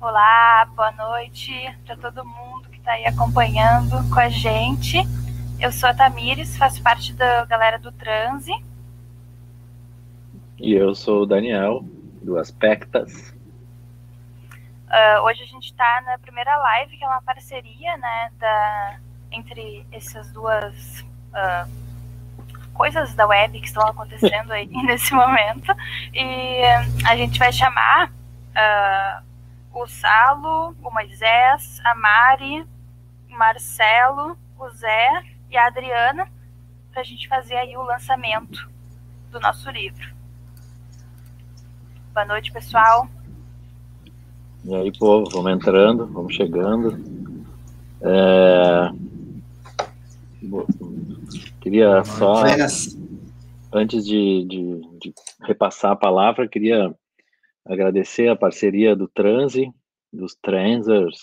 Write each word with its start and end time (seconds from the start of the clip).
Olá, 0.00 0.64
boa 0.76 0.92
noite 0.92 1.52
para 1.84 1.96
todo 1.96 2.24
mundo 2.24 2.68
que 2.70 2.78
está 2.78 2.92
aí 2.92 3.04
acompanhando 3.04 4.08
com 4.14 4.20
a 4.20 4.28
gente. 4.28 4.96
Eu 5.58 5.72
sou 5.72 5.88
a 5.88 5.94
Tamires, 5.94 6.56
faço 6.56 6.80
parte 6.84 7.12
da 7.14 7.44
galera 7.46 7.80
do 7.80 7.90
Transe. 7.90 8.52
E 10.56 10.72
eu 10.72 10.94
sou 10.94 11.22
o 11.22 11.26
Daniel, 11.26 11.84
do 12.22 12.38
Aspectas. 12.38 13.34
Uh, 14.86 15.20
hoje 15.24 15.42
a 15.42 15.46
gente 15.46 15.64
está 15.64 16.00
na 16.06 16.16
primeira 16.18 16.56
live, 16.56 16.96
que 16.96 17.02
é 17.04 17.08
uma 17.08 17.22
parceria 17.22 17.96
né, 17.96 18.30
da, 18.38 19.00
entre 19.32 19.84
essas 19.90 20.30
duas 20.30 21.00
uh, 21.34 21.68
coisas 22.72 23.14
da 23.14 23.26
web 23.26 23.58
que 23.58 23.66
estão 23.66 23.84
acontecendo 23.84 24.52
aí 24.52 24.68
nesse 24.86 25.12
momento. 25.12 25.74
E 26.14 26.62
a 27.04 27.16
gente 27.16 27.36
vai 27.36 27.52
chamar 27.52 28.10
uh, 28.10 29.27
o 29.82 29.86
Salo, 29.86 30.74
o 30.82 30.90
Moisés, 30.90 31.80
a 31.84 31.94
Mari, 31.94 32.66
o 33.30 33.38
Marcelo, 33.38 34.36
o 34.58 34.68
Zé 34.70 35.22
e 35.50 35.56
a 35.56 35.66
Adriana 35.66 36.28
para 36.90 37.02
a 37.02 37.04
gente 37.04 37.28
fazer 37.28 37.54
aí 37.54 37.76
o 37.76 37.82
lançamento 37.82 38.68
do 39.30 39.38
nosso 39.38 39.70
livro. 39.70 40.12
Boa 42.12 42.26
noite, 42.26 42.50
pessoal. 42.50 43.08
E 44.64 44.74
aí, 44.74 44.90
povo, 44.98 45.30
vamos 45.30 45.52
entrando, 45.52 46.06
vamos 46.06 46.34
chegando. 46.34 46.98
É... 48.02 48.90
Queria 51.60 52.02
só, 52.04 52.42
antes 53.72 54.04
de, 54.04 54.44
de, 54.44 54.98
de 54.98 55.14
repassar 55.42 55.92
a 55.92 55.96
palavra, 55.96 56.48
queria 56.48 56.92
agradecer 57.68 58.28
a 58.28 58.36
parceria 58.36 58.96
do 58.96 59.06
Transe, 59.06 59.70
dos 60.12 60.34
Transers, 60.36 61.18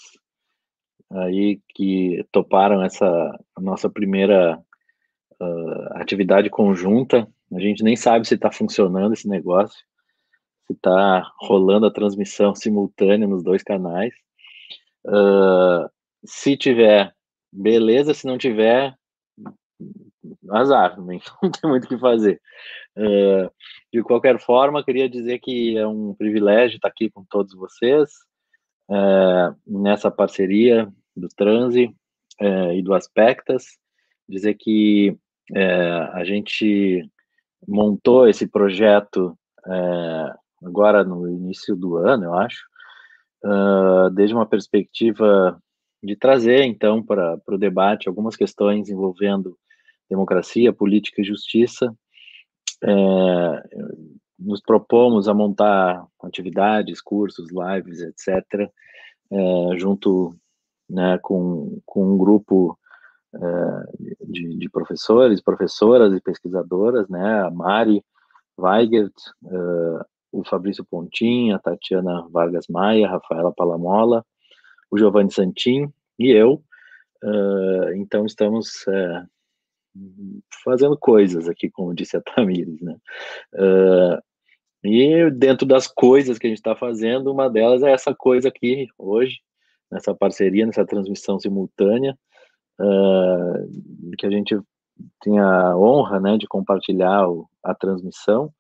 aí 1.12 1.60
que 1.70 2.26
toparam 2.32 2.84
essa 2.84 3.38
nossa 3.58 3.90
primeira 3.90 4.58
uh, 5.42 5.94
atividade 5.94 6.50
conjunta. 6.50 7.28
A 7.54 7.60
gente 7.60 7.84
nem 7.84 7.96
sabe 7.96 8.28
se 8.28 8.36
está 8.36 8.52
funcionando 8.52 9.14
esse 9.14 9.28
negócio, 9.28 9.78
se 10.68 10.74
está 10.74 11.32
rolando 11.40 11.88
a 11.88 11.94
transmissão 11.94 12.54
simultânea 12.54 13.28
nos 13.28 13.44
dois 13.44 13.64
canais. 13.64 14.14
Uh, 15.06 15.90
se 16.26 16.58
tiver, 16.58 17.14
beleza. 17.52 18.14
Se 18.14 18.26
não 18.26 18.38
tiver, 18.38 18.96
azar, 20.52 20.98
não 20.98 21.52
tem 21.52 21.70
muito 21.70 21.86
o 21.86 21.88
que 21.88 21.98
fazer. 21.98 22.42
Uh, 22.98 23.52
de 23.96 24.04
qualquer 24.04 24.38
forma, 24.42 24.84
queria 24.84 25.08
dizer 25.08 25.40
que 25.40 25.78
é 25.78 25.88
um 25.88 26.14
privilégio 26.14 26.76
estar 26.76 26.90
aqui 26.90 27.10
com 27.10 27.24
todos 27.24 27.54
vocês, 27.54 28.12
uh, 28.90 29.56
nessa 29.66 30.12
parceria 30.12 30.92
do 31.16 31.30
Transe 31.30 31.86
uh, 32.42 32.74
e 32.74 32.82
do 32.82 32.94
Aspectas, 32.94 33.78
dizer 34.28 34.56
que 34.56 35.18
a 36.12 36.24
gente 36.24 37.08
montou 37.68 38.28
esse 38.28 38.48
projeto 38.48 39.38
agora 40.64 41.04
no 41.04 41.30
início 41.30 41.76
do 41.76 41.98
ano, 41.98 42.24
eu 42.24 42.34
acho, 42.34 42.66
desde 44.16 44.34
uma 44.34 44.48
perspectiva 44.48 45.62
de 46.02 46.16
trazer, 46.16 46.64
então, 46.64 47.04
para 47.04 47.40
o 47.48 47.59
debate 47.59 48.09
algumas 48.09 48.36
questões 48.36 48.90
envolvendo 48.90 49.56
democracia, 50.09 50.74
política 50.74 51.22
e 51.22 51.26
justiça, 51.26 51.96
é, 52.84 53.64
nos 54.38 54.62
propomos 54.62 55.28
a 55.28 55.34
montar 55.34 56.06
atividades, 56.22 57.02
cursos, 57.02 57.50
lives, 57.52 58.02
etc., 58.02 58.70
é, 59.31 59.78
junto 59.78 60.36
né, 60.90 61.18
com, 61.22 61.81
com 61.86 62.14
um 62.14 62.18
grupo 62.18 62.78
é, 63.34 64.28
de, 64.28 64.58
de, 64.58 64.69
professores, 64.69 65.41
professoras 65.41 66.13
e 66.13 66.22
pesquisadoras, 66.22 67.08
né, 67.09 67.41
a 67.41 67.50
Mari 67.50 68.03
Weigert, 68.58 69.13
é, 69.46 70.06
o 70.31 70.44
Fabrício 70.44 70.86
Pontin, 70.86 71.52
a 71.52 71.59
Tatiana 71.59 72.28
Vargas 72.30 72.68
Maia, 72.68 73.07
a 73.07 73.12
Rafaela 73.12 73.53
Palamola, 73.53 74.25
o 74.92 74.97
Giovanni 74.97 75.31
Santin 75.31 75.92
e 76.19 76.31
eu. 76.31 76.62
É, 77.24 77.97
então, 77.97 78.25
estamos 78.25 78.88
é, 78.88 79.24
fazendo 80.63 80.97
coisas 80.97 81.47
aqui, 81.47 81.69
como 81.69 81.94
disse 81.94 82.17
a 82.17 82.22
Tamires, 82.35 82.81
né? 82.81 82.97
Uh, 83.53 84.22
e 84.83 85.31
dentro 85.31 85.66
das 85.66 85.88
coisas 85.88 86.38
que 86.38 86.45
a 86.45 86.50
gente 86.50 86.59
está 86.59 86.75
fazendo, 86.75 87.31
uma 87.31 87.50
delas 87.50 87.81
é 87.81 87.91
essa 87.91 88.13
coisa 88.13 88.50
aqui 88.50 88.88
hoje, 88.97 89.39
nessa 89.91 90.13
parceria, 90.13 90.66
nessa 90.66 90.85
transmissão 90.85 91.39
simultânea, 91.39 92.17
uh, 92.79 94.16
que 94.17 94.25
a 94.25 94.29
gente 94.29 94.59
tem 95.22 95.39
a 95.39 95.75
honra, 95.75 96.19
né, 96.19 96.38
de 96.38 96.47
compartilhar 96.47 97.27
o, 97.27 97.50
a 97.63 97.73
transmissão, 97.73 98.53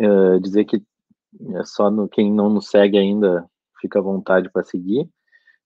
uh, 0.00 0.40
dizer 0.40 0.64
que 0.64 0.82
é 1.56 1.64
só 1.64 1.90
no, 1.90 2.08
quem 2.08 2.32
não 2.32 2.48
nos 2.48 2.70
segue 2.70 2.96
ainda 2.96 3.44
fica 3.80 3.98
à 3.98 4.02
vontade 4.02 4.50
para 4.50 4.64
seguir, 4.64 5.08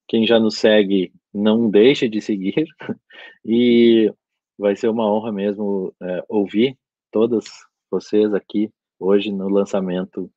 quem 0.08 0.26
já 0.26 0.40
nos 0.40 0.58
segue 0.58 1.12
não 1.32 1.70
deixe 1.70 2.08
de 2.08 2.20
seguir. 2.20 2.66
E 3.44 4.12
vai 4.58 4.74
ser 4.74 4.88
uma 4.88 5.10
honra 5.10 5.30
mesmo 5.32 5.94
é, 6.02 6.24
ouvir 6.28 6.76
todas 7.12 7.44
vocês 7.90 8.34
aqui 8.34 8.70
hoje 8.98 9.32
no 9.32 9.48
lançamento 9.48 10.30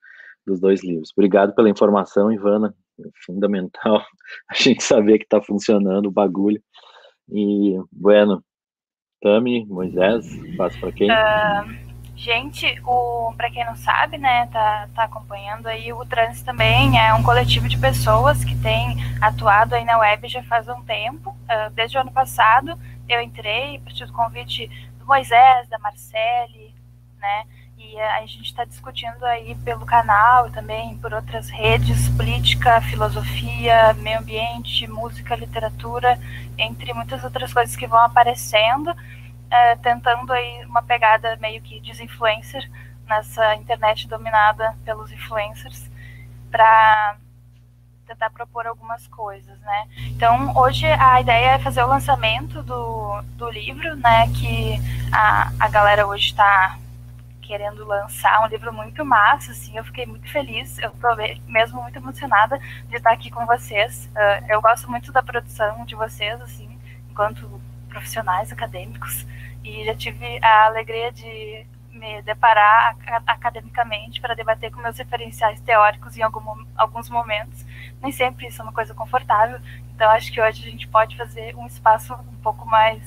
dos 0.46 0.60
dois 0.60 0.84
livros. 0.84 1.12
Obrigado 1.12 1.54
pela 1.56 1.70
informação, 1.70 2.32
Ivana. 2.32 2.74
É 3.00 3.04
fundamental 3.26 4.04
a 4.50 4.54
gente 4.54 4.84
saber 4.84 5.18
que 5.18 5.26
está 5.26 5.42
funcionando 5.42 6.06
o 6.08 6.12
bagulho. 6.12 6.62
E, 7.30 7.78
bueno, 7.92 8.44
Tami, 9.22 9.66
Moisés, 9.66 10.26
passo 10.58 10.80
para 10.80 10.92
quem? 10.92 11.10
Uh, 11.10 11.92
gente, 12.16 12.68
para 13.38 13.50
quem 13.50 13.66
não 13.66 13.76
sabe, 13.76 14.18
né, 14.18 14.48
tá, 14.48 14.90
tá 14.94 15.04
acompanhando 15.04 15.68
aí, 15.68 15.94
o 15.94 16.06
Trans 16.06 16.42
também 16.42 17.00
é 17.00 17.14
um 17.14 17.24
coletivo 17.24 17.70
de 17.70 17.78
pessoas 17.78 18.44
que 18.44 18.56
tem 18.62 18.98
atuado 19.22 19.76
aí 19.76 19.86
na 19.86 19.98
web 20.00 20.28
já 20.28 20.44
faz 20.44 20.68
um 20.68 20.84
tempo, 20.84 21.30
uh, 21.30 21.72
desde 21.74 21.98
o 21.98 22.02
ano 22.02 22.12
passado 22.12 22.78
eu 23.08 23.22
entrei, 23.22 23.78
a 23.78 23.80
partir 23.80 24.06
do 24.06 24.14
convite 24.14 24.68
do 24.98 25.06
Moisés, 25.06 25.68
da 25.70 25.78
Marcele, 25.80 26.74
né? 27.20 27.46
E 27.78 28.00
a 28.00 28.26
gente 28.26 28.44
está 28.44 28.64
discutindo 28.64 29.24
aí 29.26 29.56
pelo 29.56 29.86
canal 29.86 30.48
e 30.48 30.52
também 30.52 30.96
por 30.98 31.14
outras 31.14 31.50
redes, 31.50 32.10
política, 32.10 32.80
filosofia, 32.82 33.94
meio 33.96 34.20
ambiente, 34.20 34.88
música, 34.88 35.36
literatura, 35.36 36.20
entre 36.58 36.94
muitas 36.94 37.24
outras 37.24 37.52
coisas 37.52 37.76
que 37.76 37.88
vão 37.88 38.00
aparecendo, 38.00 38.94
é, 39.50 39.76
tentando 39.78 40.32
aí 40.32 40.64
uma 40.66 40.84
pegada 40.84 41.36
meio 41.38 41.62
que 41.62 41.80
de 41.80 41.92
influencer 42.04 42.70
nessa 43.08 43.56
internet 43.56 44.08
dominada 44.08 44.76
pelos 44.86 45.12
influencers, 45.12 45.90
para 46.52 47.18
tentar 48.12 48.30
propor 48.30 48.68
algumas 48.68 49.08
coisas, 49.08 49.58
né? 49.62 49.88
Então, 50.08 50.56
hoje 50.58 50.86
a 50.86 51.22
ideia 51.22 51.52
é 51.52 51.60
fazer 51.60 51.82
o 51.84 51.88
lançamento 51.88 52.62
do, 52.64 53.22
do 53.38 53.50
livro, 53.50 53.96
né? 53.96 54.28
Que 54.28 54.80
a, 55.12 55.52
a 55.60 55.70
galera 55.70 56.06
hoje 56.06 56.28
está 56.28 56.78
querendo 57.42 57.86
lançar 57.86 58.44
um 58.44 58.48
livro 58.48 58.72
muito 58.72 59.04
massa, 59.04 59.52
assim, 59.52 59.78
eu 59.78 59.84
fiquei 59.84 60.06
muito 60.06 60.30
feliz, 60.32 60.78
eu 60.80 60.90
tô 60.92 61.08
mesmo 61.48 61.82
muito 61.82 61.98
emocionada 61.98 62.58
de 62.88 62.96
estar 62.96 63.12
aqui 63.12 63.30
com 63.30 63.46
vocês. 63.46 64.10
Uh, 64.16 64.46
eu 64.48 64.62
gosto 64.62 64.90
muito 64.90 65.12
da 65.12 65.22
produção 65.22 65.84
de 65.86 65.96
vocês, 65.96 66.40
assim, 66.42 66.70
enquanto 67.10 67.62
profissionais 67.90 68.52
acadêmicos, 68.54 69.26
e 69.64 69.84
já 69.86 69.96
tive 69.96 70.40
a 70.42 70.68
alegria 70.68 71.12
de 71.12 71.66
me 71.92 72.22
deparar 72.22 72.96
academicamente 73.28 74.22
para 74.22 74.34
debater 74.34 74.72
com 74.72 74.82
meus 74.82 74.98
referenciais 74.98 75.60
teóricos 75.62 76.18
em 76.18 76.22
algum, 76.22 76.66
alguns 76.76 77.10
momentos. 77.10 77.66
Nem 78.02 78.12
sempre 78.12 78.48
isso 78.48 78.62
é 78.62 78.64
uma 78.64 78.74
coisa 78.74 78.94
confortável, 78.94 79.60
então 79.94 80.10
acho 80.10 80.32
que 80.32 80.42
hoje 80.42 80.68
a 80.68 80.72
gente 80.72 80.88
pode 80.88 81.16
fazer 81.16 81.56
um 81.56 81.68
espaço 81.68 82.14
um 82.14 82.42
pouco 82.42 82.68
mais 82.68 83.02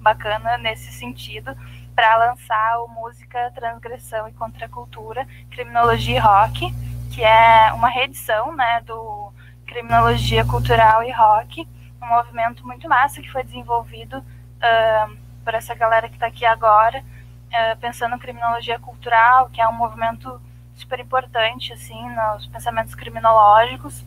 bacana 0.00 0.58
nesse 0.58 0.92
sentido 0.92 1.56
para 1.94 2.16
lançar 2.16 2.80
o 2.80 2.88
Música, 2.88 3.52
Transgressão 3.54 4.26
e 4.26 4.32
Contracultura, 4.32 5.26
Criminologia 5.50 6.16
e 6.16 6.18
Rock, 6.18 6.74
que 7.14 7.22
é 7.22 7.72
uma 7.72 7.88
reedição 7.88 8.54
né, 8.56 8.80
do 8.86 9.32
Criminologia 9.66 10.44
Cultural 10.44 11.04
e 11.04 11.12
Rock, 11.12 11.68
um 12.02 12.06
movimento 12.08 12.66
muito 12.66 12.88
massa 12.88 13.20
que 13.20 13.30
foi 13.30 13.44
desenvolvido 13.44 14.18
uh, 14.18 15.16
por 15.44 15.54
essa 15.54 15.74
galera 15.74 16.08
que 16.08 16.14
está 16.14 16.26
aqui 16.26 16.44
agora, 16.44 16.98
uh, 16.98 17.78
pensando 17.78 18.16
em 18.16 18.18
criminologia 18.18 18.78
cultural, 18.80 19.48
que 19.50 19.60
é 19.60 19.68
um 19.68 19.72
movimento 19.72 20.40
super 20.74 20.98
importante 20.98 21.72
assim 21.72 22.08
nos 22.10 22.46
pensamentos 22.46 22.94
criminológicos 22.94 24.04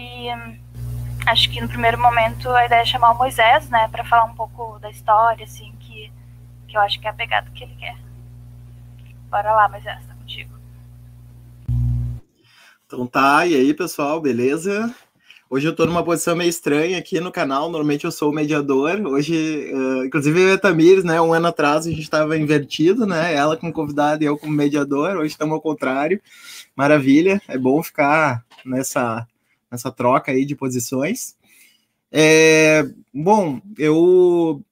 e 0.00 0.34
hum, 0.34 0.58
acho 1.26 1.50
que 1.50 1.60
no 1.60 1.68
primeiro 1.68 1.98
momento 1.98 2.48
a 2.50 2.64
ideia 2.64 2.80
é 2.80 2.84
chamar 2.84 3.12
o 3.12 3.18
Moisés, 3.18 3.68
né, 3.68 3.86
para 3.88 4.04
falar 4.04 4.24
um 4.24 4.34
pouco 4.34 4.78
da 4.78 4.90
história, 4.90 5.44
assim, 5.44 5.72
que, 5.80 6.10
que 6.66 6.76
eu 6.76 6.80
acho 6.80 6.98
que 6.98 7.06
é 7.06 7.10
a 7.10 7.14
pegada 7.14 7.50
que 7.50 7.64
ele 7.64 7.74
quer. 7.78 7.96
Bora 9.30 9.52
lá, 9.52 9.68
Moisés, 9.68 9.98
tá 10.06 10.14
contigo. 10.14 10.50
Então 12.86 13.06
tá, 13.06 13.46
e 13.46 13.54
aí 13.54 13.74
pessoal, 13.74 14.20
beleza? 14.20 14.92
Hoje 15.48 15.66
eu 15.66 15.72
estou 15.72 15.84
numa 15.84 16.04
posição 16.04 16.36
meio 16.36 16.48
estranha 16.48 16.96
aqui 16.96 17.18
no 17.18 17.32
canal. 17.32 17.62
Normalmente 17.62 18.04
eu 18.04 18.12
sou 18.12 18.30
o 18.30 18.32
mediador. 18.32 19.00
Hoje, 19.04 19.72
uh, 19.74 20.04
inclusive, 20.04 20.52
a 20.52 20.56
Tamires, 20.56 21.02
né? 21.02 21.20
Um 21.20 21.32
ano 21.32 21.48
atrás 21.48 21.88
a 21.88 21.90
gente 21.90 22.02
estava 22.02 22.38
invertido, 22.38 23.04
né? 23.04 23.34
Ela 23.34 23.56
como 23.56 23.72
convidada 23.72 24.22
e 24.22 24.28
eu 24.28 24.38
como 24.38 24.52
mediador. 24.52 25.16
Hoje 25.16 25.32
estamos 25.32 25.52
ao 25.52 25.60
contrário. 25.60 26.20
Maravilha. 26.76 27.42
É 27.48 27.58
bom 27.58 27.82
ficar 27.82 28.44
nessa, 28.64 29.26
nessa 29.70 29.90
troca 29.90 30.32
aí 30.32 30.44
de 30.44 30.56
posições. 30.56 31.36
É, 32.12 32.84
bom, 33.14 33.60
eu 33.78 34.62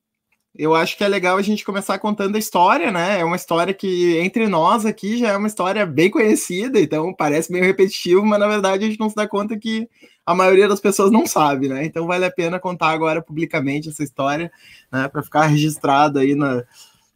eu 0.59 0.75
acho 0.75 0.97
que 0.97 1.05
é 1.05 1.09
legal 1.09 1.37
a 1.37 1.43
gente 1.43 1.65
começar 1.65 2.01
contando 2.01 2.35
a 2.35 2.39
história, 2.39 2.91
né? 2.91 3.21
É 3.21 3.25
uma 3.25 3.37
história 3.37 3.73
que, 3.73 4.19
entre 4.19 4.49
nós 4.49 4.85
aqui, 4.85 5.17
já 5.17 5.29
é 5.29 5.37
uma 5.37 5.47
história 5.47 5.87
bem 5.87 6.11
conhecida, 6.11 6.81
então 6.81 7.15
parece 7.15 7.53
meio 7.53 7.65
repetitivo, 7.65 8.27
mas 8.27 8.41
na 8.41 8.49
verdade 8.49 8.85
a 8.85 8.89
gente 8.89 8.99
não 8.99 9.09
se 9.09 9.15
dá 9.15 9.29
conta 9.29 9.57
que 9.57 9.89
a 10.27 10.35
maioria 10.35 10.67
das 10.67 10.81
pessoas 10.81 11.13
não 11.13 11.27
sabe, 11.27 11.69
né? 11.69 11.85
Então 11.85 12.09
vale 12.09 12.25
a 12.25 12.31
pena 12.31 12.59
contar 12.59 12.89
agora 12.89 13.23
publicamente 13.23 13.89
essa 13.89 14.03
história, 14.03 14.51
né? 14.91 15.07
Para 15.07 15.23
ficar 15.23 15.47
registrado 15.47 16.19
aí 16.19 16.35
na, 16.35 16.65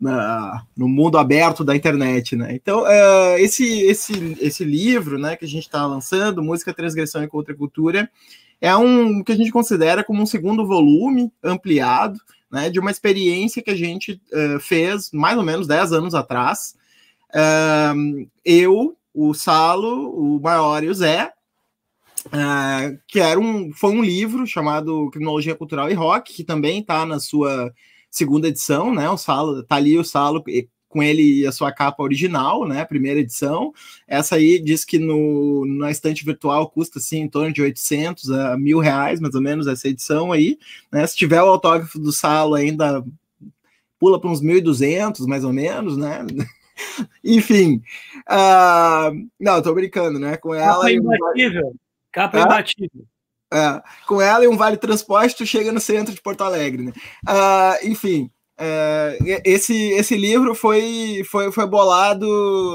na, 0.02 0.66
no 0.76 0.88
mundo 0.88 1.16
aberto 1.16 1.62
da 1.62 1.76
internet, 1.76 2.34
né? 2.34 2.52
Então, 2.54 2.82
uh, 2.82 3.38
esse, 3.38 3.82
esse, 3.82 4.36
esse 4.40 4.64
livro, 4.64 5.16
né, 5.16 5.36
que 5.36 5.44
a 5.44 5.48
gente 5.48 5.62
está 5.62 5.86
lançando, 5.86 6.42
Música, 6.42 6.74
Transgressão 6.74 7.22
e 7.22 7.28
Contracultura, 7.28 8.10
é 8.60 8.74
um 8.74 9.22
que 9.22 9.30
a 9.30 9.36
gente 9.36 9.52
considera 9.52 10.02
como 10.02 10.20
um 10.20 10.26
segundo 10.26 10.66
volume 10.66 11.32
ampliado, 11.42 12.18
né, 12.50 12.68
de 12.68 12.80
uma 12.80 12.90
experiência 12.90 13.62
que 13.62 13.70
a 13.70 13.76
gente 13.76 14.20
uh, 14.32 14.58
fez 14.58 15.12
mais 15.12 15.38
ou 15.38 15.44
menos 15.44 15.68
10 15.68 15.92
anos 15.92 16.16
atrás. 16.16 16.74
Uh, 17.30 18.28
eu, 18.44 18.96
o 19.14 19.32
Salo, 19.34 20.10
o 20.10 20.40
Maior 20.40 20.82
e 20.82 20.88
o 20.88 20.94
Zé, 20.94 21.32
que 23.08 23.18
era 23.20 23.38
um, 23.38 23.72
foi 23.72 23.90
um 23.90 24.02
livro 24.02 24.46
chamado 24.46 25.10
Criminologia 25.10 25.56
Cultural 25.56 25.90
e 25.90 25.94
Rock, 25.94 26.32
que 26.32 26.44
também 26.44 26.80
está 26.80 27.04
na 27.04 27.18
sua 27.18 27.72
segunda 28.12 28.46
edição, 28.46 28.94
né? 28.94 29.08
O 29.10 29.16
Salo, 29.16 29.62
tá 29.64 29.76
ali 29.76 29.98
o 29.98 30.04
Salo 30.04 30.44
com 30.92 31.02
ele 31.02 31.40
e 31.40 31.46
a 31.46 31.50
sua 31.50 31.72
capa 31.72 32.02
original, 32.02 32.68
né, 32.68 32.84
primeira 32.84 33.18
edição. 33.18 33.72
Essa 34.06 34.36
aí 34.36 34.62
diz 34.62 34.84
que 34.84 34.98
no, 34.98 35.64
na 35.66 35.90
estante 35.90 36.22
virtual 36.22 36.68
custa 36.68 36.98
assim 36.98 37.20
em 37.20 37.28
torno 37.28 37.50
de 37.50 37.62
800 37.62 38.30
a 38.30 38.58
mil 38.58 38.78
reais, 38.78 39.18
mais 39.18 39.34
ou 39.34 39.40
menos, 39.40 39.66
essa 39.66 39.88
edição 39.88 40.30
aí. 40.30 40.58
Né? 40.92 41.06
Se 41.06 41.16
tiver 41.16 41.42
o 41.42 41.48
autógrafo 41.48 41.98
do 41.98 42.12
Salo 42.12 42.54
ainda 42.54 43.02
pula 43.98 44.20
para 44.20 44.30
uns 44.30 44.42
1.200, 44.42 45.26
mais 45.26 45.44
ou 45.44 45.52
menos, 45.52 45.96
né? 45.96 46.26
Enfim, 47.24 47.82
uh, 48.28 49.28
não, 49.40 49.62
tô 49.62 49.72
brincando, 49.72 50.18
né? 50.18 50.36
Com 50.36 50.54
ela. 50.54 50.74
Capa 50.74 50.92
imbatível. 50.92 51.74
Capa 52.12 52.38
ah? 52.38 52.42
imbatível. 52.42 53.06
É, 53.52 53.82
com 54.06 54.20
ela 54.20 54.44
e 54.44 54.48
um 54.48 54.56
vale 54.56 54.78
transporte, 54.78 55.36
tu 55.36 55.44
chega 55.44 55.70
no 55.70 55.80
centro 55.80 56.14
de 56.14 56.22
Porto 56.22 56.42
Alegre, 56.42 56.84
né? 56.84 56.92
Uh, 57.28 57.86
enfim, 57.86 58.30
é, 58.56 59.18
esse, 59.44 59.76
esse 59.90 60.16
livro 60.16 60.54
foi, 60.54 61.22
foi, 61.28 61.50
foi 61.52 61.66
bolado 61.66 62.26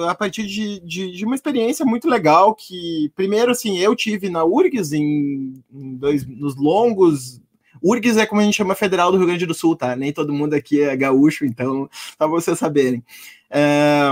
a 0.07 0.13
partir 0.13 0.45
de, 0.45 0.79
de, 0.81 1.11
de, 1.11 1.25
uma 1.25 1.33
experiência 1.33 1.85
muito 1.85 2.09
legal 2.09 2.53
que, 2.53 3.11
primeiro, 3.15 3.51
assim, 3.51 3.77
eu 3.79 3.95
tive 3.95 4.29
na 4.29 4.43
URGS 4.43 4.93
em, 4.93 5.63
em 5.73 5.95
dois, 5.95 6.25
nos 6.27 6.55
longos 6.55 7.41
URGS 7.81 8.17
é 8.17 8.25
como 8.25 8.41
a 8.41 8.43
gente 8.43 8.55
chama 8.55 8.75
Federal 8.75 9.11
do 9.11 9.17
Rio 9.17 9.27
Grande 9.27 9.45
do 9.45 9.53
Sul, 9.53 9.75
tá? 9.75 9.95
Nem 9.95 10.11
todo 10.11 10.33
mundo 10.33 10.53
aqui 10.53 10.81
é 10.81 10.95
gaúcho, 10.95 11.45
então, 11.45 11.89
para 12.17 12.27
vocês 12.27 12.57
saberem. 12.57 13.03
É, 13.49 14.11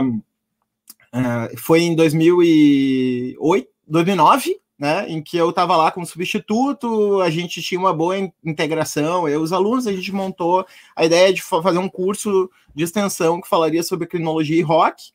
é, 1.14 1.58
foi 1.58 1.82
em 1.82 1.96
2008, 1.96 3.68
2009, 3.88 4.58
né, 4.78 5.06
em 5.10 5.22
que 5.22 5.38
eu 5.38 5.50
estava 5.50 5.78
lá 5.78 5.90
como 5.90 6.06
substituto, 6.06 7.22
a 7.22 7.30
gente 7.30 7.62
tinha 7.62 7.80
uma 7.80 7.94
boa 7.94 8.18
integração, 8.44 9.28
eu 9.28 9.42
os 9.42 9.54
alunos, 9.54 9.88
a 9.88 9.94
gente 9.94 10.12
montou 10.12 10.66
a 10.96 11.06
ideia 11.06 11.34
de 11.34 11.42
fazer 11.42 11.78
um 11.78 11.88
curso 11.88 12.50
de 12.74 12.84
extensão 12.84 13.40
que 13.40 13.48
falaria 13.48 13.82
sobre 13.84 14.08
criminologia 14.08 14.58
e 14.58 14.62
rock, 14.62 15.14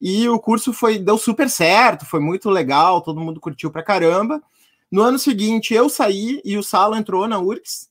e 0.00 0.28
o 0.28 0.38
curso 0.38 0.72
foi 0.72 0.98
deu 0.98 1.16
super 1.16 1.48
certo, 1.48 2.06
foi 2.06 2.20
muito 2.20 2.50
legal, 2.50 3.00
todo 3.00 3.20
mundo 3.20 3.40
curtiu 3.40 3.70
pra 3.70 3.82
caramba. 3.82 4.40
No 4.90 5.02
ano 5.02 5.18
seguinte, 5.18 5.74
eu 5.74 5.88
saí 5.88 6.40
e 6.44 6.56
o 6.56 6.62
Salo 6.62 6.96
entrou 6.96 7.28
na 7.28 7.38
URGS, 7.38 7.88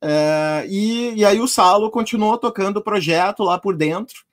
é, 0.00 0.66
e, 0.68 1.14
e 1.14 1.24
aí 1.24 1.40
o 1.40 1.48
Salo 1.48 1.90
continuou 1.90 2.38
tocando 2.38 2.78
o 2.78 2.82
projeto 2.82 3.42
lá 3.42 3.58
por 3.58 3.76
dentro, 3.76 4.24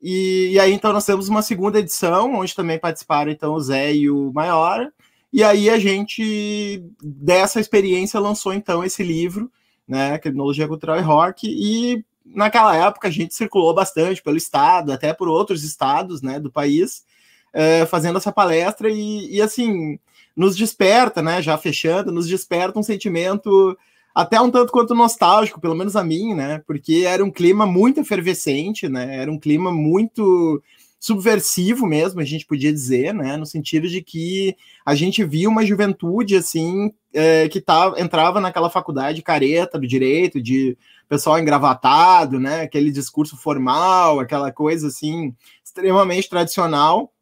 e, 0.00 0.50
e 0.52 0.60
aí 0.60 0.72
então 0.72 0.92
nós 0.92 1.04
temos 1.04 1.28
uma 1.28 1.42
segunda 1.42 1.78
edição, 1.78 2.34
onde 2.34 2.54
também 2.54 2.78
participaram 2.78 3.30
então 3.30 3.54
o 3.54 3.60
Zé 3.60 3.94
e 3.94 4.10
o 4.10 4.32
Maior, 4.32 4.90
e 5.32 5.42
aí 5.42 5.68
a 5.68 5.78
gente, 5.78 6.82
dessa 7.02 7.60
experiência, 7.60 8.20
lançou 8.20 8.52
então 8.52 8.84
esse 8.84 9.02
livro, 9.02 9.50
né, 9.86 10.18
Criminologia 10.18 10.66
Cultural 10.66 10.98
e 10.98 11.02
Rock, 11.02 11.46
e 11.48 12.04
naquela 12.24 12.76
época 12.76 13.08
a 13.08 13.10
gente 13.10 13.34
circulou 13.34 13.74
bastante 13.74 14.22
pelo 14.22 14.36
estado, 14.36 14.92
até 14.92 15.12
por 15.12 15.28
outros 15.28 15.62
estados, 15.64 16.22
né, 16.22 16.40
do 16.40 16.50
país, 16.50 17.04
é, 17.52 17.86
fazendo 17.86 18.18
essa 18.18 18.32
palestra 18.32 18.90
e, 18.90 19.36
e, 19.36 19.40
assim, 19.40 19.98
nos 20.36 20.56
desperta, 20.56 21.22
né, 21.22 21.40
já 21.40 21.56
fechando, 21.56 22.12
nos 22.12 22.28
desperta 22.28 22.78
um 22.78 22.82
sentimento 22.82 23.76
até 24.14 24.40
um 24.40 24.50
tanto 24.50 24.72
quanto 24.72 24.94
nostálgico, 24.94 25.60
pelo 25.60 25.74
menos 25.74 25.94
a 25.94 26.02
mim, 26.02 26.34
né, 26.34 26.62
porque 26.66 27.04
era 27.06 27.24
um 27.24 27.30
clima 27.30 27.66
muito 27.66 28.00
efervescente, 28.00 28.88
né, 28.88 29.18
era 29.18 29.30
um 29.30 29.38
clima 29.38 29.70
muito 29.70 30.62
subversivo 30.98 31.86
mesmo, 31.86 32.20
a 32.20 32.24
gente 32.24 32.46
podia 32.46 32.72
dizer, 32.72 33.12
né, 33.12 33.36
no 33.36 33.46
sentido 33.46 33.88
de 33.88 34.02
que 34.02 34.56
a 34.84 34.94
gente 34.94 35.22
via 35.24 35.48
uma 35.48 35.64
juventude 35.64 36.36
assim 36.36 36.92
é, 37.12 37.48
que 37.48 37.60
tava, 37.60 38.00
entrava 38.00 38.40
naquela 38.40 38.70
faculdade 38.70 39.22
careta 39.22 39.78
do 39.78 39.86
direito, 39.86 40.40
de 40.40 40.76
pessoal 41.08 41.38
engravatado, 41.38 42.40
né, 42.40 42.62
aquele 42.62 42.90
discurso 42.90 43.36
formal, 43.36 44.20
aquela 44.20 44.50
coisa 44.50 44.88
assim 44.88 45.34
extremamente 45.62 46.28
tradicional 46.28 47.12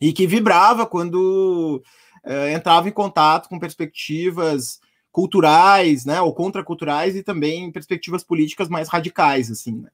e 0.00 0.12
que 0.12 0.26
vibrava 0.26 0.86
quando 0.86 1.82
é, 2.24 2.52
entrava 2.52 2.88
em 2.88 2.92
contato 2.92 3.48
com 3.48 3.58
perspectivas 3.58 4.80
culturais, 5.12 6.04
né, 6.04 6.20
ou 6.22 6.32
contraculturais 6.32 7.16
e 7.16 7.22
também 7.22 7.72
perspectivas 7.72 8.22
políticas 8.22 8.68
mais 8.68 8.88
radicais, 8.88 9.50
assim. 9.50 9.82
Né? 9.82 9.90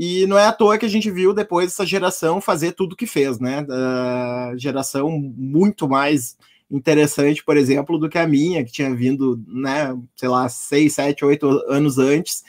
E 0.00 0.28
não 0.28 0.38
é 0.38 0.46
à 0.46 0.52
toa 0.52 0.78
que 0.78 0.86
a 0.86 0.88
gente 0.88 1.10
viu 1.10 1.34
depois 1.34 1.72
essa 1.72 1.84
geração 1.84 2.40
fazer 2.40 2.70
tudo 2.70 2.94
que 2.94 3.04
fez, 3.04 3.40
né? 3.40 3.62
Uh, 3.62 4.56
geração 4.56 5.10
muito 5.10 5.88
mais 5.88 6.38
interessante, 6.70 7.42
por 7.42 7.56
exemplo, 7.56 7.98
do 7.98 8.08
que 8.08 8.16
a 8.16 8.24
minha, 8.26 8.64
que 8.64 8.70
tinha 8.70 8.94
vindo, 8.94 9.42
né, 9.48 9.98
sei 10.14 10.28
lá, 10.28 10.48
seis, 10.48 10.92
sete, 10.92 11.24
oito 11.24 11.48
anos 11.66 11.98
antes, 11.98 12.44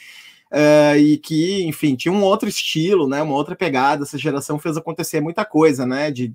uh, 0.52 0.96
e 0.96 1.18
que, 1.18 1.64
enfim, 1.64 1.96
tinha 1.96 2.12
um 2.12 2.22
outro 2.22 2.48
estilo, 2.48 3.08
né, 3.08 3.20
uma 3.24 3.34
outra 3.34 3.56
pegada. 3.56 4.04
Essa 4.04 4.18
geração 4.18 4.60
fez 4.60 4.78
acontecer 4.78 5.20
muita 5.20 5.44
coisa, 5.44 5.88
né, 5.88 6.12
de 6.12 6.28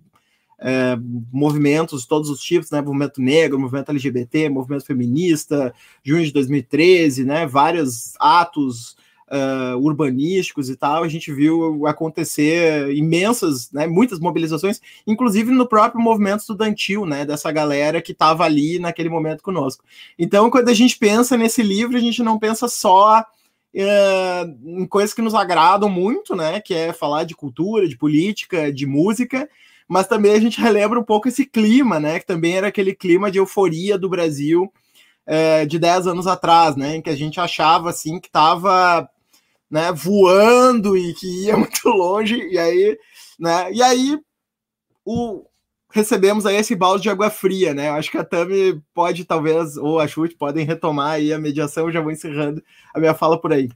uh, 0.58 1.26
movimentos 1.32 2.02
de 2.02 2.08
todos 2.08 2.28
os 2.28 2.40
tipos, 2.40 2.72
né, 2.72 2.80
movimento 2.80 3.20
negro, 3.20 3.60
movimento 3.60 3.90
LGBT, 3.90 4.48
movimento 4.48 4.84
feminista, 4.84 5.72
junho 6.02 6.24
de 6.24 6.32
2013, 6.32 7.24
né, 7.24 7.46
vários 7.46 8.14
atos 8.18 8.96
uh, 9.30 9.76
urbanísticos 9.78 10.68
e 10.68 10.76
tal, 10.76 11.02
a 11.02 11.08
gente 11.08 11.32
viu 11.32 11.86
acontecer 11.86 12.94
imensas, 12.94 13.70
né, 13.72 13.86
muitas 13.86 14.18
mobilizações, 14.18 14.80
inclusive 15.06 15.50
no 15.50 15.68
próprio 15.68 16.00
movimento 16.00 16.40
estudantil, 16.40 17.06
né, 17.06 17.24
dessa 17.24 17.50
galera 17.50 18.02
que 18.02 18.12
estava 18.12 18.44
ali 18.44 18.78
naquele 18.78 19.08
momento 19.08 19.42
conosco. 19.42 19.84
Então, 20.18 20.50
quando 20.50 20.68
a 20.68 20.74
gente 20.74 20.98
pensa 20.98 21.36
nesse 21.36 21.62
livro, 21.62 21.96
a 21.96 22.00
gente 22.00 22.22
não 22.22 22.38
pensa 22.38 22.68
só 22.68 23.20
uh, 23.20 24.80
em 24.80 24.86
coisas 24.86 25.14
que 25.14 25.22
nos 25.22 25.34
agradam 25.34 25.88
muito, 25.88 26.34
né, 26.34 26.60
que 26.60 26.74
é 26.74 26.92
falar 26.92 27.24
de 27.24 27.34
cultura, 27.34 27.88
de 27.88 27.96
política, 27.96 28.72
de 28.72 28.86
música, 28.86 29.48
mas 29.88 30.06
também 30.06 30.32
a 30.32 30.40
gente 30.40 30.60
relembra 30.60 30.98
um 30.98 31.04
pouco 31.04 31.28
esse 31.28 31.44
clima, 31.44 32.00
né, 32.00 32.18
que 32.18 32.26
também 32.26 32.56
era 32.56 32.68
aquele 32.68 32.94
clima 32.94 33.30
de 33.30 33.38
euforia 33.38 33.98
do 33.98 34.08
Brasil 34.08 34.72
é, 35.26 35.64
de 35.64 35.78
10 35.78 36.06
anos 36.06 36.26
atrás, 36.26 36.76
né, 36.76 36.96
em 36.96 37.02
que 37.02 37.10
a 37.10 37.16
gente 37.16 37.40
achava 37.40 37.90
assim 37.90 38.20
que 38.20 38.28
estava 38.28 39.08
né, 39.74 39.90
voando 39.90 40.96
e 40.96 41.12
que 41.14 41.46
ia 41.46 41.56
muito 41.58 41.88
longe, 41.88 42.36
e 42.36 42.56
aí, 42.56 42.96
né, 43.36 43.72
e 43.72 43.82
aí 43.82 44.20
o, 45.04 45.44
recebemos 45.90 46.46
aí 46.46 46.54
esse 46.54 46.76
balde 46.76 47.02
de 47.02 47.10
água 47.10 47.28
fria, 47.28 47.74
né, 47.74 47.90
acho 47.90 48.08
que 48.08 48.16
a 48.16 48.24
Tami 48.24 48.80
pode, 48.94 49.24
talvez, 49.24 49.76
ou 49.76 49.98
a 49.98 50.06
Chute, 50.06 50.36
podem 50.36 50.64
retomar 50.64 51.14
aí 51.14 51.32
a 51.32 51.40
mediação, 51.40 51.90
já 51.90 52.00
vou 52.00 52.12
encerrando 52.12 52.62
a 52.94 53.00
minha 53.00 53.14
fala 53.14 53.40
por 53.40 53.52
aí. 53.52 53.68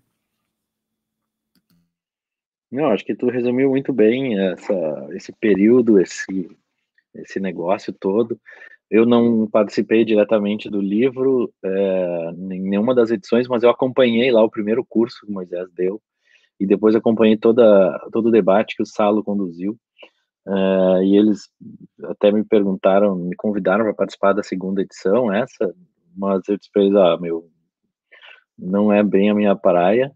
Não, 2.70 2.92
acho 2.92 3.04
que 3.04 3.14
tu 3.14 3.28
resumiu 3.28 3.70
muito 3.70 3.92
bem 3.92 4.38
essa, 4.38 5.08
esse 5.12 5.32
período, 5.32 5.98
esse, 5.98 6.48
esse 7.14 7.40
negócio 7.40 7.92
todo. 7.92 8.38
Eu 8.90 9.04
não 9.04 9.46
participei 9.46 10.04
diretamente 10.04 10.70
do 10.70 10.80
livro 10.80 11.52
é, 11.62 12.30
em 12.30 12.60
nenhuma 12.62 12.94
das 12.94 13.10
edições, 13.10 13.46
mas 13.46 13.62
eu 13.62 13.70
acompanhei 13.70 14.30
lá 14.30 14.42
o 14.42 14.50
primeiro 14.50 14.84
curso 14.84 15.20
que 15.20 15.30
o 15.30 15.34
Moisés 15.34 15.68
deu 15.74 16.00
e 16.58 16.66
depois 16.66 16.94
acompanhei 16.96 17.36
toda, 17.36 17.98
todo 18.12 18.28
o 18.28 18.32
debate 18.32 18.74
que 18.74 18.82
o 18.82 18.86
Salo 18.86 19.22
conduziu. 19.22 19.76
É, 20.46 21.04
e 21.04 21.16
eles 21.16 21.50
até 22.04 22.32
me 22.32 22.42
perguntaram, 22.42 23.14
me 23.14 23.36
convidaram 23.36 23.84
para 23.84 23.94
participar 23.94 24.32
da 24.32 24.42
segunda 24.42 24.80
edição, 24.80 25.32
essa 25.32 25.74
mas 26.18 26.42
eu 26.48 26.56
disse 26.56 26.70
para 26.72 26.82
eles, 26.82 26.96
ah, 26.96 27.16
meu, 27.16 27.48
não 28.58 28.92
é 28.92 29.04
bem 29.04 29.30
a 29.30 29.34
minha 29.34 29.54
praia 29.54 30.12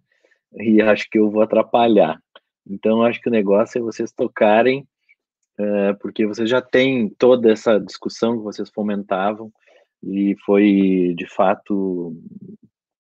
e 0.53 0.83
acho 0.83 1.09
que 1.09 1.19
eu 1.19 1.31
vou 1.31 1.43
atrapalhar. 1.43 2.21
Então, 2.67 3.03
acho 3.03 3.21
que 3.21 3.29
o 3.29 3.33
negócio 3.33 3.79
é 3.79 3.83
vocês 3.83 4.13
tocarem, 4.13 4.87
é, 5.63 5.93
porque 5.95 6.27
vocês 6.27 6.49
já 6.49 6.61
têm 6.61 7.09
toda 7.09 7.51
essa 7.53 7.79
discussão 7.79 8.37
que 8.37 8.45
vocês 8.45 8.71
fomentavam, 8.71 9.53
e 10.03 10.35
foi, 10.45 11.15
de 11.17 11.27
fato, 11.29 12.17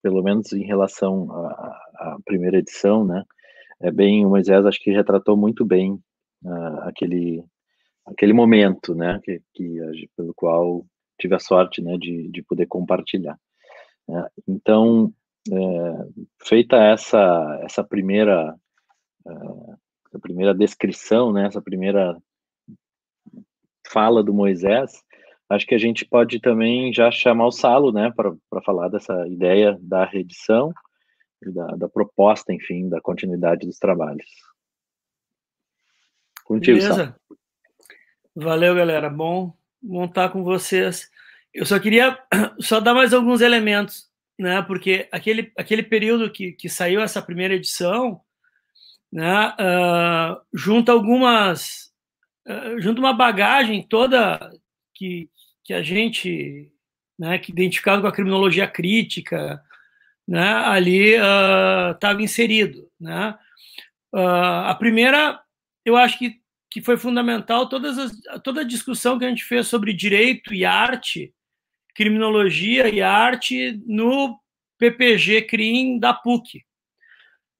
pelo 0.02 0.23
menos 0.23 0.52
em 0.52 0.64
relação 0.64 1.31
à, 1.33 1.81
à 1.97 2.19
primeira 2.25 2.59
edição, 2.59 3.04
né, 3.04 3.25
é 3.81 3.90
bem, 3.90 4.25
o 4.25 4.31
Moisés 4.31 4.64
acho 4.64 4.81
que 4.81 4.92
retratou 4.92 5.37
muito 5.37 5.64
bem 5.64 5.95
uh, 6.45 6.81
aquele, 6.83 7.45
aquele 8.07 8.33
momento, 8.33 8.95
né, 8.95 9.19
que, 9.25 9.42
que, 9.52 9.78
pelo 10.16 10.33
qual 10.35 10.87
tive 11.21 11.35
a 11.35 11.40
sorte, 11.40 11.83
né, 11.83 11.99
de, 11.99 12.28
de 12.28 12.42
poder 12.42 12.66
compartilhar. 12.66 13.37
Né. 14.09 14.25
Então, 14.47 15.12
é, 15.50 16.07
feita 16.47 16.76
essa 16.76 17.61
essa 17.64 17.83
primeira 17.83 18.54
uh, 19.26 19.78
primeira 20.21 20.54
descrição, 20.54 21.33
né, 21.33 21.47
essa 21.47 21.61
primeira 21.61 22.16
fala 23.92 24.22
do 24.22 24.32
Moisés, 24.32 25.02
acho 25.49 25.66
que 25.66 25.75
a 25.75 25.78
gente 25.78 26.04
pode 26.04 26.40
também 26.40 26.92
já 26.92 27.11
chamar 27.11 27.46
o 27.46 27.52
Salo, 27.52 27.92
né, 27.92 28.12
para 28.16 28.62
falar 28.62 28.88
dessa 28.88 29.26
ideia 29.28 29.78
da 29.80 30.04
reedição 30.04 30.72
e 31.42 31.50
da, 31.50 31.66
da, 31.76 31.88
proposta, 31.88 32.52
enfim, 32.52 32.88
da 32.88 33.00
continuidade 33.00 33.66
dos 33.66 33.78
trabalhos. 33.78 34.26
Contigo, 36.44 36.78
Beleza. 36.78 36.94
Salo. 36.94 37.14
Valeu, 38.34 38.75
galera. 38.75 39.11
Bom 39.11 39.54
montar 39.82 40.30
com 40.30 40.44
vocês. 40.44 41.11
Eu 41.52 41.66
só 41.66 41.78
queria 41.78 42.18
só 42.61 42.80
dar 42.80 42.94
mais 42.94 43.12
alguns 43.12 43.40
elementos, 43.40 44.08
né? 44.38 44.62
Porque 44.62 45.08
aquele, 45.11 45.52
aquele 45.56 45.82
período 45.82 46.30
que, 46.30 46.52
que 46.52 46.68
saiu 46.68 47.00
essa 47.00 47.20
primeira 47.20 47.54
edição, 47.54 48.20
né? 49.12 49.49
Uh, 49.49 50.40
junta 50.54 50.92
algumas, 50.92 51.91
uh, 52.49 52.80
junta 52.80 53.00
uma 53.00 53.12
bagagem 53.12 53.82
toda 53.82 54.50
que, 54.94 55.28
que 55.64 55.75
a 55.75 55.82
gente, 55.82 56.72
né? 57.18 57.38
Que 57.38 57.52
identificado 57.52 58.02
com 58.02 58.08
a 58.08 58.12
criminologia 58.12 58.66
crítica, 58.66 59.62
né? 60.26 60.52
Ali 60.52 61.14
estava 61.14 62.18
uh, 62.18 62.22
inserido, 62.22 62.88
né? 63.00 63.37
a 64.14 64.75
primeira, 64.75 65.40
eu 65.87 65.96
acho 65.96 66.18
que 66.18 66.42
que 66.72 66.80
foi 66.80 66.96
fundamental 66.96 67.68
todas 67.68 67.99
as, 67.99 68.12
toda 68.42 68.62
a 68.62 68.64
discussão 68.64 69.18
que 69.18 69.26
a 69.26 69.28
gente 69.28 69.44
fez 69.44 69.66
sobre 69.66 69.92
direito 69.92 70.54
e 70.54 70.64
arte, 70.64 71.34
criminologia 71.94 72.88
e 72.88 73.02
arte 73.02 73.78
no 73.87 74.40
PPG 74.78 75.42
CRIM 75.42 75.99
da 75.99 76.14
PUC. 76.14 76.64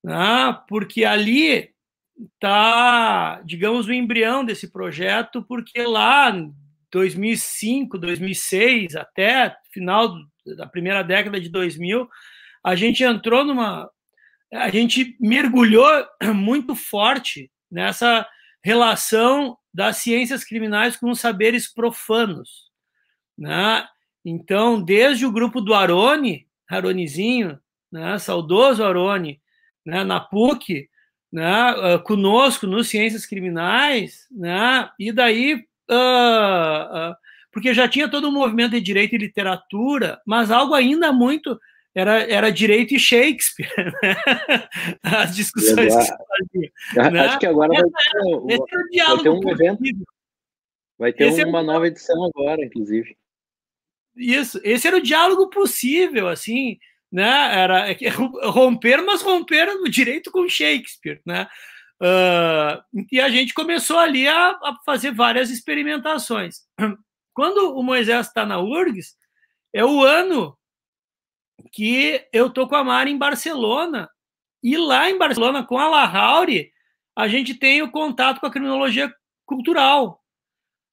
Né? 0.03 0.59
Porque 0.67 1.05
ali 1.05 1.72
está, 2.35 3.41
digamos, 3.45 3.87
o 3.87 3.93
embrião 3.93 4.45
desse 4.45 4.71
projeto, 4.71 5.43
porque 5.43 5.83
lá 5.83 6.31
em 6.31 6.53
2005, 6.91 7.99
2006, 7.99 8.97
até 8.97 9.57
final 9.73 10.15
da 10.57 10.67
primeira 10.67 11.03
década 11.03 11.41
de 11.41 11.49
2000, 11.49 12.09
a 12.65 12.75
gente 12.75 13.03
entrou 13.03 13.45
numa. 13.45 13.91
A 14.53 14.69
gente 14.69 15.17
mergulhou 15.19 15.89
muito 16.35 16.75
forte 16.75 17.51
nessa 17.71 18.27
relação 18.63 19.57
das 19.73 19.97
ciências 19.97 20.45
criminais 20.45 20.97
com 20.97 21.11
os 21.11 21.21
saberes 21.21 21.73
profanos. 21.73 22.71
Né? 23.37 23.87
Então, 24.25 24.81
desde 24.83 25.25
o 25.25 25.33
grupo 25.33 25.61
do 25.61 25.75
Arone, 25.75 26.47
Aronizinho, 26.69 27.59
né, 27.91 28.19
saudoso 28.19 28.85
Arone, 28.85 29.41
né, 29.85 30.05
na 30.05 30.21
PUC, 30.21 30.89
né, 31.33 31.73
uh, 31.73 32.03
conosco 32.03 32.67
nos 32.67 32.89
Ciências 32.89 33.25
Criminais, 33.25 34.27
né, 34.31 34.91
e 34.99 35.11
daí, 35.11 35.55
uh, 35.91 37.11
uh, 37.11 37.17
porque 37.51 37.73
já 37.73 37.89
tinha 37.89 38.09
todo 38.09 38.29
um 38.29 38.33
movimento 38.33 38.73
de 38.73 38.81
direito 38.81 39.15
e 39.15 39.19
literatura, 39.19 40.21
mas 40.27 40.51
algo 40.51 40.75
ainda 40.75 41.11
muito 41.11 41.59
era, 41.95 42.23
era 42.23 42.51
direito 42.51 42.95
e 42.95 42.99
Shakespeare, 42.99 43.69
né? 44.03 44.69
as 45.03 45.35
discussões 45.35 45.95
que 45.95 46.03
se 46.03 46.13
faziam. 46.13 47.13
Né? 47.13 47.21
Acho 47.21 47.39
que 47.39 47.47
agora 47.47 47.69
vai 47.69 47.83
ter, 47.83 49.05
vai 49.05 49.19
ter 49.23 49.29
um 49.29 49.51
evento, 49.51 49.83
vai 50.99 51.13
ter 51.13 51.29
esse 51.29 51.45
uma 51.45 51.63
nova 51.63 51.87
edição 51.87 52.25
agora, 52.25 52.65
inclusive. 52.65 53.17
Isso, 54.17 54.61
esse 54.63 54.87
era 54.87 54.97
o 54.97 55.03
diálogo 55.03 55.49
possível, 55.49 56.29
assim, 56.29 56.79
né? 57.13 57.61
Era 57.61 57.93
é 57.93 58.09
romper, 58.49 59.03
mas 59.03 59.21
romper 59.21 59.67
no 59.75 59.89
direito 59.89 60.31
com 60.31 60.49
Shakespeare, 60.49 61.21
né? 61.27 61.47
Uh, 62.01 63.05
e 63.13 63.21
a 63.21 63.29
gente 63.29 63.55
começou 63.55 63.99
ali 63.99 64.27
a, 64.27 64.49
a, 64.51 64.77
fazer 64.85 65.13
várias 65.13 65.51
experimentações. 65.51 66.63
Quando 67.35 67.77
o 67.77 67.83
Moisés 67.83 68.27
está 68.27 68.45
na 68.45 68.59
URGS, 68.59 69.15
é 69.73 69.85
o 69.85 70.03
ano 70.03 70.59
que 71.73 72.27
eu 72.33 72.51
tô 72.51 72.67
com 72.67 72.75
a 72.75 72.83
Mari 72.83 73.11
em 73.11 73.19
Barcelona. 73.19 74.11
E 74.63 74.77
lá 74.77 75.11
em 75.11 75.19
Barcelona, 75.19 75.65
com 75.65 75.79
a 75.79 75.89
Lahauri, 75.89 76.73
a 77.17 77.29
gente 77.29 77.55
tem 77.55 77.83
o 77.83 77.91
contato 77.91 78.41
com 78.41 78.47
a 78.47 78.51
criminologia 78.51 79.13
cultural, 79.47 80.23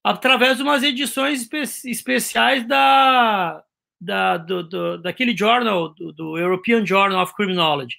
através 0.04 0.56
de 0.56 0.62
umas 0.62 0.82
edições 0.82 1.42
espe 1.42 1.88
especiais 1.88 2.66
da, 2.66 3.64
da, 4.00 4.36
do, 4.38 4.62
do, 4.62 4.98
daquele 4.98 5.36
jornal, 5.36 5.92
do, 5.94 6.12
do, 6.12 6.38
European 6.38 6.86
Journal 6.86 7.22
of 7.22 7.34
Criminology. 7.34 7.96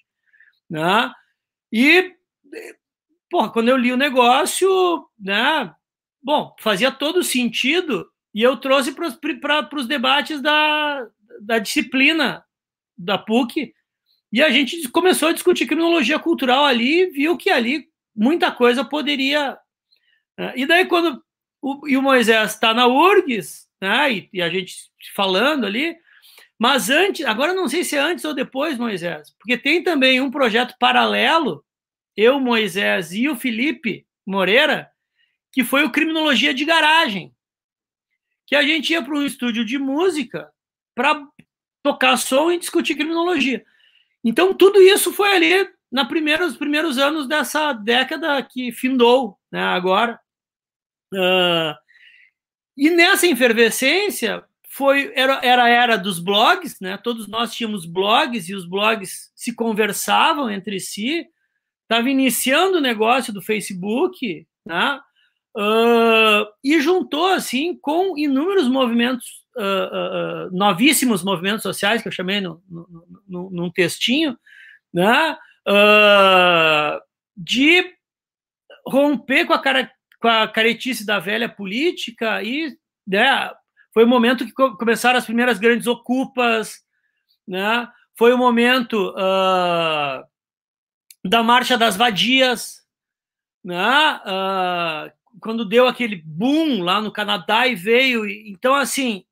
Né? 0.70 1.12
E, 1.72 2.14
porra, 3.30 3.52
quando 3.52 3.70
eu 3.70 3.78
li 3.78 3.92
o 3.92 3.98
negócio, 3.98 5.08
né, 5.20 5.74
bom, 6.22 6.56
fazia 6.60 6.92
todo 6.92 7.24
sentido, 7.24 8.10
e 8.34 8.42
eu 8.42 8.58
trouxe 8.58 8.94
para 8.94 9.70
os 9.76 9.88
debates 9.88 10.42
da, 10.42 11.08
da 11.42 11.60
disciplina 11.60 12.44
da 12.98 13.18
PUC, 13.18 13.74
e 14.34 14.42
a 14.42 14.50
gente 14.50 14.90
começou 14.90 15.30
a 15.30 15.34
discutir 15.34 15.68
criminologia 15.68 16.18
cultural 16.18 16.66
ali, 16.66 17.08
viu 17.08 17.38
que 17.38 17.50
ali 17.50 17.90
muita 18.16 18.52
coisa 18.52 18.84
poderia. 18.84 19.58
Né? 20.38 20.54
E 20.56 20.66
daí, 20.66 20.86
quando 20.86 21.22
o, 21.62 21.88
e 21.88 21.98
o 21.98 22.02
Moisés 22.02 22.52
está 22.52 22.74
na 22.74 22.88
URGS, 22.88 23.68
né, 23.82 24.14
e, 24.14 24.30
e, 24.34 24.42
a 24.42 24.50
gente 24.50 24.76
falando 25.16 25.66
ali, 25.66 25.96
mas 26.58 26.90
antes, 26.90 27.26
agora 27.26 27.54
não 27.54 27.68
sei 27.68 27.84
se 27.84 27.96
é 27.96 28.00
antes 28.00 28.24
ou 28.24 28.34
depois, 28.34 28.78
Moisés, 28.78 29.36
porque 29.40 29.58
tem 29.58 29.84
também 29.84 30.22
um 30.22 30.30
projeto 30.30 30.76
paralelo, 30.80 31.66
eu, 32.16 32.40
Moisés 32.40 33.12
e 33.14 33.28
o 33.28 33.36
Felipe 33.36 34.06
Moreira, 34.26 34.92
que 35.52 35.64
foi 35.64 35.84
o 35.84 35.92
Criminologia 35.92 36.54
de 36.54 36.64
Garagem, 36.64 37.34
que 38.46 38.56
a 38.56 38.62
gente 38.62 38.92
ia 38.92 39.02
para 39.02 39.16
um 39.16 39.26
estúdio 39.26 39.66
de 39.66 39.78
música 39.78 40.52
para 40.94 41.26
tocar 41.82 42.18
som 42.18 42.52
e 42.52 42.60
discutir 42.60 42.96
criminologia. 42.96 43.66
Então, 44.24 44.54
tudo 44.54 44.82
isso 44.82 45.12
foi 45.12 45.34
ali 45.34 45.70
nos 45.92 46.08
primeiros, 46.08 46.56
primeiros 46.56 46.98
anos 46.98 47.28
dessa 47.28 47.74
década 47.74 48.42
que 48.44 48.72
findou, 48.72 49.38
né, 49.52 49.62
agora. 49.62 50.20
Uh, 51.14 51.76
e 52.78 52.90
nessa 52.90 53.28
efervescência, 53.28 54.44
foi 54.74 55.12
era, 55.16 55.42
era 55.44 55.64
a 55.66 55.70
era 55.70 55.98
dos 55.98 56.18
blogs, 56.18 56.80
né? 56.80 56.98
Todos 56.98 57.28
nós 57.28 57.54
tínhamos 57.54 57.86
blogs 57.86 58.48
e 58.48 58.56
os 58.56 58.66
blogs 58.66 59.30
se 59.36 59.54
conversavam 59.54 60.50
entre 60.50 60.80
si. 60.80 61.28
Estava 61.84 62.10
iniciando 62.10 62.78
o 62.78 62.82
negócio 62.82 63.34
do 63.34 63.42
Facebook, 63.42 64.48
né? 64.66 65.00
Uh, 65.58 66.48
e 66.64 66.80
juntou 66.80 67.28
assim 67.28 67.78
com 67.82 68.18
inúmeros 68.18 68.70
movimentos 68.70 69.44
uh, 69.58 70.48
uh, 70.48 70.58
novíssimos 70.58 71.22
movimentos 71.22 71.64
sociais, 71.64 72.02
que 72.02 72.08
eu 72.08 72.12
chamei 72.14 72.40
no, 72.40 72.64
no, 72.70 73.06
no, 73.28 73.50
num 73.52 73.70
textinho, 73.70 74.38
né? 74.94 75.38
de 77.38 77.86
romper 78.88 79.46
com 79.46 79.54
a, 79.54 79.60
cara, 79.60 79.92
com 80.22 80.28
a 80.28 80.48
caretice 80.48 81.06
da 81.06 81.20
velha 81.20 81.50
política 81.50 82.44
e 82.44 82.78
né, 83.08 83.52
foi 83.94 84.04
o 84.06 84.08
momento 84.08 84.46
que 84.46 84.52
começaram 84.52 85.18
as 85.18 85.26
primeiras 85.26 85.60
grandes 85.60 85.88
ocupas, 85.88 86.82
né? 87.48 87.88
foi 88.22 88.34
o 88.34 88.38
momento 88.38 89.10
uh, 89.12 90.24
da 91.28 91.42
Marcha 91.42 91.76
das 91.76 91.98
Vadias, 91.98 92.86
né? 93.64 94.22
Uh, 94.26 95.12
quando 95.40 95.66
deu 95.66 95.88
aquele 95.88 96.18
boom 96.18 96.84
lá 96.84 97.02
no 97.02 97.12
Canadá 97.12 97.66
e 97.66 97.74
veio. 97.74 98.30
Então, 98.30 98.76
assim, 98.76 99.26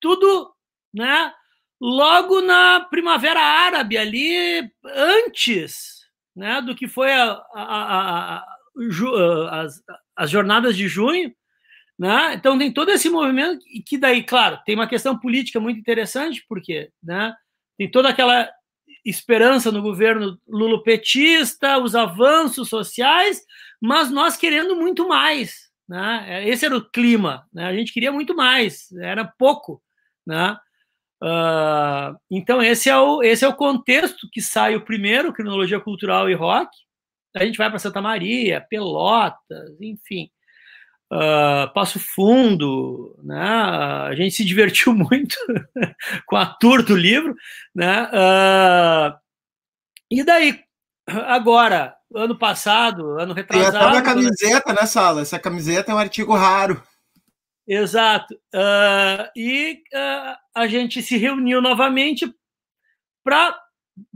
tudo, 0.00 0.50
né? 0.94 1.30
Logo 1.78 2.40
na 2.40 2.80
Primavera 2.88 3.40
Árabe, 3.40 3.98
ali 3.98 4.72
antes, 4.82 6.06
né, 6.34 6.62
do 6.62 6.74
que 6.74 6.88
foi 6.88 7.12
a, 7.12 7.32
a, 7.54 8.36
a, 8.38 8.46
as, 9.60 9.82
as 10.16 10.30
jornadas 10.30 10.76
de 10.76 10.88
junho, 10.88 11.32
Né? 11.98 12.34
Então 12.34 12.58
tem 12.58 12.72
todo 12.72 12.90
esse 12.90 13.08
movimento 13.08 13.64
e 13.72 13.82
que 13.82 13.96
daí, 13.98 14.22
claro, 14.22 14.58
tem 14.66 14.74
uma 14.74 14.88
questão 14.88 15.18
política 15.18 15.58
muito 15.58 15.80
interessante, 15.80 16.44
porque 16.48 16.90
né, 17.02 17.34
tem 17.78 17.90
toda 17.90 18.08
aquela 18.10 18.50
esperança 19.04 19.70
no 19.72 19.80
governo 19.80 20.38
lulopetista, 20.46 21.78
os 21.78 21.94
avanços 21.94 22.68
sociais, 22.68 23.42
mas 23.80 24.10
nós 24.10 24.36
querendo 24.36 24.76
muito 24.76 25.08
mais. 25.08 25.70
Né? 25.88 26.48
Esse 26.48 26.66
era 26.66 26.76
o 26.76 26.84
clima, 26.90 27.46
né? 27.52 27.66
a 27.66 27.72
gente 27.72 27.92
queria 27.92 28.12
muito 28.12 28.34
mais, 28.34 28.90
era 29.00 29.24
pouco. 29.24 29.80
Né? 30.26 30.58
Uh, 31.22 32.18
então 32.30 32.62
esse 32.62 32.90
é, 32.90 32.98
o, 32.98 33.22
esse 33.22 33.44
é 33.44 33.48
o 33.48 33.54
contexto 33.54 34.28
que 34.30 34.42
sai 34.42 34.76
o 34.76 34.84
primeiro, 34.84 35.32
Criminologia 35.32 35.80
Cultural 35.80 36.28
e 36.28 36.34
Rock, 36.34 36.68
a 37.36 37.44
gente 37.44 37.58
vai 37.58 37.68
para 37.68 37.78
Santa 37.78 38.00
Maria, 38.00 38.64
Pelotas, 38.68 39.80
enfim 39.80 40.30
uh, 41.12 41.72
Passo 41.72 41.98
Fundo, 41.98 43.18
né? 43.22 43.40
A 43.40 44.14
gente 44.14 44.34
se 44.34 44.44
divertiu 44.44 44.94
muito 44.94 45.36
com 46.26 46.36
a 46.36 46.46
tour 46.46 46.82
do 46.82 46.96
livro, 46.96 47.36
né? 47.74 48.04
Uh, 48.04 49.18
e 50.10 50.24
daí, 50.24 50.60
agora, 51.06 51.96
ano 52.14 52.38
passado, 52.38 53.18
ano 53.18 53.34
retrasado... 53.34 53.72
Tem 53.72 53.80
até 53.80 53.96
uma 53.96 54.02
camiseta, 54.02 54.72
né, 54.72 54.86
Sala? 54.86 55.22
Essa 55.22 55.38
camiseta 55.38 55.92
é 55.92 55.94
um 55.94 55.98
artigo 55.98 56.34
raro. 56.34 56.82
Exato. 57.66 58.34
Uh, 58.54 59.28
e 59.34 59.82
uh, 59.92 60.36
a 60.54 60.68
gente 60.68 61.02
se 61.02 61.16
reuniu 61.16 61.60
novamente 61.60 62.32
para 63.24 63.58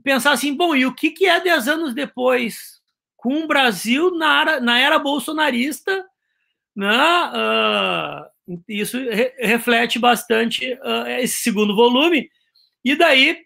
pensar 0.04 0.32
assim, 0.32 0.54
bom, 0.54 0.76
e 0.76 0.86
o 0.86 0.94
que, 0.94 1.10
que 1.10 1.26
é 1.26 1.40
dez 1.40 1.66
anos 1.66 1.92
depois? 1.92 2.79
Com 3.20 3.44
o 3.44 3.46
Brasil 3.46 4.10
na 4.16 4.40
era, 4.40 4.60
na 4.60 4.78
era 4.78 4.98
bolsonarista 4.98 6.06
né? 6.74 8.30
Uh, 8.48 8.62
isso 8.68 8.98
re 8.98 9.34
reflete 9.38 9.98
bastante 9.98 10.72
uh, 10.74 11.06
esse 11.18 11.42
segundo 11.42 11.74
volume. 11.74 12.30
E 12.84 12.96
daí 12.96 13.36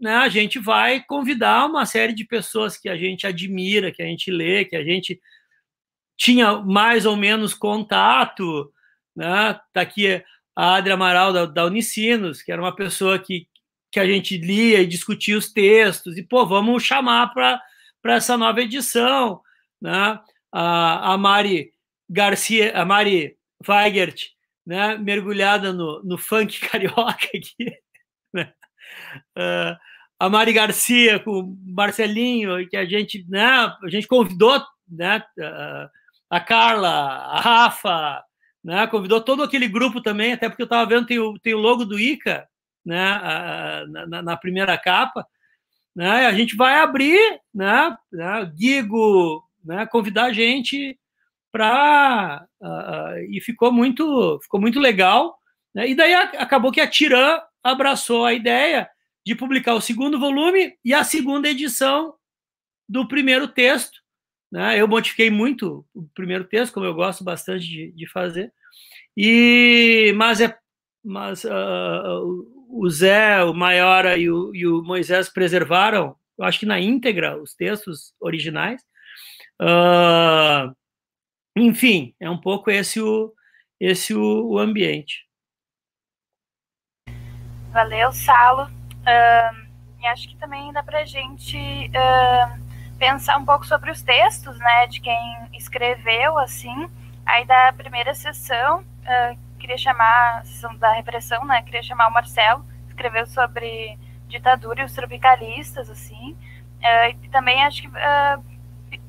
né, 0.00 0.14
a 0.14 0.28
gente 0.28 0.58
vai 0.58 1.02
convidar 1.02 1.66
uma 1.66 1.86
série 1.86 2.12
de 2.12 2.24
pessoas 2.24 2.76
que 2.76 2.88
a 2.88 2.96
gente 2.96 3.26
admira, 3.26 3.90
que 3.90 4.02
a 4.02 4.06
gente 4.06 4.30
lê, 4.30 4.64
que 4.64 4.76
a 4.76 4.84
gente 4.84 5.20
tinha 6.16 6.58
mais 6.58 7.06
ou 7.06 7.16
menos 7.16 7.54
contato. 7.54 8.72
Né? 9.14 9.58
Tá 9.72 9.80
aqui 9.80 10.22
a 10.54 10.76
Adria 10.76 10.94
Amaral 10.94 11.32
da, 11.32 11.46
da 11.46 11.66
Unicinos, 11.66 12.42
que 12.42 12.52
era 12.52 12.62
uma 12.62 12.74
pessoa 12.74 13.18
que, 13.18 13.48
que 13.90 13.98
a 13.98 14.06
gente 14.06 14.38
lia 14.38 14.80
e 14.80 14.86
discutia 14.86 15.36
os 15.36 15.52
textos, 15.52 16.16
e 16.16 16.22
pô, 16.22 16.46
vamos 16.46 16.82
chamar 16.82 17.32
para 17.34 17.60
essa 18.14 18.36
nova 18.36 18.60
edição. 18.60 19.40
Né? 19.80 20.18
A, 20.52 21.12
a 21.12 21.18
Mari 21.18 21.72
Garcia, 22.08 22.72
a 22.76 22.84
Mari 22.84 23.36
Weigert, 23.66 24.36
né, 24.66 24.96
mergulhada 24.98 25.72
no, 25.72 26.02
no 26.02 26.18
funk 26.18 26.58
carioca 26.68 27.28
aqui, 27.34 27.72
né? 28.32 28.52
Uh, 29.36 29.76
a 30.18 30.28
Mari 30.28 30.52
Garcia 30.52 31.20
com 31.20 31.40
o 31.40 31.56
Marcelinho, 31.66 32.66
que 32.68 32.76
a 32.76 32.84
gente, 32.84 33.24
né, 33.28 33.44
a 33.44 33.88
gente 33.88 34.06
convidou, 34.06 34.62
né, 34.88 35.22
a 36.30 36.40
Carla, 36.40 36.88
a 36.88 37.40
Rafa, 37.40 38.24
né, 38.64 38.86
convidou 38.86 39.20
todo 39.20 39.42
aquele 39.42 39.68
grupo 39.68 40.00
também, 40.00 40.32
até 40.32 40.48
porque 40.48 40.62
eu 40.62 40.66
estava 40.66 40.88
vendo 40.88 41.06
tem 41.06 41.18
o, 41.18 41.38
tem 41.38 41.54
o 41.54 41.58
logo 41.58 41.84
do 41.84 41.98
ICA, 41.98 42.48
né, 42.84 43.84
na, 44.08 44.22
na, 44.22 44.36
primeira 44.36 44.78
capa, 44.78 45.26
né, 45.96 46.26
a 46.26 46.32
gente 46.34 46.54
vai 46.54 46.74
abrir, 46.74 47.40
né, 47.54 47.96
né 48.12 48.52
Guigo, 48.54 49.42
né, 49.64 49.86
convidar 49.86 50.26
a 50.26 50.32
gente 50.32 50.98
para 51.50 52.46
uh, 52.60 52.66
ah, 52.66 53.14
e 53.30 53.40
ficou 53.40 53.72
muito 53.72 54.38
ficou 54.42 54.60
muito 54.60 54.78
legal 54.78 55.38
né? 55.74 55.88
e 55.88 55.94
daí 55.94 56.12
acabou 56.12 56.70
que 56.70 56.82
a 56.82 56.86
Tirã 56.86 57.40
abraçou 57.62 58.26
a 58.26 58.34
ideia 58.34 58.86
de 59.24 59.34
publicar 59.34 59.74
o 59.74 59.80
segundo 59.80 60.20
volume 60.20 60.74
e 60.84 60.92
a 60.92 61.02
segunda 61.02 61.48
edição 61.48 62.14
do 62.86 63.08
primeiro 63.08 63.48
texto 63.48 64.02
né? 64.52 64.78
eu 64.78 64.86
modifiquei 64.86 65.30
muito 65.30 65.86
o 65.94 66.06
primeiro 66.14 66.44
texto 66.44 66.74
como 66.74 66.84
eu 66.84 66.92
gosto 66.92 67.24
bastante 67.24 67.66
de, 67.66 67.90
de 67.92 68.06
fazer 68.06 68.52
e 69.16 70.12
mas 70.14 70.42
é 70.42 70.58
mas 71.02 71.42
uh, 71.44 72.55
o 72.78 72.90
Zé 72.90 73.42
o 73.44 73.54
Maiora 73.54 74.16
e 74.16 74.30
o, 74.30 74.54
e 74.54 74.66
o 74.66 74.82
Moisés 74.82 75.28
preservaram 75.28 76.16
eu 76.38 76.44
acho 76.44 76.60
que 76.60 76.66
na 76.66 76.78
íntegra 76.78 77.40
os 77.40 77.54
textos 77.54 78.14
originais 78.20 78.82
uh, 79.62 80.74
enfim, 81.56 82.14
é 82.20 82.28
um 82.28 82.38
pouco 82.38 82.70
esse 82.70 83.00
o, 83.00 83.32
esse 83.80 84.14
o, 84.14 84.46
o 84.46 84.58
ambiente. 84.58 85.26
Valeu, 87.72 88.12
Salo. 88.12 88.64
Uh, 88.64 89.66
e 90.00 90.06
acho 90.06 90.28
que 90.28 90.36
também 90.36 90.70
dá 90.74 90.82
para 90.82 91.00
a 91.00 91.04
gente 91.06 91.56
uh, 91.56 92.98
pensar 92.98 93.38
um 93.38 93.44
pouco 93.46 93.66
sobre 93.66 93.90
os 93.90 94.02
textos, 94.02 94.58
né, 94.58 94.86
de 94.86 95.00
quem 95.00 95.48
escreveu, 95.54 96.36
assim. 96.38 96.90
Aí 97.24 97.46
da 97.46 97.72
primeira 97.72 98.14
sessão, 98.14 98.80
uh, 98.80 99.38
queria 99.66 99.78
chamar, 99.78 100.38
a 100.38 100.44
sessão 100.44 100.76
da 100.76 100.92
repressão, 100.92 101.44
né, 101.44 101.60
queria 101.62 101.82
chamar 101.82 102.06
o 102.06 102.12
Marcelo, 102.12 102.64
escreveu 102.88 103.26
sobre 103.26 103.98
ditadura 104.28 104.82
e 104.82 104.84
os 104.84 104.92
tropicalistas, 104.92 105.90
assim. 105.90 106.36
e 107.22 107.28
também 107.28 107.64
acho 107.64 107.82
que 107.82 107.90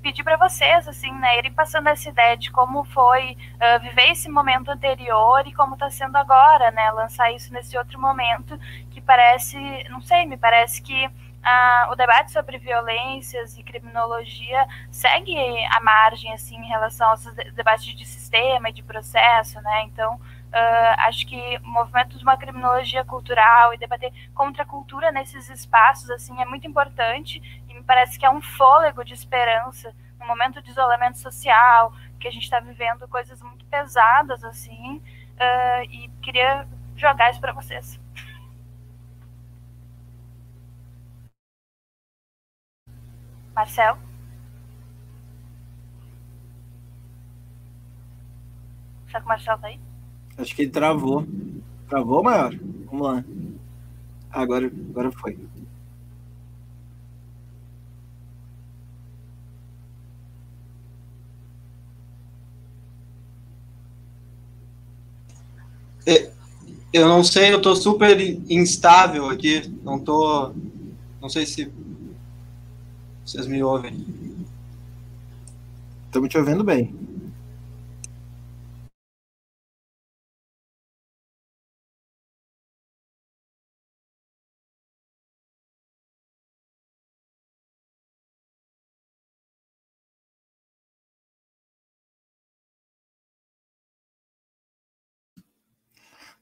pedir 0.02 0.24
para 0.24 0.38
vocês, 0.38 0.88
assim, 0.88 1.12
né, 1.20 1.38
irem 1.38 1.54
passando 1.54 1.88
essa 1.88 2.10
ideia 2.10 2.36
de 2.36 2.50
como 2.52 2.84
foi 2.86 3.38
uh, 3.56 3.80
viver 3.82 4.12
esse 4.12 4.30
momento 4.30 4.72
anterior 4.72 5.46
e 5.46 5.54
como 5.54 5.74
está 5.74 5.90
sendo 5.90 6.16
agora, 6.16 6.72
né, 6.72 6.90
lançar 6.92 7.32
isso 7.32 7.54
nesse 7.54 7.78
outro 7.78 8.00
momento 8.00 8.58
que 8.90 9.00
parece, 9.02 9.58
não 9.90 10.02
sei, 10.02 10.26
me 10.26 10.38
parece 10.38 10.82
que 10.82 11.06
uh, 11.06 11.92
o 11.92 11.96
debate 11.96 12.32
sobre 12.32 12.58
violências 12.58 13.58
e 13.58 13.64
criminologia 13.64 14.66
segue 14.90 15.38
a 15.72 15.80
margem, 15.82 16.34
assim, 16.34 16.58
em 16.58 16.68
relação 16.68 17.10
aos 17.10 17.26
debates 17.54 17.86
de 17.94 18.06
sistema 18.06 18.70
e 18.70 18.74
de 18.74 18.84
processo, 18.84 19.62
né, 19.62 19.84
então 19.84 20.20
Uh, 20.48 20.96
acho 21.08 21.28
que 21.28 21.58
o 21.58 21.68
movimento 21.68 22.18
de 22.18 22.24
uma 22.24 22.38
criminologia 22.38 23.04
cultural 23.04 23.74
e 23.74 23.78
debater 23.78 24.14
contra 24.34 24.64
a 24.64 24.66
cultura 24.66 25.12
nesses 25.12 25.50
espaços 25.50 26.10
assim 26.10 26.42
é 26.42 26.46
muito 26.46 26.66
importante 26.66 27.42
e 27.68 27.74
me 27.74 27.84
parece 27.84 28.18
que 28.18 28.26
é 28.26 28.30
um 28.30 28.42
fôlego 28.42 29.04
de 29.04 29.14
esperança 29.14 29.94
no 30.18 30.26
momento 30.26 30.62
de 30.62 30.72
isolamento 30.72 31.18
social 31.18 31.94
que 32.18 32.30
a 32.30 32.32
gente 32.32 32.44
está 32.44 32.62
vivendo 32.62 33.08
coisas 33.10 33.42
muito 33.42 33.66
pesadas 33.66 34.42
assim 34.44 34.98
uh, 34.98 35.84
e 35.92 36.10
queria 36.22 36.66
jogar 36.96 37.30
isso 37.30 37.42
para 37.42 37.52
vocês. 37.54 38.00
Marcel? 43.54 43.98
Será 49.08 49.20
que 49.20 49.26
o 49.26 49.28
Marcel 49.30 49.58
tá 49.58 49.68
aí? 49.68 49.87
Acho 50.38 50.56
que 50.56 50.64
ele 50.64 50.72
travou. 50.72 51.26
Travou, 51.90 52.24
maior? 52.24 52.56
Vamos 52.86 53.08
lá. 53.08 53.24
Agora, 54.32 54.68
agora 54.90 55.12
foi. 55.12 55.38
É, 66.06 66.32
eu 66.94 67.08
não 67.08 67.24
sei, 67.24 67.54
eu 67.54 67.62
tô 67.62 67.76
super 67.76 68.20
instável 68.50 69.30
aqui. 69.30 69.70
Não 69.84 70.00
tô. 70.00 70.52
Não 71.22 71.30
sei 71.30 71.46
se 71.46 71.72
vocês 73.26 73.48
me 73.48 73.62
ouvem. 73.62 74.06
Estamos 76.06 76.30
te 76.30 76.38
ouvindo 76.38 76.64
bem. 76.64 77.07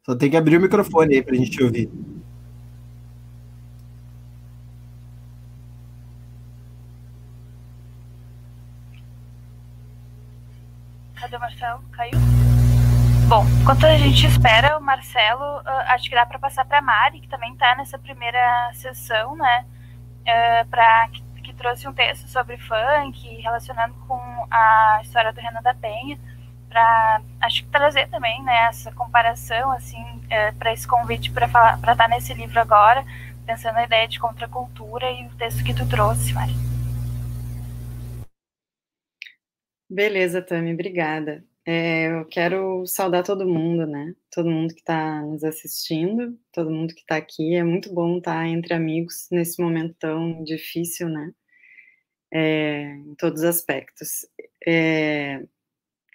Só 0.06 0.16
tem 0.16 0.30
que 0.30 0.38
abrir 0.38 0.58
o 0.58 0.62
microfone 0.62 1.16
aí 1.16 1.24
para 1.24 1.34
a 1.34 1.38
gente 1.38 1.64
ouvir. 1.64 1.90
Cadê 11.16 11.36
o 11.36 11.40
Marcelo? 11.40 11.82
Caiu? 11.92 12.20
Bom, 13.28 13.48
enquanto 13.60 13.88
a 13.88 13.98
gente 13.98 14.28
espera 14.28 14.78
o 14.78 14.82
Marcelo, 14.82 15.62
uh, 15.62 15.64
acho 15.88 16.08
que 16.08 16.14
dá 16.14 16.24
para 16.24 16.38
passar 16.38 16.66
para 16.66 16.78
a 16.78 16.82
Mari, 16.84 17.22
que 17.22 17.28
também 17.28 17.54
está 17.54 17.76
nessa 17.76 17.98
primeira 17.98 18.72
sessão, 18.76 19.36
né? 19.36 19.66
Uh, 20.22 20.70
pra, 20.70 21.10
que, 21.12 21.24
que, 21.42 21.54
trouxe 21.56 21.88
um 21.88 21.94
texto 21.94 22.28
sobre 22.28 22.58
funk, 22.58 23.42
relacionando 23.42 23.96
com 24.08 24.22
a 24.52 25.00
história 25.02 25.34
do 25.34 25.42
Renan 25.42 25.64
da 25.64 25.74
Penha 25.74 26.20
para 26.76 27.22
acho 27.40 27.64
que 27.64 27.72
trazer 27.72 28.10
também 28.10 28.44
né, 28.44 28.68
essa 28.68 28.92
comparação 28.92 29.72
assim 29.72 30.04
é, 30.30 30.52
para 30.52 30.74
esse 30.74 30.86
convite 30.86 31.32
para 31.32 31.48
para 31.48 31.78
estar 31.78 31.96
tá 31.96 32.08
nesse 32.10 32.34
livro 32.34 32.60
agora 32.60 33.06
pensando 33.46 33.76
na 33.76 33.86
ideia 33.86 34.06
de 34.10 34.20
contracultura 34.20 35.10
e 35.10 35.26
o 35.26 35.38
texto 35.38 35.64
que 35.64 35.74
tu 35.74 35.88
trouxe 35.88 36.34
Mari. 36.34 36.52
Beleza 39.90 40.42
Tami 40.42 40.74
obrigada. 40.74 41.46
É, 41.66 42.08
eu 42.12 42.26
quero 42.26 42.86
saudar 42.86 43.24
todo 43.24 43.48
mundo 43.48 43.88
né 43.88 44.14
todo 44.30 44.52
mundo 44.52 44.74
que 44.74 44.82
está 44.82 45.22
nos 45.22 45.46
assistindo 45.46 46.38
todo 46.52 46.70
mundo 46.70 46.94
que 46.94 47.02
está 47.02 47.16
aqui. 47.16 47.56
É 47.56 47.64
muito 47.64 47.94
bom 47.94 48.18
estar 48.18 48.34
tá 48.34 48.48
entre 48.48 48.74
amigos 48.74 49.28
nesse 49.32 49.62
momento 49.62 49.96
tão 49.98 50.44
difícil 50.44 51.08
né 51.08 51.32
é, 52.34 52.96
em 52.96 53.16
todos 53.16 53.40
os 53.44 53.46
aspectos. 53.46 54.28
É, 54.68 55.42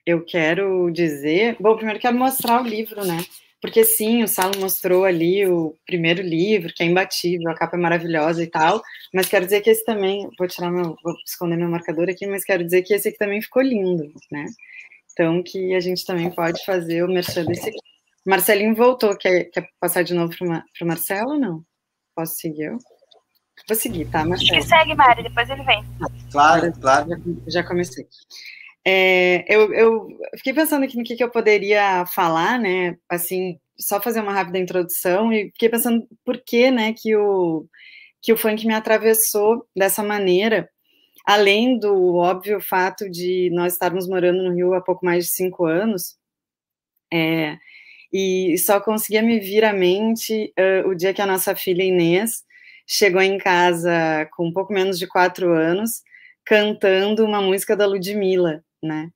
eu 0.06 0.24
quero 0.24 0.90
dizer. 0.90 1.56
Bom, 1.60 1.76
primeiro 1.76 2.00
quero 2.00 2.16
mostrar 2.16 2.62
o 2.62 2.66
livro, 2.66 3.04
né? 3.04 3.18
Porque 3.60 3.84
sim, 3.84 4.22
o 4.22 4.28
Salo 4.28 4.58
mostrou 4.58 5.04
ali 5.04 5.46
o 5.46 5.76
primeiro 5.86 6.22
livro, 6.22 6.72
que 6.74 6.82
é 6.82 6.86
imbatível, 6.86 7.50
a 7.50 7.54
capa 7.54 7.76
é 7.76 7.80
maravilhosa 7.80 8.42
e 8.42 8.46
tal, 8.46 8.80
mas 9.12 9.28
quero 9.28 9.44
dizer 9.44 9.60
que 9.60 9.68
esse 9.68 9.84
também, 9.84 10.26
vou 10.38 10.48
tirar 10.48 10.70
meu, 10.70 10.96
vou 11.02 11.14
esconder 11.26 11.56
meu 11.56 11.68
marcador 11.68 12.08
aqui, 12.08 12.26
mas 12.26 12.42
quero 12.42 12.64
dizer 12.64 12.82
que 12.82 12.94
esse 12.94 13.08
aqui 13.08 13.18
também 13.18 13.42
ficou 13.42 13.62
lindo, 13.62 14.10
né? 14.32 14.46
Então, 15.12 15.42
que 15.42 15.74
a 15.74 15.80
gente 15.80 16.06
também 16.06 16.30
pode 16.30 16.64
fazer 16.64 17.04
o 17.04 17.08
merchan 17.08 17.44
desse 17.44 17.68
aqui. 17.68 17.78
Marcelinho 18.24 18.74
voltou, 18.74 19.14
quer, 19.16 19.44
quer 19.44 19.68
passar 19.78 20.02
de 20.02 20.14
novo 20.14 20.32
para 20.38 20.62
o 20.82 20.86
Marcelo 20.86 21.32
ou 21.32 21.38
não? 21.38 21.64
Posso 22.14 22.36
seguir 22.36 22.64
eu? 22.64 22.78
Vou 23.68 23.76
seguir, 23.76 24.06
tá, 24.06 24.24
Marcelo? 24.24 24.58
Acho 24.58 24.68
que 24.68 24.76
segue, 24.76 24.94
Mari, 24.94 25.22
depois 25.22 25.50
ele 25.50 25.62
vem. 25.64 25.84
Claro, 26.32 26.72
claro. 26.80 27.08
Já, 27.10 27.16
já 27.48 27.64
comecei. 27.64 28.06
É, 28.86 29.44
eu, 29.54 29.72
eu, 29.74 30.08
fiquei 30.36 30.54
pensando 30.54 30.84
aqui 30.84 30.96
no 30.96 31.04
que, 31.04 31.16
que, 31.16 31.22
eu 31.22 31.30
poderia 31.30 32.04
falar, 32.06 32.58
né? 32.58 32.96
Assim, 33.08 33.58
só 33.78 34.00
fazer 34.00 34.20
uma 34.20 34.32
rápida 34.32 34.58
introdução 34.58 35.32
e 35.32 35.46
fiquei 35.52 35.68
pensando 35.68 36.06
por 36.24 36.42
que, 36.44 36.70
né, 36.70 36.92
que 36.92 37.16
o, 37.16 37.66
que 38.22 38.32
o 38.32 38.36
funk 38.36 38.66
me 38.66 38.74
atravessou 38.74 39.66
dessa 39.76 40.02
maneira, 40.02 40.68
além 41.26 41.78
do 41.78 42.16
óbvio 42.16 42.60
fato 42.60 43.08
de 43.10 43.50
nós 43.52 43.74
estarmos 43.74 44.08
morando 44.08 44.42
no 44.42 44.54
Rio 44.54 44.74
há 44.74 44.80
pouco 44.80 45.04
mais 45.04 45.26
de 45.26 45.32
cinco 45.32 45.66
anos, 45.66 46.16
é, 47.12 47.56
e 48.12 48.56
só 48.58 48.80
conseguia 48.80 49.22
me 49.22 49.38
vir 49.40 49.64
à 49.64 49.72
mente 49.72 50.52
uh, 50.58 50.88
o 50.88 50.94
dia 50.94 51.14
que 51.14 51.22
a 51.22 51.26
nossa 51.26 51.54
filha 51.54 51.82
Inês 51.82 52.44
chegou 52.86 53.22
em 53.22 53.38
casa 53.38 54.28
com 54.32 54.48
um 54.48 54.52
pouco 54.52 54.72
menos 54.72 54.98
de 54.98 55.06
quatro 55.06 55.52
anos, 55.52 56.02
cantando 56.44 57.24
uma 57.24 57.40
música 57.40 57.76
da 57.76 57.86
Ludmilla, 57.86 58.64
né? 58.82 59.10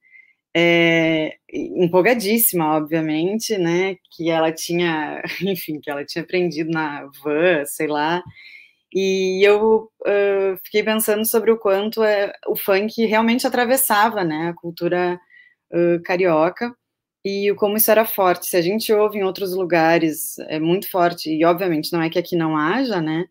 É, 0.56 1.36
empolgadíssima, 1.52 2.76
obviamente, 2.76 3.58
né? 3.58 3.96
Que 4.12 4.30
ela 4.30 4.52
tinha, 4.52 5.22
enfim, 5.42 5.80
que 5.80 5.90
ela 5.90 6.04
tinha 6.04 6.22
aprendido 6.24 6.70
na 6.70 7.08
van, 7.24 7.64
sei 7.66 7.88
lá. 7.88 8.22
E 8.94 9.42
eu 9.44 9.90
uh, 10.02 10.56
fiquei 10.64 10.82
pensando 10.84 11.24
sobre 11.26 11.50
o 11.50 11.58
quanto 11.58 12.02
é, 12.04 12.32
o 12.46 12.56
funk 12.56 13.04
realmente 13.06 13.46
atravessava, 13.46 14.22
né? 14.24 14.48
A 14.50 14.54
cultura 14.54 15.20
uh, 15.72 16.02
carioca 16.04 16.72
e 17.24 17.52
como 17.56 17.76
isso 17.76 17.90
era 17.90 18.04
forte. 18.06 18.46
Se 18.46 18.56
a 18.56 18.62
gente 18.62 18.92
ouve 18.92 19.18
em 19.18 19.24
outros 19.24 19.54
lugares, 19.54 20.38
é 20.48 20.60
muito 20.60 20.90
forte. 20.90 21.30
E 21.30 21.44
obviamente 21.44 21.92
não 21.92 22.02
é 22.02 22.10
que 22.10 22.18
aqui 22.18 22.36
não 22.36 22.56
haja, 22.56 23.00
né? 23.00 23.26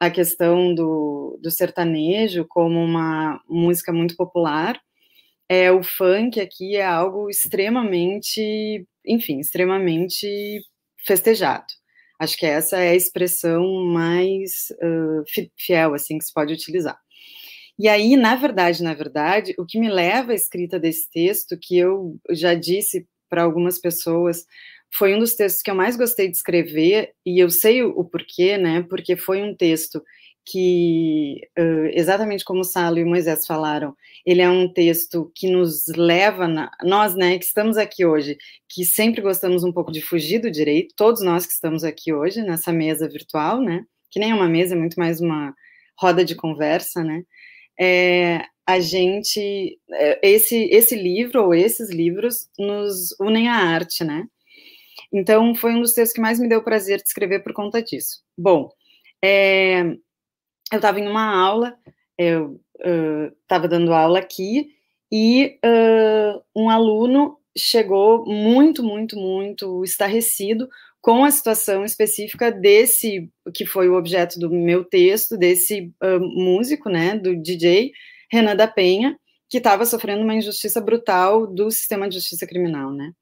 A 0.00 0.10
questão 0.10 0.74
do, 0.74 1.38
do 1.42 1.50
sertanejo 1.50 2.46
como 2.48 2.82
uma 2.82 3.40
música 3.48 3.92
muito 3.92 4.16
popular 4.16 4.80
é, 5.52 5.70
o 5.70 5.82
funk 5.82 6.40
aqui 6.40 6.76
é 6.76 6.84
algo 6.84 7.28
extremamente, 7.28 8.86
enfim, 9.06 9.38
extremamente 9.38 10.26
festejado. 11.06 11.66
Acho 12.18 12.38
que 12.38 12.46
essa 12.46 12.78
é 12.78 12.90
a 12.90 12.94
expressão 12.94 13.84
mais 13.84 14.68
uh, 14.82 15.22
fiel, 15.58 15.92
assim, 15.92 16.16
que 16.16 16.24
se 16.24 16.32
pode 16.32 16.54
utilizar. 16.54 16.98
E 17.78 17.86
aí, 17.86 18.16
na 18.16 18.34
verdade, 18.34 18.82
na 18.82 18.94
verdade, 18.94 19.54
o 19.58 19.66
que 19.66 19.78
me 19.78 19.90
leva 19.90 20.32
à 20.32 20.34
escrita 20.34 20.80
desse 20.80 21.10
texto, 21.10 21.58
que 21.60 21.76
eu 21.76 22.16
já 22.30 22.54
disse 22.54 23.06
para 23.28 23.42
algumas 23.42 23.78
pessoas, 23.78 24.46
foi 24.96 25.14
um 25.14 25.18
dos 25.18 25.34
textos 25.34 25.60
que 25.60 25.70
eu 25.70 25.74
mais 25.74 25.98
gostei 25.98 26.30
de 26.30 26.36
escrever, 26.38 27.12
e 27.26 27.42
eu 27.42 27.50
sei 27.50 27.82
o, 27.82 28.04
porquê, 28.04 28.56
né? 28.56 28.86
Porque 28.88 29.16
foi 29.16 29.42
um 29.42 29.54
texto 29.54 30.02
que, 30.44 31.40
exatamente 31.92 32.44
como 32.44 32.64
Salo 32.64 32.98
e 32.98 33.04
Moisés 33.04 33.46
falaram, 33.46 33.96
ele 34.26 34.42
é 34.42 34.48
um 34.48 34.68
texto 34.72 35.30
que 35.34 35.48
nos 35.48 35.86
leva, 35.88 36.48
na, 36.48 36.70
nós, 36.82 37.14
né, 37.14 37.38
que 37.38 37.44
estamos 37.44 37.76
aqui 37.76 38.04
hoje, 38.04 38.36
que 38.68 38.84
sempre 38.84 39.20
gostamos 39.20 39.62
um 39.64 39.72
pouco 39.72 39.92
de 39.92 40.00
fugir 40.00 40.40
do 40.40 40.50
direito, 40.50 40.94
todos 40.96 41.22
nós 41.22 41.46
que 41.46 41.52
estamos 41.52 41.84
aqui 41.84 42.12
hoje, 42.12 42.42
nessa 42.42 42.72
mesa 42.72 43.08
virtual, 43.08 43.60
né, 43.60 43.84
que 44.10 44.18
nem 44.18 44.30
é 44.30 44.34
uma 44.34 44.48
mesa, 44.48 44.74
é 44.74 44.78
muito 44.78 44.98
mais 44.98 45.20
uma 45.20 45.54
roda 45.98 46.24
de 46.24 46.34
conversa, 46.34 47.04
né, 47.04 47.22
é, 47.80 48.44
a 48.66 48.80
gente, 48.80 49.78
é, 49.92 50.28
esse, 50.28 50.56
esse 50.70 50.96
livro, 50.96 51.44
ou 51.44 51.54
esses 51.54 51.90
livros, 51.90 52.48
nos 52.58 53.14
unem 53.20 53.48
à 53.48 53.54
arte, 53.54 54.04
né, 54.04 54.24
então 55.12 55.54
foi 55.54 55.72
um 55.72 55.80
dos 55.80 55.92
textos 55.92 56.14
que 56.14 56.20
mais 56.20 56.40
me 56.40 56.48
deu 56.48 56.62
prazer 56.64 56.98
de 56.98 57.04
escrever 57.04 57.42
por 57.42 57.52
conta 57.52 57.82
disso. 57.82 58.22
Bom, 58.36 58.70
é, 59.22 59.96
eu 60.72 60.76
estava 60.78 60.98
em 60.98 61.06
uma 61.06 61.36
aula, 61.36 61.76
eu 62.16 62.60
estava 63.42 63.66
uh, 63.66 63.68
dando 63.68 63.92
aula 63.92 64.18
aqui, 64.18 64.70
e 65.10 65.58
uh, 65.64 66.42
um 66.56 66.70
aluno 66.70 67.38
chegou 67.56 68.24
muito, 68.24 68.82
muito, 68.82 69.16
muito 69.16 69.84
estarrecido 69.84 70.68
com 71.02 71.24
a 71.24 71.30
situação 71.30 71.84
específica 71.84 72.50
desse, 72.50 73.28
que 73.54 73.66
foi 73.66 73.88
o 73.88 73.96
objeto 73.96 74.38
do 74.38 74.48
meu 74.48 74.84
texto, 74.84 75.36
desse 75.36 75.92
uh, 76.02 76.20
músico, 76.20 76.88
né, 76.88 77.16
do 77.16 77.36
DJ 77.36 77.92
Renan 78.30 78.56
da 78.56 78.66
Penha, 78.66 79.18
que 79.50 79.58
estava 79.58 79.84
sofrendo 79.84 80.22
uma 80.22 80.34
injustiça 80.34 80.80
brutal 80.80 81.46
do 81.46 81.70
sistema 81.70 82.08
de 82.08 82.14
justiça 82.14 82.46
criminal, 82.46 82.90
né. 82.90 83.12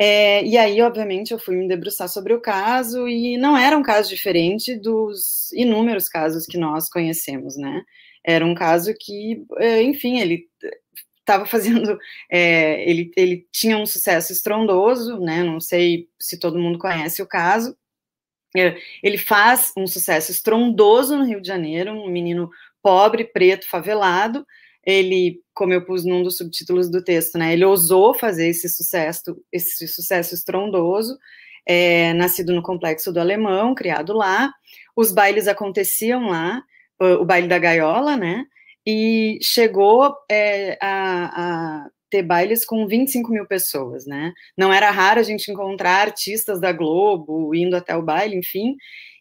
É, 0.00 0.44
e 0.44 0.56
aí, 0.56 0.80
obviamente, 0.80 1.32
eu 1.32 1.40
fui 1.40 1.56
me 1.56 1.66
debruçar 1.66 2.08
sobre 2.08 2.32
o 2.32 2.40
caso 2.40 3.08
e 3.08 3.36
não 3.36 3.58
era 3.58 3.76
um 3.76 3.82
caso 3.82 4.08
diferente 4.08 4.76
dos 4.76 5.50
inúmeros 5.52 6.08
casos 6.08 6.46
que 6.46 6.56
nós 6.56 6.88
conhecemos, 6.88 7.56
né? 7.56 7.82
Era 8.24 8.46
um 8.46 8.54
caso 8.54 8.94
que, 8.98 9.44
é, 9.56 9.82
enfim, 9.82 10.20
ele 10.20 10.48
estava 11.18 11.44
fazendo, 11.46 11.98
é, 12.30 12.88
ele, 12.88 13.10
ele 13.16 13.48
tinha 13.50 13.76
um 13.76 13.86
sucesso 13.86 14.32
estrondoso, 14.32 15.18
né? 15.18 15.42
Não 15.42 15.60
sei 15.60 16.08
se 16.18 16.38
todo 16.38 16.60
mundo 16.60 16.78
conhece 16.78 17.20
o 17.20 17.26
caso. 17.26 17.76
É, 18.56 18.76
ele 19.02 19.18
faz 19.18 19.72
um 19.76 19.86
sucesso 19.86 20.30
estrondoso 20.30 21.16
no 21.16 21.24
Rio 21.24 21.40
de 21.40 21.48
Janeiro, 21.48 21.92
um 21.92 22.08
menino 22.08 22.48
pobre, 22.80 23.24
preto, 23.24 23.68
favelado, 23.68 24.46
ele, 24.84 25.40
como 25.54 25.72
eu 25.72 25.84
pus 25.84 26.04
num 26.04 26.22
dos 26.22 26.36
subtítulos 26.36 26.90
do 26.90 27.02
texto, 27.02 27.38
né, 27.38 27.52
ele 27.52 27.64
ousou 27.64 28.14
fazer 28.14 28.48
esse 28.48 28.68
sucesso, 28.68 29.36
esse 29.52 29.86
sucesso 29.86 30.34
estrondoso, 30.34 31.16
é, 31.66 32.14
nascido 32.14 32.54
no 32.54 32.62
complexo 32.62 33.12
do 33.12 33.20
Alemão, 33.20 33.74
criado 33.74 34.14
lá, 34.14 34.50
os 34.96 35.12
bailes 35.12 35.46
aconteciam 35.46 36.28
lá, 36.28 36.62
o, 37.00 37.24
baile 37.24 37.46
da 37.48 37.58
gaiola, 37.58 38.16
né, 38.16 38.44
e 38.86 39.38
chegou 39.42 40.14
é, 40.30 40.78
a, 40.80 41.82
a 41.84 41.90
ter 42.10 42.22
bailes 42.22 42.64
com 42.64 42.86
25 42.86 43.30
mil 43.30 43.46
pessoas, 43.46 44.06
né? 44.06 44.32
Não 44.56 44.72
era 44.72 44.90
raro 44.90 45.20
a 45.20 45.22
gente 45.22 45.50
encontrar 45.50 46.00
artistas 46.00 46.60
da 46.60 46.72
Globo 46.72 47.54
indo 47.54 47.76
até 47.76 47.94
o 47.94 48.02
baile, 48.02 48.36
enfim, 48.36 48.76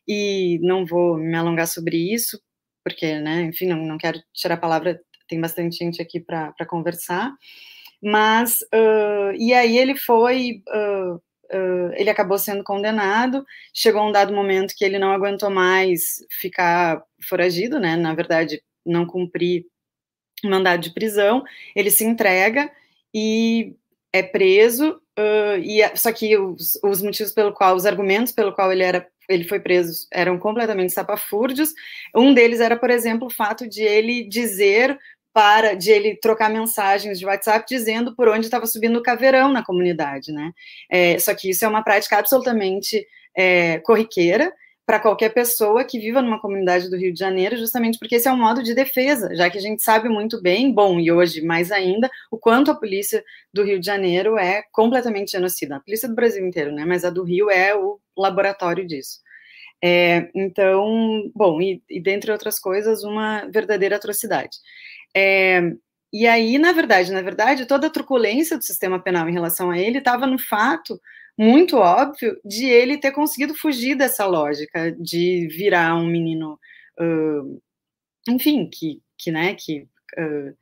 e 0.08 0.58
não 0.62 0.86
vou 0.86 1.17
me 1.17 1.36
alongar 1.36 1.67
sobre 1.67 1.98
isso, 2.13 2.39
porque, 2.84 3.20
né, 3.20 3.41
enfim, 3.41 3.67
não, 3.67 3.78
não 3.86 3.98
quero 3.98 4.20
tirar 4.34 4.56
a 4.56 4.60
palavra 4.60 5.00
tem 5.27 5.39
bastante 5.39 5.77
gente 5.77 6.01
aqui 6.01 6.19
para 6.19 6.65
conversar. 6.67 7.33
Mas, 8.01 8.61
uh, 8.73 9.33
e 9.37 9.53
aí 9.53 9.77
ele 9.77 9.95
foi, 9.95 10.61
uh, 10.69 11.15
uh, 11.15 11.93
ele 11.95 12.09
acabou 12.09 12.37
sendo 12.37 12.63
condenado, 12.63 13.45
chegou 13.73 14.07
um 14.07 14.11
dado 14.11 14.33
momento 14.33 14.75
que 14.75 14.85
ele 14.85 14.99
não 14.99 15.11
aguentou 15.11 15.49
mais 15.49 16.25
ficar 16.39 17.01
foragido, 17.27 17.79
né, 17.79 17.95
na 17.95 18.13
verdade, 18.13 18.61
não 18.85 19.05
cumprir 19.05 19.65
mandado 20.43 20.81
de 20.81 20.93
prisão, 20.93 21.43
ele 21.75 21.89
se 21.89 22.03
entrega 22.05 22.71
e 23.13 23.75
é 24.13 24.21
preso, 24.21 25.01
e 25.63 25.81
só 25.97 26.11
que 26.11 26.37
os, 26.37 26.79
os 26.83 27.01
motivos 27.01 27.33
pelo 27.33 27.51
qual, 27.51 27.75
os 27.75 27.87
argumentos 27.87 28.31
pelo 28.31 28.53
qual 28.53 28.71
ele 28.71 28.83
era 28.83 29.07
ele 29.27 29.43
foi 29.43 29.59
preso 29.59 30.07
eram 30.11 30.39
completamente 30.39 30.93
sapafúrdios. 30.93 31.73
Um 32.15 32.33
deles 32.33 32.59
era, 32.59 32.77
por 32.77 32.89
exemplo, 32.89 33.27
o 33.27 33.33
fato 33.33 33.67
de 33.67 33.81
ele 33.81 34.23
dizer 34.23 34.97
para 35.38 35.76
de 35.76 35.91
ele 35.91 36.15
trocar 36.15 36.50
mensagens 36.50 37.19
de 37.19 37.26
WhatsApp 37.28 37.63
dizendo 37.69 38.15
por 38.15 38.28
onde 38.28 38.47
estava 38.47 38.65
subindo 38.65 38.97
o 38.97 39.04
caveirão 39.04 39.54
na 39.54 39.63
comunidade, 39.63 40.32
né? 40.32 40.52
É, 40.89 41.19
só 41.19 41.32
que 41.36 41.52
isso 41.52 41.63
é 41.63 41.67
uma 41.67 41.84
prática 41.84 42.17
absolutamente 42.17 43.06
é, 43.38 43.78
corriqueira, 43.82 44.52
para 44.84 45.00
qualquer 45.00 45.30
pessoa 45.30 45.84
que 45.84 46.00
viva 46.00 46.23
numa 46.23 46.41
comunidade 46.41 46.89
do 46.89 46.97
Rio 46.97 47.13
de 47.13 47.19
Janeiro, 47.19 47.56
justamente 47.56 48.00
porque 48.00 48.15
esse 48.15 48.28
é 48.28 48.32
um 48.32 48.38
modo 48.38 48.63
de 48.63 48.73
defesa, 48.73 49.30
já 49.36 49.47
que 49.47 49.60
a 49.60 49.62
gente 49.62 49.84
sabe 49.84 50.10
muito 50.10 50.41
bem, 50.41 50.73
bom, 50.73 51.00
e 51.00 51.12
hoje 51.12 51.41
mais 51.41 51.71
ainda, 51.71 52.10
o 52.32 52.38
quanto 52.39 52.71
a 52.71 52.76
polícia 52.76 53.23
do 53.54 53.63
Rio 53.63 53.80
de 53.80 53.86
Janeiro 53.86 54.39
é 54.39 54.63
completamente 54.71 55.34
genocida. 55.34 55.76
A 55.76 55.82
polícia 55.82 56.10
do 56.10 56.15
Brasil 56.15 56.43
inteiro, 56.43 56.71
né? 56.71 56.84
Mas 56.84 57.06
a 57.06 57.12
do 57.12 57.21
Rio 57.21 57.52
é 57.52 57.76
o 57.76 58.00
laboratório 58.17 58.88
disso. 58.88 59.19
É, 59.84 60.32
então, 60.34 61.30
bom, 61.36 61.62
e, 61.62 61.84
e 61.88 62.02
dentre 62.02 62.32
outras 62.32 62.58
coisas, 62.58 63.04
uma 63.04 63.45
verdadeira 63.52 63.97
atrocidade. 63.97 64.58
É, 65.19 65.73
e 66.13 66.27
aí, 66.27 66.60
na 66.60 66.71
verdade, 66.71 67.12
na 67.12 67.23
verdade, 67.23 67.65
toda 67.65 67.88
a 67.88 67.89
truculência 67.89 68.56
do 68.56 68.63
sistema 68.63 68.99
penal 68.99 69.27
em 69.27 69.34
relação 69.34 69.71
a 69.71 69.80
ele 69.80 69.97
estava 69.97 70.27
no 70.27 70.38
fato 70.38 71.01
muito 71.36 71.77
óbvio 71.77 72.39
de 72.45 72.65
ele 72.65 72.99
ter 72.99 73.12
conseguido 73.12 73.56
fugir 73.56 73.95
dessa 73.95 74.27
lógica 74.27 74.91
de 74.91 75.47
virar 75.47 75.95
um 75.95 76.06
menino, 76.06 76.60
uh, 76.99 77.62
enfim, 78.30 78.69
que, 78.71 79.01
que, 79.17 79.32
né, 79.32 79.56
que 79.56 79.88
uh, 80.19 80.56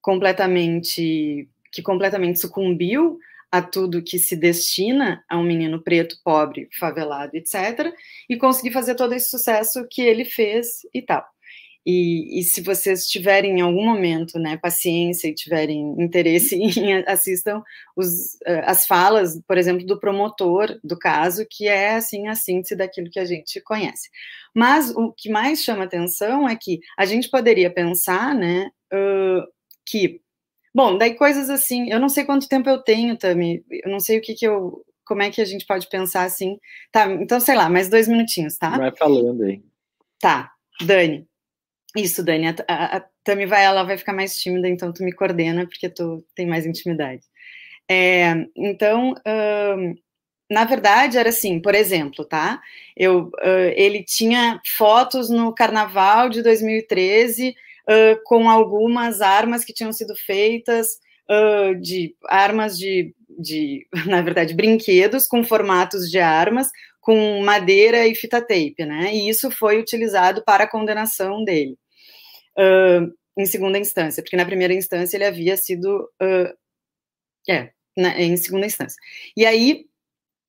completamente 0.00 1.48
que 1.72 1.82
completamente 1.82 2.40
sucumbiu 2.40 3.18
a 3.50 3.60
tudo 3.62 4.02
que 4.02 4.18
se 4.18 4.36
destina 4.36 5.24
a 5.28 5.36
um 5.38 5.44
menino 5.44 5.82
preto, 5.82 6.16
pobre, 6.24 6.68
favelado, 6.78 7.36
etc., 7.36 7.92
e 8.28 8.36
conseguir 8.36 8.72
fazer 8.72 8.94
todo 8.94 9.12
esse 9.12 9.28
sucesso 9.28 9.86
que 9.90 10.02
ele 10.02 10.24
fez 10.24 10.66
e 10.92 11.02
tal. 11.02 11.33
E, 11.86 12.40
e, 12.40 12.42
se 12.42 12.62
vocês 12.62 13.06
tiverem 13.06 13.58
em 13.58 13.60
algum 13.60 13.84
momento, 13.84 14.38
né, 14.38 14.56
paciência 14.56 15.28
e 15.28 15.34
tiverem 15.34 15.94
interesse 15.98 16.56
em 16.80 17.04
assistam 17.06 17.62
os, 17.94 18.34
uh, 18.46 18.64
as 18.64 18.86
falas, 18.86 19.38
por 19.46 19.58
exemplo, 19.58 19.84
do 19.84 20.00
promotor 20.00 20.80
do 20.82 20.98
caso, 20.98 21.46
que 21.48 21.68
é 21.68 21.96
assim 21.96 22.26
a 22.26 22.34
síntese 22.34 22.74
daquilo 22.74 23.10
que 23.10 23.20
a 23.20 23.24
gente 23.26 23.60
conhece. 23.60 24.08
Mas 24.54 24.90
o 24.96 25.12
que 25.12 25.28
mais 25.28 25.62
chama 25.62 25.84
atenção 25.84 26.48
é 26.48 26.56
que 26.56 26.80
a 26.96 27.04
gente 27.04 27.28
poderia 27.28 27.70
pensar, 27.70 28.34
né, 28.34 28.70
uh, 28.90 29.46
que, 29.84 30.22
bom, 30.74 30.96
daí 30.96 31.14
coisas 31.14 31.50
assim, 31.50 31.90
eu 31.90 32.00
não 32.00 32.08
sei 32.08 32.24
quanto 32.24 32.48
tempo 32.48 32.70
eu 32.70 32.78
tenho, 32.78 33.18
Tami, 33.18 33.62
eu 33.70 33.90
não 33.90 34.00
sei 34.00 34.18
o 34.18 34.22
que 34.22 34.32
que 34.32 34.46
eu, 34.46 34.82
como 35.04 35.22
é 35.22 35.30
que 35.30 35.42
a 35.42 35.44
gente 35.44 35.66
pode 35.66 35.86
pensar 35.90 36.24
assim, 36.24 36.58
tá? 36.90 37.12
Então 37.12 37.38
sei 37.40 37.54
lá, 37.54 37.68
mais 37.68 37.90
dois 37.90 38.08
minutinhos, 38.08 38.56
tá? 38.56 38.78
Vai 38.78 38.96
falando 38.96 39.42
aí. 39.42 39.62
Tá, 40.18 40.50
Dani. 40.80 41.28
Isso, 41.96 42.24
Dani, 42.24 42.48
a, 42.48 42.54
a, 42.68 42.96
a 42.96 43.00
Tami 43.22 43.46
vai, 43.46 43.64
ela 43.64 43.84
vai 43.84 43.96
ficar 43.96 44.12
mais 44.12 44.36
tímida, 44.36 44.68
então 44.68 44.92
tu 44.92 45.04
me 45.04 45.12
coordena, 45.12 45.66
porque 45.66 45.88
tu 45.88 46.24
tem 46.34 46.46
mais 46.46 46.66
intimidade. 46.66 47.22
É, 47.88 48.34
então, 48.56 49.14
na 50.50 50.64
verdade, 50.64 51.18
era 51.18 51.30
assim, 51.30 51.60
por 51.60 51.74
exemplo, 51.74 52.24
tá? 52.24 52.60
Eu, 52.96 53.24
uh, 53.24 53.72
ele 53.74 54.04
tinha 54.04 54.60
fotos 54.76 55.30
no 55.30 55.54
carnaval 55.54 56.28
de 56.28 56.42
2013 56.42 57.50
uh, 57.88 58.20
com 58.24 58.48
algumas 58.48 59.20
armas 59.20 59.64
que 59.64 59.72
tinham 59.72 59.92
sido 59.92 60.14
feitas, 60.16 60.98
uh, 61.30 61.74
de 61.80 62.14
armas 62.28 62.78
de, 62.78 63.14
de, 63.38 63.86
na 64.06 64.20
verdade, 64.22 64.54
brinquedos 64.54 65.26
com 65.26 65.42
formatos 65.42 66.10
de 66.10 66.18
armas, 66.18 66.70
com 67.00 67.42
madeira 67.42 68.06
e 68.06 68.14
fita 68.14 68.40
tape, 68.40 68.84
né? 68.86 69.14
E 69.14 69.28
isso 69.28 69.50
foi 69.50 69.78
utilizado 69.78 70.42
para 70.44 70.64
a 70.64 70.70
condenação 70.70 71.44
dele 71.44 71.76
uh, 72.58 73.14
em 73.36 73.46
segunda 73.46 73.78
instância, 73.78 74.22
porque 74.22 74.36
na 74.36 74.44
primeira 74.44 74.74
instância 74.74 75.16
ele 75.16 75.24
havia 75.24 75.56
sido. 75.56 76.10
Uh, 76.22 76.54
é, 77.48 77.72
na, 77.96 78.18
em 78.20 78.36
segunda 78.36 78.66
instância. 78.66 78.98
E 79.36 79.44
aí, 79.44 79.86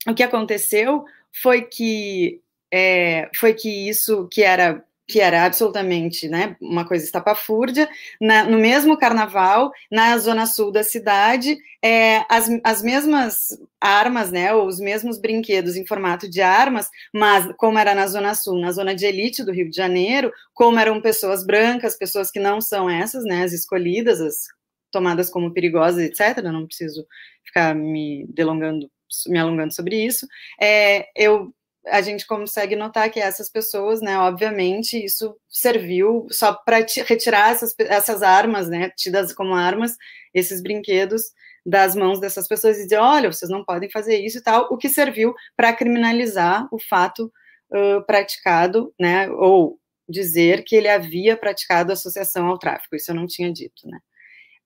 o 0.07 0.13
que 0.13 0.23
aconteceu 0.23 1.05
foi 1.41 1.63
que. 1.63 2.41
É, 2.71 3.29
foi 3.35 3.53
que 3.53 3.69
isso 3.87 4.27
que 4.29 4.43
era 4.43 4.83
que 5.07 5.19
era 5.19 5.45
absolutamente 5.45 6.27
né, 6.27 6.55
uma 6.59 6.85
coisa 6.85 7.05
estapafúrdia, 7.05 7.87
na, 8.19 8.43
no 8.43 8.57
mesmo 8.57 8.97
carnaval, 8.97 9.71
na 9.91 10.17
zona 10.17 10.47
sul 10.47 10.71
da 10.71 10.83
cidade, 10.83 11.57
é, 11.83 12.25
as, 12.27 12.49
as 12.63 12.81
mesmas 12.81 13.49
armas, 13.79 14.31
né, 14.31 14.53
ou 14.53 14.65
os 14.65 14.79
mesmos 14.79 15.19
brinquedos 15.19 15.75
em 15.75 15.85
formato 15.85 16.27
de 16.29 16.41
armas, 16.41 16.89
mas 17.13 17.47
como 17.57 17.77
era 17.77 17.93
na 17.93 18.07
zona 18.07 18.33
sul, 18.33 18.59
na 18.59 18.71
zona 18.71 18.95
de 18.95 19.05
elite 19.05 19.43
do 19.43 19.51
Rio 19.51 19.69
de 19.69 19.75
Janeiro, 19.75 20.31
como 20.53 20.79
eram 20.79 20.99
pessoas 20.99 21.45
brancas, 21.45 21.97
pessoas 21.97 22.31
que 22.31 22.39
não 22.39 22.59
são 22.59 22.89
essas, 22.89 23.23
né, 23.23 23.43
as 23.43 23.53
escolhidas, 23.53 24.19
as 24.19 24.45
tomadas 24.91 25.29
como 25.29 25.53
perigosas, 25.53 26.03
etc., 26.03 26.41
não 26.43 26.65
preciso 26.65 27.05
ficar 27.43 27.75
me 27.75 28.25
delongando, 28.29 28.89
me 29.27 29.37
alongando 29.37 29.73
sobre 29.73 30.03
isso, 30.03 30.25
é, 30.59 31.07
eu 31.15 31.53
a 31.88 32.02
gente 32.02 32.26
consegue 32.26 32.76
notar 32.76 33.10
que 33.10 33.19
essas 33.19 33.50
pessoas, 33.50 34.02
né, 34.02 34.17
obviamente, 34.17 35.04
isso 35.04 35.36
serviu 35.50 36.28
só 36.32 36.54
para 36.54 36.78
retirar 37.08 37.52
essas, 37.52 37.76
essas 37.80 38.24
armas, 38.24 38.69
né, 38.69 38.89
tidas 38.95 39.34
como 39.34 39.54
armas, 39.54 39.95
esses 40.34 40.62
brinquedos 40.62 41.24
das 41.65 41.95
mãos 41.95 42.19
dessas 42.19 42.48
pessoas 42.48 42.78
e 42.78 42.84
dizer, 42.84 42.98
olha, 42.98 43.32
vocês 43.32 43.50
não 43.50 43.63
podem 43.63 43.89
fazer 43.89 44.17
isso 44.17 44.38
e 44.38 44.41
tal, 44.41 44.67
o 44.71 44.78
que 44.78 44.89
serviu 44.89 45.34
para 45.56 45.74
criminalizar 45.74 46.67
o 46.71 46.80
fato 46.80 47.32
uh, 47.71 48.06
praticado, 48.06 48.93
né, 49.00 49.30
ou 49.30 49.80
dizer 50.08 50.63
que 50.63 50.76
ele 50.76 50.88
havia 50.88 51.36
praticado 51.36 51.91
associação 51.91 52.48
ao 52.48 52.60
tráfico, 52.60 52.95
isso 52.95 53.12
eu 53.12 53.15
não 53.15 53.26
tinha 53.26 53.52
dito, 53.52 53.88
né. 53.88 54.00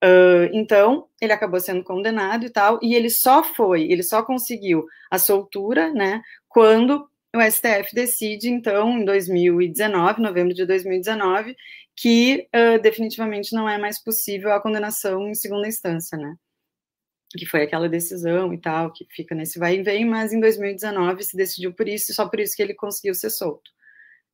Uh, 0.02 0.48
então, 0.54 1.08
ele 1.22 1.34
acabou 1.34 1.60
sendo 1.60 1.84
condenado 1.84 2.46
e 2.46 2.50
tal, 2.50 2.80
e 2.82 2.96
ele 2.96 3.10
só 3.10 3.44
foi, 3.44 3.84
ele 3.84 4.04
só 4.04 4.24
conseguiu 4.24 4.86
a 5.12 5.18
soltura, 5.18 5.94
né, 5.94 6.22
quando 6.48 7.09
o 7.36 7.42
STF 7.42 7.94
decide, 7.94 8.50
então, 8.50 9.00
em 9.00 9.06
2019, 9.06 10.22
novembro 10.22 10.54
de 10.54 10.65
2019, 10.65 11.56
que 11.96 12.48
uh, 12.56 12.82
definitivamente 12.82 13.54
não 13.54 13.70
é 13.70 13.78
mais 13.78 14.02
possível 14.02 14.52
a 14.52 14.62
condenação 14.62 15.28
em 15.28 15.36
segunda 15.36 15.68
instância, 15.68 16.18
né? 16.18 16.36
Que 17.38 17.46
foi 17.46 17.62
aquela 17.62 17.88
decisão 17.88 18.52
e 18.54 18.58
tal, 18.58 18.92
que 18.92 19.06
fica 19.12 19.36
nesse 19.36 19.60
vai 19.60 19.76
e 19.76 19.84
vem, 19.84 20.06
mas 20.06 20.34
em 20.34 20.39
2019 20.39 21.24
se 21.24 21.38
decidiu 21.38 21.74
por 21.74 21.88
isso, 21.88 22.12
e 22.12 22.15
só 22.15 22.28
por 22.28 22.39
isso 22.39 22.56
que 22.56 22.63
ele 22.63 22.74
conseguiu 22.74 23.13
ser 23.13 23.30
solto. 23.30 23.70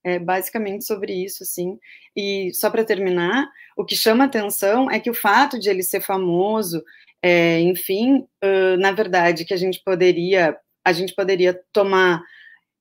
É 0.03 0.19
basicamente 0.19 0.85
sobre 0.85 1.11
isso, 1.13 1.43
assim. 1.43 1.77
E 2.15 2.53
só 2.53 2.69
para 2.69 2.85
terminar, 2.85 3.49
o 3.75 3.83
que 3.83 3.95
chama 3.95 4.25
atenção 4.25 4.89
é 4.89 4.99
que 4.99 5.09
o 5.09 5.15
fato 5.15 5.59
de 5.59 5.69
ele 5.69 5.83
ser 5.83 5.99
famoso, 5.99 6.83
é, 7.21 7.59
enfim, 7.59 8.19
uh, 8.43 8.77
na 8.79 8.91
verdade, 8.91 9.43
que 9.43 9.53
a 9.53 9.57
gente 9.57 9.81
poderia, 9.83 10.55
a 10.83 10.93
gente 10.93 11.13
poderia 11.15 11.59
tomar 11.73 12.23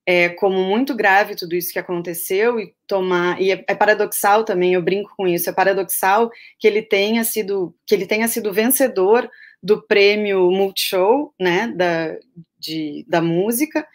é, 0.05 0.29
como 0.29 0.63
muito 0.63 0.93
grave 0.95 1.35
tudo 1.35 1.55
isso 1.55 1.73
que 1.73 1.79
aconteceu 1.79 2.59
e 2.59 2.73
tomar 2.85 3.41
e 3.41 3.51
é, 3.51 3.65
é, 3.67 3.75
paradoxal 3.75 4.43
também 4.43 4.73
eu 4.73 4.81
brinco 4.81 5.13
com 5.17 5.27
isso 5.27 5.49
é 5.49 5.53
paradoxal 5.53 6.29
que 6.59 6.67
ele 6.67 6.81
tenha 6.81 7.23
sido 7.23 7.75
que 7.85 7.95
ele 7.95 8.05
tenha 8.05 8.27
sido 8.27 8.53
vencedor 8.53 9.29
do 9.61 9.81
prêmio 9.81 10.51
Multishow 10.51 11.33
né 11.39 11.67
da 11.75 12.15
de, 12.59 13.05
da 13.07 13.21
música 13.21 13.87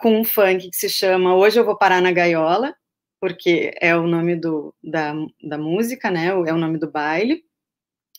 com 0.00 0.20
um 0.20 0.24
funk 0.24 0.70
que 0.70 0.76
se 0.76 0.88
chama 0.88 1.36
Hoje 1.36 1.58
eu 1.58 1.64
vou 1.64 1.78
parar 1.78 2.02
na 2.02 2.10
gaiola 2.10 2.74
porque 3.20 3.72
é 3.80 3.96
o 3.96 4.06
nome 4.06 4.34
do, 4.34 4.74
da, 4.82 5.14
da 5.42 5.56
música 5.56 6.10
né 6.10 6.26
é 6.26 6.52
o 6.52 6.58
nome 6.58 6.78
do 6.78 6.90
baile 6.90 7.44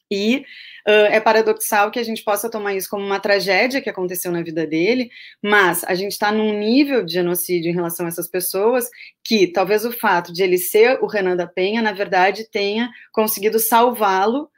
e 0.10 0.43
uh, 0.88 1.08
é 1.10 1.19
paradoxal 1.19 1.91
que 1.91 2.00
a 2.00 2.04
gente 2.04 2.24
possa 2.24 2.50
tomar 2.50 2.74
isso 2.74 2.89
como 2.89 3.06
uma 3.06 3.19
tragédia 3.19 3.82
que 3.82 3.89
aconteceu 3.89 4.32
na 4.32 4.41
vida 4.41 4.65
dele, 4.65 5.10
mas 5.41 5.84
a 5.84 5.93
gente 5.93 6.13
está 6.13 6.32
num 6.32 6.58
nível 6.58 7.04
de 7.04 7.13
genocídio 7.13 7.69
em 7.69 7.76
relação 7.76 8.06
a 8.06 8.10
essas 8.10 8.28
pessoas 8.28 8.89
que 9.24 9.48
talvez 9.48 9.86
o 9.86 9.91
fato 9.91 10.34
de 10.34 10.43
ele 10.43 10.58
ser 10.58 11.00
o 11.02 11.08
Renan 11.08 11.36
da 11.36 11.48
Penha, 11.48 11.82
na 11.82 11.91
verdade, 11.91 12.50
tenha 12.50 12.89
conseguido 13.12 13.60
salvá-lo 13.60 14.50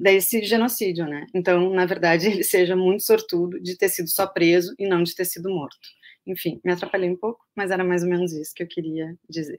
desse 0.00 0.42
genocídio, 0.42 1.06
né? 1.06 1.26
Então, 1.34 1.70
na 1.72 1.84
verdade, 1.84 2.26
ele 2.28 2.42
seja 2.42 2.74
muito 2.74 3.02
sortudo 3.04 3.60
de 3.60 3.76
ter 3.76 3.88
sido 3.88 4.08
só 4.08 4.26
preso 4.26 4.74
e 4.78 4.86
não 4.86 5.02
de 5.02 5.14
ter 5.14 5.24
sido 5.24 5.50
morto. 5.50 5.76
Enfim, 6.26 6.60
me 6.64 6.72
atrapalhei 6.72 7.10
um 7.10 7.16
pouco, 7.16 7.44
mas 7.54 7.70
era 7.70 7.84
mais 7.84 8.02
ou 8.02 8.08
menos 8.08 8.32
isso 8.32 8.54
que 8.54 8.62
eu 8.62 8.68
queria 8.68 9.14
dizer. 9.28 9.58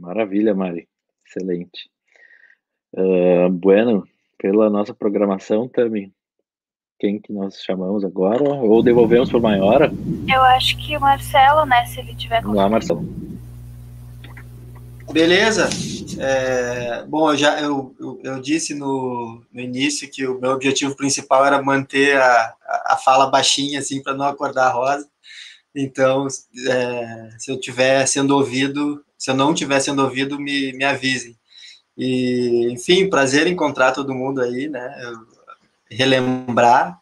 Maravilha, 0.00 0.54
Mari. 0.54 0.88
Excelente. 1.26 1.90
Uh, 2.92 3.50
bueno, 3.50 4.08
pela 4.38 4.70
nossa 4.70 4.94
programação, 4.94 5.68
Tami, 5.68 6.10
quem 6.98 7.20
que 7.20 7.32
nós 7.32 7.60
chamamos 7.62 8.02
agora? 8.02 8.42
Ou 8.42 8.82
devolvemos 8.82 9.30
por 9.30 9.42
Maiora? 9.42 9.92
Eu 10.26 10.42
acho 10.42 10.76
que 10.78 10.96
o 10.96 11.00
Marcelo, 11.00 11.66
né? 11.66 11.84
Se 11.84 12.00
ele 12.00 12.14
tiver. 12.14 12.40
Vamos 12.40 12.56
lá, 12.56 12.68
Marcelo. 12.68 13.06
Beleza. 15.12 15.68
É, 16.18 17.04
bom, 17.06 17.30
eu 17.30 17.36
já 17.36 17.60
eu, 17.60 17.94
eu, 18.00 18.20
eu 18.22 18.40
disse 18.40 18.74
no, 18.74 19.42
no, 19.52 19.60
início 19.60 20.10
que 20.10 20.26
o 20.26 20.40
meu 20.40 20.52
objetivo 20.52 20.96
principal 20.96 21.44
era 21.44 21.62
manter 21.62 22.16
a, 22.16 22.54
a, 22.64 22.94
a 22.94 22.96
fala 22.96 23.30
baixinha, 23.30 23.80
assim, 23.80 24.02
para 24.02 24.14
não 24.14 24.24
acordar 24.24 24.68
a 24.68 24.72
Rosa. 24.72 25.08
Então, 25.74 26.26
é, 26.26 27.30
se 27.38 27.50
eu 27.50 27.56
estiver 27.56 28.06
sendo 28.06 28.34
ouvido, 28.34 29.04
se 29.20 29.30
eu 29.30 29.34
não 29.34 29.52
estiver 29.52 29.78
sendo 29.80 30.02
ouvido, 30.02 30.40
me, 30.40 30.72
me 30.72 30.82
avisem. 30.82 31.36
E, 31.94 32.72
enfim, 32.72 33.10
prazer 33.10 33.46
encontrar 33.46 33.92
todo 33.92 34.14
mundo 34.14 34.40
aí, 34.40 34.66
né? 34.66 34.90
relembrar 35.90 36.98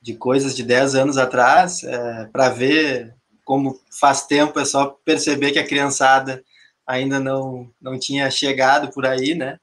de 0.00 0.14
coisas 0.14 0.54
de 0.54 0.62
10 0.62 0.94
anos 0.94 1.18
atrás, 1.18 1.82
é, 1.82 2.26
para 2.26 2.50
ver 2.50 3.12
como 3.44 3.80
faz 3.90 4.26
tempo, 4.26 4.60
é 4.60 4.64
só 4.64 4.96
perceber 5.04 5.50
que 5.50 5.58
a 5.58 5.66
criançada 5.66 6.44
ainda 6.86 7.18
não, 7.18 7.68
não 7.80 7.98
tinha 7.98 8.30
chegado 8.30 8.92
por 8.92 9.04
aí, 9.04 9.34
né? 9.34 9.58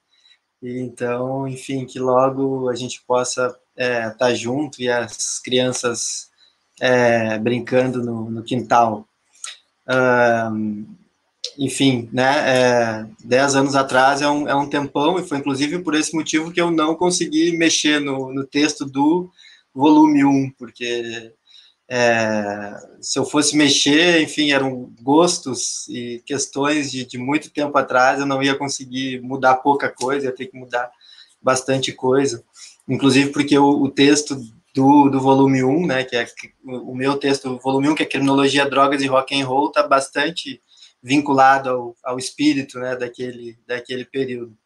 Então, 0.61 1.47
enfim, 1.47 1.85
que 1.85 1.99
logo 1.99 2.69
a 2.69 2.75
gente 2.75 3.01
possa 3.07 3.47
estar 3.47 3.59
é, 3.77 4.09
tá 4.09 4.33
junto 4.33 4.81
e 4.81 4.89
as 4.89 5.39
crianças 5.39 6.29
é, 6.81 7.37
brincando 7.39 8.03
no, 8.03 8.29
no 8.29 8.43
quintal. 8.43 9.07
Um, 9.87 10.85
enfim, 11.57 12.09
né, 12.11 12.33
é, 12.47 13.05
dez 13.23 13.55
anos 13.55 13.75
atrás 13.75 14.21
é 14.21 14.29
um, 14.29 14.47
é 14.47 14.55
um 14.55 14.67
tempão, 14.67 15.19
e 15.19 15.23
foi 15.23 15.37
inclusive 15.37 15.79
por 15.79 15.93
esse 15.95 16.15
motivo 16.15 16.51
que 16.51 16.59
eu 16.59 16.71
não 16.71 16.95
consegui 16.95 17.55
mexer 17.57 17.99
no, 17.99 18.33
no 18.33 18.45
texto 18.45 18.85
do 18.85 19.29
volume 19.73 20.23
1, 20.23 20.51
porque 20.57 21.33
é, 21.89 22.73
se 23.01 23.19
eu 23.19 23.25
fosse 23.25 23.55
mexer, 23.55 24.21
enfim, 24.21 24.51
eram 24.51 24.91
gostos 25.01 25.87
e 25.89 26.23
questões 26.25 26.91
de, 26.91 27.05
de 27.05 27.17
muito 27.17 27.51
tempo 27.51 27.77
atrás, 27.77 28.19
eu 28.19 28.25
não 28.25 28.41
ia 28.41 28.55
conseguir 28.55 29.21
mudar 29.21 29.55
pouca 29.57 29.89
coisa, 29.89 30.27
ia 30.27 30.35
ter 30.35 30.47
que 30.47 30.57
mudar 30.57 30.89
bastante 31.41 31.91
coisa, 31.91 32.43
inclusive 32.87 33.31
porque 33.31 33.57
o, 33.57 33.83
o 33.83 33.89
texto 33.89 34.35
do, 34.73 35.09
do 35.09 35.19
volume 35.19 35.63
1, 35.63 35.85
né, 35.85 36.03
que 36.03 36.15
é 36.15 36.25
o 36.63 36.95
meu 36.95 37.17
texto, 37.17 37.51
o 37.51 37.59
volume 37.59 37.89
1, 37.89 37.95
que 37.95 38.03
é 38.03 38.07
Criminologia, 38.07 38.67
Drogas 38.67 39.01
e 39.01 39.07
Rock 39.07 39.39
and 39.39 39.45
Roll, 39.45 39.67
está 39.67 39.87
bastante 39.87 40.61
vinculado 41.03 41.69
ao, 41.69 41.95
ao 42.03 42.17
espírito, 42.17 42.79
né, 42.79 42.95
daquele, 42.95 43.57
daquele 43.67 44.05
período. 44.05 44.57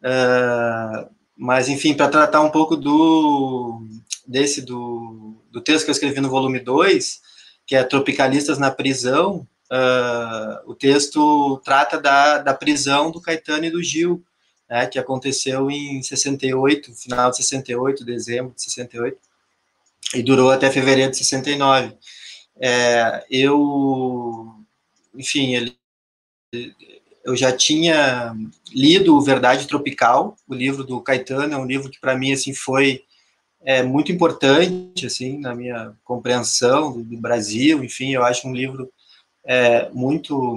Uh, 0.00 1.10
mas, 1.36 1.68
enfim, 1.68 1.94
para 1.94 2.08
tratar 2.08 2.40
um 2.40 2.50
pouco 2.50 2.76
do 2.76 3.84
desse 4.26 4.62
do, 4.62 5.36
do 5.50 5.60
texto 5.60 5.84
que 5.84 5.90
eu 5.90 5.92
escrevi 5.92 6.20
no 6.20 6.30
volume 6.30 6.60
2, 6.60 7.20
que 7.66 7.76
é 7.76 7.82
Tropicalistas 7.82 8.56
na 8.56 8.70
Prisão, 8.70 9.46
uh, 9.70 10.70
o 10.70 10.74
texto 10.74 11.60
trata 11.64 12.00
da, 12.00 12.38
da 12.38 12.54
prisão 12.54 13.10
do 13.10 13.20
Caetano 13.20 13.64
e 13.64 13.70
do 13.70 13.82
Gil, 13.82 14.24
né, 14.68 14.86
que 14.86 14.98
aconteceu 14.98 15.70
em 15.70 16.02
68, 16.02 16.94
final 16.94 17.30
de 17.30 17.36
68, 17.36 18.04
dezembro 18.04 18.54
de 18.54 18.62
68, 18.62 19.18
e 20.14 20.22
durou 20.22 20.50
até 20.50 20.70
fevereiro 20.70 21.10
de 21.10 21.18
69. 21.18 21.94
É, 22.56 23.24
eu, 23.30 24.54
enfim, 25.14 25.54
ele, 25.54 25.76
eu 27.24 27.34
já 27.36 27.50
tinha 27.50 28.34
lido 28.72 29.20
Verdade 29.20 29.66
Tropical, 29.66 30.36
o 30.46 30.54
livro 30.54 30.84
do 30.84 31.00
Caetano, 31.00 31.54
é 31.54 31.56
um 31.56 31.66
livro 31.66 31.90
que 31.90 32.00
para 32.00 32.16
mim 32.16 32.32
assim 32.32 32.52
foi 32.52 33.02
é, 33.64 33.82
muito 33.82 34.12
importante 34.12 35.06
assim 35.06 35.38
na 35.38 35.54
minha 35.54 35.94
compreensão 36.04 36.92
do, 36.92 37.02
do 37.02 37.16
Brasil. 37.16 37.82
Enfim, 37.82 38.12
eu 38.12 38.24
acho 38.24 38.46
um 38.46 38.54
livro 38.54 38.92
é, 39.44 39.88
muito, 39.90 40.56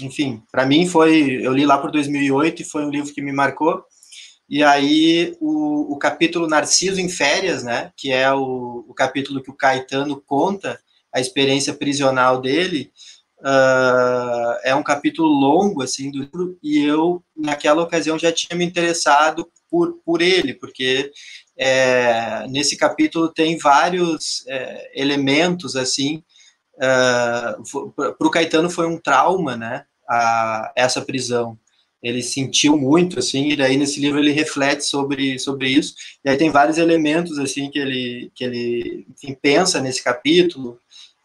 enfim, 0.00 0.42
para 0.50 0.64
mim 0.64 0.86
foi, 0.86 1.44
eu 1.44 1.52
li 1.52 1.66
lá 1.66 1.78
por 1.78 1.90
2008 1.90 2.62
e 2.62 2.64
foi 2.64 2.84
um 2.84 2.90
livro 2.90 3.12
que 3.12 3.22
me 3.22 3.32
marcou. 3.32 3.84
E 4.48 4.64
aí 4.64 5.36
o, 5.40 5.92
o 5.92 5.96
capítulo 5.96 6.48
Narciso 6.48 7.00
em 7.00 7.08
Férias, 7.08 7.62
né, 7.62 7.92
que 7.96 8.10
é 8.12 8.32
o, 8.32 8.84
o 8.88 8.94
capítulo 8.94 9.42
que 9.42 9.50
o 9.50 9.56
Caetano 9.56 10.20
conta 10.20 10.80
a 11.12 11.20
experiência 11.20 11.74
prisional 11.74 12.40
dele, 12.40 12.92
Uh, 13.40 14.52
é 14.62 14.74
um 14.74 14.82
capítulo 14.82 15.28
longo 15.28 15.82
assim 15.82 16.10
do 16.10 16.18
livro 16.18 16.58
e 16.62 16.84
eu 16.84 17.24
naquela 17.34 17.82
ocasião 17.82 18.18
já 18.18 18.30
tinha 18.30 18.54
me 18.54 18.66
interessado 18.66 19.50
por, 19.70 19.94
por 20.04 20.20
ele 20.20 20.52
porque 20.52 21.10
é, 21.56 22.46
nesse 22.48 22.76
capítulo 22.76 23.30
tem 23.30 23.56
vários 23.56 24.44
é, 24.46 24.90
elementos 24.94 25.74
assim 25.74 26.22
uh, 26.74 27.88
para 28.18 28.26
o 28.26 28.30
Caetano 28.30 28.68
foi 28.68 28.86
um 28.86 28.98
trauma 28.98 29.56
né 29.56 29.86
a, 30.10 30.72
essa 30.74 31.00
prisão. 31.00 31.56
Ele 32.02 32.22
sentiu 32.22 32.78
muito 32.78 33.18
assim 33.18 33.50
e 33.50 33.56
daí 33.56 33.76
nesse 33.76 34.00
livro 34.00 34.18
ele 34.18 34.32
reflete 34.32 34.84
sobre 34.84 35.38
sobre 35.38 35.68
isso. 35.68 35.94
E 36.24 36.30
aí 36.30 36.36
tem 36.36 36.50
vários 36.50 36.78
elementos 36.78 37.38
assim 37.38 37.70
que 37.70 37.78
ele 37.78 38.32
que 38.34 38.42
ele 38.42 39.06
enfim, 39.10 39.36
pensa 39.40 39.80
nesse 39.80 40.02
capítulo 40.02 40.78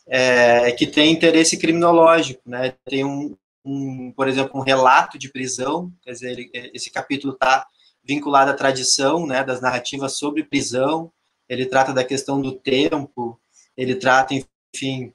é, 0.07 0.71
que 0.71 0.85
tem 0.85 1.11
interesse 1.11 1.57
criminológico, 1.57 2.41
né? 2.45 2.73
Tem 2.85 3.03
um, 3.03 3.35
um, 3.63 4.11
por 4.11 4.27
exemplo, 4.27 4.59
um 4.59 4.63
relato 4.63 5.17
de 5.17 5.31
prisão, 5.31 5.91
quer 6.01 6.11
dizer, 6.11 6.31
ele, 6.31 6.51
esse 6.73 6.91
capítulo 6.91 7.33
está 7.33 7.65
vinculado 8.03 8.51
à 8.51 8.53
tradição, 8.53 9.25
né, 9.25 9.43
das 9.43 9.59
narrativas 9.59 10.17
sobre 10.17 10.43
prisão. 10.43 11.11
Ele 11.49 11.65
trata 11.65 11.91
da 11.91 12.03
questão 12.03 12.39
do 12.39 12.51
tempo, 12.51 13.39
ele 13.75 13.95
trata, 13.95 14.35
enfim, 14.35 15.11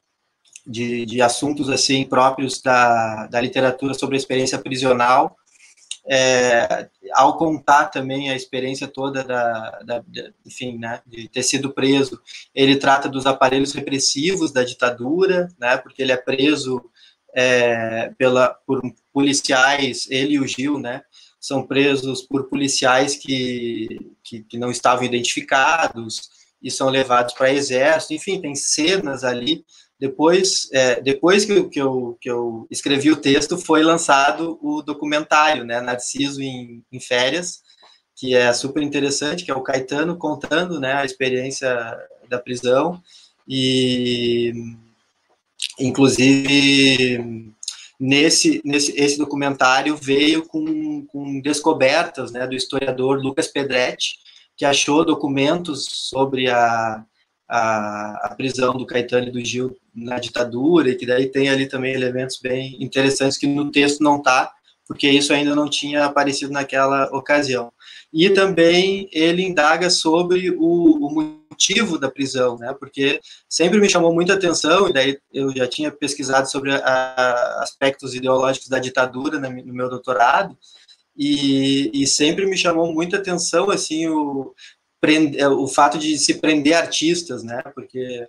de, 0.67 1.07
de 1.07 1.23
assuntos 1.23 1.69
assim 1.71 2.05
próprios 2.05 2.61
da, 2.61 3.27
da 3.29 3.41
literatura 3.41 3.95
sobre 3.95 4.17
a 4.17 4.19
experiência 4.19 4.59
prisional 4.59 5.37
é, 6.09 6.89
ao 7.13 7.37
contar 7.37 7.87
também 7.87 8.31
a 8.31 8.37
experiência 8.37 8.89
toda 8.89 9.23
da, 9.23 9.81
da, 9.85 9.99
da, 9.99 10.33
enfim, 10.47 10.79
né, 10.79 11.01
de 11.07 11.29
ter 11.29 11.43
sido 11.43 11.73
preso, 11.73 12.21
ele 12.55 12.77
trata 12.77 13.09
dos 13.09 13.27
aparelhos 13.27 13.73
repressivos 13.73 14.53
da 14.53 14.65
ditadura, 14.65 15.49
né, 15.59 15.77
porque 15.77 16.03
ele 16.03 16.13
é 16.13 16.17
preso 16.17 16.83
é, 17.35 18.13
pela, 18.19 18.49
por 18.67 18.81
policiais, 19.13 20.07
ele 20.11 20.35
e 20.35 20.41
o 20.41 20.47
Gil, 20.47 20.79
né, 20.79 21.03
são 21.39 21.67
presos 21.67 22.23
por 22.23 22.49
policiais 22.49 23.17
que, 23.17 24.15
que, 24.23 24.43
que 24.43 24.59
não 24.59 24.71
estavam 24.71 25.05
identificados 25.05 26.29
e 26.63 26.71
são 26.71 26.89
levados 26.89 27.35
para 27.35 27.53
exército, 27.53 28.15
enfim, 28.15 28.41
tem 28.41 28.55
cenas 28.55 29.25
ali 29.25 29.65
depois, 30.01 30.67
é, 30.73 30.99
depois 30.99 31.45
que 31.45 31.53
eu, 31.53 31.69
que, 31.69 31.79
eu, 31.79 32.17
que 32.19 32.31
eu 32.31 32.67
escrevi 32.71 33.11
o 33.11 33.21
texto, 33.21 33.59
foi 33.59 33.83
lançado 33.83 34.59
o 34.63 34.81
documentário, 34.81 35.63
né, 35.63 35.79
Narciso 35.79 36.41
em, 36.41 36.83
em 36.91 36.99
Férias, 36.99 37.61
que 38.17 38.35
é 38.35 38.51
super 38.55 38.83
interessante, 38.83 39.45
que 39.45 39.51
é 39.51 39.55
o 39.55 39.61
Caetano 39.63 40.17
contando 40.17 40.81
né, 40.81 40.95
a 40.95 41.05
experiência 41.05 41.69
da 42.31 42.39
prisão, 42.39 43.03
e 43.47 44.55
inclusive 45.79 47.53
nesse, 47.99 48.63
nesse 48.65 48.99
esse 48.99 49.19
documentário 49.19 49.95
veio 49.97 50.47
com, 50.47 51.05
com 51.07 51.41
descobertas 51.43 52.33
né, 52.33 52.47
do 52.47 52.55
historiador 52.55 53.19
Lucas 53.21 53.49
Pedretti, 53.49 54.17
que 54.57 54.65
achou 54.65 55.05
documentos 55.05 55.85
sobre 55.91 56.49
a, 56.49 57.05
a, 57.51 58.27
a, 58.27 58.35
prisão 58.37 58.77
do 58.77 58.87
Caetano 58.87 59.27
e 59.27 59.33
do 59.33 59.45
Gil 59.45 59.77
na 59.93 60.21
ditadura, 60.21 60.89
e 60.89 60.95
que 60.95 61.05
daí 61.05 61.27
tem 61.27 61.49
ali 61.49 61.67
também 61.67 61.93
elementos 61.93 62.39
bem 62.41 62.77
interessantes 62.79 63.37
que 63.37 63.47
no 63.49 63.73
texto 63.73 64.05
não 64.05 64.19
está, 64.19 64.53
porque 64.87 65.11
isso 65.11 65.33
ainda 65.33 65.53
não 65.55 65.69
tinha 65.69 66.05
aparecido 66.05 66.53
naquela 66.53 67.07
ocasião. 67.13 67.73
E 68.13 68.31
também 68.31 69.09
ele 69.13 69.43
indaga 69.43 69.91
sobre 69.91 70.51
o, 70.51 70.61
o 70.61 71.37
motivo 71.51 71.99
da 71.99 72.09
prisão, 72.09 72.57
né? 72.57 72.73
Porque 72.79 73.21
sempre 73.49 73.81
me 73.81 73.89
chamou 73.89 74.15
muita 74.15 74.35
atenção, 74.35 74.89
e 74.89 74.93
daí 74.93 75.19
eu 75.33 75.55
já 75.55 75.67
tinha 75.67 75.91
pesquisado 75.91 76.49
sobre 76.49 76.73
a, 76.73 76.79
a, 76.79 77.63
aspectos 77.65 78.15
ideológicos 78.15 78.69
da 78.69 78.79
ditadura 78.79 79.41
no 79.41 79.75
meu 79.75 79.89
doutorado, 79.89 80.57
e, 81.17 81.91
e, 81.93 82.07
sempre 82.07 82.47
me 82.47 82.57
chamou 82.57 82.95
muita 82.95 83.17
atenção 83.17 83.71
assim 83.71 84.07
o, 84.09 84.55
prender, 85.01 85.49
o 85.51 85.67
fato 85.67 85.99
de 85.99 86.19
se 86.19 86.35
prender 86.35 86.75
artistas, 86.75 87.43
né? 87.43 87.63
Porque, 87.75 88.27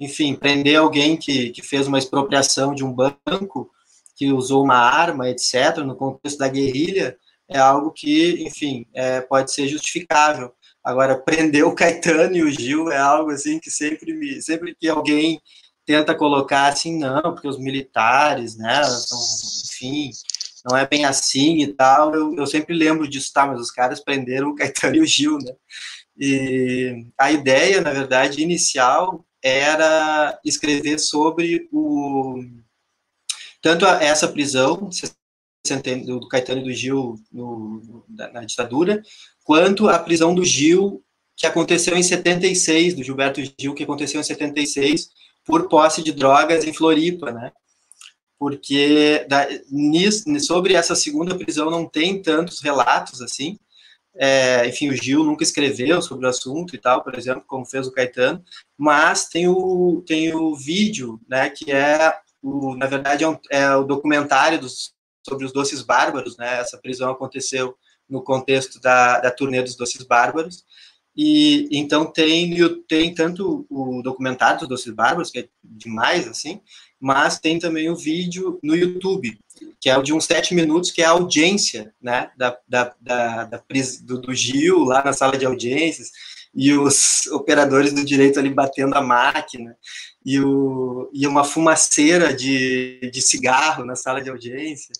enfim, 0.00 0.34
prender 0.34 0.76
alguém 0.76 1.16
que, 1.16 1.50
que 1.50 1.62
fez 1.62 1.86
uma 1.86 1.98
expropriação 1.98 2.74
de 2.74 2.84
um 2.84 2.92
banco, 2.92 3.70
que 4.16 4.32
usou 4.32 4.64
uma 4.64 4.76
arma, 4.76 5.28
etc., 5.28 5.78
no 5.78 5.96
contexto 5.96 6.38
da 6.38 6.48
guerrilha, 6.48 7.16
é 7.48 7.58
algo 7.58 7.90
que, 7.92 8.42
enfim, 8.44 8.86
é, 8.94 9.20
pode 9.20 9.52
ser 9.52 9.68
justificável. 9.68 10.52
Agora, 10.82 11.18
prender 11.18 11.64
o 11.64 11.74
Caetano 11.74 12.36
e 12.36 12.42
o 12.42 12.50
Gil 12.50 12.90
é 12.90 12.98
algo 12.98 13.30
assim 13.30 13.58
que 13.58 13.70
sempre 13.70 14.12
me, 14.14 14.40
sempre 14.42 14.74
que 14.74 14.88
alguém 14.88 15.40
tenta 15.84 16.14
colocar 16.14 16.68
assim, 16.68 16.98
não, 16.98 17.22
porque 17.22 17.48
os 17.48 17.58
militares, 17.58 18.56
né, 18.56 18.82
são, 18.84 19.18
enfim, 19.64 20.10
não 20.64 20.76
é 20.76 20.86
bem 20.86 21.04
assim 21.04 21.58
e 21.62 21.66
tal, 21.74 22.14
eu, 22.14 22.34
eu 22.36 22.46
sempre 22.46 22.74
lembro 22.74 23.08
disso, 23.08 23.30
tá, 23.32 23.46
mas 23.46 23.60
os 23.60 23.70
caras 23.70 24.00
prenderam 24.00 24.48
o 24.48 24.54
Caetano 24.54 24.96
e 24.96 25.00
o 25.00 25.06
Gil, 25.06 25.38
né, 25.38 25.52
e 26.18 27.06
a 27.18 27.32
ideia, 27.32 27.80
na 27.80 27.92
verdade, 27.92 28.42
inicial 28.42 29.24
era 29.42 30.38
escrever 30.44 30.98
sobre 30.98 31.68
o 31.72 32.42
tanto 33.60 33.86
essa 33.86 34.28
prisão 34.28 34.90
do 36.04 36.28
Caetano 36.28 36.60
e 36.60 36.64
do 36.64 36.72
Gil 36.72 37.18
no, 37.32 38.04
na 38.08 38.44
ditadura, 38.44 39.02
quanto 39.42 39.88
a 39.88 39.98
prisão 39.98 40.34
do 40.34 40.44
Gil 40.44 41.02
que 41.36 41.46
aconteceu 41.46 41.96
em 41.96 42.02
76, 42.02 42.94
do 42.94 43.02
Gilberto 43.02 43.40
Gil, 43.58 43.74
que 43.74 43.82
aconteceu 43.82 44.20
em 44.20 44.24
76, 44.24 45.10
por 45.44 45.68
posse 45.68 46.02
de 46.02 46.12
drogas 46.12 46.64
em 46.64 46.72
Floripa, 46.72 47.32
né? 47.32 47.52
Porque 48.38 49.26
da, 49.28 49.46
sobre 50.40 50.74
essa 50.74 50.94
segunda 50.94 51.36
prisão 51.36 51.70
não 51.70 51.88
tem 51.88 52.22
tantos 52.22 52.60
relatos 52.60 53.20
assim, 53.20 53.58
é, 54.16 54.66
enfim, 54.68 54.88
o 54.88 54.96
Gil 54.96 55.24
nunca 55.24 55.42
escreveu 55.42 56.00
sobre 56.00 56.26
o 56.26 56.28
assunto 56.28 56.74
e 56.74 56.78
tal, 56.78 57.02
por 57.02 57.16
exemplo, 57.16 57.44
como 57.46 57.66
fez 57.66 57.86
o 57.86 57.92
Caetano, 57.92 58.42
mas 58.78 59.28
tem 59.28 59.48
o, 59.48 60.02
tem 60.06 60.34
o 60.34 60.54
vídeo, 60.54 61.20
né, 61.28 61.50
que 61.50 61.72
é, 61.72 62.14
o, 62.40 62.76
na 62.76 62.86
verdade, 62.86 63.24
é, 63.24 63.28
um, 63.28 63.38
é 63.50 63.74
o 63.74 63.84
documentário 63.84 64.60
dos, 64.60 64.94
sobre 65.26 65.44
os 65.44 65.52
Doces 65.52 65.82
Bárbaros, 65.82 66.36
né, 66.36 66.60
essa 66.60 66.78
prisão 66.78 67.10
aconteceu 67.10 67.76
no 68.08 68.22
contexto 68.22 68.80
da, 68.80 69.18
da 69.18 69.30
turnê 69.30 69.62
dos 69.62 69.76
Doces 69.76 70.02
Bárbaros, 70.06 70.64
e 71.16 71.68
então 71.70 72.06
tem, 72.06 72.56
tem 72.88 73.14
tanto 73.14 73.64
o 73.70 74.02
documentário 74.02 74.60
dos 74.60 74.68
Doces 74.68 74.92
Bárbaros, 74.92 75.30
que 75.30 75.40
é 75.40 75.48
demais, 75.62 76.26
assim, 76.26 76.60
mas 77.04 77.38
tem 77.38 77.58
também 77.58 77.90
o 77.90 77.94
vídeo 77.94 78.58
no 78.62 78.74
YouTube, 78.74 79.38
que 79.78 79.90
é 79.90 79.98
o 79.98 80.02
de 80.02 80.14
uns 80.14 80.24
sete 80.24 80.54
minutos, 80.54 80.90
que 80.90 81.02
é 81.02 81.04
a 81.04 81.10
audiência, 81.10 81.92
né, 82.00 82.30
da, 82.34 82.56
da, 82.66 82.94
da, 82.98 83.44
da 83.44 83.62
do, 84.04 84.22
do 84.22 84.34
Gil, 84.34 84.84
lá 84.84 85.04
na 85.04 85.12
sala 85.12 85.36
de 85.36 85.44
audiências, 85.44 86.10
e 86.54 86.72
os 86.72 87.26
operadores 87.26 87.92
do 87.92 88.02
direito 88.02 88.38
ali 88.38 88.48
batendo 88.48 88.94
a 88.94 89.02
máquina, 89.02 89.76
e, 90.24 90.40
o, 90.40 91.10
e 91.12 91.26
uma 91.26 91.44
fumaceira 91.44 92.32
de, 92.32 93.10
de 93.12 93.20
cigarro 93.20 93.84
na 93.84 93.96
sala 93.96 94.22
de 94.22 94.30
audiência, 94.30 94.94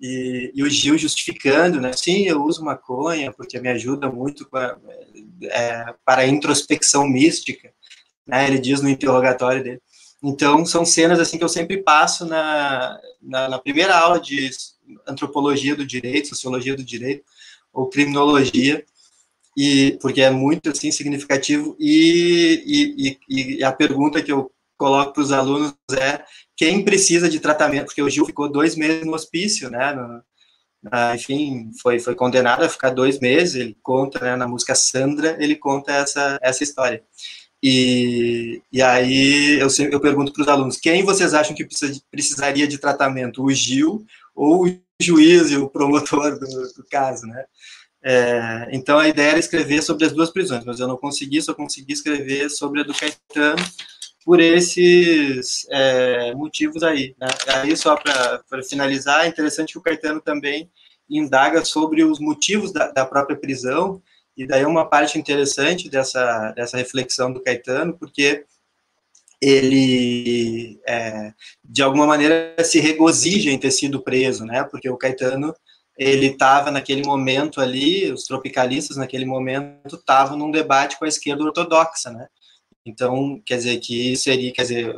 e, 0.00 0.50
e, 0.56 0.62
o 0.64 0.68
Gil 0.68 0.98
justificando, 0.98 1.80
né? 1.80 1.92
Sim, 1.92 2.26
eu 2.26 2.42
uso 2.42 2.64
maconha 2.64 3.32
porque 3.32 3.60
me 3.60 3.68
ajuda 3.68 4.10
muito 4.10 4.44
a, 4.52 4.76
é, 5.44 5.94
para 6.04 6.22
a 6.22 6.26
introspecção 6.26 7.08
mística, 7.08 7.72
né? 8.26 8.48
Ele 8.48 8.58
diz 8.58 8.82
no 8.82 8.88
interrogatório 8.88 9.62
dele. 9.62 9.80
Então, 10.26 10.64
são 10.64 10.86
cenas 10.86 11.20
assim 11.20 11.36
que 11.36 11.44
eu 11.44 11.48
sempre 11.50 11.82
passo 11.82 12.24
na, 12.24 12.98
na, 13.20 13.48
na 13.50 13.58
primeira 13.58 13.94
aula 13.94 14.18
de 14.18 14.50
antropologia 15.06 15.76
do 15.76 15.86
direito, 15.86 16.28
sociologia 16.28 16.74
do 16.74 16.82
direito 16.82 17.24
ou 17.70 17.90
criminologia, 17.90 18.82
e 19.56 19.98
porque 20.00 20.22
é 20.22 20.30
muito 20.30 20.70
assim 20.70 20.90
significativo 20.90 21.76
e, 21.78 23.18
e, 23.28 23.56
e 23.58 23.64
a 23.64 23.70
pergunta 23.70 24.22
que 24.22 24.32
eu 24.32 24.50
coloco 24.78 25.12
para 25.12 25.22
os 25.22 25.30
alunos 25.30 25.74
é 25.92 26.24
quem 26.56 26.82
precisa 26.84 27.28
de 27.28 27.38
tratamento, 27.38 27.86
porque 27.86 28.02
o 28.02 28.08
Gil 28.08 28.24
ficou 28.24 28.50
dois 28.50 28.76
meses 28.76 29.04
no 29.04 29.14
hospício, 29.14 29.70
né, 29.70 29.92
no, 29.92 30.22
enfim, 31.14 31.70
foi, 31.80 31.98
foi 31.98 32.14
condenado 32.14 32.64
a 32.64 32.68
ficar 32.68 32.90
dois 32.90 33.20
meses, 33.20 33.56
ele 33.56 33.76
conta, 33.82 34.20
né, 34.20 34.36
na 34.36 34.48
música 34.48 34.74
Sandra, 34.74 35.36
ele 35.38 35.54
conta 35.56 35.92
essa, 35.92 36.38
essa 36.42 36.62
história. 36.62 37.02
E, 37.66 38.60
e 38.70 38.82
aí 38.82 39.58
eu, 39.58 39.68
eu 39.90 39.98
pergunto 39.98 40.34
para 40.34 40.42
os 40.42 40.48
alunos, 40.48 40.76
quem 40.76 41.02
vocês 41.02 41.32
acham 41.32 41.56
que 41.56 41.64
precisa, 41.64 41.98
precisaria 42.10 42.68
de 42.68 42.76
tratamento, 42.76 43.42
o 43.42 43.50
Gil 43.50 44.04
ou 44.34 44.66
o 44.66 44.78
juiz 45.00 45.50
e 45.50 45.56
o 45.56 45.66
promotor 45.70 46.38
do, 46.38 46.46
do 46.46 46.84
caso, 46.90 47.26
né? 47.26 47.42
É, 48.02 48.68
então 48.70 48.98
a 48.98 49.08
ideia 49.08 49.30
era 49.30 49.38
escrever 49.38 49.82
sobre 49.82 50.04
as 50.04 50.12
duas 50.12 50.28
prisões, 50.28 50.62
mas 50.66 50.78
eu 50.78 50.86
não 50.86 50.98
consegui, 50.98 51.40
só 51.40 51.54
consegui 51.54 51.94
escrever 51.94 52.50
sobre 52.50 52.82
a 52.82 52.84
do 52.84 52.92
Caetano 52.92 53.64
por 54.26 54.40
esses 54.40 55.66
é, 55.70 56.34
motivos 56.34 56.82
aí. 56.82 57.16
Né? 57.18 57.28
Aí 57.48 57.74
só 57.78 57.96
para 57.96 58.62
finalizar, 58.68 59.24
é 59.24 59.28
interessante 59.28 59.72
que 59.72 59.78
o 59.78 59.82
Caetano 59.82 60.20
também 60.20 60.70
indaga 61.08 61.64
sobre 61.64 62.04
os 62.04 62.20
motivos 62.20 62.74
da, 62.74 62.90
da 62.90 63.06
própria 63.06 63.38
prisão 63.38 64.02
e 64.36 64.46
daí 64.46 64.64
uma 64.64 64.84
parte 64.88 65.18
interessante 65.18 65.88
dessa, 65.88 66.52
dessa 66.52 66.76
reflexão 66.76 67.32
do 67.32 67.42
Caetano, 67.42 67.96
porque 67.96 68.44
ele, 69.40 70.80
é, 70.86 71.32
de 71.62 71.82
alguma 71.82 72.06
maneira, 72.06 72.56
se 72.64 72.80
regozija 72.80 73.50
em 73.50 73.58
ter 73.58 73.70
sido 73.70 74.02
preso, 74.02 74.44
né? 74.44 74.64
Porque 74.64 74.88
o 74.88 74.96
Caetano, 74.96 75.54
ele 75.96 76.26
estava 76.26 76.70
naquele 76.70 77.04
momento 77.04 77.60
ali, 77.60 78.10
os 78.10 78.24
tropicalistas 78.24 78.96
naquele 78.96 79.26
momento 79.26 79.96
estavam 79.96 80.36
num 80.36 80.50
debate 80.50 80.98
com 80.98 81.04
a 81.04 81.08
esquerda 81.08 81.44
ortodoxa, 81.44 82.10
né? 82.10 82.26
Então, 82.86 83.40
quer 83.44 83.56
dizer, 83.56 83.78
que 83.80 84.16
seria, 84.16 84.52
quer 84.52 84.62
dizer, 84.62 84.94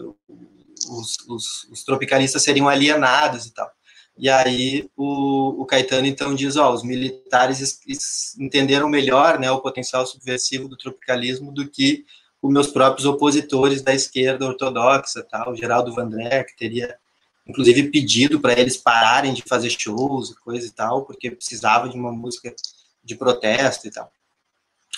os, 0.90 1.16
os, 1.28 1.64
os 1.70 1.84
tropicalistas 1.84 2.42
seriam 2.42 2.68
alienados 2.68 3.46
e 3.46 3.54
tal. 3.54 3.70
E 4.18 4.30
aí 4.30 4.88
o, 4.96 5.62
o 5.62 5.66
Caetano 5.66 6.06
então 6.06 6.34
diz, 6.34 6.56
ó, 6.56 6.72
os 6.72 6.82
militares 6.82 7.80
entenderam 8.38 8.88
melhor, 8.88 9.38
né, 9.38 9.50
o 9.50 9.60
potencial 9.60 10.06
subversivo 10.06 10.68
do 10.68 10.76
tropicalismo 10.76 11.52
do 11.52 11.68
que 11.68 12.04
os 12.40 12.52
meus 12.52 12.68
próprios 12.68 13.06
opositores 13.06 13.82
da 13.82 13.94
esquerda 13.94 14.46
ortodoxa, 14.46 15.22
tal, 15.22 15.52
o 15.52 15.56
Geraldo 15.56 15.94
Vandré, 15.94 16.44
que 16.44 16.56
teria 16.56 16.96
inclusive 17.46 17.90
pedido 17.90 18.40
para 18.40 18.58
eles 18.58 18.76
pararem 18.76 19.32
de 19.32 19.42
fazer 19.42 19.70
shows 19.70 20.30
e 20.30 20.36
coisa 20.36 20.66
e 20.66 20.70
tal, 20.70 21.04
porque 21.04 21.30
precisava 21.30 21.88
de 21.88 21.96
uma 21.96 22.10
música 22.10 22.54
de 23.04 23.14
protesto 23.14 23.86
e 23.86 23.90
tal. 23.90 24.10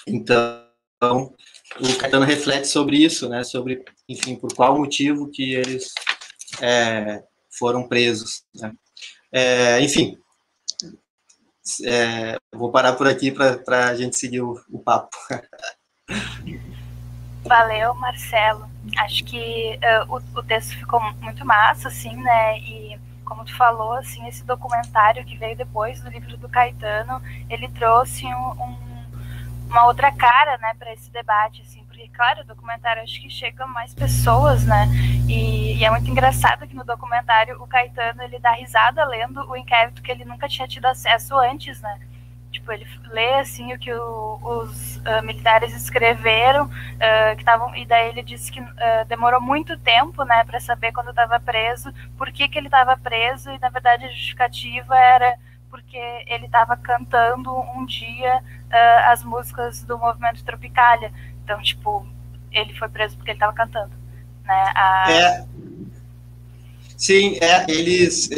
Então, 0.06 0.64
o 1.00 1.96
Caetano 1.98 2.24
reflete 2.24 2.66
sobre 2.66 2.96
isso, 2.96 3.28
né, 3.28 3.44
sobre, 3.44 3.84
enfim, 4.08 4.36
por 4.36 4.54
qual 4.54 4.78
motivo 4.78 5.28
que 5.28 5.52
eles 5.54 5.92
é, 6.60 7.22
foram 7.50 7.86
presos, 7.86 8.44
né. 8.54 8.72
É, 9.32 9.80
enfim, 9.80 10.16
é, 11.84 12.38
vou 12.54 12.70
parar 12.70 12.94
por 12.94 13.06
aqui 13.06 13.30
para 13.30 13.88
a 13.88 13.94
gente 13.94 14.18
seguir 14.18 14.40
o, 14.40 14.58
o 14.70 14.78
papo. 14.78 15.16
Valeu, 17.44 17.94
Marcelo. 17.94 18.68
Acho 18.98 19.24
que 19.24 19.78
uh, 19.78 20.12
o, 20.12 20.16
o, 20.38 20.42
texto 20.42 20.76
ficou 20.76 21.00
muito 21.20 21.44
massa, 21.44 21.88
assim, 21.88 22.14
né? 22.16 22.58
E 22.58 22.98
como 23.24 23.44
tu 23.44 23.54
falou, 23.56 23.92
assim, 23.94 24.26
esse 24.26 24.44
documentário 24.44 25.24
que 25.24 25.36
veio 25.36 25.56
depois 25.56 26.00
do 26.00 26.10
livro 26.10 26.36
do 26.36 26.48
Caetano, 26.48 27.22
ele 27.50 27.68
trouxe 27.68 28.24
um, 28.26 28.50
um, 28.52 28.76
uma 29.68 29.86
outra 29.86 30.10
cara, 30.12 30.56
né, 30.58 30.74
para 30.78 30.92
esse 30.92 31.10
debate, 31.10 31.62
assim, 31.62 31.77
claro, 32.08 32.42
o 32.42 32.44
documentário 32.44 33.02
acho 33.02 33.20
que 33.20 33.30
chega 33.30 33.66
mais 33.66 33.94
pessoas, 33.94 34.64
né? 34.64 34.86
E, 35.28 35.78
e, 35.78 35.84
é 35.84 35.90
muito 35.90 36.10
engraçado 36.10 36.66
que 36.66 36.76
no 36.76 36.84
documentário 36.84 37.60
o 37.62 37.66
Caetano 37.66 38.22
ele 38.22 38.38
dá 38.38 38.52
risada 38.52 39.04
lendo 39.06 39.48
o 39.48 39.56
inquérito 39.56 40.02
que 40.02 40.12
ele 40.12 40.24
nunca 40.24 40.48
tinha 40.48 40.68
tido 40.68 40.86
acesso 40.86 41.36
antes, 41.38 41.80
né? 41.80 41.98
Tipo, 42.50 42.72
ele 42.72 42.86
lê 43.10 43.34
assim 43.34 43.74
o 43.74 43.78
que 43.78 43.92
o, 43.92 44.38
os 44.42 44.96
uh, 44.98 45.22
militares 45.22 45.74
escreveram, 45.74 46.64
uh, 46.64 47.34
que 47.34 47.42
estavam 47.42 47.74
e 47.76 47.84
daí 47.84 48.08
ele 48.08 48.22
disse 48.22 48.50
que 48.50 48.60
uh, 48.60 49.04
demorou 49.06 49.40
muito 49.40 49.78
tempo, 49.78 50.24
né, 50.24 50.44
para 50.44 50.58
saber 50.58 50.92
quando 50.92 51.10
estava 51.10 51.38
preso, 51.38 51.92
por 52.16 52.32
que, 52.32 52.48
que 52.48 52.58
ele 52.58 52.68
estava 52.68 52.96
preso 52.96 53.50
e 53.50 53.58
na 53.58 53.68
verdade 53.68 54.06
a 54.06 54.08
justificativa 54.08 54.96
era 54.96 55.36
porque 55.70 55.98
ele 56.26 56.46
estava 56.46 56.74
cantando 56.78 57.54
um 57.76 57.84
dia 57.84 58.42
as 59.06 59.22
músicas 59.22 59.84
do 59.84 59.98
movimento 59.98 60.42
Tropicália. 60.42 61.12
Então, 61.48 61.62
tipo, 61.62 62.06
ele 62.52 62.74
foi 62.74 62.90
preso 62.90 63.16
porque 63.16 63.30
ele 63.30 63.36
estava 63.36 63.54
cantando, 63.54 63.90
né? 64.44 64.72
A... 64.76 65.06
É. 65.10 65.44
Sim, 66.94 67.38
é, 67.40 67.64
eles 67.72 68.28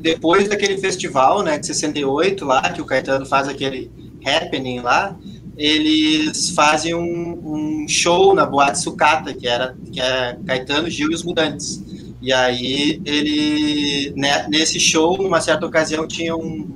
depois 0.00 0.48
daquele 0.48 0.78
festival, 0.78 1.42
né, 1.42 1.58
de 1.58 1.66
68 1.66 2.42
lá, 2.42 2.62
que 2.70 2.80
o 2.80 2.86
Caetano 2.86 3.26
faz 3.26 3.48
aquele 3.48 3.90
happening 4.24 4.80
lá, 4.80 5.14
eles 5.58 6.50
fazem 6.50 6.94
um, 6.94 7.82
um 7.82 7.88
show 7.88 8.34
na 8.34 8.46
Boate 8.46 8.78
Sucata, 8.78 9.34
que 9.34 9.46
era 9.46 9.76
que 9.92 10.00
é 10.00 10.38
Caetano, 10.46 10.88
Gil 10.88 11.10
e 11.10 11.14
os 11.14 11.22
Mudantes. 11.22 11.82
E 12.22 12.32
aí 12.32 13.02
ele 13.04 14.14
né, 14.16 14.46
nesse 14.48 14.80
show, 14.80 15.18
numa 15.18 15.40
certa 15.42 15.66
ocasião, 15.66 16.06
tinha 16.08 16.34
um, 16.34 16.66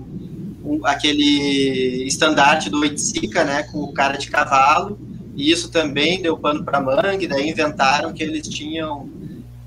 um 0.63 0.85
aquele 0.85 2.05
estandarte 2.07 2.69
do 2.69 2.81
Oiticica, 2.81 3.43
né, 3.45 3.63
com 3.63 3.79
o 3.79 3.93
cara 3.95 4.19
de 4.19 4.29
cavalo, 4.29 4.99
e 5.39 5.53
isso 5.53 5.71
também 5.71 6.21
deu 6.21 6.37
pano 6.37 6.65
para 6.65 6.81
mangue, 6.81 7.29
daí 7.29 7.49
inventaram 7.49 8.13
que 8.13 8.25
eles 8.25 8.49
tinham 8.49 9.09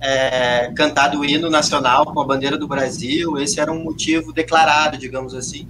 é, 0.01 0.69
cantado 0.75 1.17
o 1.17 1.23
hino 1.23 1.49
nacional 1.49 2.05
com 2.07 2.19
a 2.19 2.25
bandeira 2.25 2.57
do 2.57 2.67
Brasil, 2.67 3.37
esse 3.37 3.57
era 3.57 3.71
um 3.71 3.81
motivo 3.81 4.33
declarado, 4.33 4.97
digamos 4.97 5.33
assim, 5.33 5.65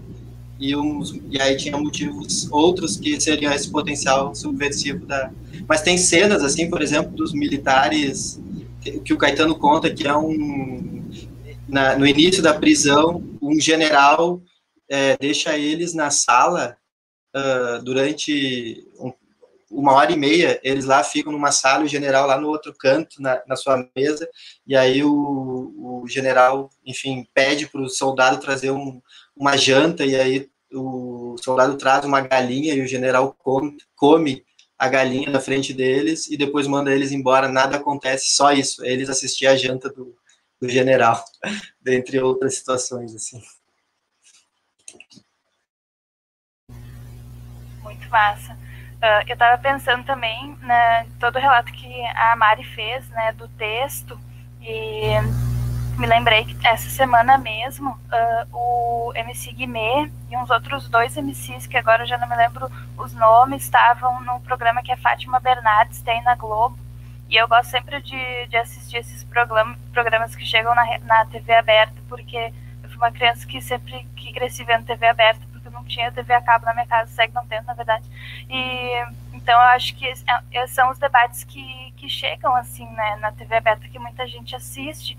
e, 0.59 0.75
uns, 0.75 1.13
e 1.29 1.39
aí 1.39 1.55
tinha 1.55 1.77
motivos 1.77 2.51
outros 2.51 2.97
que 2.97 3.21
seriam 3.21 3.53
esse 3.53 3.69
potencial 3.69 4.33
subversivo 4.33 5.05
da... 5.05 5.31
Mas 5.67 5.83
tem 5.83 5.99
cenas, 5.99 6.43
assim, 6.43 6.67
por 6.67 6.81
exemplo, 6.81 7.11
dos 7.11 7.31
militares, 7.31 8.41
que, 8.81 8.99
que 9.01 9.13
o 9.13 9.17
Caetano 9.17 9.53
conta 9.53 9.93
que 9.93 10.07
é 10.07 10.17
um... 10.17 11.03
Na, 11.67 11.95
no 11.95 12.07
início 12.07 12.41
da 12.41 12.55
prisão, 12.55 13.23
um 13.39 13.59
general 13.59 14.41
é, 14.89 15.15
deixa 15.17 15.57
eles 15.57 15.93
na 15.93 16.09
sala 16.09 16.75
uh, 17.35 17.83
durante 17.83 18.87
uma 19.71 19.93
hora 19.93 20.11
e 20.11 20.17
meia, 20.17 20.59
eles 20.63 20.85
lá 20.85 21.03
ficam 21.03 21.31
numa 21.31 21.51
sala, 21.51 21.85
o 21.85 21.87
general 21.87 22.27
lá 22.27 22.39
no 22.39 22.49
outro 22.49 22.73
canto, 22.73 23.21
na, 23.21 23.41
na 23.47 23.55
sua 23.55 23.87
mesa, 23.95 24.29
e 24.67 24.75
aí 24.75 25.03
o, 25.03 26.01
o 26.03 26.07
general, 26.07 26.69
enfim, 26.85 27.27
pede 27.33 27.67
para 27.67 27.81
o 27.81 27.89
soldado 27.89 28.39
trazer 28.39 28.71
um, 28.71 29.01
uma 29.35 29.57
janta, 29.57 30.05
e 30.05 30.15
aí 30.15 30.49
o 30.73 31.35
soldado 31.41 31.77
traz 31.77 32.05
uma 32.05 32.21
galinha 32.21 32.73
e 32.73 32.81
o 32.81 32.87
general 32.87 33.35
come, 33.39 33.77
come 33.95 34.45
a 34.77 34.87
galinha 34.87 35.29
na 35.29 35.39
frente 35.39 35.73
deles 35.73 36.29
e 36.29 36.37
depois 36.37 36.67
manda 36.67 36.93
eles 36.93 37.11
embora, 37.11 37.47
nada 37.47 37.77
acontece, 37.77 38.31
só 38.31 38.51
isso, 38.51 38.83
eles 38.85 39.09
assistir 39.09 39.47
a 39.47 39.55
janta 39.55 39.89
do, 39.89 40.15
do 40.59 40.69
general, 40.69 41.23
dentre 41.81 42.19
outras 42.19 42.55
situações, 42.55 43.15
assim. 43.15 43.41
muito 47.91 48.09
massa. 48.09 48.57
Uh, 49.01 49.25
eu 49.27 49.33
estava 49.33 49.57
pensando 49.57 50.03
também 50.03 50.55
né, 50.61 51.07
todo 51.19 51.35
o 51.35 51.39
relato 51.39 51.71
que 51.71 52.05
a 52.15 52.35
Mari 52.35 52.63
fez, 52.63 53.09
né, 53.09 53.31
do 53.33 53.47
texto, 53.47 54.19
e 54.61 55.15
me 55.97 56.05
lembrei 56.05 56.45
que 56.45 56.67
essa 56.67 56.87
semana 56.89 57.35
mesmo 57.37 57.89
uh, 57.91 58.55
o 58.55 59.11
MC 59.15 59.53
Guimê 59.53 60.09
e 60.29 60.37
uns 60.37 60.51
outros 60.51 60.87
dois 60.87 61.17
MCs, 61.17 61.65
que 61.65 61.77
agora 61.77 62.03
eu 62.03 62.07
já 62.07 62.17
não 62.17 62.29
me 62.29 62.35
lembro 62.35 62.69
os 62.95 63.11
nomes, 63.13 63.63
estavam 63.63 64.21
no 64.21 64.39
programa 64.41 64.83
que 64.83 64.91
a 64.91 64.97
Fátima 64.97 65.39
Bernardes 65.39 66.01
tem 66.01 66.21
na 66.23 66.35
Globo. 66.35 66.77
E 67.27 67.35
eu 67.37 67.47
gosto 67.47 67.71
sempre 67.71 68.01
de, 68.01 68.47
de 68.47 68.57
assistir 68.57 68.97
esses 68.97 69.23
program, 69.23 69.75
programas 69.93 70.35
que 70.35 70.45
chegam 70.45 70.75
na, 70.75 70.85
na 70.99 71.25
TV 71.25 71.53
aberta, 71.53 71.95
porque 72.07 72.53
eu 72.83 72.89
fui 72.89 72.97
uma 72.97 73.11
criança 73.11 73.47
que 73.47 73.61
sempre 73.61 74.05
que 74.15 74.31
cresci 74.33 74.63
vendo 74.63 74.85
TV 74.85 75.07
aberta, 75.07 75.41
não 75.71 75.83
tinha 75.83 76.11
TV 76.11 76.33
a 76.33 76.41
cabo 76.41 76.65
na 76.65 76.73
minha 76.73 76.87
casa, 76.87 77.11
segue 77.11 77.33
não 77.33 77.45
tendo, 77.47 77.65
na 77.65 77.73
verdade. 77.73 78.03
E 78.49 79.05
então 79.33 79.55
eu 79.55 79.67
acho 79.69 79.95
que 79.95 80.05
é, 80.51 80.67
são 80.67 80.89
os 80.91 80.97
debates 80.97 81.43
que, 81.43 81.93
que 81.97 82.09
chegam 82.09 82.55
assim 82.55 82.85
né, 82.91 83.17
na 83.17 83.31
TV 83.31 83.55
aberta 83.55 83.87
que 83.87 83.97
muita 83.99 84.27
gente 84.27 84.55
assiste 84.55 85.17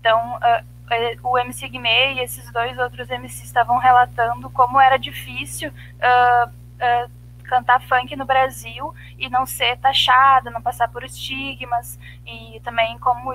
então, 0.00 0.36
uh, 0.36 1.28
o 1.28 1.38
MC 1.38 1.68
Guimê 1.68 2.14
e 2.14 2.20
esses 2.20 2.50
dois 2.52 2.78
outros 2.78 3.08
MCs 3.08 3.44
estavam 3.44 3.78
relatando 3.78 4.48
como 4.50 4.80
era 4.80 4.96
difícil 4.96 5.70
uh, 5.70 6.48
uh, 6.48 7.10
cantar 7.44 7.82
funk 7.82 8.14
no 8.16 8.24
Brasil 8.24 8.94
e 9.18 9.28
não 9.28 9.44
ser 9.44 9.76
taxado, 9.78 10.50
não 10.50 10.62
passar 10.62 10.88
por 10.88 11.04
estigmas, 11.04 11.98
e 12.26 12.60
também 12.60 12.98
como 12.98 13.32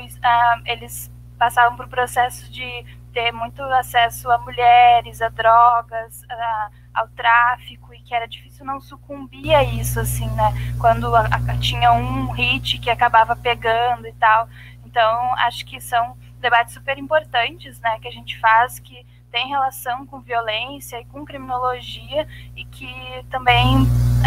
eles 0.65 1.11
passavam 1.37 1.75
por 1.75 1.87
processos 1.87 2.49
de 2.49 2.85
ter 3.13 3.31
muito 3.31 3.61
acesso 3.61 4.29
a 4.31 4.37
mulheres, 4.39 5.21
a 5.21 5.29
drogas, 5.29 6.23
a, 6.29 6.69
ao 6.93 7.07
tráfico, 7.09 7.93
e 7.93 7.99
que 7.99 8.13
era 8.13 8.27
difícil 8.27 8.65
não 8.65 8.81
sucumbir 8.81 9.53
a 9.53 9.63
isso, 9.63 9.99
assim, 9.99 10.29
né? 10.31 10.51
Quando 10.79 11.15
a, 11.15 11.25
a, 11.25 11.57
tinha 11.59 11.91
um 11.93 12.31
hit 12.31 12.79
que 12.79 12.89
acabava 12.89 13.35
pegando 13.35 14.07
e 14.07 14.13
tal. 14.13 14.49
Então, 14.85 15.33
acho 15.35 15.65
que 15.65 15.79
são 15.79 16.17
debates 16.39 16.73
super 16.73 16.97
importantes, 16.97 17.79
né, 17.79 17.97
que 18.01 18.07
a 18.07 18.11
gente 18.11 18.37
faz 18.39 18.77
que 18.77 19.05
tem 19.33 19.47
relação 19.47 20.05
com 20.05 20.21
violência 20.21 21.01
e 21.01 21.05
com 21.05 21.25
criminologia 21.25 22.27
e 22.55 22.63
que 22.65 22.87
também 23.31 23.65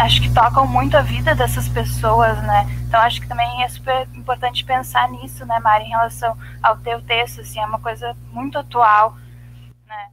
acho 0.03 0.21
que 0.21 0.33
tocam 0.33 0.67
muito 0.67 0.97
a 0.97 1.01
vida 1.01 1.33
dessas 1.33 1.69
pessoas, 1.69 2.37
né? 2.43 2.67
Então 2.85 2.99
acho 2.99 3.21
que 3.21 3.27
também 3.27 3.63
é 3.63 3.69
super 3.69 4.05
importante 4.13 4.65
pensar 4.65 5.09
nisso, 5.09 5.45
né, 5.45 5.57
Mari, 5.59 5.85
em 5.85 5.89
relação 5.89 6.37
ao 6.61 6.77
teu 6.79 7.01
texto, 7.03 7.39
assim, 7.39 7.57
é 7.57 7.65
uma 7.65 7.79
coisa 7.79 8.15
muito 8.33 8.57
atual, 8.57 9.15
né? 9.87 10.09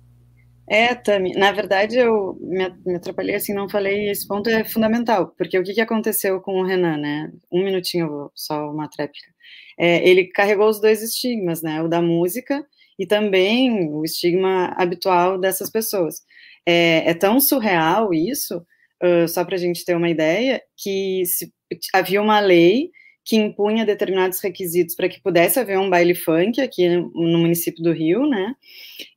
É, 0.69 0.95
Tami, 0.95 1.33
na 1.33 1.51
verdade 1.51 1.99
eu 1.99 2.39
me, 2.41 2.95
atrapalhei 2.95 3.35
assim, 3.35 3.53
não 3.53 3.69
falei, 3.69 4.09
esse 4.09 4.27
ponto 4.29 4.49
é 4.49 4.63
fundamental, 4.63 5.35
porque 5.37 5.59
o 5.59 5.65
que, 5.65 5.75
que 5.75 5.81
aconteceu 5.81 6.41
com 6.41 6.61
o 6.61 6.65
Renan, 6.65 6.99
né? 6.99 7.33
Um 7.51 7.65
minutinho, 7.65 8.31
só 8.33 8.71
uma 8.71 8.89
tréplica 8.89 9.35
é, 9.77 10.09
ele 10.09 10.27
carregou 10.27 10.69
os 10.69 10.81
dois 10.81 11.03
estigmas, 11.03 11.63
né? 11.63 11.83
O 11.83 11.89
da 11.89 12.01
música 12.01 12.65
e 12.99 13.07
também 13.07 13.89
o 13.89 14.05
estigma 14.05 14.75
habitual 14.77 15.39
dessas 15.39 15.71
pessoas. 15.71 16.23
É, 16.67 17.11
é 17.11 17.15
tão 17.15 17.41
surreal 17.41 18.15
isso, 18.15 18.59
uh, 19.03 19.29
só 19.29 19.45
para 19.45 19.57
a 19.57 19.59
gente 19.59 19.85
ter 19.85 19.97
uma 19.97 20.09
ideia, 20.09 20.63
que 20.77 21.25
se, 21.27 21.53
havia 21.93 22.23
uma 22.23 22.41
lei 22.41 22.91
que 23.25 23.37
impunha 23.37 23.87
determinados 23.87 24.39
requisitos 24.41 24.95
para 24.95 25.09
que 25.09 25.21
pudesse 25.21 25.59
haver 25.59 25.79
um 25.79 25.89
baile 25.89 26.15
funk 26.15 26.61
aqui 26.61 26.87
no 26.89 27.39
município 27.39 27.83
do 27.83 27.91
Rio, 27.91 28.27
né? 28.29 28.55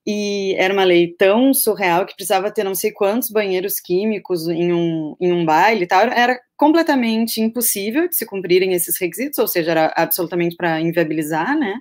E 0.05 0.55
era 0.57 0.73
uma 0.73 0.85
lei 0.85 1.13
tão 1.17 1.53
surreal 1.53 2.05
que 2.05 2.15
precisava 2.15 2.49
ter 2.49 2.63
não 2.63 2.73
sei 2.73 2.91
quantos 2.91 3.29
banheiros 3.29 3.81
químicos 3.81 4.47
em 4.47 4.71
um, 4.71 5.13
em 5.19 5.33
um 5.33 5.43
baile 5.43 5.83
e 5.83 5.87
tal. 5.87 6.03
Era 6.03 6.39
completamente 6.55 7.41
impossível 7.41 8.07
de 8.07 8.15
se 8.15 8.25
cumprirem 8.25 8.71
esses 8.73 8.97
requisitos, 8.97 9.37
ou 9.39 9.47
seja, 9.47 9.71
era 9.71 9.93
absolutamente 9.97 10.55
para 10.55 10.79
inviabilizar, 10.79 11.57
né? 11.59 11.77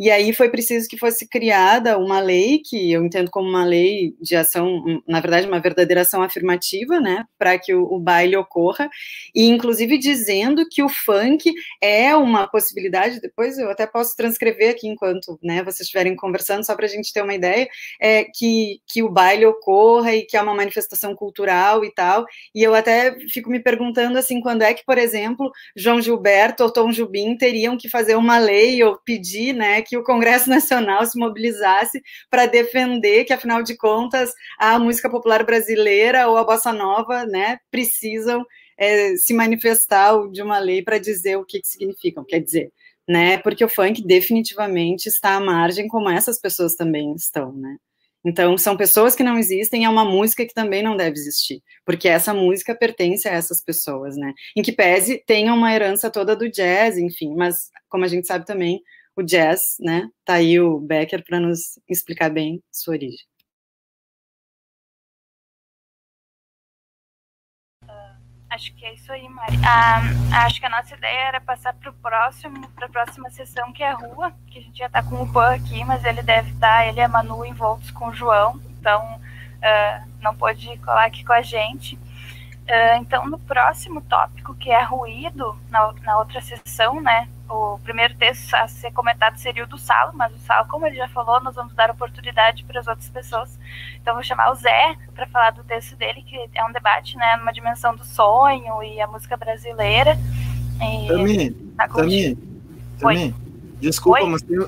E 0.00 0.10
aí 0.10 0.32
foi 0.32 0.48
preciso 0.48 0.88
que 0.88 0.96
fosse 0.96 1.28
criada 1.28 1.98
uma 1.98 2.20
lei, 2.20 2.62
que 2.64 2.90
eu 2.90 3.04
entendo 3.04 3.30
como 3.30 3.46
uma 3.46 3.66
lei 3.66 4.14
de 4.18 4.34
ação, 4.34 5.02
na 5.06 5.20
verdade, 5.20 5.46
uma 5.46 5.60
verdadeira 5.60 6.00
ação 6.00 6.22
afirmativa, 6.22 6.98
né, 6.98 7.26
para 7.38 7.58
que 7.58 7.74
o, 7.74 7.82
o, 7.82 8.00
baile 8.00 8.34
ocorra, 8.34 8.88
e 9.34 9.44
inclusive 9.44 9.98
dizendo 9.98 10.66
que 10.70 10.82
o 10.82 10.88
funk 10.88 11.52
é 11.82 12.16
uma 12.16 12.48
possibilidade, 12.48 13.20
depois 13.20 13.58
eu 13.58 13.68
até 13.68 13.86
posso 13.86 14.16
transcrever 14.16 14.70
aqui 14.70 14.88
enquanto 14.88 15.38
né, 15.42 15.62
vocês 15.62 15.80
estiverem 15.80 16.16
conversando, 16.16 16.64
só 16.64 16.74
para 16.74 16.86
a 16.86 16.88
gente 16.88 17.12
ter 17.12 17.22
uma 17.22 17.34
ideia, 17.34 17.68
é, 18.00 18.24
que, 18.24 18.80
que 18.86 19.02
o 19.02 19.10
baile 19.10 19.44
ocorra 19.44 20.14
e 20.14 20.22
que 20.22 20.34
é 20.34 20.40
uma 20.40 20.54
manifestação 20.54 21.14
cultural 21.14 21.84
e 21.84 21.92
tal, 21.92 22.24
e 22.54 22.62
eu 22.62 22.74
até 22.74 23.18
fico 23.28 23.50
me 23.50 23.60
perguntando, 23.60 24.16
assim, 24.16 24.40
quando 24.40 24.62
é 24.62 24.72
que, 24.72 24.82
por 24.86 24.96
exemplo, 24.96 25.52
João 25.76 26.00
Gilberto 26.00 26.62
ou 26.62 26.72
Tom 26.72 26.90
Jubim 26.90 27.36
teriam 27.36 27.76
que 27.76 27.86
fazer 27.86 28.14
uma 28.14 28.38
lei 28.38 28.82
ou 28.82 28.98
pedir, 29.04 29.52
né, 29.52 29.82
que 29.90 29.98
o 29.98 30.04
Congresso 30.04 30.48
Nacional 30.48 31.04
se 31.04 31.18
mobilizasse 31.18 32.00
para 32.30 32.46
defender 32.46 33.24
que, 33.24 33.32
afinal 33.32 33.60
de 33.60 33.76
contas, 33.76 34.32
a 34.56 34.78
música 34.78 35.10
popular 35.10 35.44
brasileira 35.44 36.28
ou 36.28 36.36
a 36.36 36.44
bossa 36.44 36.72
nova, 36.72 37.26
né, 37.26 37.58
precisam 37.72 38.46
é, 38.78 39.16
se 39.16 39.34
manifestar 39.34 40.14
de 40.30 40.42
uma 40.42 40.60
lei 40.60 40.80
para 40.80 40.96
dizer 40.96 41.36
o 41.36 41.44
que, 41.44 41.60
que 41.60 41.66
significam. 41.66 42.24
Quer 42.24 42.38
dizer, 42.38 42.72
né, 43.08 43.38
porque 43.38 43.64
o 43.64 43.68
funk 43.68 44.06
definitivamente 44.06 45.08
está 45.08 45.34
à 45.34 45.40
margem, 45.40 45.88
como 45.88 46.08
essas 46.08 46.40
pessoas 46.40 46.76
também 46.76 47.12
estão, 47.16 47.52
né. 47.52 47.74
Então, 48.24 48.56
são 48.56 48.76
pessoas 48.76 49.16
que 49.16 49.24
não 49.24 49.38
existem, 49.38 49.86
é 49.86 49.88
uma 49.88 50.04
música 50.04 50.46
que 50.46 50.54
também 50.54 50.82
não 50.84 50.96
deve 50.96 51.18
existir, 51.18 51.62
porque 51.84 52.06
essa 52.06 52.32
música 52.34 52.76
pertence 52.76 53.26
a 53.26 53.32
essas 53.32 53.64
pessoas, 53.64 54.14
né? 54.14 54.34
Em 54.54 54.62
que 54.62 54.72
pese 54.72 55.24
tenha 55.26 55.54
uma 55.54 55.74
herança 55.74 56.10
toda 56.10 56.36
do 56.36 56.50
jazz, 56.50 56.98
enfim, 56.98 57.34
mas 57.34 57.70
como 57.88 58.04
a 58.04 58.08
gente 58.08 58.26
sabe 58.26 58.44
também, 58.44 58.82
o 59.16 59.22
jazz, 59.22 59.76
né? 59.80 60.08
Tá 60.24 60.34
aí 60.34 60.60
o 60.60 60.80
Becker 60.80 61.24
para 61.24 61.40
nos 61.40 61.78
explicar 61.88 62.30
bem 62.30 62.62
sua 62.70 62.94
origem. 62.94 63.30
Acho 68.50 68.74
que 68.74 68.84
é 68.84 68.94
isso 68.94 69.12
aí, 69.12 69.28
Mari. 69.28 69.56
Ah, 69.64 70.00
acho 70.44 70.58
que 70.58 70.66
a 70.66 70.70
nossa 70.70 70.96
ideia 70.96 71.20
era 71.28 71.40
passar 71.40 71.72
para 71.72 71.88
o 71.88 71.94
próximo, 71.94 72.68
para 72.70 72.86
a 72.86 72.88
próxima 72.88 73.30
sessão, 73.30 73.72
que 73.72 73.80
é 73.80 73.90
a 73.90 73.94
rua, 73.94 74.34
que 74.48 74.58
a 74.58 74.62
gente 74.62 74.76
já 74.76 74.86
está 74.86 75.04
com 75.04 75.22
o 75.22 75.32
Pan 75.32 75.54
aqui, 75.54 75.84
mas 75.84 76.04
ele 76.04 76.20
deve 76.20 76.50
estar, 76.50 76.84
ele 76.88 76.98
é 76.98 77.06
Manu 77.06 77.44
envoltos 77.44 77.92
com 77.92 78.08
o 78.08 78.12
João, 78.12 78.60
então 78.72 79.20
uh, 79.20 80.08
não 80.20 80.34
pode 80.34 80.76
colar 80.78 81.04
aqui 81.04 81.24
com 81.24 81.32
a 81.32 81.42
gente. 81.42 81.96
Uh, 82.70 83.00
então, 83.00 83.26
no 83.26 83.36
próximo 83.36 84.00
tópico, 84.02 84.54
que 84.54 84.70
é 84.70 84.80
ruído, 84.84 85.56
na, 85.68 85.92
na 86.04 86.18
outra 86.20 86.40
sessão, 86.40 87.00
né, 87.00 87.26
o 87.48 87.80
primeiro 87.82 88.14
texto 88.14 88.54
a 88.54 88.68
ser 88.68 88.92
comentado 88.92 89.36
seria 89.38 89.64
o 89.64 89.66
do 89.66 89.76
Salo, 89.76 90.12
mas 90.14 90.32
o 90.32 90.38
Salo, 90.38 90.68
como 90.68 90.86
ele 90.86 90.94
já 90.94 91.08
falou, 91.08 91.40
nós 91.40 91.56
vamos 91.56 91.74
dar 91.74 91.90
oportunidade 91.90 92.62
para 92.62 92.78
as 92.78 92.86
outras 92.86 93.08
pessoas. 93.08 93.58
Então 94.00 94.14
vou 94.14 94.22
chamar 94.22 94.52
o 94.52 94.54
Zé 94.54 94.96
para 95.16 95.26
falar 95.26 95.50
do 95.50 95.64
texto 95.64 95.96
dele, 95.96 96.22
que 96.22 96.48
é 96.54 96.64
um 96.64 96.70
debate, 96.70 97.16
né, 97.16 97.36
numa 97.38 97.52
dimensão 97.52 97.96
do 97.96 98.04
sonho 98.04 98.80
e 98.84 99.00
a 99.00 99.06
música 99.08 99.36
brasileira. 99.36 100.16
E... 100.80 101.08
Tami, 101.08 101.50
Tami, 101.92 102.38
Tami, 103.00 103.34
desculpa, 103.80 104.20
Oi? 104.20 104.30
mas 104.30 104.42
tem, 104.42 104.58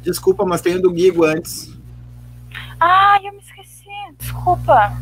desculpa, 0.00 0.46
mas 0.46 0.62
tem 0.62 0.76
o 0.76 0.80
do 0.80 0.90
Guigo 0.90 1.24
antes. 1.24 1.78
Ah, 2.80 3.18
eu 3.22 3.32
me 3.32 3.40
esqueci, 3.40 3.84
desculpa. 4.18 4.96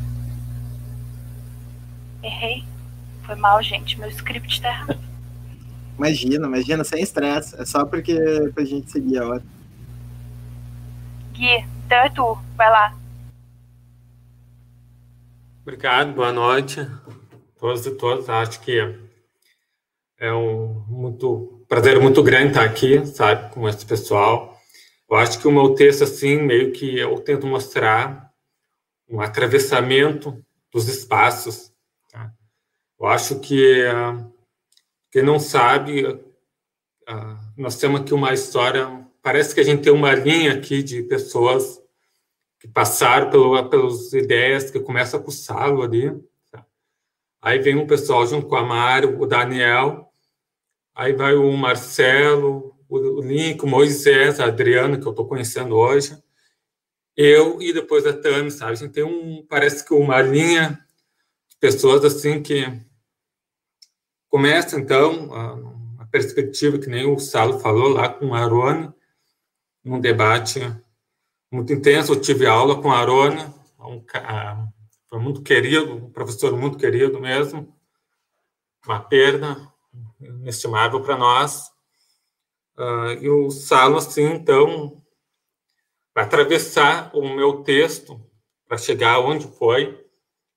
Errei. 2.23 2.65
Foi 3.25 3.35
mal, 3.35 3.63
gente, 3.63 3.99
meu 3.99 4.09
script 4.09 4.55
está 4.55 4.69
errado. 4.69 4.99
Imagina, 5.97 6.47
imagina, 6.47 6.85
sem 6.85 7.03
estresse. 7.03 7.61
É 7.61 7.65
só 7.65 7.85
porque 7.85 8.17
pra 8.55 8.65
gente 8.65 8.91
seguir 8.91 9.19
a 9.19 9.27
hora. 9.27 9.43
Gui, 11.33 11.65
então 11.87 11.99
é 11.99 12.09
tu, 12.11 12.39
vai 12.57 12.71
lá. 12.71 12.97
Obrigado, 15.63 16.15
boa 16.15 16.33
noite 16.33 16.81
a 16.81 16.99
todos 17.59 17.85
e 17.87 17.91
todas. 17.91 18.29
Acho 18.29 18.61
que 18.61 18.99
é 20.19 20.33
um 20.33 20.83
muito 20.89 21.65
prazer 21.69 22.01
muito 22.01 22.23
grande 22.23 22.49
estar 22.49 22.65
aqui, 22.65 23.05
sabe, 23.07 23.53
com 23.53 23.69
esse 23.69 23.85
pessoal. 23.85 24.59
Eu 25.11 25.17
acho 25.17 25.39
que 25.39 25.47
o 25.47 25.53
meu 25.53 25.75
texto, 25.75 26.05
assim, 26.05 26.39
meio 26.39 26.73
que 26.73 26.99
eu 26.99 27.19
tento 27.21 27.47
mostrar 27.47 28.31
um 29.09 29.21
atravessamento 29.21 30.43
dos 30.73 30.89
espaços. 30.89 31.68
Eu 33.01 33.07
acho 33.07 33.39
que 33.41 33.85
quem 35.11 35.23
não 35.23 35.39
sabe, 35.39 36.05
uh, 36.07 37.39
nós 37.57 37.77
temos 37.79 38.01
aqui 38.01 38.13
uma 38.13 38.35
história. 38.35 39.07
Parece 39.23 39.55
que 39.55 39.61
a 39.61 39.65
gente 39.65 39.83
tem 39.83 39.93
uma 39.93 40.15
linha 40.15 40.53
aqui 40.53 40.83
de 40.83 41.03
pessoas 41.03 41.81
que 42.61 42.69
passaram 42.69 43.31
pelo, 43.31 43.69
pelas 43.71 44.13
ideias 44.13 44.71
que 44.71 44.81
começa 44.81 45.19
com 45.19 45.29
o 45.29 45.33
Salo 45.33 45.83
ali. 45.83 46.11
Tá? 46.51 46.67
Aí 47.41 47.59
vem 47.59 47.77
um 47.77 47.87
pessoal 47.87 48.27
junto 48.27 48.47
com 48.47 48.57
a 48.57 48.63
Mário, 48.63 49.19
o 49.19 49.27
Daniel. 49.27 50.13
Aí 50.95 51.15
vai 51.15 51.35
o 51.35 51.57
Marcelo, 51.57 52.77
o 52.89 53.23
Link, 53.23 53.63
o 53.63 53.67
Moisés, 53.69 54.41
a 54.41 54.47
Adriana, 54.47 54.99
que 54.99 55.07
eu 55.07 55.11
estou 55.11 55.27
conhecendo 55.27 55.75
hoje. 55.75 56.19
Eu 57.17 57.63
e 57.63 57.73
depois 57.73 58.07
a 58.07 58.13
Tami, 58.13 58.51
sabe? 58.51 58.73
A 58.73 58.75
gente 58.75 58.93
tem 58.93 59.05
um, 59.05 59.45
parece 59.49 59.85
que 59.87 59.95
uma 59.95 60.21
linha 60.21 60.79
pessoas 61.61 62.05
assim 62.05 62.43
que 62.43 62.65
começam 64.29 64.79
então 64.79 65.33
a, 65.33 66.03
a 66.03 66.07
perspectiva 66.07 66.79
que 66.79 66.89
nem 66.89 67.07
o 67.07 67.19
Salo 67.19 67.59
falou 67.59 67.89
lá 67.89 68.09
com 68.09 68.27
o 68.27 68.35
Arone, 68.35 68.93
num 69.85 70.01
debate 70.01 70.61
muito 71.51 71.73
intenso. 71.73 72.13
Eu 72.13 72.21
tive 72.21 72.47
aula 72.47 72.81
com 72.81 72.89
o 72.89 72.93
Arone, 72.93 73.43
um, 73.81 74.05
foi 75.09 75.19
muito 75.19 75.43
querido, 75.43 75.95
um 75.95 76.11
professor 76.11 76.57
muito 76.57 76.77
querido 76.77 77.21
mesmo, 77.21 77.75
uma 78.87 79.01
perda 79.01 79.57
inestimável 80.21 81.01
para 81.03 81.17
nós. 81.17 81.71
Uh, 82.77 83.13
e 83.21 83.29
o 83.29 83.51
Salo, 83.51 83.97
assim, 83.97 84.25
então, 84.25 85.03
para 86.13 86.25
atravessar 86.25 87.11
o 87.15 87.35
meu 87.35 87.63
texto, 87.63 88.21
para 88.69 88.79
chegar 88.79 89.21
onde 89.21 89.47
foi, 89.47 90.05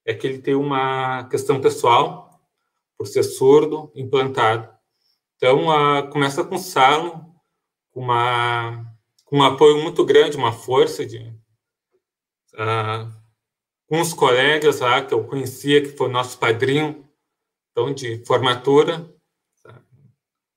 é 0.05 0.13
que 0.13 0.28
ele 0.28 0.39
tem 0.39 0.55
uma 0.55 1.24
questão 1.30 1.61
pessoal, 1.61 2.30
por 3.02 3.08
ser 3.08 3.24
surdo, 3.24 3.91
implantado. 3.95 4.72
Então, 5.36 5.70
uh, 5.70 6.08
começa 6.12 6.43
com 6.43 6.54
o 6.54 6.60
Salo, 6.60 7.34
uma, 7.95 8.86
com 9.26 9.39
um 9.39 9.43
apoio 9.43 9.82
muito 9.82 10.06
grande, 10.06 10.38
uma 10.38 10.52
força 10.52 11.04
de. 11.04 11.18
Uh, 12.54 13.12
os 13.89 14.14
colegas 14.14 14.82
lá 14.82 15.04
que 15.04 15.16
eu 15.16 15.24
conhecia, 15.24 15.82
que 15.82 15.97
foi 15.97 16.10
nosso 16.10 16.38
padrinho, 16.38 17.04
então, 17.72 17.91
de 17.91 18.24
formatura, 18.24 19.12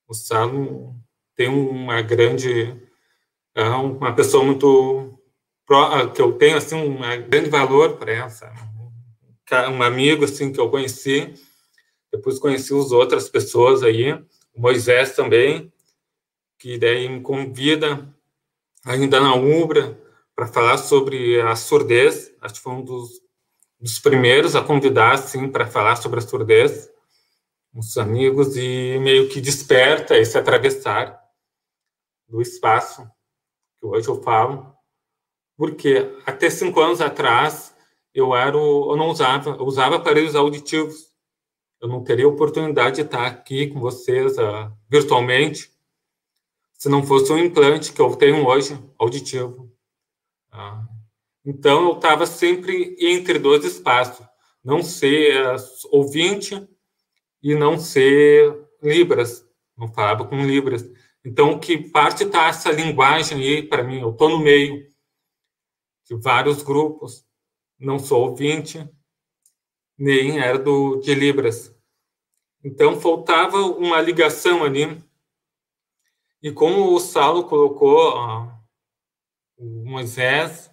o 0.07 0.13
Salo 0.13 0.95
tem 1.35 1.49
uma 1.49 2.03
grande 2.03 2.79
é 3.57 3.65
uma 3.71 4.15
pessoa 4.15 4.45
muito 4.45 5.19
que 6.15 6.21
eu 6.21 6.33
tenho 6.37 6.59
assim 6.59 6.77
um 6.77 6.99
grande 7.27 7.49
valor 7.49 7.97
para 7.97 8.13
essa 8.13 8.53
um 9.71 9.83
amigo 9.83 10.25
assim 10.25 10.53
que 10.53 10.61
eu 10.61 10.69
conheci 10.69 11.35
depois 12.17 12.39
conheci 12.39 12.73
as 12.79 12.93
outras 12.93 13.29
pessoas 13.29 13.83
aí 13.83 14.13
o 14.55 14.61
Moisés 14.61 15.17
também 15.17 15.73
que 16.59 16.79
daí 16.79 17.09
me 17.09 17.21
convida 17.21 18.09
ainda 18.85 19.21
na 19.21 19.35
Ubra 19.35 20.01
para 20.35 20.47
falar 20.47 20.79
sobre 20.79 21.41
a 21.41 21.55
surdez. 21.57 22.33
Acho 22.41 22.55
que 22.55 22.61
foi 22.61 22.73
um 22.73 22.83
dos, 22.83 23.21
dos 23.81 23.99
primeiros 23.99 24.55
a 24.55 24.63
convidar 24.63 25.15
assim 25.15 25.49
para 25.49 25.67
falar 25.67 25.97
sobre 25.97 26.21
a 26.21 26.23
surdez. 26.23 26.89
Os 27.75 27.99
amigos 27.99 28.57
e 28.57 28.99
meio 29.01 29.29
que 29.29 29.41
desperta 29.41 30.17
esse 30.17 30.39
atravessar 30.39 31.21
do 32.29 32.41
espaço, 32.41 33.03
que 33.79 33.87
hoje 33.87 34.09
eu 34.09 34.23
falo, 34.23 34.73
porque 35.57 36.17
até 36.25 36.49
cinco 36.49 36.81
anos 36.81 37.01
atrás 37.01 37.75
eu 38.15 38.35
era 38.35 38.57
eu 38.57 38.97
não 38.97 39.09
usava, 39.09 39.51
eu 39.51 39.65
usava 39.65 39.97
aparelhos 39.97 40.37
auditivos. 40.37 41.14
Eu 41.81 41.89
não 41.89 42.03
teria 42.03 42.29
oportunidade 42.29 42.97
de 42.97 43.03
estar 43.03 43.27
aqui 43.27 43.67
com 43.69 43.81
vocês 43.81 44.37
uh, 44.39 44.73
virtualmente 44.89 45.71
se 46.73 46.89
não 46.89 47.03
fosse 47.03 47.33
um 47.33 47.39
implante 47.39 47.93
que 47.93 48.01
eu 48.01 48.15
tenho 48.17 48.47
hoje 48.47 48.79
auditivo. 48.99 49.71
Uh, 50.53 50.87
então 51.45 51.89
eu 51.89 51.97
estava 51.97 52.27
sempre 52.27 52.97
entre 52.99 53.39
dois 53.39 53.65
espaços, 53.65 54.27
não 54.63 54.83
ser 54.83 55.45
uh, 55.47 55.57
ouvinte 55.91 56.69
e 57.43 57.55
não 57.55 57.79
ser 57.79 58.65
Libras, 58.83 59.47
não 59.77 59.89
falava 59.89 60.27
com 60.27 60.45
Libras. 60.45 60.85
Então, 61.25 61.59
que 61.59 61.79
parte 61.79 62.25
está 62.25 62.49
essa 62.49 62.71
linguagem 62.71 63.39
aí 63.39 63.63
para 63.63 63.83
mim? 63.83 64.01
Eu 64.01 64.11
estou 64.11 64.29
no 64.29 64.39
meio 64.39 64.87
de 66.05 66.15
vários 66.17 66.63
grupos, 66.63 67.25
não 67.79 67.99
sou 67.99 68.29
ouvinte, 68.29 68.87
nem 69.99 70.39
era 70.39 70.59
do, 70.59 70.97
de 70.97 71.15
Libras. 71.15 71.75
Então, 72.63 73.01
faltava 73.01 73.59
uma 73.59 74.01
ligação 74.01 74.65
ali. 74.65 75.03
E 76.43 76.51
como 76.53 76.95
o 76.95 77.01
Saulo 77.01 77.45
colocou 77.45 78.15
ó, 78.15 78.49
o 79.57 79.85
Moisés, 79.85 80.71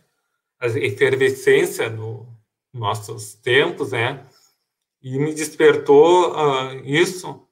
a 0.60 0.68
efervescência 0.68 1.90
dos 1.90 2.26
nossos 2.74 3.36
tempos, 3.36 3.92
né? 3.92 4.26
E 5.02 5.18
me 5.18 5.34
despertou 5.34 6.34
uh, 6.34 6.86
isso 6.86 7.48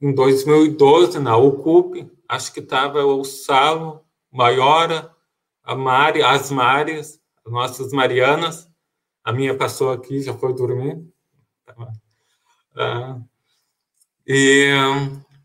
em 0.00 0.14
2012, 0.14 1.18
na 1.18 1.36
UCUP, 1.36 2.10
acho 2.28 2.52
que 2.52 2.60
estava 2.60 3.04
o 3.04 3.24
Salo, 3.24 4.04
Maiora, 4.30 5.14
a 5.62 5.74
Mari, 5.74 6.22
as 6.22 6.50
Mares, 6.50 7.20
as 7.44 7.52
nossas 7.52 7.92
Marianas, 7.92 8.68
a 9.24 9.32
minha 9.32 9.56
passou 9.56 9.90
aqui, 9.90 10.20
já 10.20 10.34
foi 10.34 10.54
dormir. 10.54 11.02
Ah, 12.76 13.18
e 14.26 14.70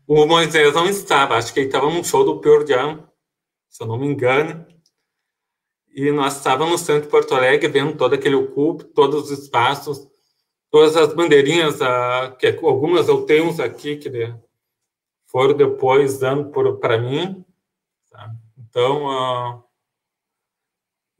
o 0.06 0.26
Moisés 0.26 0.74
não 0.74 0.86
estava, 0.88 1.36
acho 1.36 1.54
que 1.54 1.60
ele 1.60 1.66
estava 1.68 1.88
num 1.88 2.04
show 2.04 2.24
do 2.24 2.40
Pearl 2.40 2.66
Jam, 2.66 3.08
se 3.68 3.82
eu 3.82 3.86
não 3.86 3.98
me 3.98 4.06
engano. 4.06 4.66
E 5.94 6.12
nós 6.12 6.36
estávamos 6.36 6.72
no 6.72 6.86
centro 6.86 7.02
de 7.02 7.08
Porto 7.08 7.34
Alegre, 7.34 7.68
vendo 7.68 7.96
todo 7.96 8.14
aquele 8.14 8.34
ocupo, 8.36 8.84
todos 8.84 9.30
os 9.30 9.38
espaços, 9.38 10.06
todas 10.70 10.96
as 10.96 11.14
bandeirinhas, 11.14 11.80
ah, 11.80 12.36
que 12.38 12.46
algumas 12.46 13.08
eu 13.08 13.24
tenho 13.24 13.50
aqui, 13.62 13.96
que 13.96 14.10
foram 15.26 15.56
depois 15.56 16.18
dando 16.18 16.50
para 16.78 16.98
mim. 16.98 17.44
Tá? 18.10 18.30
Então, 18.58 19.06
uh, 19.06 19.64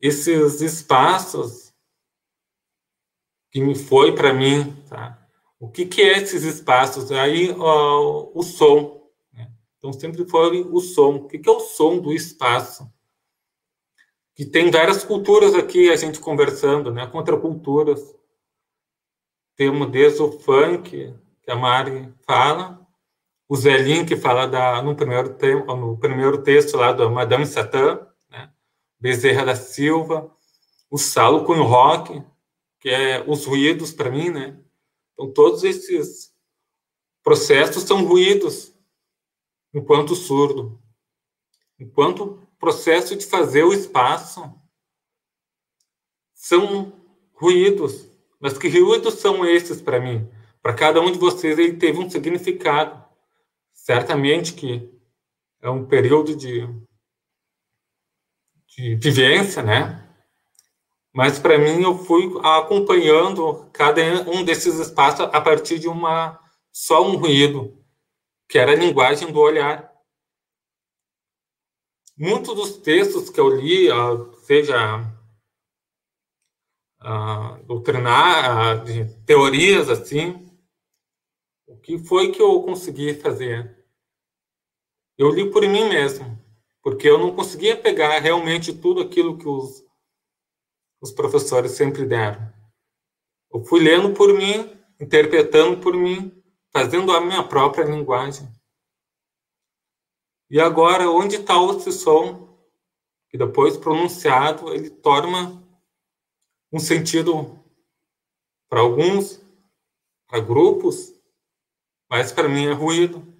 esses 0.00 0.60
espaços 0.60 1.69
que 3.50 3.60
me 3.60 3.74
foi 3.74 4.14
para 4.14 4.32
mim, 4.32 4.72
tá? 4.88 5.20
o 5.60 5.68
que, 5.68 5.84
que 5.84 6.00
é 6.00 6.18
esses 6.18 6.42
espaços? 6.42 7.12
Aí 7.12 7.50
uh, 7.50 8.32
o 8.34 8.42
som. 8.42 9.10
Né? 9.32 9.52
Então, 9.76 9.92
sempre 9.92 10.24
foi 10.24 10.62
o 10.62 10.80
som. 10.80 11.16
O 11.16 11.28
que, 11.28 11.38
que 11.38 11.48
é 11.48 11.52
o 11.52 11.60
som 11.60 11.98
do 11.98 12.12
espaço? 12.14 12.90
Que 14.34 14.46
tem 14.46 14.70
várias 14.70 15.04
culturas 15.04 15.54
aqui, 15.54 15.90
a 15.90 15.96
gente 15.96 16.18
conversando, 16.18 16.90
né? 16.90 17.06
contraculturas. 17.06 18.00
Temos 19.54 19.90
desde 19.90 20.22
o 20.22 20.32
funk, 20.32 21.14
que 21.42 21.50
a 21.50 21.56
Mari 21.56 22.10
fala, 22.26 22.80
o 23.46 23.54
Zelim, 23.54 24.06
que 24.06 24.16
fala 24.16 24.46
da, 24.46 24.80
no, 24.80 24.94
primeiro 24.96 25.34
tempo, 25.34 25.76
no 25.76 25.98
primeiro 25.98 26.42
texto 26.42 26.78
lá 26.78 26.92
do 26.92 27.10
Madame 27.10 27.44
Satã, 27.44 28.00
né? 28.30 28.50
Bezerra 28.98 29.44
da 29.44 29.56
Silva, 29.56 30.30
o 30.90 30.96
Salo 30.96 31.44
com 31.44 31.52
o 31.54 31.64
rock, 31.64 32.22
que 32.80 32.88
é 32.88 33.22
os 33.28 33.44
ruídos 33.44 33.92
para 33.92 34.10
mim, 34.10 34.30
né? 34.30 34.58
Então, 35.12 35.32
todos 35.32 35.62
esses 35.64 36.34
processos 37.22 37.82
são 37.82 38.04
ruídos 38.04 38.74
enquanto 39.72 40.16
surdo. 40.16 40.80
Enquanto 41.78 42.46
processo 42.58 43.16
de 43.16 43.26
fazer 43.26 43.64
o 43.64 43.72
espaço 43.72 44.42
são 46.34 46.92
ruídos. 47.32 48.08
Mas 48.38 48.56
que 48.56 48.68
ruídos 48.68 49.14
são 49.14 49.44
esses 49.44 49.80
para 49.80 50.00
mim? 50.00 50.30
Para 50.62 50.74
cada 50.74 51.00
um 51.00 51.10
de 51.10 51.18
vocês 51.18 51.58
ele 51.58 51.76
teve 51.76 51.98
um 51.98 52.08
significado 52.08 53.04
certamente 53.72 54.52
que 54.54 54.90
é 55.62 55.68
um 55.68 55.86
período 55.86 56.34
de, 56.34 56.66
de 58.66 58.94
vivência, 58.96 59.62
né? 59.62 60.09
Mas 61.12 61.38
para 61.38 61.58
mim 61.58 61.82
eu 61.82 61.98
fui 61.98 62.30
acompanhando 62.42 63.68
cada 63.72 64.00
um 64.30 64.44
desses 64.44 64.78
espaços 64.78 65.20
a 65.20 65.40
partir 65.40 65.78
de 65.78 65.88
uma 65.88 66.38
só 66.72 67.04
um 67.04 67.16
ruído, 67.16 67.84
que 68.48 68.58
era 68.58 68.72
a 68.72 68.76
linguagem 68.76 69.32
do 69.32 69.40
olhar. 69.40 69.90
Muitos 72.16 72.54
dos 72.54 72.76
textos 72.76 73.28
que 73.28 73.40
eu 73.40 73.48
li, 73.48 73.88
seja 74.44 75.00
doutrinar, 77.66 78.84
de 78.84 79.06
teorias 79.24 79.88
assim, 79.88 80.46
o 81.66 81.76
que 81.78 81.98
foi 81.98 82.30
que 82.30 82.42
eu 82.42 82.62
consegui 82.62 83.14
fazer? 83.14 83.84
Eu 85.16 85.30
li 85.30 85.50
por 85.50 85.62
mim 85.62 85.88
mesmo, 85.88 86.38
porque 86.82 87.08
eu 87.08 87.18
não 87.18 87.34
conseguia 87.34 87.76
pegar 87.76 88.18
realmente 88.18 88.72
tudo 88.72 89.00
aquilo 89.00 89.38
que 89.38 89.48
os, 89.48 89.82
os 91.00 91.10
professores 91.10 91.72
sempre 91.72 92.04
deram. 92.04 92.52
Eu 93.52 93.64
fui 93.64 93.80
lendo 93.80 94.14
por 94.14 94.32
mim, 94.32 94.78
interpretando 95.00 95.80
por 95.80 95.94
mim, 95.94 96.32
fazendo 96.72 97.12
a 97.12 97.20
minha 97.20 97.42
própria 97.42 97.84
linguagem. 97.84 98.48
E 100.50 100.60
agora, 100.60 101.08
onde 101.08 101.36
está 101.36 101.54
esse 101.76 101.92
som? 101.92 102.48
Que 103.28 103.38
depois 103.38 103.76
pronunciado, 103.76 104.74
ele 104.74 104.90
torna 104.90 105.60
um 106.72 106.78
sentido 106.78 107.58
para 108.68 108.80
alguns, 108.80 109.40
para 110.28 110.40
grupos, 110.40 111.12
mas 112.08 112.32
para 112.32 112.48
mim 112.48 112.66
é 112.66 112.72
ruído. 112.72 113.30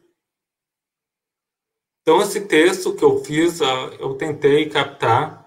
Então, 2.03 2.23
esse 2.23 2.47
texto 2.47 2.95
que 2.97 3.05
eu 3.05 3.23
fiz, 3.23 3.61
ah, 3.61 3.87
eu 3.99 4.17
tentei 4.17 4.69
captar. 4.69 5.40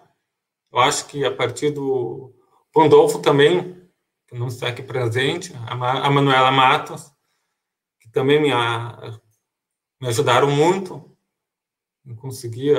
Eu 0.74 0.80
acho 0.80 1.06
que 1.06 1.24
a 1.24 1.34
partir 1.34 1.70
do 1.70 2.34
Pandolfo 2.74 3.20
também, 3.20 3.88
que 4.28 4.36
não 4.36 4.48
está 4.48 4.70
aqui 4.70 4.82
presente, 4.82 5.54
a, 5.68 5.76
Ma 5.76 6.00
a 6.00 6.10
Manuela 6.10 6.52
Matos, 6.52 7.12
que 8.00 8.10
também 8.10 8.42
me, 8.42 8.52
a, 8.52 9.20
me 10.02 10.08
ajudaram 10.08 10.50
muito 10.50 11.16
em 12.06 12.16
conseguir 12.16 12.76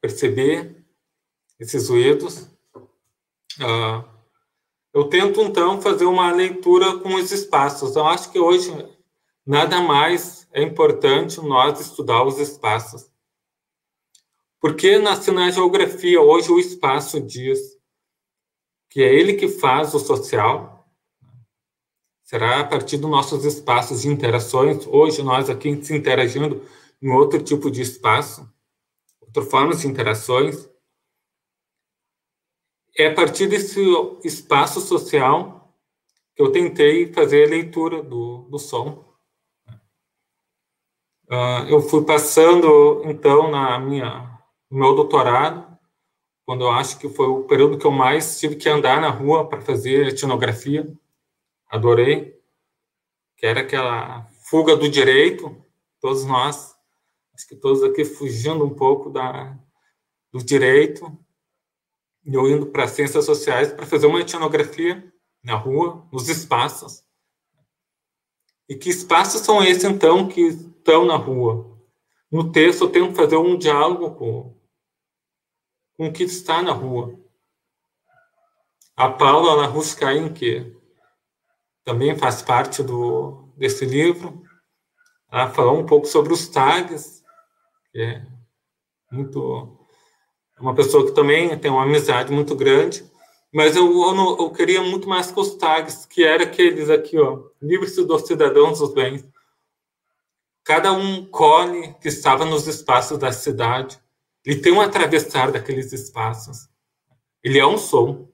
perceber 0.00 0.86
esses 1.58 1.88
ruídos. 1.88 2.48
Uh, 3.58 4.04
eu 4.94 5.08
tento, 5.08 5.40
então, 5.40 5.80
fazer 5.80 6.04
uma 6.04 6.30
leitura 6.32 6.98
com 6.98 7.14
os 7.14 7.32
espaços. 7.32 7.96
Eu 7.96 8.06
acho 8.06 8.30
que 8.30 8.38
hoje 8.38 8.70
nada 9.44 9.80
mais 9.80 10.48
é 10.52 10.62
importante 10.62 11.40
nós 11.40 11.80
estudar 11.80 12.22
os 12.24 12.38
espaços. 12.38 13.11
Porque 14.62 14.96
na, 14.96 15.50
geografia, 15.50 16.22
hoje, 16.22 16.52
o 16.52 16.58
espaço 16.60 17.20
diz 17.20 17.58
que 18.88 19.02
é 19.02 19.12
ele 19.12 19.34
que 19.34 19.48
faz 19.48 19.92
o 19.92 19.98
social, 19.98 20.88
será 22.22 22.60
a 22.60 22.64
partir 22.64 22.96
dos 22.96 23.10
nossos 23.10 23.44
espaços 23.44 24.02
de 24.02 24.08
interações. 24.08 24.86
Hoje, 24.86 25.20
nós 25.20 25.50
aqui 25.50 25.82
se 25.82 25.96
interagindo 25.96 26.64
em 27.02 27.10
outro 27.10 27.42
tipo 27.42 27.72
de 27.72 27.82
espaço, 27.82 28.48
outras 29.20 29.50
formas 29.50 29.80
de 29.80 29.88
interações 29.88 30.70
é 32.96 33.08
a 33.08 33.14
partir 33.14 33.48
desse 33.48 33.80
espaço 34.22 34.80
social 34.80 35.76
que 36.36 36.42
eu 36.42 36.52
tentei 36.52 37.12
fazer 37.12 37.46
a 37.46 37.50
leitura 37.50 38.00
do, 38.00 38.46
do 38.48 38.60
som. 38.60 39.04
Uh, 41.28 41.66
eu 41.68 41.80
fui 41.80 42.04
passando, 42.04 43.02
então, 43.06 43.50
na 43.50 43.78
minha, 43.80 44.31
no 44.72 44.78
meu 44.78 44.94
doutorado, 44.94 45.78
quando 46.46 46.64
eu 46.64 46.70
acho 46.70 46.98
que 46.98 47.06
foi 47.06 47.26
o 47.26 47.44
período 47.44 47.76
que 47.76 47.84
eu 47.84 47.90
mais 47.90 48.40
tive 48.40 48.56
que 48.56 48.70
andar 48.70 49.02
na 49.02 49.10
rua 49.10 49.46
para 49.46 49.60
fazer 49.60 50.08
etnografia. 50.08 50.90
Adorei. 51.68 52.40
Que 53.36 53.44
era 53.44 53.60
aquela 53.60 54.26
fuga 54.48 54.74
do 54.74 54.88
direito, 54.88 55.54
todos 56.00 56.24
nós, 56.24 56.74
acho 57.34 57.46
que 57.46 57.54
todos 57.54 57.82
aqui 57.82 58.02
fugindo 58.04 58.64
um 58.64 58.74
pouco 58.74 59.10
da, 59.10 59.58
do 60.32 60.42
direito, 60.42 61.18
eu 62.24 62.48
indo 62.48 62.66
para 62.66 62.88
ciências 62.88 63.26
sociais 63.26 63.72
para 63.72 63.84
fazer 63.84 64.06
uma 64.06 64.20
etnografia 64.20 65.12
na 65.44 65.54
rua, 65.54 66.08
nos 66.10 66.28
espaços. 66.30 67.04
E 68.68 68.74
que 68.74 68.88
espaços 68.88 69.42
são 69.42 69.62
esses, 69.62 69.84
então, 69.84 70.28
que 70.28 70.40
estão 70.40 71.04
na 71.04 71.16
rua? 71.16 71.78
No 72.30 72.50
texto, 72.50 72.84
eu 72.84 72.90
tento 72.90 73.14
fazer 73.14 73.36
um 73.36 73.58
diálogo 73.58 74.14
com, 74.14 74.61
com 76.02 76.08
o 76.08 76.12
que 76.12 76.24
está 76.24 76.60
na 76.60 76.72
rua. 76.72 77.16
A 78.96 79.08
Paula 79.08 79.54
Laruscain, 79.54 80.32
que 80.32 80.76
também 81.84 82.18
faz 82.18 82.42
parte 82.42 82.82
do, 82.82 83.48
desse 83.56 83.84
livro, 83.84 84.42
ela 85.30 85.48
falou 85.50 85.78
um 85.78 85.86
pouco 85.86 86.08
sobre 86.08 86.32
os 86.32 86.48
tags, 86.48 87.22
que 87.92 88.00
é 88.00 88.26
muito 89.12 89.78
uma 90.58 90.74
pessoa 90.74 91.06
que 91.06 91.12
também 91.12 91.56
tem 91.56 91.70
uma 91.70 91.84
amizade 91.84 92.32
muito 92.32 92.56
grande, 92.56 93.08
mas 93.54 93.76
eu, 93.76 93.86
eu, 93.86 94.36
eu 94.40 94.50
queria 94.50 94.82
muito 94.82 95.08
mais 95.08 95.30
que 95.30 95.38
os 95.38 95.54
tags, 95.54 96.04
que 96.04 96.24
era 96.24 96.42
aqueles 96.42 96.90
aqui, 96.90 97.16
ó, 97.16 97.44
livre-se 97.62 98.04
dos 98.04 98.26
cidadãos 98.26 98.80
dos 98.80 98.92
bens. 98.92 99.24
Cada 100.64 100.92
um 100.92 101.24
cone 101.26 101.94
que 102.00 102.08
estava 102.08 102.44
nos 102.44 102.66
espaços 102.66 103.18
da 103.18 103.30
cidade, 103.30 104.01
ele 104.44 104.60
tem 104.60 104.72
um 104.72 104.80
atravessar 104.80 105.52
daqueles 105.52 105.92
espaços. 105.92 106.68
Ele 107.42 107.58
é 107.58 107.66
um 107.66 107.78
som. 107.78 108.28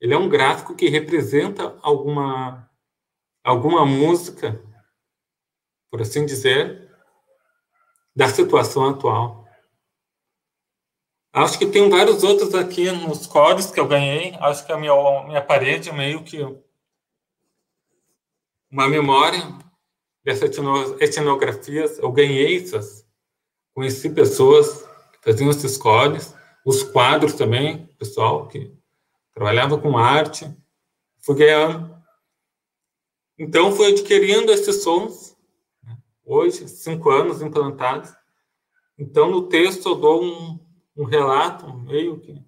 Ele 0.00 0.14
é 0.14 0.18
um 0.18 0.28
gráfico 0.28 0.74
que 0.74 0.88
representa 0.88 1.78
alguma 1.82 2.66
alguma 3.42 3.86
música, 3.86 4.60
por 5.88 6.02
assim 6.02 6.26
dizer, 6.26 6.90
da 8.14 8.28
situação 8.28 8.88
atual. 8.88 9.46
Acho 11.32 11.58
que 11.58 11.66
tem 11.66 11.88
vários 11.88 12.24
outros 12.24 12.54
aqui 12.54 12.90
nos 12.90 13.26
cores 13.26 13.70
que 13.70 13.78
eu 13.78 13.86
ganhei. 13.86 14.34
Acho 14.40 14.66
que 14.66 14.72
a 14.72 14.76
minha, 14.76 14.94
minha 15.26 15.42
parede 15.42 15.90
é 15.90 15.92
meio 15.92 16.24
que 16.24 16.42
uma 18.68 18.88
memória 18.88 19.40
dessas 20.24 20.50
etnografias. 21.00 21.98
Eu 21.98 22.10
ganhei 22.10 22.56
essas. 22.56 23.05
Conheci 23.76 24.08
pessoas 24.08 24.82
que 25.12 25.22
faziam 25.22 25.50
esses 25.50 25.76
cores. 25.76 26.34
Os 26.64 26.82
quadros 26.82 27.34
também, 27.34 27.86
pessoal 27.98 28.48
que 28.48 28.74
trabalhava 29.34 29.78
com 29.78 29.98
arte. 29.98 30.50
Fui 31.20 31.36
ganhando. 31.36 31.94
Então, 33.38 33.70
fui 33.70 33.92
adquirindo 33.92 34.50
esses 34.50 34.82
sons. 34.82 35.36
Né? 35.84 35.96
Hoje, 36.24 36.66
cinco 36.68 37.10
anos 37.10 37.42
implantados. 37.42 38.12
Então, 38.98 39.30
no 39.30 39.48
texto, 39.48 39.90
eu 39.90 39.94
dou 39.94 40.24
um 40.24 40.66
um 40.96 41.04
relato 41.04 41.72
meio 41.80 42.18
que 42.18 42.42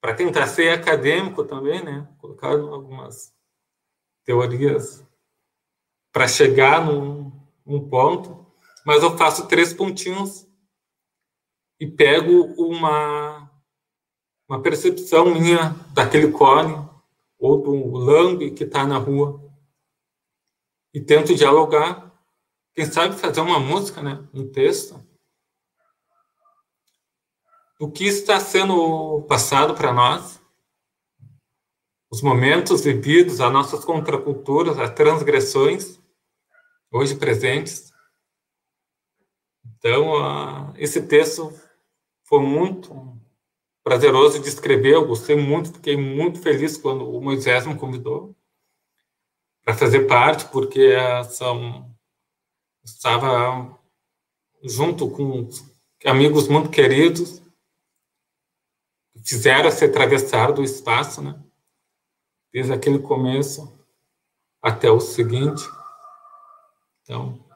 para 0.00 0.14
tentar 0.14 0.46
ser 0.46 0.70
acadêmico 0.70 1.44
também, 1.44 1.84
né? 1.84 2.08
Colocar 2.18 2.52
algumas 2.52 3.34
teorias 4.24 5.06
para 6.10 6.26
chegar 6.26 6.84
num, 6.84 7.30
num 7.66 7.86
ponto, 7.86 8.49
mas 8.90 9.04
eu 9.04 9.16
faço 9.16 9.46
três 9.46 9.72
pontinhos 9.72 10.48
e 11.78 11.86
pego 11.86 12.52
uma 12.60 13.48
uma 14.48 14.60
percepção 14.60 15.32
minha 15.32 15.76
daquele 15.94 16.32
cone 16.32 16.74
ou 17.38 17.62
do 17.62 17.96
lambe 17.96 18.50
que 18.50 18.64
está 18.64 18.84
na 18.84 18.98
rua 18.98 19.40
e 20.92 21.00
tento 21.00 21.36
dialogar. 21.36 22.12
Quem 22.74 22.84
sabe 22.84 23.14
fazer 23.14 23.40
uma 23.40 23.60
música, 23.60 24.02
né? 24.02 24.28
Um 24.34 24.50
texto 24.50 25.00
o 27.78 27.88
que 27.88 28.06
está 28.06 28.40
sendo 28.40 29.22
passado 29.28 29.72
para 29.72 29.92
nós, 29.92 30.42
os 32.10 32.22
momentos 32.22 32.82
vividos, 32.82 33.40
as 33.40 33.52
nossas 33.52 33.84
contraculturas, 33.84 34.80
as 34.80 34.92
transgressões, 34.92 35.96
hoje 36.90 37.14
presentes. 37.14 37.89
Então, 39.64 40.12
uh, 40.12 40.72
esse 40.76 41.02
texto 41.02 41.52
foi 42.24 42.40
muito 42.40 43.18
prazeroso 43.82 44.40
de 44.40 44.48
escrever, 44.48 44.94
eu 44.94 45.06
gostei 45.06 45.36
muito, 45.36 45.72
fiquei 45.72 45.96
muito 45.96 46.40
feliz 46.40 46.76
quando 46.76 47.08
o 47.08 47.20
Moisés 47.20 47.66
me 47.66 47.76
convidou 47.76 48.36
para 49.64 49.74
fazer 49.74 50.06
parte, 50.06 50.46
porque 50.46 50.94
são, 51.30 51.90
estava 52.84 53.78
junto 54.62 55.10
com 55.10 55.48
amigos 56.04 56.48
muito 56.48 56.70
queridos, 56.70 57.42
fizeram 59.24 59.70
se 59.70 59.84
atravessar 59.84 60.52
do 60.52 60.62
espaço, 60.62 61.22
né? 61.22 61.42
Desde 62.52 62.72
aquele 62.72 62.98
começo 62.98 63.78
até 64.62 64.90
o 64.90 65.00
seguinte. 65.00 65.62
Então, 67.02 67.49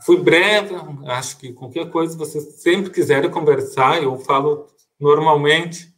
fui 0.00 0.20
breve, 0.20 0.74
acho 1.06 1.38
que 1.38 1.52
qualquer 1.52 1.90
coisa 1.90 2.16
vocês 2.16 2.60
sempre 2.60 2.90
quiserem 2.90 3.30
conversar, 3.30 4.02
eu 4.02 4.18
falo 4.18 4.66
normalmente, 4.98 5.92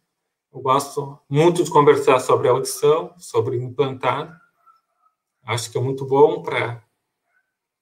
eu 0.52 0.60
gosto 0.60 1.18
muito 1.28 1.62
de 1.62 1.70
conversar 1.70 2.18
sobre 2.20 2.48
audição, 2.48 3.14
sobre 3.18 3.56
implantado. 3.56 4.34
Acho 5.44 5.70
que 5.70 5.76
é 5.76 5.80
muito 5.80 6.06
bom 6.06 6.42
para 6.42 6.82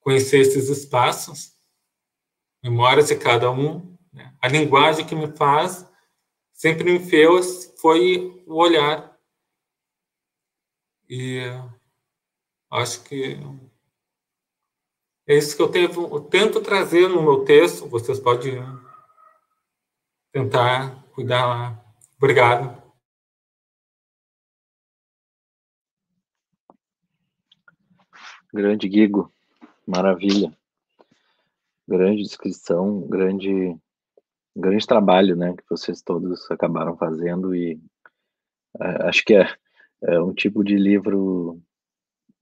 conhecer 0.01 0.41
esses 0.41 0.69
espaços, 0.69 1.53
memórias 2.63 3.09
de 3.09 3.17
cada 3.17 3.51
um, 3.51 3.97
né? 4.13 4.35
a 4.41 4.49
linguagem 4.49 5.07
que 5.07 5.15
me 5.15 5.29
faz 5.29 5.87
sempre 6.53 6.93
me 6.93 7.01
fez 7.01 7.75
foi 7.81 8.43
o 8.47 8.55
olhar. 8.55 9.17
E 11.09 11.41
acho 12.71 13.03
que 13.03 13.39
é 15.33 15.39
isso 15.39 15.57
que 15.57 15.62
eu, 15.62 15.70
tenho, 15.70 15.91
eu 15.91 16.20
tento 16.20 16.61
trazer 16.61 17.09
no 17.09 17.22
meu 17.22 17.45
texto. 17.45 17.89
Vocês 17.89 18.20
podem 18.20 18.62
tentar 20.30 21.03
cuidar 21.14 21.47
lá. 21.47 21.85
Obrigado. 22.18 22.83
Grande 28.53 28.87
Guigo, 28.89 29.33
maravilha. 29.87 30.55
Grande 31.89 32.22
descrição, 32.22 33.01
grande 33.09 33.76
grande 34.55 34.87
trabalho, 34.87 35.35
né, 35.35 35.55
que 35.57 35.64
vocês 35.68 36.03
todos 36.03 36.51
acabaram 36.51 36.95
fazendo 36.97 37.55
e 37.55 37.80
é, 38.78 39.09
acho 39.09 39.24
que 39.24 39.35
é, 39.35 39.49
é, 40.03 40.20
um 40.20 40.35
tipo 40.35 40.62
de 40.62 40.76
livro 40.76 41.59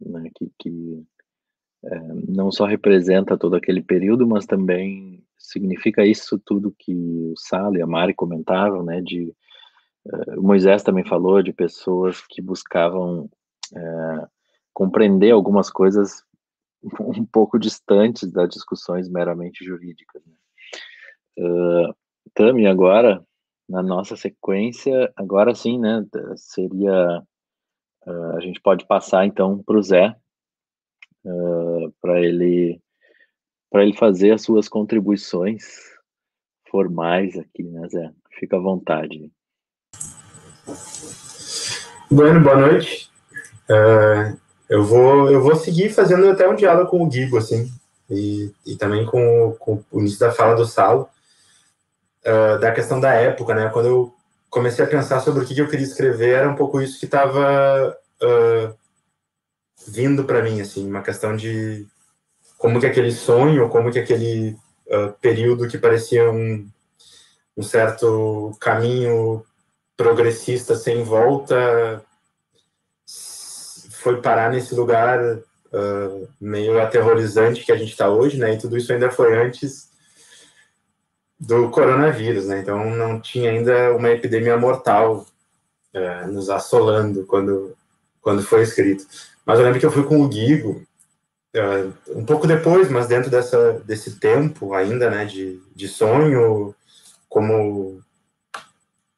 né, 0.01 0.29
que, 0.35 0.51
que 0.59 1.07
não 2.29 2.51
só 2.53 2.67
representa 2.67 3.39
todo 3.39 3.57
aquele 3.57 3.83
período, 3.83 4.27
mas 4.27 4.47
também 4.47 5.25
significa 5.39 6.05
isso 6.05 6.39
tudo 6.39 6.75
que 6.79 6.95
o 6.95 7.35
Sala 7.37 7.79
e 7.79 7.83
a 7.83 7.87
Mari 7.87 8.15
comentavam, 8.15 8.83
né, 8.83 9.01
de 9.01 9.35
o 10.37 10.43
Moisés 10.43 10.83
também 10.83 11.05
falou 11.05 11.43
de 11.43 11.53
pessoas 11.53 12.27
que 12.27 12.41
buscavam 12.41 13.29
é, 13.77 14.29
compreender 14.73 15.31
algumas 15.31 15.71
coisas 15.71 16.25
um 17.01 17.25
pouco 17.25 17.59
distantes 17.59 18.31
das 18.33 18.49
discussões 18.49 19.09
meramente 19.09 19.65
jurídicas. 19.65 20.23
Né? 20.25 20.33
Uh, 21.39 21.95
Tami, 22.35 22.67
agora, 22.67 23.25
na 23.69 23.83
nossa 23.83 24.17
sequência, 24.17 25.13
agora 25.17 25.55
sim, 25.55 25.79
né, 25.79 26.05
seria, 26.37 27.23
uh, 28.07 28.37
a 28.37 28.41
gente 28.41 28.61
pode 28.61 28.87
passar 28.87 29.27
então 29.27 29.63
para 29.63 29.79
o 29.79 29.83
Zé, 29.83 30.17
uh, 31.25 31.93
para 32.01 32.21
ele, 32.21 32.81
para 33.71 33.83
ele 33.83 33.97
fazer 33.97 34.33
as 34.33 34.43
suas 34.43 34.69
contribuições 34.69 35.65
formais 36.71 37.37
aqui, 37.37 37.63
né, 37.63 37.89
Zé? 37.89 38.11
Fica 38.39 38.57
à 38.57 38.61
vontade. 38.61 39.31
Bueno, 42.11 42.41
boa 42.41 42.57
noite. 42.57 43.11
Uh, 43.69 44.39
eu 44.69 44.85
vou 44.85 45.31
eu 45.31 45.43
vou 45.43 45.55
seguir 45.57 45.91
fazendo 45.91 46.29
até 46.29 46.49
um 46.49 46.55
diálogo 46.55 46.91
com 46.91 47.03
o 47.03 47.09
Guigo, 47.09 47.37
assim, 47.37 47.71
e, 48.09 48.53
e 48.67 48.77
também 48.77 49.05
com, 49.07 49.55
com 49.59 49.85
o 49.91 50.01
início 50.01 50.19
da 50.19 50.33
fala 50.33 50.55
do 50.55 50.67
Salo, 50.67 51.09
uh, 52.25 52.59
da 52.59 52.73
questão 52.73 53.01
da 53.01 53.13
época, 53.13 53.55
né? 53.55 53.69
Quando 53.69 53.87
eu 53.87 54.15
comecei 54.49 54.85
a 54.85 54.89
pensar 54.89 55.21
sobre 55.21 55.45
o 55.45 55.47
que 55.47 55.59
eu 55.59 55.69
queria 55.69 55.87
escrever, 55.87 56.31
era 56.31 56.49
um 56.49 56.57
pouco 56.57 56.81
isso 56.81 56.99
que 56.99 57.05
estava 57.05 57.97
uh, 58.23 58.75
vindo 59.87 60.25
para 60.25 60.43
mim, 60.43 60.61
assim, 60.61 60.89
uma 60.89 61.03
questão 61.03 61.37
de 61.37 61.87
como 62.59 62.79
que 62.79 62.87
aquele 62.87 63.11
sonho, 63.11 63.69
como 63.69 63.91
que 63.91 63.99
aquele 63.99 64.57
uh, 64.87 65.13
período 65.21 65.69
que 65.69 65.79
parecia 65.79 66.31
um, 66.31 66.69
um 67.57 67.63
certo 67.63 68.57
caminho 68.61 69.45
progressista 69.97 70.75
sem 70.75 71.03
volta 71.03 72.03
foi 73.93 74.21
parar 74.23 74.51
nesse 74.51 74.75
lugar 74.75 75.19
uh, 75.23 76.29
meio 76.41 76.81
aterrorizante 76.81 77.65
que 77.65 77.73
a 77.73 77.77
gente 77.77 77.91
está 77.91 78.09
hoje, 78.09 78.39
né? 78.39 78.55
E 78.55 78.59
tudo 78.59 78.77
isso 78.77 78.93
ainda 78.93 79.11
foi 79.11 79.37
antes 79.37 79.91
do 81.39 81.71
coronavírus, 81.71 82.47
né? 82.47 82.61
Então 82.61 82.91
não 82.91 83.21
tinha 83.21 83.51
ainda 83.51 83.95
uma 83.95 84.11
epidemia 84.11 84.57
mortal 84.57 85.27
uh, 85.95 86.33
nos 86.33 86.49
assolando 86.51 87.27
quando 87.27 87.77
quando 88.21 88.43
foi 88.43 88.63
escrito. 88.63 89.07
Mas 89.45 89.59
eu 89.59 89.65
lembro 89.65 89.81
que 89.81 89.87
eu 89.87 89.93
fui 89.93 90.05
com 90.05 90.21
o 90.21 90.29
Guigo 90.29 90.83
uh, 91.57 92.19
um 92.19 92.25
pouco 92.25 92.47
depois, 92.47 92.91
mas 92.91 93.07
dentro 93.07 93.31
dessa 93.31 93.81
desse 93.85 94.19
tempo 94.19 94.75
ainda, 94.75 95.11
né? 95.11 95.25
De, 95.25 95.61
de 95.75 95.89
sonho 95.89 96.75
como 97.29 98.03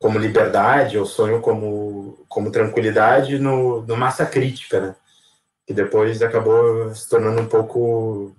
como 0.02 0.18
liberdade, 0.18 0.98
ou 0.98 1.06
sonho 1.06 1.40
como, 1.40 2.18
como 2.28 2.50
tranquilidade 2.50 3.38
no, 3.38 3.82
no 3.82 3.96
Massa 3.96 4.26
Crítica, 4.26 4.80
né? 4.80 4.96
Que 5.64 5.72
depois 5.72 6.20
acabou 6.20 6.92
se 6.92 7.08
tornando 7.08 7.40
um 7.40 7.46
pouco 7.46 8.34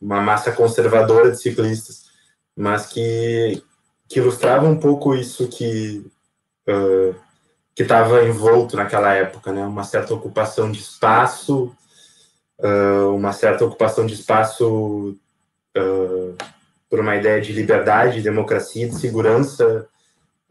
uma 0.00 0.22
massa 0.22 0.50
conservadora 0.50 1.30
de 1.30 1.38
ciclistas, 1.38 2.06
mas 2.56 2.86
que, 2.86 3.62
que 4.08 4.20
ilustrava 4.20 4.66
um 4.66 4.80
pouco 4.80 5.14
isso 5.14 5.46
que 5.48 6.10
uh, 6.66 7.14
que 7.80 7.84
estava 7.84 8.22
envolto 8.24 8.76
naquela 8.76 9.14
época, 9.14 9.54
né? 9.54 9.64
Uma 9.64 9.84
certa 9.84 10.12
ocupação 10.12 10.70
de 10.70 10.80
espaço, 10.80 11.74
uh, 12.58 13.08
uma 13.16 13.32
certa 13.32 13.64
ocupação 13.64 14.04
de 14.04 14.12
espaço 14.12 15.16
uh, 15.74 16.36
por 16.90 17.00
uma 17.00 17.16
ideia 17.16 17.40
de 17.40 17.54
liberdade, 17.54 18.20
democracia, 18.20 18.86
de 18.86 18.96
segurança 18.96 19.88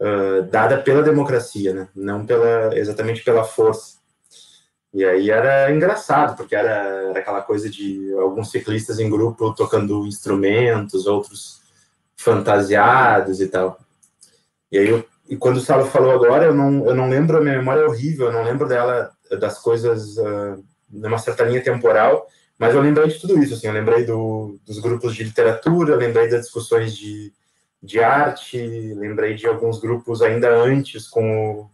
uh, 0.00 0.42
dada 0.50 0.78
pela 0.82 1.04
democracia, 1.04 1.72
né? 1.72 1.88
não 1.94 2.26
pela, 2.26 2.76
exatamente 2.76 3.22
pela 3.22 3.44
força. 3.44 3.98
E 4.92 5.04
aí 5.04 5.30
era 5.30 5.70
engraçado, 5.70 6.36
porque 6.36 6.56
era, 6.56 6.72
era 7.10 7.20
aquela 7.20 7.42
coisa 7.42 7.70
de 7.70 8.12
alguns 8.14 8.50
ciclistas 8.50 8.98
em 8.98 9.08
grupo 9.08 9.54
tocando 9.54 10.04
instrumentos, 10.04 11.06
outros 11.06 11.60
fantasiados 12.16 13.40
e 13.40 13.46
tal. 13.46 13.78
E 14.72 14.78
aí, 14.78 14.88
eu, 14.88 15.04
e 15.30 15.36
quando 15.36 15.58
o 15.58 15.60
Salo 15.60 15.86
falou 15.86 16.10
agora, 16.10 16.46
eu 16.46 16.54
não, 16.54 16.84
eu 16.84 16.94
não 16.94 17.08
lembro, 17.08 17.38
a 17.38 17.40
minha 17.40 17.56
memória 17.56 17.82
é 17.82 17.86
horrível, 17.86 18.26
eu 18.26 18.32
não 18.32 18.42
lembro 18.42 18.66
dela, 18.66 19.12
das 19.38 19.60
coisas, 19.60 20.16
uh, 20.16 20.62
numa 20.90 21.18
certa 21.18 21.44
linha 21.44 21.62
temporal, 21.62 22.26
mas 22.58 22.74
eu 22.74 22.80
lembrei 22.80 23.06
de 23.06 23.20
tudo 23.20 23.40
isso, 23.40 23.54
assim, 23.54 23.68
eu 23.68 23.72
lembrei 23.72 24.04
do, 24.04 24.58
dos 24.66 24.80
grupos 24.80 25.14
de 25.14 25.22
literatura, 25.22 25.94
lembrei 25.94 26.28
das 26.28 26.40
discussões 26.40 26.96
de, 26.96 27.32
de 27.80 28.00
arte, 28.00 28.58
lembrei 28.96 29.34
de 29.34 29.46
alguns 29.46 29.80
grupos 29.80 30.20
ainda 30.20 30.50
antes 30.50 31.06
com 31.06 31.60
o, 31.60 31.70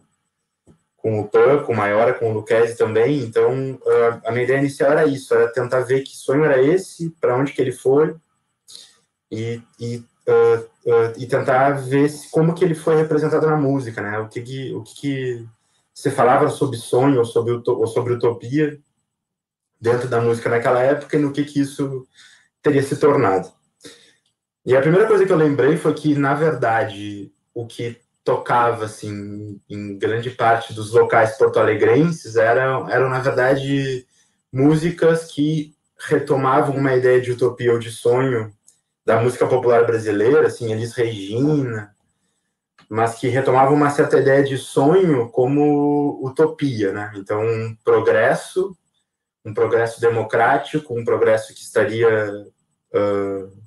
com 0.95 1.19
o 1.19 1.27
Pan, 1.27 1.63
com 1.63 1.73
o 1.73 1.75
Maiora, 1.75 2.13
com 2.13 2.29
o 2.29 2.33
Luquezzi 2.35 2.77
também, 2.77 3.21
então 3.21 3.79
a 4.23 4.31
minha 4.31 4.43
ideia 4.43 4.59
inicial 4.59 4.91
era 4.91 5.07
isso, 5.07 5.33
era 5.33 5.51
tentar 5.51 5.79
ver 5.79 6.03
que 6.03 6.15
sonho 6.15 6.45
era 6.45 6.61
esse, 6.61 7.09
para 7.19 7.35
onde 7.35 7.53
que 7.53 7.61
ele 7.61 7.71
foi, 7.71 8.15
e, 9.31 9.59
e, 9.79 10.03
uh, 10.27 11.13
e 11.17 11.25
tentar 11.25 11.71
ver 11.71 12.09
se, 12.09 12.29
como 12.29 12.53
que 12.53 12.63
ele 12.63 12.75
foi 12.75 12.95
representado 12.95 13.47
na 13.47 13.57
música, 13.57 14.01
né, 14.01 14.19
o 14.19 14.27
que 14.27 14.41
que, 14.41 14.73
o 14.73 14.83
que, 14.83 14.95
que 14.95 15.47
você 15.93 16.11
falava 16.11 16.49
sobre 16.49 16.77
sonho 16.77 17.19
ou 17.19 17.25
sobre, 17.25 17.53
ou 17.65 17.87
sobre 17.87 18.13
utopia 18.13 18.79
dentro 19.79 20.07
da 20.07 20.21
música 20.21 20.49
naquela 20.49 20.81
época 20.81 21.17
e 21.17 21.19
no 21.19 21.31
que 21.31 21.43
que 21.43 21.59
isso 21.61 22.07
teria 22.61 22.83
se 22.83 22.97
tornado. 22.97 23.51
E 24.65 24.75
a 24.75 24.81
primeira 24.81 25.07
coisa 25.07 25.25
que 25.25 25.31
eu 25.31 25.37
lembrei 25.37 25.77
foi 25.77 25.93
que, 25.93 26.13
na 26.15 26.33
verdade, 26.33 27.31
o 27.53 27.65
que 27.65 27.97
tocava, 28.23 28.83
assim, 28.83 29.61
em 29.69 29.97
grande 29.97 30.29
parte 30.29 30.73
dos 30.73 30.91
locais 30.91 31.37
porto-alegrenses 31.37 32.35
eram, 32.35 32.89
eram, 32.89 33.09
na 33.09 33.19
verdade, 33.19 34.05
músicas 34.51 35.31
que 35.31 35.73
retomavam 35.97 36.75
uma 36.75 36.93
ideia 36.93 37.21
de 37.21 37.31
utopia 37.31 37.71
ou 37.71 37.79
de 37.79 37.89
sonho 37.89 38.51
da 39.07 39.21
música 39.21 39.47
popular 39.47 39.85
brasileira, 39.85 40.47
assim, 40.47 40.69
Elis 40.69 40.91
Regina, 40.91 41.95
mas 42.89 43.15
que 43.15 43.29
retomavam 43.29 43.73
uma 43.73 43.89
certa 43.89 44.19
ideia 44.19 44.43
de 44.43 44.57
sonho 44.57 45.29
como 45.29 46.19
utopia, 46.21 46.91
né? 46.91 47.13
Então, 47.15 47.41
um 47.41 47.73
progresso, 47.85 48.77
um 49.45 49.53
progresso 49.53 50.01
democrático, 50.01 50.93
um 50.93 51.05
progresso 51.05 51.53
que 51.53 51.61
estaria 51.61 52.09
uh, 52.93 53.57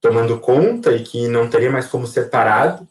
tomando 0.00 0.38
conta 0.38 0.92
e 0.92 1.02
que 1.02 1.26
não 1.26 1.50
teria 1.50 1.70
mais 1.70 1.88
como 1.88 2.06
ser 2.06 2.30
parado 2.30 2.86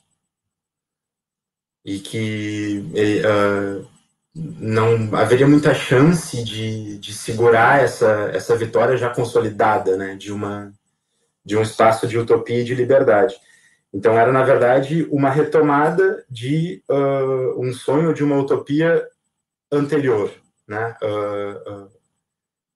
e 1.86 2.00
que 2.00 2.92
uh, 2.92 3.88
não 4.36 5.16
haveria 5.16 5.48
muita 5.48 5.74
chance 5.74 6.44
de, 6.44 6.98
de 6.98 7.14
segurar 7.14 7.82
essa, 7.82 8.32
essa 8.34 8.54
vitória 8.58 8.98
já 8.98 9.10
consolidada, 9.10 9.96
né, 9.96 10.16
de 10.16 10.34
uma 10.34 10.74
de 11.46 11.56
um 11.56 11.62
espaço 11.62 12.08
de 12.08 12.18
utopia 12.18 12.60
e 12.62 12.64
de 12.64 12.74
liberdade. 12.74 13.36
Então 13.94 14.18
era 14.18 14.32
na 14.32 14.44
verdade 14.44 15.08
uma 15.12 15.30
retomada 15.30 16.26
de 16.30 16.84
uh, 16.90 17.62
um 17.62 17.72
sonho 17.72 18.14
de 18.14 18.24
uma 18.24 18.38
utopia 18.38 19.08
anterior, 19.72 20.32
né, 20.68 20.96
uh, 21.02 21.90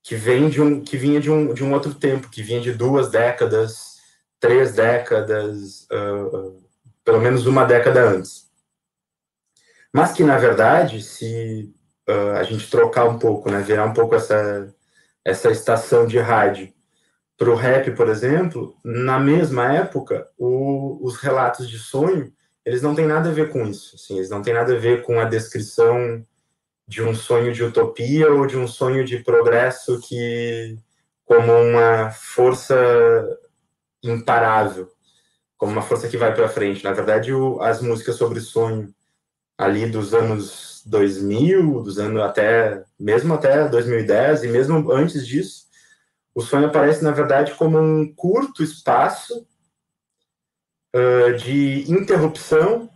que 0.03 0.15
vem 0.15 0.49
de 0.49 0.61
um 0.61 0.81
que 0.81 0.97
vinha 0.97 1.19
de 1.19 1.29
um 1.29 1.53
de 1.53 1.63
um 1.63 1.73
outro 1.73 1.93
tempo, 1.93 2.29
que 2.29 2.41
vinha 2.41 2.61
de 2.61 2.71
duas 2.71 3.09
décadas 3.09 3.99
três 4.39 4.73
décadas, 4.73 5.87
uh, 5.91 6.63
pelo 7.03 7.19
menos 7.19 7.45
uma 7.45 7.65
década 7.65 8.01
antes. 8.01 8.47
Mas 9.93 10.13
que, 10.13 10.23
na 10.23 10.37
verdade, 10.37 11.01
se 11.01 11.73
uh, 12.07 12.37
a 12.37 12.43
gente 12.43 12.69
trocar 12.69 13.05
um 13.05 13.19
pouco, 13.19 13.51
né, 13.51 13.59
virar 13.61 13.85
um 13.85 13.93
pouco 13.93 14.15
essa, 14.15 14.73
essa 15.25 15.51
estação 15.51 16.07
de 16.07 16.19
rádio 16.19 16.71
para 17.39 17.49
o 17.49 17.55
rap, 17.55 17.91
por 17.91 18.09
exemplo, 18.09 18.75
na 18.83 19.17
mesma 19.17 19.73
época, 19.73 20.27
o, 20.37 20.99
os 21.01 21.15
relatos 21.15 21.69
de 21.69 21.79
sonho, 21.79 22.33
eles 22.65 22.81
não 22.81 22.93
têm 22.93 23.07
nada 23.07 23.29
a 23.29 23.31
ver 23.31 23.49
com 23.49 23.65
isso. 23.65 23.95
Assim, 23.95 24.17
eles 24.17 24.29
não 24.29 24.41
têm 24.41 24.53
nada 24.53 24.75
a 24.75 24.77
ver 24.77 25.03
com 25.03 25.17
a 25.21 25.23
descrição 25.23 26.21
de 26.85 27.01
um 27.01 27.15
sonho 27.15 27.53
de 27.53 27.63
utopia 27.63 28.29
ou 28.29 28.45
de 28.45 28.57
um 28.57 28.67
sonho 28.67 29.05
de 29.05 29.19
progresso 29.19 30.01
que, 30.01 30.77
como 31.23 31.49
uma 31.53 32.11
força 32.11 32.75
imparável, 34.03 34.91
como 35.57 35.71
uma 35.71 35.81
força 35.81 36.09
que 36.09 36.17
vai 36.17 36.35
para 36.35 36.49
frente. 36.49 36.83
Na 36.83 36.91
verdade, 36.91 37.33
o, 37.33 37.61
as 37.61 37.81
músicas 37.81 38.15
sobre 38.15 38.41
sonho 38.41 38.93
ali 39.57 39.89
dos 39.89 40.13
anos 40.13 40.83
2000, 40.85 41.83
dos 41.83 41.99
anos 41.99 42.21
até 42.21 42.83
mesmo 42.99 43.33
até 43.33 43.69
2010 43.69 44.43
e 44.43 44.47
mesmo 44.49 44.91
antes 44.91 45.25
disso, 45.25 45.68
o 46.33 46.41
sonho 46.41 46.67
aparece 46.67 47.03
na 47.03 47.11
verdade 47.11 47.53
como 47.55 47.79
um 47.79 48.13
curto 48.13 48.63
espaço 48.63 49.45
uh, 50.95 51.33
de 51.37 51.91
interrupção 51.91 52.89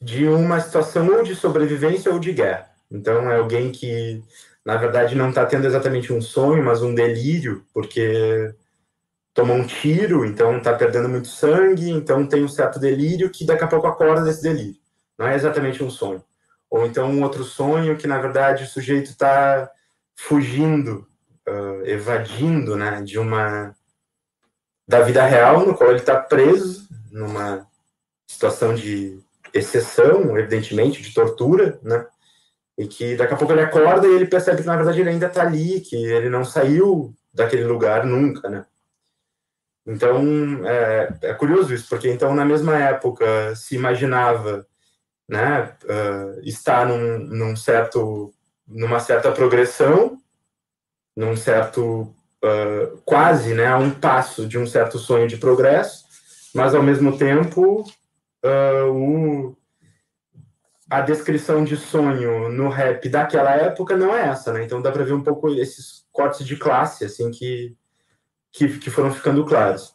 de 0.00 0.26
uma 0.26 0.60
situação 0.60 1.06
ou 1.08 1.22
de 1.22 1.36
sobrevivência 1.36 2.12
ou 2.12 2.18
de 2.18 2.32
guerra. 2.32 2.68
Então 2.90 3.30
é 3.30 3.38
alguém 3.38 3.70
que 3.70 4.22
na 4.64 4.76
verdade 4.76 5.14
não 5.14 5.30
está 5.30 5.46
tendo 5.46 5.66
exatamente 5.66 6.12
um 6.12 6.20
sonho, 6.20 6.62
mas 6.62 6.82
um 6.82 6.94
delírio, 6.94 7.64
porque 7.72 8.54
tomou 9.34 9.56
um 9.56 9.66
tiro, 9.66 10.24
então 10.24 10.58
está 10.58 10.74
perdendo 10.74 11.08
muito 11.08 11.28
sangue, 11.28 11.90
então 11.90 12.26
tem 12.26 12.44
um 12.44 12.48
certo 12.48 12.78
delírio 12.78 13.30
que 13.30 13.46
daqui 13.46 13.64
a 13.64 13.68
pouco 13.68 13.86
acorda 13.86 14.24
desse 14.24 14.42
delírio. 14.42 14.76
não 15.18 15.26
é 15.26 15.34
exatamente 15.34 15.82
um 15.82 15.90
sonho. 15.90 16.22
Ou 16.70 16.86
então 16.86 17.10
um 17.10 17.22
outro 17.22 17.44
sonho 17.44 17.96
que, 17.96 18.06
na 18.06 18.18
verdade, 18.18 18.64
o 18.64 18.66
sujeito 18.66 19.10
está 19.10 19.70
fugindo, 20.16 21.06
uh, 21.48 21.84
evadindo 21.86 22.76
né, 22.76 23.02
de 23.02 23.18
uma 23.18 23.74
da 24.86 25.00
vida 25.00 25.24
real, 25.24 25.66
no 25.66 25.74
qual 25.74 25.90
ele 25.90 26.00
está 26.00 26.18
preso 26.18 26.88
numa 27.10 27.66
situação 28.26 28.74
de 28.74 29.18
exceção, 29.54 30.36
evidentemente, 30.36 31.02
de 31.02 31.12
tortura, 31.14 31.78
né? 31.82 32.06
E 32.76 32.86
que 32.86 33.16
daqui 33.16 33.34
a 33.34 33.36
pouco 33.36 33.52
ele 33.52 33.60
acorda 33.60 34.06
e 34.06 34.14
ele 34.14 34.26
percebe 34.26 34.62
que, 34.62 34.66
na 34.66 34.76
verdade, 34.76 35.00
ele 35.00 35.10
ainda 35.10 35.26
está 35.26 35.42
ali, 35.42 35.80
que 35.80 35.96
ele 35.96 36.28
não 36.28 36.44
saiu 36.44 37.14
daquele 37.32 37.64
lugar 37.64 38.04
nunca, 38.04 38.48
né? 38.48 38.66
Então, 39.86 40.66
é, 40.66 41.12
é, 41.22 41.34
curioso 41.34 41.74
isso, 41.74 41.88
porque 41.88 42.08
então, 42.10 42.34
na 42.34 42.44
mesma 42.44 42.76
época, 42.78 43.54
se 43.56 43.74
imaginava 43.74 44.66
né, 45.28 45.74
uh, 45.84 46.40
estar 46.42 46.86
num, 46.86 47.18
num, 47.18 47.56
certo, 47.56 48.32
numa 48.66 49.00
certa 49.00 49.32
progressão, 49.32 50.18
num 51.16 51.36
certo, 51.36 52.14
uh, 52.44 53.00
quase, 53.04 53.54
né, 53.54 53.66
a 53.66 53.78
um 53.78 53.90
passo 53.90 54.46
de 54.46 54.58
um 54.58 54.66
certo 54.66 54.98
sonho 54.98 55.28
de 55.28 55.36
progresso, 55.36 56.04
mas, 56.54 56.74
ao 56.74 56.82
mesmo 56.82 57.16
tempo, 57.16 57.82
uh, 58.44 58.90
o, 58.90 59.56
a 60.90 61.00
descrição 61.00 61.64
de 61.64 61.76
sonho 61.76 62.50
no 62.50 62.68
rap 62.68 63.08
daquela 63.08 63.52
época 63.52 63.96
não 63.96 64.14
é 64.14 64.28
essa, 64.28 64.52
né? 64.52 64.64
Então, 64.64 64.82
dá 64.82 64.92
para 64.92 65.04
ver 65.04 65.14
um 65.14 65.22
pouco 65.22 65.48
esses 65.50 66.04
cortes 66.12 66.46
de 66.46 66.56
classe, 66.56 67.04
assim, 67.04 67.30
que 67.30 67.76
que, 68.52 68.78
que 68.78 68.90
foram 68.90 69.12
ficando 69.12 69.44
claros. 69.44 69.94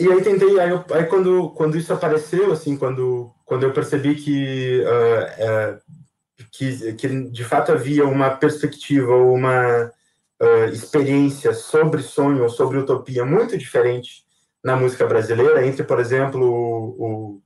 E 0.00 0.06
aí 0.06 0.22
tentei, 0.22 0.58
aí, 0.60 0.70
eu, 0.70 0.84
aí, 0.92 1.04
quando, 1.06 1.50
quando 1.50 1.76
isso 1.76 1.92
apareceu, 1.92 2.52
assim, 2.52 2.76
quando, 2.76 3.34
quando 3.44 3.64
eu 3.64 3.72
percebi 3.72 4.14
que, 4.14 4.80
uh, 4.82 5.82
que, 6.52 6.92
que 6.94 7.30
de 7.30 7.44
fato 7.44 7.72
havia 7.72 8.04
uma 8.04 8.30
perspectiva, 8.30 9.14
uma 9.14 9.90
uh, 10.40 10.64
experiência 10.72 11.52
sobre 11.52 12.02
sonho 12.02 12.42
ou 12.42 12.48
sobre 12.48 12.78
utopia 12.78 13.24
muito 13.24 13.56
diferente 13.56 14.24
na 14.62 14.76
música 14.76 15.06
brasileira, 15.06 15.66
entre, 15.66 15.84
por 15.84 16.00
exemplo, 16.00 16.44
o, 16.44 17.40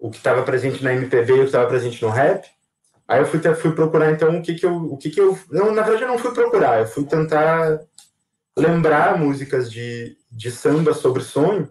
o, 0.00 0.06
o 0.06 0.10
que 0.10 0.16
estava 0.16 0.42
presente 0.42 0.82
na 0.82 0.94
MPB 0.94 1.32
e 1.32 1.34
o 1.34 1.38
que 1.40 1.44
estava 1.46 1.68
presente 1.68 2.02
no 2.02 2.10
rap, 2.10 2.48
Aí 3.10 3.18
eu 3.18 3.26
fui, 3.26 3.40
fui 3.56 3.72
procurar, 3.72 4.12
então, 4.12 4.38
o 4.38 4.40
que 4.40 4.54
que 4.54 4.64
eu... 4.64 4.72
O 4.72 4.96
que 4.96 5.10
que 5.10 5.20
eu 5.20 5.36
não, 5.50 5.72
na 5.72 5.82
verdade, 5.82 6.04
eu 6.04 6.08
não 6.08 6.18
fui 6.18 6.32
procurar. 6.32 6.78
Eu 6.78 6.86
fui 6.86 7.04
tentar 7.04 7.80
lembrar 8.56 9.18
músicas 9.18 9.68
de, 9.68 10.16
de 10.30 10.48
samba 10.52 10.94
sobre 10.94 11.24
sonho 11.24 11.68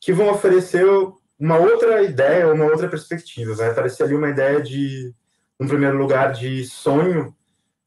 que 0.00 0.14
vão 0.14 0.30
oferecer 0.30 0.86
uma 1.38 1.58
outra 1.58 2.02
ideia, 2.02 2.50
uma 2.50 2.64
outra 2.64 2.88
perspectiva. 2.88 3.54
Vai 3.54 3.68
aparecer 3.68 4.04
ali 4.04 4.14
uma 4.14 4.30
ideia 4.30 4.62
de, 4.62 5.14
no 5.58 5.66
primeiro 5.66 5.96
lugar, 5.96 6.32
de 6.32 6.64
sonho, 6.64 7.34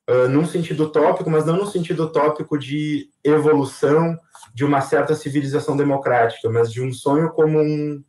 uh, 0.10 0.28
num 0.28 0.46
sentido 0.46 0.86
utópico, 0.86 1.30
mas 1.30 1.46
não 1.46 1.58
no 1.58 1.66
sentido 1.66 2.06
utópico 2.06 2.58
de 2.58 3.10
evolução 3.24 4.18
de 4.54 4.66
uma 4.66 4.82
certa 4.82 5.16
civilização 5.16 5.78
democrática, 5.78 6.50
mas 6.50 6.72
de 6.72 6.82
um 6.82 6.92
sonho 6.92 7.30
como 7.30 7.60
um 7.60 8.04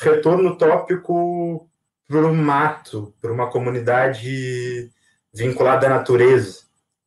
retorno 0.00 0.50
utópico 0.50 1.68
por 2.08 2.24
um 2.24 2.34
mato, 2.34 3.14
por 3.20 3.30
uma 3.30 3.48
comunidade 3.50 4.90
vinculada 5.32 5.86
à 5.86 5.90
natureza, 5.90 6.64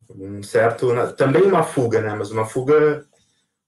um 0.10 0.42
certo, 0.42 0.90
também 1.16 1.44
uma 1.44 1.64
fuga, 1.64 2.02
né? 2.02 2.14
Mas 2.16 2.32
uma 2.32 2.46
fuga, 2.46 3.06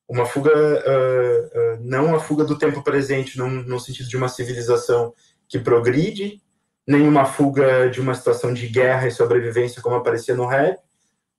uma 0.07 0.25
fuga 0.25 0.51
uh, 0.53 1.75
uh, 1.75 1.77
não 1.81 2.15
a 2.15 2.19
fuga 2.19 2.43
do 2.43 2.57
tempo 2.57 2.83
presente, 2.83 3.37
no, 3.37 3.47
no 3.49 3.79
sentido 3.79 4.07
de 4.07 4.17
uma 4.17 4.29
civilização 4.29 5.13
que 5.47 5.59
progride, 5.59 6.41
nem 6.89 7.07
uma 7.07 7.23
fuga 7.23 7.89
de 7.89 8.01
uma 8.01 8.15
situação 8.15 8.53
de 8.53 8.67
guerra 8.67 9.07
e 9.07 9.11
sobrevivência 9.11 9.81
como 9.81 9.95
aparecia 9.95 10.35
no 10.35 10.47
rap, 10.47 10.77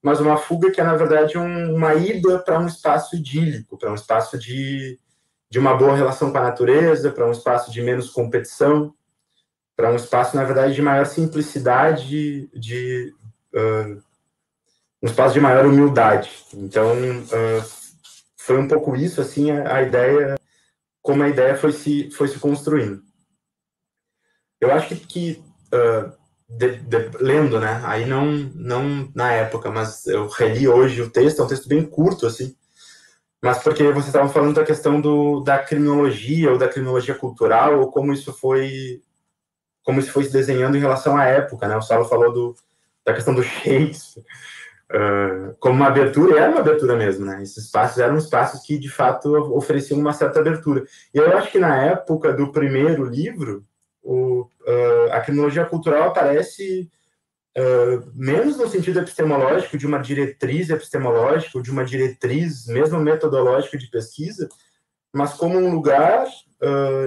mas 0.01 0.19
uma 0.19 0.37
fuga 0.37 0.71
que 0.71 0.79
é 0.81 0.83
na 0.83 0.95
verdade 0.95 1.37
um, 1.37 1.75
uma 1.75 1.93
ida 1.93 2.39
para 2.39 2.59
um 2.59 2.65
espaço 2.65 3.15
idílico, 3.15 3.77
para 3.77 3.91
um 3.91 3.95
espaço 3.95 4.39
de 4.39 4.97
de 5.51 5.59
uma 5.59 5.75
boa 5.75 5.93
relação 5.93 6.31
com 6.31 6.37
a 6.37 6.43
natureza, 6.43 7.11
para 7.11 7.27
um 7.27 7.31
espaço 7.31 7.69
de 7.69 7.81
menos 7.81 8.09
competição, 8.09 8.93
para 9.75 9.91
um 9.91 9.97
espaço, 9.97 10.33
na 10.33 10.45
verdade, 10.45 10.73
de 10.73 10.81
maior 10.81 11.05
simplicidade, 11.05 12.47
de 12.57 13.13
uh, 13.53 14.01
um 15.03 15.07
espaço 15.07 15.33
de 15.33 15.41
maior 15.41 15.65
humildade. 15.65 16.31
Então, 16.53 16.93
uh, 16.93 17.69
foi 18.37 18.57
um 18.57 18.67
pouco 18.67 18.95
isso, 18.95 19.19
assim, 19.19 19.51
a, 19.51 19.75
a, 19.75 19.81
ideia, 19.81 20.35
como 21.01 21.21
a 21.21 21.27
ideia 21.27 21.57
foi 21.57 21.73
se, 21.73 22.09
foi 22.11 22.29
se 22.29 22.39
construindo. 22.39 23.03
Eu 24.61 24.71
acho 24.71 24.87
que, 24.89 24.95
que 24.95 25.43
uh, 25.73 26.11
de, 26.47 26.77
de, 26.77 27.09
lendo, 27.19 27.59
né, 27.59 27.81
aí 27.83 28.05
não, 28.05 28.25
não 28.53 29.11
na 29.15 29.33
época, 29.33 29.71
mas 29.71 30.05
eu 30.05 30.27
reli 30.27 30.67
hoje 30.67 31.01
o 31.01 31.09
texto, 31.09 31.41
é 31.41 31.45
um 31.45 31.47
texto 31.47 31.67
bem 31.67 31.83
curto, 31.83 32.27
assim, 32.27 32.55
mas 33.41 33.57
porque 33.63 33.83
vocês 33.83 34.07
estavam 34.07 34.29
falando 34.29 34.55
da 34.55 34.63
questão 34.63 35.01
do, 35.01 35.41
da 35.41 35.57
criminologia 35.57 36.51
ou 36.51 36.59
da 36.59 36.67
criminologia 36.67 37.15
cultural, 37.15 37.79
ou 37.79 37.91
como 37.91 38.13
isso 38.13 38.31
foi 38.31 39.01
como 39.83 39.99
isso 39.99 40.11
foi 40.11 40.25
se 40.25 40.31
desenhando 40.31 40.77
em 40.77 40.79
relação 40.79 41.17
à 41.17 41.25
época, 41.25 41.67
né? 41.67 41.75
O 41.75 41.81
Saulo 41.81 42.05
falou 42.05 42.31
do, 42.31 42.55
da 43.03 43.13
questão 43.13 43.33
do 43.33 43.41
Shakespeare 43.43 44.23
uh, 44.91 45.55
como 45.59 45.75
uma 45.75 45.87
abertura, 45.87 46.39
era 46.39 46.51
uma 46.51 46.59
abertura 46.59 46.95
mesmo, 46.95 47.25
né? 47.25 47.41
Esses 47.41 47.65
espaços 47.65 47.97
eram 47.97 48.17
espaços 48.17 48.61
que, 48.61 48.77
de 48.77 48.89
fato, 48.89 49.33
ofereciam 49.55 49.99
uma 49.99 50.13
certa 50.13 50.39
abertura. 50.39 50.83
E 51.13 51.17
eu 51.17 51.35
acho 51.35 51.51
que 51.51 51.59
na 51.59 51.83
época 51.83 52.31
do 52.31 52.51
primeiro 52.51 53.05
livro, 53.05 53.65
o, 54.01 54.41
uh, 54.41 55.11
a 55.11 55.21
criminologia 55.21 55.65
cultural 55.65 56.09
aparece 56.09 56.89
uh, 57.57 58.11
menos 58.13 58.57
no 58.57 58.67
sentido 58.67 58.99
epistemológico, 58.99 59.77
de 59.77 59.85
uma 59.85 59.99
diretriz 59.99 60.69
epistemológica, 60.69 61.57
ou 61.57 61.63
de 61.63 61.71
uma 61.71 61.85
diretriz 61.85 62.65
mesmo 62.67 62.99
metodológica 62.99 63.77
de 63.77 63.89
pesquisa, 63.89 64.49
mas 65.13 65.33
como 65.33 65.57
um 65.57 65.73
lugar 65.73 66.27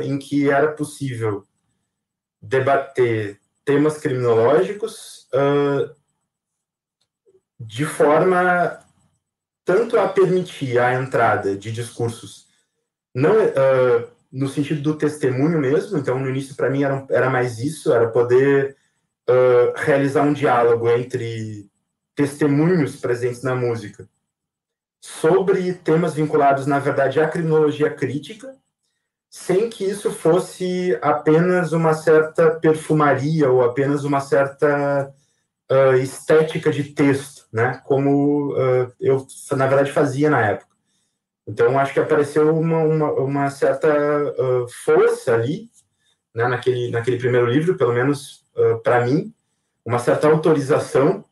em 0.02 0.18
que 0.18 0.50
era 0.50 0.72
possível 0.72 1.44
debater 2.42 3.40
temas 3.64 3.98
criminológicos 3.98 5.26
uh, 5.32 5.94
de 7.58 7.86
forma 7.86 8.78
tanto 9.64 9.98
a 9.98 10.06
permitir 10.06 10.78
a 10.78 10.94
entrada 10.94 11.56
de 11.56 11.72
discursos 11.72 12.46
não 13.14 13.32
uh, 13.32 14.13
no 14.34 14.48
sentido 14.48 14.82
do 14.82 14.98
testemunho 14.98 15.60
mesmo, 15.60 15.96
então 15.96 16.18
no 16.18 16.28
início 16.28 16.56
para 16.56 16.68
mim 16.68 16.82
era, 16.82 17.06
era 17.08 17.30
mais 17.30 17.60
isso, 17.60 17.92
era 17.92 18.08
poder 18.08 18.76
uh, 19.30 19.72
realizar 19.76 20.22
um 20.22 20.32
diálogo 20.32 20.90
entre 20.90 21.70
testemunhos 22.16 22.96
presentes 22.96 23.44
na 23.44 23.54
música 23.54 24.08
sobre 25.00 25.72
temas 25.74 26.14
vinculados, 26.14 26.66
na 26.66 26.80
verdade, 26.80 27.20
à 27.20 27.28
criminologia 27.28 27.90
crítica, 27.90 28.56
sem 29.30 29.70
que 29.70 29.84
isso 29.84 30.10
fosse 30.10 30.98
apenas 31.00 31.72
uma 31.72 31.94
certa 31.94 32.50
perfumaria 32.52 33.48
ou 33.50 33.62
apenas 33.62 34.02
uma 34.02 34.20
certa 34.20 35.12
uh, 35.70 35.94
estética 35.96 36.72
de 36.72 36.84
texto, 36.84 37.46
né? 37.52 37.80
Como 37.84 38.52
uh, 38.54 38.92
eu, 39.00 39.26
na 39.52 39.66
verdade, 39.66 39.92
fazia 39.92 40.28
na 40.28 40.40
época. 40.40 40.73
Então, 41.46 41.78
acho 41.78 41.92
que 41.92 42.00
apareceu 42.00 42.56
uma, 42.56 42.78
uma, 42.78 43.12
uma 43.12 43.50
certa 43.50 43.88
uh, 43.88 44.66
força 44.84 45.34
ali, 45.34 45.70
né? 46.34 46.48
naquele, 46.48 46.90
naquele 46.90 47.18
primeiro 47.18 47.46
livro, 47.46 47.76
pelo 47.76 47.92
menos 47.92 48.42
para 48.84 49.04
mim, 49.04 49.34
uma 49.84 49.98
certa 49.98 50.28
autorização 50.28 51.24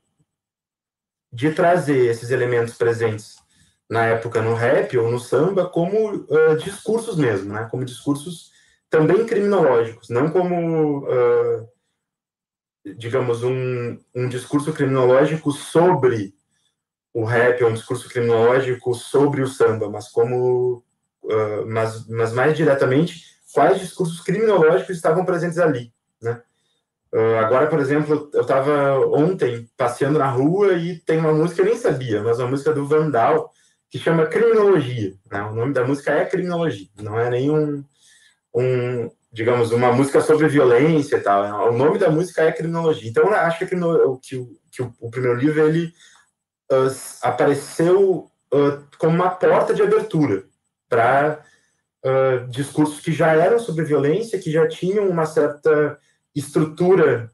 de 1.32 1.52
trazer 1.52 2.10
esses 2.10 2.30
elementos 2.30 2.74
presentes 2.74 3.36
na 3.88 4.06
época 4.06 4.42
no 4.42 4.54
rap 4.54 4.96
ou 4.98 5.10
no 5.10 5.18
samba 5.18 5.68
como 5.68 6.14
uh, 6.14 6.56
discursos 6.56 7.16
mesmo, 7.16 7.52
né? 7.52 7.68
Como 7.70 7.84
discursos 7.84 8.50
também 8.90 9.26
criminológicos, 9.26 10.10
não 10.10 10.30
como, 10.30 11.06
uh, 11.06 11.68
digamos, 12.96 13.42
um, 13.42 13.98
um 14.14 14.28
discurso 14.28 14.72
criminológico 14.72 15.50
sobre 15.52 16.34
o 17.14 17.24
rap 17.24 17.62
ou 17.62 17.70
um 17.70 17.74
discurso 17.74 18.08
criminológico 18.08 18.94
sobre 18.94 19.42
o 19.42 19.46
samba, 19.46 19.90
mas 19.90 20.08
como, 20.08 20.82
uh, 21.22 21.66
mas, 21.66 22.06
mas 22.08 22.32
mais 22.32 22.56
diretamente, 22.56 23.22
quais 23.52 23.78
discursos 23.78 24.20
criminológicos 24.20 24.96
estavam 24.96 25.24
presentes 25.24 25.58
ali, 25.58 25.92
né? 26.20 26.40
Uh, 27.14 27.36
agora, 27.40 27.66
por 27.66 27.78
exemplo, 27.78 28.30
eu 28.32 28.40
estava 28.40 28.98
ontem 29.08 29.68
passeando 29.76 30.18
na 30.18 30.30
rua 30.30 30.72
e 30.72 30.98
tem 31.00 31.18
uma 31.18 31.34
música 31.34 31.60
eu 31.60 31.66
nem 31.66 31.76
sabia, 31.76 32.22
mas 32.22 32.38
uma 32.38 32.48
música 32.48 32.72
do 32.72 32.86
Vandal, 32.86 33.52
que 33.90 33.98
chama 33.98 34.26
Criminologia. 34.26 35.12
Né? 35.30 35.42
O 35.42 35.54
nome 35.54 35.74
da 35.74 35.84
música 35.84 36.12
é 36.12 36.24
Criminologia, 36.24 36.88
não 37.02 37.20
é 37.20 37.28
nenhum, 37.28 37.84
um, 38.54 39.10
digamos, 39.30 39.70
uma 39.72 39.92
música 39.92 40.22
sobre 40.22 40.48
violência 40.48 41.16
e 41.16 41.20
tal. 41.20 41.42
Né? 41.42 41.52
O 41.52 41.72
nome 41.72 41.98
da 41.98 42.08
música 42.08 42.42
é 42.42 42.50
Criminologia. 42.50 43.10
Então, 43.10 43.24
eu 43.24 43.34
acho 43.34 43.58
que, 43.58 43.66
que, 43.66 43.76
o, 43.76 44.18
que 44.70 44.82
o, 44.82 44.94
o, 44.98 45.10
primeiro 45.10 45.38
livro 45.38 45.68
ele 45.68 45.92
uh, 46.72 47.18
apareceu 47.22 48.30
uh, 48.52 48.82
como 48.98 49.14
uma 49.14 49.30
porta 49.30 49.74
de 49.74 49.82
abertura 49.82 50.44
para 50.88 51.44
uh, 52.04 52.48
discursos 52.48 53.00
que 53.00 53.12
já 53.12 53.32
eram 53.32 53.58
sobre 53.58 53.84
violência, 53.84 54.38
que 54.38 54.50
já 54.50 54.66
tinham 54.66 55.08
uma 55.08 55.26
certa 55.26 55.98
estrutura 56.34 57.30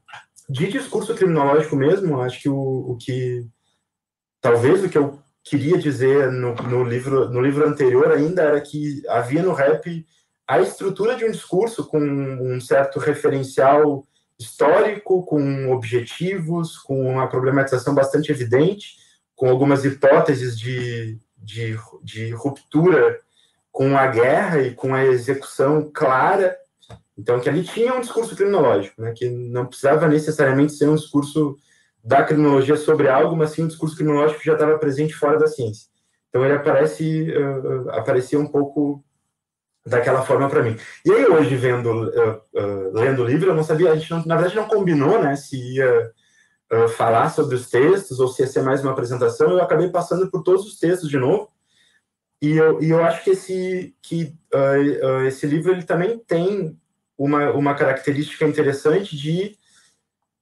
de 0.48 0.68
discurso 0.68 1.14
criminológico 1.14 1.76
mesmo. 1.76 2.20
Acho 2.20 2.40
que 2.42 2.48
o, 2.48 2.92
o 2.92 2.96
que 2.96 3.46
talvez 4.40 4.82
o 4.82 4.88
que 4.88 4.98
eu 4.98 5.18
queria 5.44 5.78
dizer 5.78 6.30
no, 6.30 6.54
no, 6.54 6.84
livro 6.84 7.28
no 7.30 7.40
livro 7.40 7.66
anterior 7.66 8.10
ainda 8.12 8.42
era 8.42 8.60
que 8.60 9.02
havia 9.08 9.42
no 9.42 9.52
rap 9.52 10.06
a 10.46 10.60
estrutura 10.60 11.14
de 11.14 11.24
um 11.24 11.30
discurso 11.30 11.86
com 11.86 12.00
um 12.00 12.60
certo 12.60 12.98
referencial 12.98 14.04
histórico, 14.38 15.24
com 15.24 15.70
objetivos, 15.70 16.78
com 16.78 17.12
uma 17.12 17.28
problematização 17.28 17.94
bastante 17.94 18.30
evidente, 18.30 18.96
com 19.38 19.48
algumas 19.48 19.84
hipóteses 19.84 20.58
de, 20.58 21.16
de, 21.38 21.78
de 22.02 22.30
ruptura 22.32 23.20
com 23.70 23.96
a 23.96 24.08
guerra 24.08 24.60
e 24.60 24.74
com 24.74 24.92
a 24.92 25.04
execução 25.04 25.88
clara. 25.94 26.56
Então, 27.16 27.38
que 27.38 27.48
ali 27.48 27.62
tinha 27.62 27.94
um 27.94 28.00
discurso 28.00 28.34
criminológico, 28.34 29.00
né, 29.00 29.12
que 29.16 29.30
não 29.30 29.64
precisava 29.64 30.08
necessariamente 30.08 30.72
ser 30.72 30.88
um 30.88 30.96
discurso 30.96 31.56
da 32.02 32.24
criminologia 32.24 32.76
sobre 32.76 33.08
algo, 33.08 33.36
mas 33.36 33.50
sim 33.50 33.62
um 33.62 33.68
discurso 33.68 33.94
criminológico 33.94 34.40
que 34.40 34.46
já 34.46 34.54
estava 34.54 34.76
presente 34.76 35.14
fora 35.14 35.38
da 35.38 35.46
ciência. 35.46 35.86
Então, 36.28 36.44
ele 36.44 36.54
aparece, 36.54 37.30
uh, 37.30 37.90
aparecia 37.90 38.40
um 38.40 38.48
pouco 38.48 39.04
daquela 39.86 40.22
forma 40.22 40.48
para 40.48 40.64
mim. 40.64 40.76
E 41.04 41.12
aí, 41.12 41.24
hoje, 41.26 41.54
vendo, 41.54 41.92
uh, 41.92 42.40
uh, 42.54 42.92
lendo 42.92 43.22
o 43.22 43.26
livro, 43.26 43.50
eu 43.50 43.54
não 43.54 43.62
sabia, 43.62 43.92
a 43.92 43.96
gente, 43.96 44.10
não, 44.10 44.24
na 44.26 44.34
verdade, 44.34 44.56
não 44.56 44.66
combinou 44.66 45.22
né, 45.22 45.36
se 45.36 45.76
ia 45.76 46.10
falar 46.96 47.30
sobre 47.30 47.54
os 47.54 47.70
textos 47.70 48.20
ou 48.20 48.28
se 48.28 48.42
ia 48.42 48.48
ser 48.48 48.62
mais 48.62 48.82
uma 48.82 48.92
apresentação. 48.92 49.50
Eu 49.50 49.62
acabei 49.62 49.88
passando 49.88 50.30
por 50.30 50.42
todos 50.42 50.66
os 50.66 50.78
textos 50.78 51.08
de 51.08 51.18
novo 51.18 51.50
e 52.40 52.56
eu, 52.56 52.80
e 52.80 52.90
eu 52.90 53.04
acho 53.04 53.24
que 53.24 53.30
esse, 53.30 53.96
que, 54.00 54.36
uh, 54.54 55.06
uh, 55.06 55.26
esse 55.26 55.46
livro 55.46 55.72
ele 55.72 55.82
também 55.82 56.18
tem 56.18 56.78
uma, 57.16 57.50
uma 57.50 57.74
característica 57.74 58.46
interessante 58.46 59.16
de, 59.16 59.56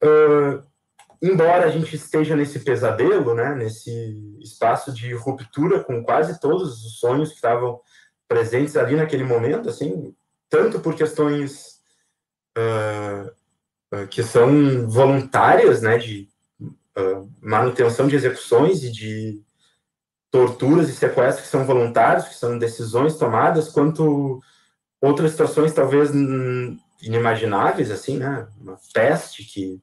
uh, 0.04 0.62
embora 1.22 1.64
a 1.64 1.70
gente 1.70 1.96
esteja 1.96 2.36
nesse 2.36 2.60
pesadelo, 2.60 3.34
né, 3.34 3.54
nesse 3.54 3.90
espaço 4.40 4.92
de 4.92 5.14
ruptura 5.14 5.82
com 5.82 6.04
quase 6.04 6.38
todos 6.38 6.84
os 6.84 6.98
sonhos 6.98 7.30
que 7.30 7.36
estavam 7.36 7.80
presentes 8.28 8.76
ali 8.76 8.94
naquele 8.94 9.24
momento, 9.24 9.70
assim, 9.70 10.14
tanto 10.50 10.80
por 10.80 10.94
questões 10.94 11.76
que 14.10 14.22
são 14.22 14.88
voluntárias, 14.88 15.82
né, 15.82 15.98
de 15.98 16.28
manutenção 17.42 18.08
de 18.08 18.16
execuções 18.16 18.82
e 18.82 18.90
de 18.90 19.42
torturas 20.30 20.88
e 20.88 20.94
sequestros 20.94 21.46
que 21.46 21.50
são 21.50 21.64
voluntários, 21.64 22.28
que 22.28 22.34
são 22.34 22.58
decisões 22.58 23.16
tomadas, 23.16 23.68
quanto 23.68 24.40
outras 25.00 25.30
situações 25.32 25.72
talvez 25.72 26.10
inimagináveis, 27.02 27.90
assim, 27.90 28.18
né? 28.18 28.46
Uma 28.60 28.78
peste 28.92 29.44
que 29.44 29.80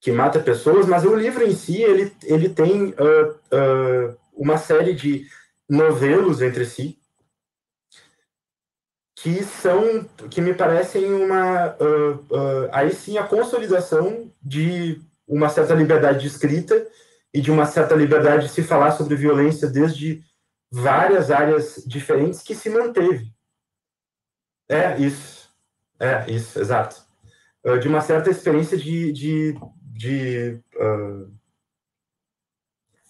que 0.00 0.10
mata 0.10 0.40
pessoas, 0.40 0.86
mas 0.86 1.04
o 1.04 1.14
livro 1.14 1.44
em 1.44 1.54
si 1.54 1.82
ele, 1.82 2.10
ele 2.22 2.48
tem 2.48 2.86
uh, 2.86 3.30
uh, 3.52 4.16
uma 4.32 4.56
série 4.56 4.94
de 4.94 5.26
novelos 5.68 6.40
entre 6.40 6.64
si 6.64 6.98
que 9.22 9.44
são 9.44 10.04
que 10.30 10.40
me 10.40 10.54
parecem 10.54 11.12
uma 11.12 11.76
uh, 11.76 12.68
aí 12.72 12.90
sim 12.92 13.18
a 13.18 13.26
consolidação 13.26 14.32
de 14.42 15.00
uma 15.28 15.48
certa 15.48 15.74
liberdade 15.74 16.20
de 16.20 16.26
escrita 16.26 16.86
e 17.32 17.40
de 17.40 17.50
uma 17.50 17.66
certa 17.66 17.94
liberdade 17.94 18.46
de 18.46 18.52
se 18.52 18.62
falar 18.62 18.92
sobre 18.92 19.16
violência 19.16 19.68
desde 19.68 20.22
várias 20.70 21.30
áreas 21.30 21.84
diferentes 21.86 22.42
que 22.42 22.54
se 22.54 22.70
manteve. 22.70 23.30
É 24.68 24.96
isso. 24.98 25.50
É 25.98 26.24
isso, 26.30 26.58
exato. 26.58 26.96
Uh, 27.62 27.78
de 27.78 27.88
uma 27.88 28.00
certa 28.00 28.30
experiência 28.30 28.76
de, 28.78 29.12
de, 29.12 29.54
de, 29.82 30.60
uh, 30.76 31.30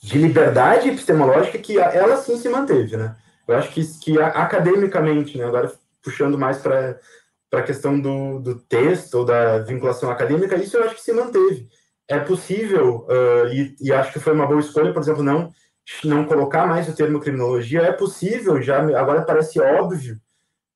de 0.02 0.18
liberdade 0.18 0.88
epistemológica 0.88 1.58
que 1.58 1.78
ela 1.78 2.16
sim 2.16 2.36
se 2.36 2.48
manteve, 2.48 2.96
né? 2.96 3.16
Eu 3.46 3.56
acho 3.56 3.72
que, 3.72 3.84
que 4.00 4.20
academicamente, 4.20 5.36
né, 5.36 5.44
agora 5.44 5.72
puxando 6.02 6.38
mais 6.38 6.58
para 6.58 6.98
a 7.52 7.62
questão 7.62 8.00
do, 8.00 8.38
do 8.40 8.60
texto 8.60 9.14
ou 9.14 9.24
da 9.24 9.58
vinculação 9.58 10.10
acadêmica, 10.10 10.56
isso 10.56 10.76
eu 10.76 10.84
acho 10.84 10.94
que 10.94 11.02
se 11.02 11.12
manteve. 11.12 11.68
É 12.08 12.18
possível, 12.18 13.06
uh, 13.08 13.48
e, 13.52 13.76
e, 13.80 13.92
acho 13.92 14.12
que 14.12 14.18
foi 14.18 14.32
uma 14.32 14.46
boa 14.46 14.60
escolha, 14.60 14.92
por 14.92 15.00
exemplo, 15.00 15.22
não, 15.22 15.52
não 16.04 16.24
colocar 16.24 16.66
mais 16.66 16.88
o 16.88 16.94
termo 16.94 17.20
criminologia, 17.20 17.82
é 17.82 17.92
possível, 17.92 18.60
já 18.60 18.80
agora 18.98 19.22
parece 19.22 19.60
óbvio 19.60 20.16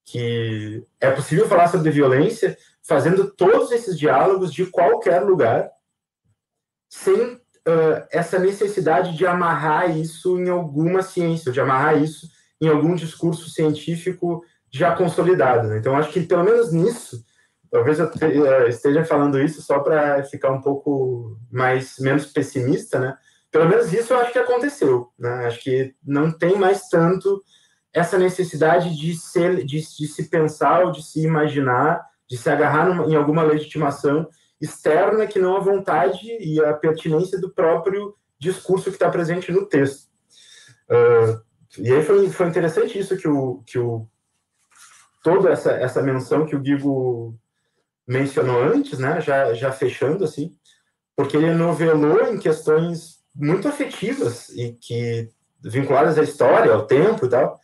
que 0.04 0.84
é 1.00 1.10
possível 1.10 1.48
falar 1.48 1.68
sobre 1.68 1.90
violência 1.90 2.56
fazendo 2.86 3.30
todos 3.30 3.72
esses 3.72 3.98
diálogos 3.98 4.52
de 4.52 4.66
qualquer 4.66 5.20
lugar, 5.20 5.70
sem 6.88 7.34
uh, 7.34 8.06
essa 8.10 8.38
necessidade 8.38 9.16
de 9.16 9.26
amarrar 9.26 9.96
isso 9.96 10.38
em 10.38 10.50
alguma 10.50 11.02
ciência, 11.02 11.50
de 11.50 11.60
amarrar 11.60 12.00
isso 12.00 12.28
em 12.60 12.68
algum 12.68 12.94
discurso 12.94 13.48
científico 13.48 14.44
já 14.74 14.94
consolidado. 14.94 15.68
Né? 15.68 15.78
Então, 15.78 15.96
acho 15.96 16.10
que 16.10 16.22
pelo 16.22 16.44
menos 16.44 16.72
nisso 16.72 17.24
Talvez 17.74 17.98
eu 17.98 18.68
esteja 18.68 19.04
falando 19.04 19.40
isso 19.40 19.60
só 19.60 19.80
para 19.80 20.22
ficar 20.22 20.52
um 20.52 20.60
pouco 20.60 21.36
mais 21.50 21.96
menos 21.98 22.24
pessimista, 22.24 23.00
né? 23.00 23.18
Pelo 23.50 23.68
menos 23.68 23.92
isso 23.92 24.12
eu 24.12 24.18
acho 24.18 24.30
que 24.30 24.38
aconteceu, 24.38 25.08
né? 25.18 25.46
Acho 25.46 25.60
que 25.60 25.92
não 26.06 26.30
tem 26.30 26.56
mais 26.56 26.88
tanto 26.88 27.42
essa 27.92 28.16
necessidade 28.16 28.96
de, 28.96 29.16
ser, 29.16 29.64
de, 29.64 29.80
de 29.80 30.06
se 30.06 30.30
pensar 30.30 30.84
ou 30.84 30.92
de 30.92 31.02
se 31.02 31.24
imaginar, 31.24 32.00
de 32.30 32.36
se 32.36 32.48
agarrar 32.48 32.86
numa, 32.86 33.06
em 33.06 33.16
alguma 33.16 33.42
legitimação 33.42 34.28
externa 34.60 35.26
que 35.26 35.40
não 35.40 35.56
a 35.56 35.60
vontade 35.60 36.24
e 36.38 36.64
a 36.64 36.74
pertinência 36.74 37.40
do 37.40 37.52
próprio 37.52 38.14
discurso 38.38 38.84
que 38.84 38.96
está 38.96 39.10
presente 39.10 39.50
no 39.50 39.66
texto. 39.66 40.08
Uh, 40.88 41.42
e 41.82 41.92
aí 41.92 42.04
foi, 42.04 42.30
foi 42.30 42.46
interessante 42.46 42.96
isso 42.96 43.16
que 43.16 43.26
o, 43.26 43.64
que 43.66 43.80
o 43.80 44.08
toda 45.24 45.50
essa, 45.50 45.72
essa 45.72 46.02
menção 46.02 46.44
que 46.44 46.54
o 46.54 46.60
Guigo 46.60 47.34
mencionou 48.06 48.62
antes, 48.62 48.98
né, 48.98 49.22
já, 49.22 49.54
já 49.54 49.72
fechando 49.72 50.22
assim, 50.22 50.54
porque 51.16 51.34
ele 51.34 51.54
novelou 51.54 52.28
em 52.28 52.38
questões 52.38 53.20
muito 53.34 53.66
afetivas 53.66 54.50
e 54.50 54.72
que 54.72 55.30
vinculadas 55.62 56.18
à 56.18 56.22
história, 56.22 56.70
ao 56.70 56.86
tempo 56.86 57.24
e 57.24 57.28
tal, 57.30 57.58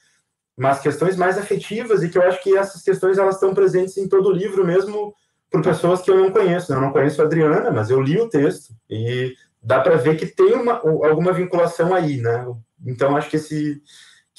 mas 0.56 0.80
questões 0.80 1.16
mais 1.16 1.36
afetivas 1.36 2.02
e 2.02 2.08
que 2.08 2.16
eu 2.16 2.22
acho 2.22 2.42
que 2.42 2.56
essas 2.56 2.82
questões 2.82 3.18
elas 3.18 3.34
estão 3.34 3.54
presentes 3.54 3.98
em 3.98 4.08
todo 4.08 4.30
o 4.30 4.32
livro 4.32 4.66
mesmo 4.66 5.14
por 5.50 5.62
pessoas 5.62 6.00
que 6.00 6.10
eu 6.10 6.16
não 6.16 6.30
conheço. 6.30 6.70
Né? 6.70 6.78
Eu 6.78 6.82
não 6.82 6.92
conheço 6.92 7.20
a 7.20 7.26
Adriana, 7.26 7.70
mas 7.70 7.90
eu 7.90 8.00
li 8.00 8.18
o 8.18 8.28
texto 8.28 8.72
e 8.88 9.34
dá 9.62 9.80
para 9.80 9.96
ver 9.96 10.16
que 10.16 10.26
tem 10.26 10.54
uma, 10.54 10.80
alguma 10.80 11.32
vinculação 11.32 11.94
aí, 11.94 12.16
né? 12.16 12.46
Então 12.86 13.16
acho 13.16 13.28
que 13.28 13.36
esse 13.36 13.82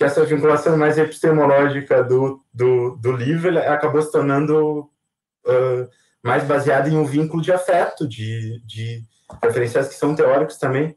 que 0.02 0.06
essa 0.06 0.26
vinculação 0.26 0.76
mais 0.76 0.98
epistemológica 0.98 2.04
do, 2.04 2.44
do, 2.52 2.96
do 2.96 3.12
livro 3.12 3.56
acabou 3.60 4.02
se 4.02 4.12
tornando 4.12 4.90
uh, 5.46 5.88
mais 6.24 6.44
baseada 6.44 6.90
em 6.90 6.98
um 6.98 7.06
vínculo 7.06 7.40
de 7.40 7.52
afeto, 7.52 8.08
de, 8.08 8.60
de 8.66 9.04
referenciais 9.44 9.90
que 9.90 9.94
são 9.94 10.16
teóricos 10.16 10.58
também, 10.58 10.96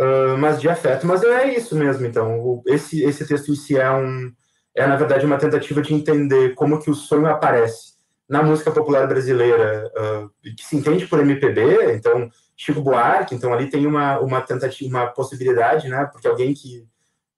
uh, 0.00 0.36
mas 0.36 0.60
de 0.60 0.68
afeto. 0.68 1.06
Mas 1.06 1.22
é 1.22 1.54
isso 1.54 1.76
mesmo, 1.76 2.04
então. 2.04 2.60
Esse, 2.66 3.04
esse 3.04 3.24
texto 3.24 3.52
em 3.52 3.54
si 3.54 3.78
é, 3.78 3.88
um, 3.88 4.32
é, 4.74 4.84
na 4.84 4.96
verdade, 4.96 5.24
uma 5.24 5.38
tentativa 5.38 5.80
de 5.80 5.94
entender 5.94 6.56
como 6.56 6.80
que 6.80 6.90
o 6.90 6.94
sonho 6.94 7.26
aparece 7.26 7.94
na 8.28 8.42
música 8.42 8.72
popular 8.72 9.06
brasileira, 9.06 9.92
uh, 9.96 10.30
que 10.42 10.64
se 10.64 10.74
entende 10.74 11.06
por 11.06 11.20
MPB, 11.20 11.94
então 11.94 12.28
Chico 12.56 12.82
Buarque, 12.82 13.36
então 13.36 13.54
ali 13.54 13.70
tem 13.70 13.86
uma, 13.86 14.18
uma 14.18 14.40
tentativa, 14.40 14.88
uma 14.88 15.06
possibilidade, 15.06 15.88
né, 15.88 16.08
porque 16.10 16.26
alguém 16.26 16.52
que 16.52 16.84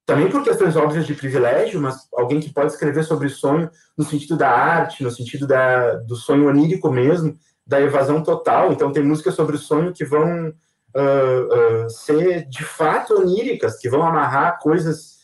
também 0.07 0.31
por 0.31 0.45
questões 0.45 0.77
óbvias 0.77 1.05
de 1.05 1.15
privilégio, 1.15 1.81
mas 1.81 2.09
alguém 2.15 2.39
que 2.39 2.53
pode 2.53 2.73
escrever 2.73 3.03
sobre 3.03 3.29
sonho 3.29 3.69
no 3.99 4.05
sentido 4.05 4.37
da 4.37 4.49
arte, 4.49 5.03
no 5.03 5.11
sentido 5.11 5.49
da, 5.49 5.97
do 5.97 6.15
sonho 6.15 6.49
onírico 6.49 6.89
mesmo, 6.93 7.37
da 7.67 7.81
evasão 7.81 8.23
total. 8.23 8.73
Então, 8.73 8.93
tem 8.93 9.03
músicas 9.03 9.35
sobre 9.35 9.57
o 9.57 9.59
sonho 9.59 9.93
que 9.93 10.05
vão 10.05 10.49
uh, 10.51 11.85
uh, 11.85 11.91
ser 11.91 12.47
de 12.49 12.63
fato 12.63 13.15
oníricas, 13.15 13.79
que 13.81 13.91
vão 13.91 14.05
amarrar 14.05 14.61
coisas 14.61 15.17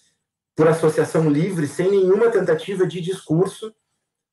por 0.56 0.66
associação 0.66 1.30
livre, 1.30 1.68
sem 1.68 1.88
nenhuma 1.88 2.28
tentativa 2.28 2.84
de 2.84 3.00
discurso. 3.00 3.72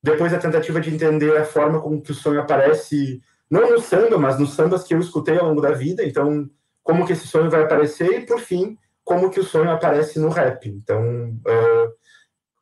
Depois, 0.02 0.34
a 0.34 0.38
tentativa 0.38 0.80
de 0.80 0.92
entender 0.92 1.36
a 1.36 1.44
forma 1.44 1.80
como 1.80 2.02
que 2.02 2.10
o 2.10 2.14
sonho 2.14 2.40
aparece, 2.40 3.22
não 3.48 3.70
no 3.70 3.80
samba, 3.80 4.18
mas 4.18 4.36
nos 4.36 4.54
sambas 4.54 4.82
que 4.82 4.94
eu 4.94 4.98
escutei 4.98 5.38
ao 5.38 5.46
longo 5.46 5.60
da 5.60 5.70
vida. 5.70 6.04
Então, 6.04 6.50
como 6.82 7.06
que 7.06 7.12
esse 7.12 7.28
sonho 7.28 7.48
vai 7.48 7.62
aparecer 7.62 8.22
e, 8.22 8.26
por 8.26 8.40
fim, 8.40 8.76
como 9.10 9.28
que 9.28 9.40
o 9.40 9.44
sonho 9.44 9.72
aparece 9.72 10.20
no 10.20 10.28
rap. 10.28 10.68
Então, 10.68 11.02
uh, 11.40 11.92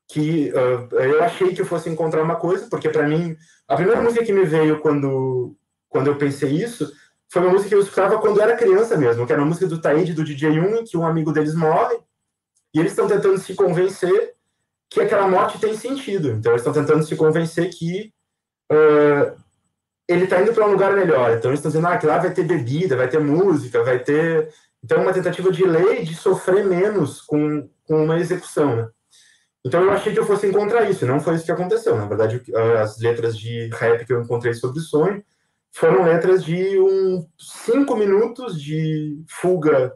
que 0.09 0.51
uh, 0.51 0.97
eu 0.97 1.23
achei 1.23 1.55
que 1.55 1.61
eu 1.61 1.67
fosse 1.67 1.91
encontrar 1.91 2.23
uma 2.23 2.37
coisa, 2.37 2.67
porque 2.71 2.89
para 2.89 3.07
mim, 3.07 3.37
a 3.69 3.77
primeira 3.77 4.01
música 4.01 4.25
que 4.25 4.33
me 4.33 4.47
veio 4.47 4.81
quando, 4.81 5.55
quando 5.91 6.07
eu 6.07 6.17
pensei 6.17 6.51
isso 6.51 6.91
foi 7.31 7.43
uma 7.43 7.51
música 7.51 7.69
que 7.69 7.75
eu 7.75 7.83
escutava 7.83 8.19
quando 8.19 8.39
eu 8.39 8.45
era 8.45 8.57
criança 8.57 8.97
mesmo, 8.97 9.27
que 9.27 9.33
era 9.35 9.43
uma 9.43 9.49
música 9.49 9.67
do 9.67 9.79
Taíde, 9.79 10.15
do 10.15 10.25
DJ 10.25 10.59
1, 10.59 10.77
em 10.77 10.85
que 10.85 10.97
um 10.97 11.05
amigo 11.05 11.33
deles 11.33 11.55
morre, 11.55 11.99
e 12.73 12.81
eles 12.81 12.93
estão 12.93 13.07
tentando 13.07 13.37
se 13.37 13.55
convencer 13.55 14.33
que 14.89 15.03
aquela 15.03 15.29
morte 15.29 15.61
tem 15.61 15.77
sentido. 15.77 16.31
Então, 16.31 16.53
eles 16.53 16.63
estão 16.67 16.73
tentando 16.73 17.05
se 17.05 17.15
convencer 17.15 17.69
que 17.69 18.11
uh, 18.73 19.39
ele 20.09 20.25
está 20.25 20.41
indo 20.41 20.55
para 20.55 20.67
um 20.67 20.73
lugar 20.73 20.95
melhor. 20.95 21.37
Então, 21.37 21.51
eles 21.51 21.59
estão 21.59 21.71
dizendo 21.71 21.89
ah, 21.89 21.99
que 21.99 22.07
lá 22.07 22.17
vai 22.17 22.33
ter 22.33 22.45
bebida, 22.45 22.97
vai 22.97 23.07
ter 23.07 23.21
música, 23.21 23.85
vai 23.85 23.99
ter. 23.99 24.49
Então, 24.85 25.03
uma 25.03 25.13
tentativa 25.13 25.51
de 25.51 25.65
lei 25.65 26.05
de 26.05 26.15
sofrer 26.15 26.65
menos 26.65 27.21
com, 27.21 27.69
com 27.85 28.05
uma 28.05 28.19
execução. 28.19 28.77
Né? 28.77 28.89
Então, 29.65 29.83
eu 29.83 29.91
achei 29.91 30.13
que 30.13 30.19
eu 30.19 30.27
fosse 30.27 30.47
encontrar 30.47 30.89
isso, 30.89 31.07
não 31.07 31.21
foi 31.21 31.35
isso 31.35 31.45
que 31.45 31.53
aconteceu. 31.53 31.97
Na 31.97 32.07
verdade, 32.07 32.43
as 32.81 32.99
letras 32.99 33.37
de 33.37 33.69
rap 33.75 34.05
que 34.05 34.13
eu 34.13 34.23
encontrei 34.23 34.55
sobre 34.55 34.81
sonho 34.81 35.23
foram 35.73 36.05
letras 36.05 36.45
de 36.45 36.79
um 36.79 37.27
cinco 37.39 37.97
minutos 37.97 38.61
de 38.61 39.23
fuga 39.29 39.93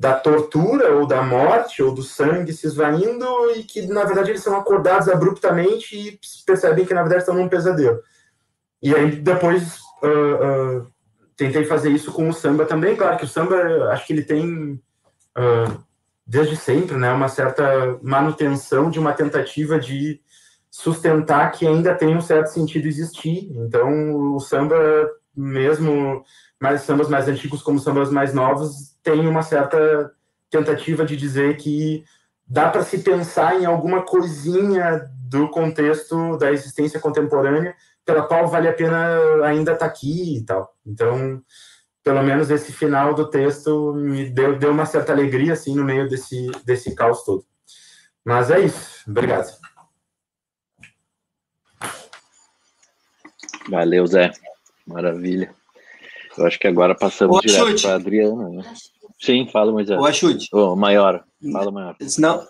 da 0.00 0.14
tortura 0.14 0.94
ou 0.94 1.06
da 1.06 1.22
morte 1.22 1.82
ou 1.82 1.94
do 1.94 2.02
sangue 2.02 2.54
se 2.54 2.66
esvaindo 2.66 3.26
e 3.54 3.62
que 3.64 3.82
na 3.82 4.02
verdade 4.04 4.30
eles 4.30 4.42
são 4.42 4.56
acordados 4.56 5.10
abruptamente 5.10 5.94
e 5.94 6.18
percebem 6.46 6.86
que 6.86 6.94
na 6.94 7.02
verdade 7.02 7.20
estão 7.20 7.34
num 7.34 7.50
pesadelo. 7.50 8.00
E 8.82 8.94
aí 8.94 9.16
depois 9.16 9.78
uh, 10.02 10.78
uh, 10.78 10.92
tentei 11.40 11.64
fazer 11.64 11.90
isso 11.90 12.12
com 12.12 12.28
o 12.28 12.34
samba 12.34 12.66
também, 12.66 12.94
claro 12.94 13.16
que 13.16 13.24
o 13.24 13.28
samba 13.28 13.90
acho 13.92 14.06
que 14.06 14.12
ele 14.12 14.22
tem 14.22 14.74
uh, 15.38 15.84
desde 16.26 16.54
sempre, 16.54 16.98
né, 16.98 17.10
uma 17.10 17.28
certa 17.28 17.98
manutenção 18.02 18.90
de 18.90 18.98
uma 18.98 19.14
tentativa 19.14 19.80
de 19.80 20.20
sustentar 20.70 21.50
que 21.52 21.66
ainda 21.66 21.94
tem 21.94 22.14
um 22.14 22.20
certo 22.20 22.48
sentido 22.48 22.86
existir. 22.86 23.50
Então 23.56 24.34
o 24.34 24.38
samba 24.38 24.76
mesmo 25.34 26.22
mais 26.60 26.82
sambas 26.82 27.08
mais 27.08 27.26
antigos 27.26 27.62
como 27.62 27.78
sambas 27.78 28.10
mais 28.10 28.34
novos 28.34 28.94
tem 29.02 29.26
uma 29.26 29.40
certa 29.40 30.12
tentativa 30.50 31.06
de 31.06 31.16
dizer 31.16 31.56
que 31.56 32.04
dá 32.46 32.68
para 32.68 32.82
se 32.82 32.98
pensar 32.98 33.58
em 33.58 33.64
alguma 33.64 34.02
coisinha 34.02 35.08
do 35.26 35.48
contexto 35.48 36.36
da 36.36 36.52
existência 36.52 37.00
contemporânea 37.00 37.74
pela 38.10 38.26
qual 38.26 38.48
vale 38.48 38.68
a 38.68 38.72
pena 38.72 39.20
ainda 39.44 39.72
estar 39.72 39.86
tá 39.86 39.92
aqui 39.92 40.38
e 40.38 40.44
tal. 40.44 40.74
Então, 40.84 41.40
pelo 42.02 42.22
menos 42.22 42.50
esse 42.50 42.72
final 42.72 43.14
do 43.14 43.30
texto 43.30 43.92
me 43.94 44.28
deu, 44.28 44.58
deu 44.58 44.72
uma 44.72 44.84
certa 44.84 45.12
alegria 45.12 45.52
assim 45.52 45.76
no 45.76 45.84
meio 45.84 46.08
desse 46.08 46.50
desse 46.64 46.94
caos 46.94 47.22
todo. 47.24 47.44
Mas 48.24 48.50
é 48.50 48.60
isso. 48.60 49.08
Obrigado. 49.08 49.48
Valeu, 53.68 54.06
Zé. 54.06 54.32
Maravilha. 54.84 55.54
Eu 56.36 56.46
acho 56.46 56.58
que 56.58 56.66
agora 56.66 56.94
passamos 56.96 57.38
o 57.38 57.40
direto 57.40 57.80
para 57.80 57.92
a 57.92 57.94
Adriana. 57.94 58.48
Né? 58.48 58.74
Sim, 59.20 59.48
fala, 59.52 59.70
Moisés. 59.70 60.00
O 60.00 60.04
Achute. 60.04 60.48
O 60.52 60.74
maior. 60.74 61.24
Fala, 61.52 61.70
maior. 61.70 61.96
Não, 62.18 62.44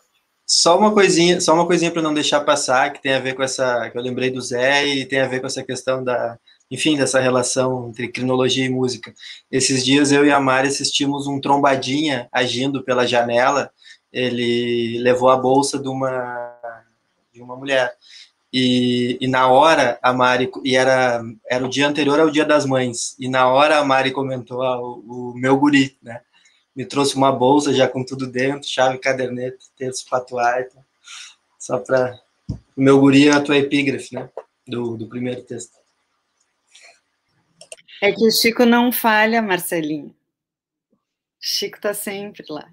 só 0.51 0.77
uma 0.77 0.93
coisinha, 0.93 1.41
só 1.41 1.55
uma 1.55 1.65
coisinha 1.65 1.93
para 1.93 2.03
não 2.03 2.13
deixar 2.13 2.41
passar, 2.41 2.93
que 2.93 3.01
tem 3.01 3.15
a 3.15 3.21
ver 3.21 3.35
com 3.35 3.43
essa, 3.45 3.89
que 3.89 3.97
eu 3.97 4.03
lembrei 4.03 4.33
do 4.33 4.41
Zé 4.41 4.85
e 4.85 5.07
tem 5.07 5.21
a 5.21 5.29
ver 5.29 5.39
com 5.39 5.47
essa 5.47 5.63
questão 5.63 6.03
da, 6.03 6.37
enfim, 6.69 6.97
dessa 6.97 7.21
relação 7.21 7.89
entre 7.89 8.09
crinologia 8.09 8.67
e 8.67 8.69
música. 8.69 9.15
Esses 9.49 9.85
dias 9.85 10.11
eu 10.11 10.27
e 10.27 10.33
a 10.33 10.41
Mari 10.41 10.67
assistimos 10.67 11.29
um 11.29 11.41
trombadinha 11.41 12.29
agindo 12.33 12.83
pela 12.83 13.07
janela. 13.07 13.71
Ele 14.13 14.99
levou 14.99 15.29
a 15.31 15.37
bolsa 15.37 15.79
de 15.79 15.89
uma 15.89 16.59
de 17.33 17.41
uma 17.41 17.55
mulher. 17.55 17.95
E, 18.53 19.19
e, 19.21 19.29
na 19.29 19.47
hora 19.47 20.01
a 20.03 20.13
Mari 20.13 20.51
e 20.65 20.75
era 20.75 21.23
era 21.49 21.65
o 21.65 21.69
dia 21.69 21.87
anterior 21.87 22.19
ao 22.19 22.29
Dia 22.29 22.45
das 22.45 22.67
Mães 22.67 23.15
e 23.21 23.29
na 23.29 23.49
hora 23.49 23.79
a 23.79 23.85
Mari 23.85 24.11
comentou 24.11 24.63
ah, 24.63 24.81
o, 24.81 25.31
o, 25.33 25.35
meu 25.37 25.57
guri 25.57 25.97
né 26.03 26.21
me 26.81 26.87
trouxe 26.87 27.15
uma 27.15 27.31
bolsa 27.31 27.75
já 27.75 27.87
com 27.87 28.03
tudo 28.03 28.27
dentro 28.27 28.67
chave 28.67 28.97
caderneta 28.97 29.59
texto 29.77 30.09
patuar 30.09 30.63
então, 30.63 30.83
só 31.59 31.79
para 31.79 32.19
o 32.49 32.81
meu 32.81 32.99
guri 32.99 33.29
é 33.29 33.33
a 33.33 33.43
tua 33.43 33.59
epígrafe 33.59 34.15
né? 34.15 34.31
Do, 34.67 34.97
do 34.97 35.07
primeiro 35.07 35.43
texto. 35.43 35.79
É 38.01 38.11
que 38.13 38.27
o 38.27 38.31
Chico 38.31 38.65
não 38.65 38.91
falha 38.91 39.43
Marcelinho. 39.43 40.15
Chico 41.39 41.79
tá 41.79 41.93
sempre 41.93 42.45
lá. 42.49 42.73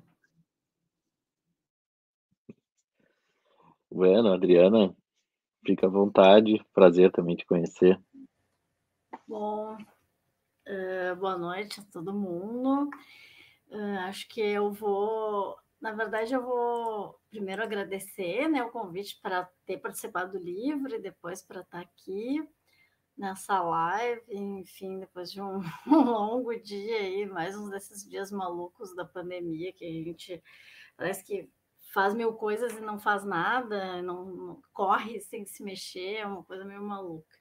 Bueno, 3.92 4.32
Adriana, 4.32 4.96
Fica 5.68 5.86
à 5.86 5.90
vontade, 5.90 6.66
prazer 6.74 7.12
também 7.12 7.36
te 7.36 7.46
conhecer. 7.46 8.00
Bom, 9.28 9.76
uh, 9.76 11.16
boa 11.18 11.38
noite 11.38 11.82
a 11.82 11.84
todo 11.92 12.14
mundo. 12.14 12.90
Uh, 13.69 13.99
acho 14.07 14.27
que 14.30 14.41
eu 14.41 14.72
vou, 14.72 15.57
na 15.81 15.91
verdade, 15.91 16.34
eu 16.34 16.41
vou 16.41 17.19
primeiro 17.30 17.61
agradecer 17.61 18.48
né, 18.48 18.64
o 18.64 18.72
convite 18.72 19.19
para 19.22 19.49
ter 19.65 19.77
participado 19.77 20.34
do 20.34 20.44
livro 20.44 20.95
e 20.95 21.02
depois 21.02 21.41
para 21.41 21.61
estar 21.61 21.81
aqui 21.81 22.41
nessa 23.18 23.61
live, 23.61 24.22
enfim, 24.30 24.99
depois 24.99 25.31
de 25.31 25.41
um, 25.41 25.60
um 25.88 26.03
longo 26.03 26.56
dia 26.61 26.98
aí, 26.98 27.26
mais 27.26 27.57
um 27.57 27.69
desses 27.69 28.07
dias 28.07 28.31
malucos 28.31 28.95
da 28.95 29.03
pandemia 29.03 29.73
que 29.73 29.84
a 29.84 30.03
gente 30.03 30.41
parece 30.95 31.23
que 31.23 31.49
faz 31.94 32.14
mil 32.14 32.34
coisas 32.34 32.77
e 32.77 32.81
não 32.81 32.99
faz 32.99 33.23
nada, 33.26 34.02
não, 34.02 34.26
não, 34.26 34.61
corre 34.72 35.19
sem 35.19 35.45
se 35.45 35.64
mexer, 35.64 36.18
é 36.18 36.26
uma 36.26 36.44
coisa 36.44 36.64
meio 36.64 36.81
maluca. 36.81 37.38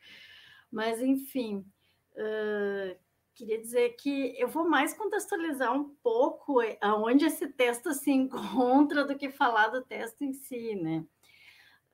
Mas, 0.70 1.00
enfim, 1.00 1.64
uh, 2.12 2.98
queria 3.36 3.60
dizer 3.60 3.90
que 3.90 4.34
eu 4.38 4.48
vou 4.48 4.68
mais 4.68 4.94
contextualizar 4.94 5.72
um 5.72 5.90
pouco 6.02 6.58
aonde 6.80 7.26
esse 7.26 7.46
texto 7.48 7.92
se 7.92 8.10
encontra 8.10 9.04
do 9.04 9.16
que 9.16 9.30
falar 9.30 9.68
do 9.68 9.84
texto 9.84 10.22
em 10.22 10.32
si, 10.32 10.74
né? 10.74 11.04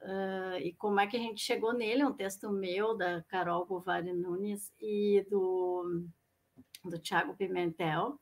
Uh, 0.00 0.58
e 0.60 0.72
como 0.74 0.98
é 0.98 1.06
que 1.06 1.16
a 1.16 1.20
gente 1.20 1.40
chegou 1.40 1.72
nele, 1.72 2.04
um 2.04 2.12
texto 2.12 2.50
meu, 2.50 2.96
da 2.96 3.22
Carol 3.22 3.66
Bovari 3.66 4.12
Nunes 4.12 4.72
e 4.80 5.24
do, 5.28 6.04
do 6.84 6.98
Tiago 6.98 7.36
Pimentel. 7.36 8.18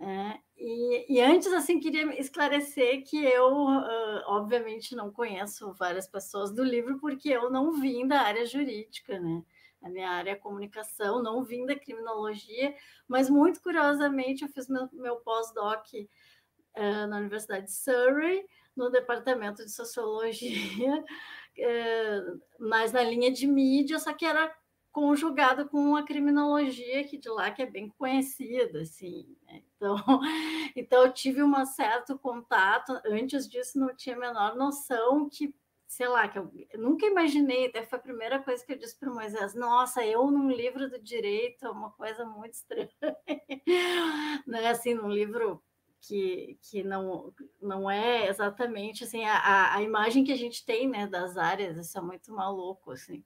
É, 0.00 0.38
e, 0.56 1.14
e, 1.14 1.20
antes, 1.20 1.52
assim, 1.52 1.78
queria 1.78 2.18
esclarecer 2.20 3.04
que 3.04 3.24
eu, 3.24 3.52
uh, 3.52 4.22
obviamente, 4.26 4.96
não 4.96 5.12
conheço 5.12 5.72
várias 5.74 6.08
pessoas 6.08 6.52
do 6.52 6.64
livro, 6.64 6.98
porque 6.98 7.28
eu 7.28 7.48
não 7.50 7.72
vim 7.80 8.06
da 8.08 8.22
área 8.22 8.44
jurídica, 8.44 9.20
né? 9.20 9.44
A 9.82 9.88
minha 9.88 10.10
área 10.10 10.30
é 10.30 10.36
comunicação, 10.36 11.22
não 11.22 11.42
vim 11.42 11.66
da 11.66 11.78
criminologia, 11.78 12.74
mas 13.08 13.28
muito 13.28 13.60
curiosamente 13.60 14.42
eu 14.42 14.48
fiz 14.48 14.68
meu, 14.68 14.88
meu 14.92 15.16
pós-doc 15.16 15.86
uh, 15.94 17.06
na 17.08 17.18
Universidade 17.18 17.66
de 17.66 17.72
Surrey, 17.72 18.46
no 18.76 18.90
departamento 18.90 19.64
de 19.64 19.70
sociologia, 19.70 21.04
uh, 21.58 22.42
mas 22.58 22.92
na 22.92 23.02
linha 23.02 23.30
de 23.30 23.46
mídia, 23.46 23.98
só 23.98 24.12
que 24.12 24.24
era 24.24 24.54
conjugado 24.92 25.66
com 25.68 25.96
a 25.96 26.04
criminologia 26.04 27.02
que 27.02 27.16
de 27.16 27.28
lá 27.30 27.50
que 27.50 27.62
é 27.62 27.66
bem 27.66 27.88
conhecida, 27.88 28.82
assim. 28.82 29.26
Né? 29.46 29.62
Então, 29.74 29.96
então 30.76 31.04
eu 31.04 31.12
tive 31.12 31.42
um 31.42 31.64
certo 31.64 32.18
contato. 32.18 33.00
Antes 33.06 33.48
disso, 33.48 33.78
não 33.78 33.96
tinha 33.96 34.14
a 34.14 34.18
menor 34.18 34.54
noção 34.54 35.28
que, 35.30 35.54
sei 35.92 36.08
lá, 36.08 36.26
que 36.26 36.38
eu, 36.38 36.50
eu 36.70 36.80
nunca 36.80 37.04
imaginei. 37.04 37.66
Até 37.66 37.84
foi 37.84 37.98
a 37.98 38.02
primeira 38.02 38.38
coisa 38.42 38.64
que 38.64 38.72
eu 38.72 38.78
disse 38.78 38.98
para 38.98 39.10
o 39.10 39.14
Moisés: 39.14 39.54
Nossa, 39.54 40.04
eu 40.04 40.30
num 40.30 40.50
livro 40.50 40.88
do 40.88 40.98
direito 40.98 41.66
é 41.66 41.70
uma 41.70 41.90
coisa 41.90 42.24
muito 42.24 42.54
estranha, 42.54 42.90
né? 44.46 44.68
Assim, 44.68 44.94
num 44.94 45.10
livro 45.10 45.62
que, 46.00 46.58
que 46.62 46.82
não, 46.82 47.32
não 47.60 47.90
é 47.90 48.26
exatamente 48.26 49.04
assim 49.04 49.24
a, 49.24 49.74
a 49.74 49.82
imagem 49.82 50.24
que 50.24 50.32
a 50.32 50.36
gente 50.36 50.64
tem 50.64 50.88
né, 50.88 51.06
das 51.06 51.36
áreas, 51.36 51.76
isso 51.76 51.96
é 51.98 52.00
muito 52.00 52.32
maluco, 52.32 52.92
assim. 52.92 53.22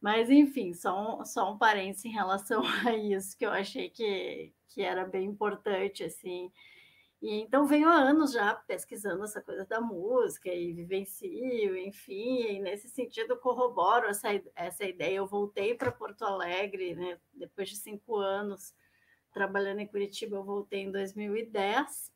Mas, 0.00 0.30
enfim, 0.30 0.72
só 0.74 1.20
um, 1.20 1.24
só 1.24 1.52
um 1.52 1.58
parênteses 1.58 2.04
em 2.04 2.12
relação 2.12 2.62
a 2.86 2.94
isso, 2.94 3.36
que 3.36 3.44
eu 3.44 3.50
achei 3.50 3.90
que, 3.90 4.52
que 4.68 4.80
era 4.82 5.04
bem 5.04 5.26
importante, 5.26 6.04
assim. 6.04 6.52
E 7.26 7.40
então 7.40 7.66
venho 7.66 7.88
há 7.88 7.94
anos 7.94 8.30
já 8.30 8.54
pesquisando 8.54 9.24
essa 9.24 9.42
coisa 9.42 9.66
da 9.66 9.80
música 9.80 10.48
e 10.48 10.72
vivencio, 10.72 11.76
enfim, 11.76 12.42
e 12.42 12.60
nesse 12.60 12.88
sentido 12.88 13.36
corroboro 13.36 14.06
essa, 14.06 14.28
essa 14.54 14.84
ideia. 14.84 15.16
Eu 15.16 15.26
voltei 15.26 15.74
para 15.74 15.90
Porto 15.90 16.22
Alegre, 16.24 16.94
né, 16.94 17.18
depois 17.34 17.68
de 17.68 17.74
cinco 17.78 18.14
anos 18.16 18.72
trabalhando 19.32 19.80
em 19.80 19.88
Curitiba, 19.88 20.36
eu 20.36 20.44
voltei 20.44 20.82
em 20.82 20.92
2010. 20.92 22.12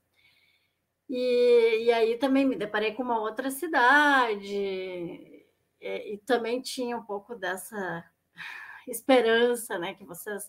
E, 1.08 1.86
e 1.86 1.92
aí 1.92 2.16
também 2.16 2.46
me 2.46 2.54
deparei 2.54 2.94
com 2.94 3.02
uma 3.02 3.18
outra 3.18 3.50
cidade, 3.50 5.44
é, 5.80 6.12
e 6.12 6.18
também 6.18 6.62
tinha 6.62 6.96
um 6.96 7.02
pouco 7.02 7.34
dessa 7.34 8.08
esperança, 8.86 9.76
né, 9.76 9.92
que 9.92 10.04
vocês 10.04 10.48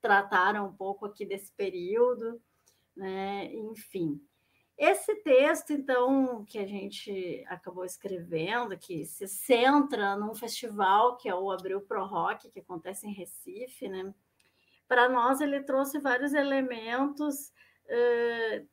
trataram 0.00 0.66
um 0.66 0.72
pouco 0.72 1.06
aqui 1.06 1.24
desse 1.24 1.52
período, 1.52 2.42
né, 3.00 3.46
enfim. 3.54 4.20
Esse 4.76 5.14
texto, 5.16 5.72
então, 5.72 6.44
que 6.44 6.58
a 6.58 6.66
gente 6.66 7.44
acabou 7.48 7.84
escrevendo, 7.84 8.78
que 8.78 9.04
se 9.04 9.26
centra 9.26 10.16
num 10.16 10.34
festival 10.34 11.16
que 11.16 11.28
é 11.28 11.34
o 11.34 11.50
Abril 11.50 11.80
Pro 11.80 12.04
Rock, 12.04 12.50
que 12.50 12.60
acontece 12.60 13.06
em 13.06 13.12
Recife, 13.12 13.88
né? 13.88 14.14
Para 14.86 15.08
nós, 15.08 15.40
ele 15.40 15.62
trouxe 15.62 15.98
vários 15.98 16.32
elementos 16.32 17.52
uh, 17.86 18.68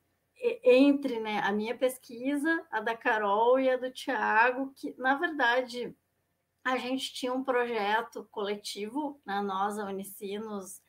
entre 0.64 1.20
né, 1.20 1.40
a 1.40 1.52
minha 1.52 1.76
pesquisa, 1.76 2.66
a 2.70 2.80
da 2.80 2.96
Carol 2.96 3.58
e 3.60 3.68
a 3.68 3.76
do 3.76 3.90
Tiago, 3.90 4.72
que, 4.74 4.94
na 4.98 5.16
verdade, 5.16 5.94
a 6.64 6.76
gente 6.76 7.12
tinha 7.12 7.32
um 7.32 7.44
projeto 7.44 8.26
coletivo, 8.30 9.20
né, 9.24 9.40
nós, 9.40 9.78
a 9.78 9.84
Unicinos, 9.84 10.82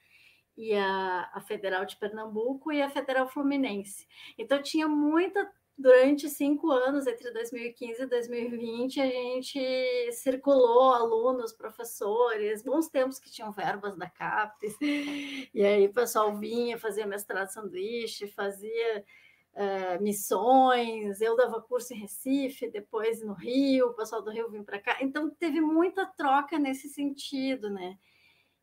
e 0.60 0.76
a, 0.76 1.32
a 1.34 1.40
Federal 1.40 1.86
de 1.86 1.96
Pernambuco 1.96 2.70
e 2.70 2.82
a 2.82 2.90
Federal 2.90 3.30
Fluminense. 3.30 4.06
Então, 4.38 4.62
tinha 4.62 4.90
muita 4.90 5.50
durante 5.78 6.28
cinco 6.28 6.70
anos, 6.70 7.08
entre 7.08 7.32
2015 7.32 8.02
e 8.02 8.06
2020, 8.06 9.00
a 9.00 9.06
gente 9.06 10.12
circulou 10.12 10.92
alunos, 10.92 11.54
professores, 11.54 12.62
bons 12.62 12.90
tempos 12.90 13.18
que 13.18 13.32
tinham 13.32 13.54
verbas 13.54 13.96
da 13.96 14.10
CAPES, 14.10 14.76
e 15.54 15.64
aí 15.64 15.86
o 15.86 15.94
pessoal 15.94 16.36
vinha, 16.36 16.78
fazia 16.78 17.08
mestrado 17.08 17.48
sanduíche, 17.48 18.28
fazia 18.28 19.06
é, 19.54 19.98
missões, 20.00 21.22
eu 21.22 21.38
dava 21.38 21.62
curso 21.62 21.94
em 21.94 22.00
Recife, 22.00 22.70
depois 22.70 23.24
no 23.24 23.32
Rio, 23.32 23.88
o 23.88 23.94
pessoal 23.94 24.22
do 24.22 24.32
Rio 24.32 24.50
vinha 24.50 24.66
para 24.66 24.82
cá, 24.82 24.98
então 25.00 25.30
teve 25.30 25.62
muita 25.62 26.06
troca 26.06 26.60
nesse 26.60 26.90
sentido, 26.90 27.70
né? 27.70 27.98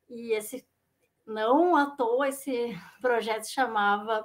E 0.07 0.33
esse 0.35 0.67
não 1.27 1.77
à 1.77 1.87
toa 1.87 2.29
esse 2.29 2.77
projeto 3.01 3.47
chamava 3.47 4.21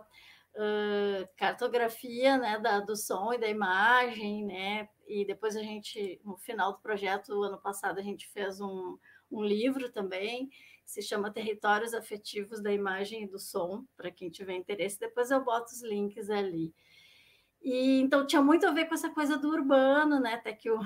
uh, 0.56 1.28
cartografia 1.36 2.38
né, 2.38 2.60
da, 2.60 2.80
do 2.80 2.95
som 2.95 3.34
e 3.34 3.38
da 3.38 3.48
imagem, 3.48 4.45
né? 4.45 4.90
E 5.07 5.26
depois 5.26 5.56
a 5.56 5.61
gente, 5.61 6.22
no 6.23 6.38
final 6.38 6.73
do 6.73 6.80
projeto, 6.80 7.44
ano 7.44 7.57
passado, 7.57 7.99
a 7.99 8.03
gente 8.03 8.28
fez 8.30 8.61
um, 8.61 8.98
um 9.30 9.44
livro 9.44 9.91
também, 9.91 10.49
se 10.86 11.02
chama 11.02 11.32
Territórios 11.32 11.94
Afetivos 11.94 12.61
da 12.61 12.72
Imagem 12.72 13.23
e 13.23 13.28
do 13.28 13.40
Som, 13.40 13.86
para 13.95 14.11
quem 14.11 14.30
tiver 14.30 14.53
interesse, 14.53 14.99
depois 14.99 15.32
eu 15.32 15.44
boto 15.44 15.72
os 15.72 15.82
links 15.82 16.30
ali. 16.30 16.73
E 17.61 17.99
então 17.99 18.26
tinha 18.26 18.41
muito 18.41 18.65
a 18.65 18.72
ver 18.72 18.86
com 18.86 18.94
essa 18.94 19.10
coisa 19.10 19.38
do 19.38 19.49
urbano, 19.49 20.19
né? 20.19 20.34
Até 20.34 20.53
que 20.53 20.69
o 20.69 20.80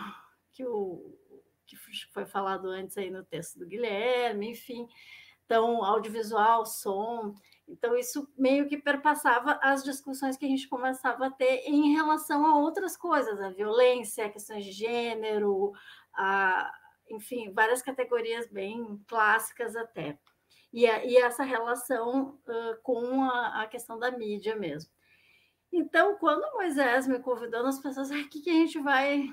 que 0.51 0.65
o 0.65 1.17
que 1.65 1.75
foi 2.11 2.25
falado 2.25 2.67
antes 2.67 2.97
aí 2.97 3.09
no 3.09 3.23
texto 3.23 3.57
do 3.57 3.65
Guilherme, 3.65 4.51
enfim. 4.51 4.87
Então, 5.45 5.84
audiovisual, 5.84 6.65
som, 6.65 7.35
então, 7.67 7.95
isso 7.95 8.27
meio 8.38 8.67
que 8.67 8.77
perpassava 8.77 9.59
as 9.61 9.84
discussões 9.84 10.38
que 10.38 10.45
a 10.45 10.49
gente 10.49 10.67
começava 10.67 11.27
a 11.27 11.31
ter 11.31 11.63
em 11.65 11.93
relação 11.93 12.45
a 12.45 12.59
outras 12.59 12.95
coisas, 12.95 13.41
a 13.41 13.49
violência, 13.49 14.30
questões 14.30 14.65
de 14.65 14.72
gênero, 14.72 15.73
a, 16.13 16.72
enfim, 17.09 17.51
várias 17.51 17.81
categorias 17.81 18.47
bem 18.47 19.03
clássicas 19.07 19.76
até. 19.76 20.17
E, 20.72 20.85
a, 20.85 21.03
e 21.05 21.17
essa 21.17 21.43
relação 21.43 22.39
uh, 22.47 22.81
com 22.84 23.23
a, 23.23 23.63
a, 23.63 23.67
questão 23.67 23.97
da 23.97 24.11
mídia 24.11 24.55
mesmo. 24.55 24.91
Então, 25.72 26.17
quando 26.17 26.53
Moisés 26.53 27.07
me 27.07 27.19
convidou, 27.19 27.63
nós 27.63 27.80
pensamos, 27.80 28.11
ah, 28.11 28.15
o 28.15 28.30
que, 28.30 28.41
que 28.41 28.49
a 28.49 28.53
gente 28.53 28.80
vai 28.80 29.27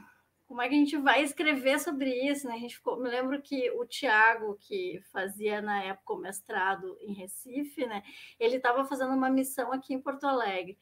como 0.52 0.60
é 0.60 0.68
que 0.68 0.74
a 0.74 0.78
gente 0.78 0.98
vai 0.98 1.22
escrever 1.22 1.80
sobre 1.80 2.10
isso, 2.10 2.46
né? 2.46 2.56
A 2.56 2.58
gente 2.58 2.76
ficou, 2.76 3.00
me 3.00 3.08
lembro 3.08 3.40
que 3.40 3.70
o 3.70 3.86
Tiago, 3.86 4.58
que 4.60 5.00
fazia 5.10 5.62
na 5.62 5.82
época 5.82 6.12
o 6.12 6.18
mestrado 6.18 6.94
em 7.00 7.14
Recife, 7.14 7.86
né? 7.86 8.02
Ele 8.38 8.56
estava 8.56 8.84
fazendo 8.84 9.14
uma 9.14 9.30
missão 9.30 9.72
aqui 9.72 9.94
em 9.94 10.02
Porto 10.02 10.24
Alegre. 10.24 10.76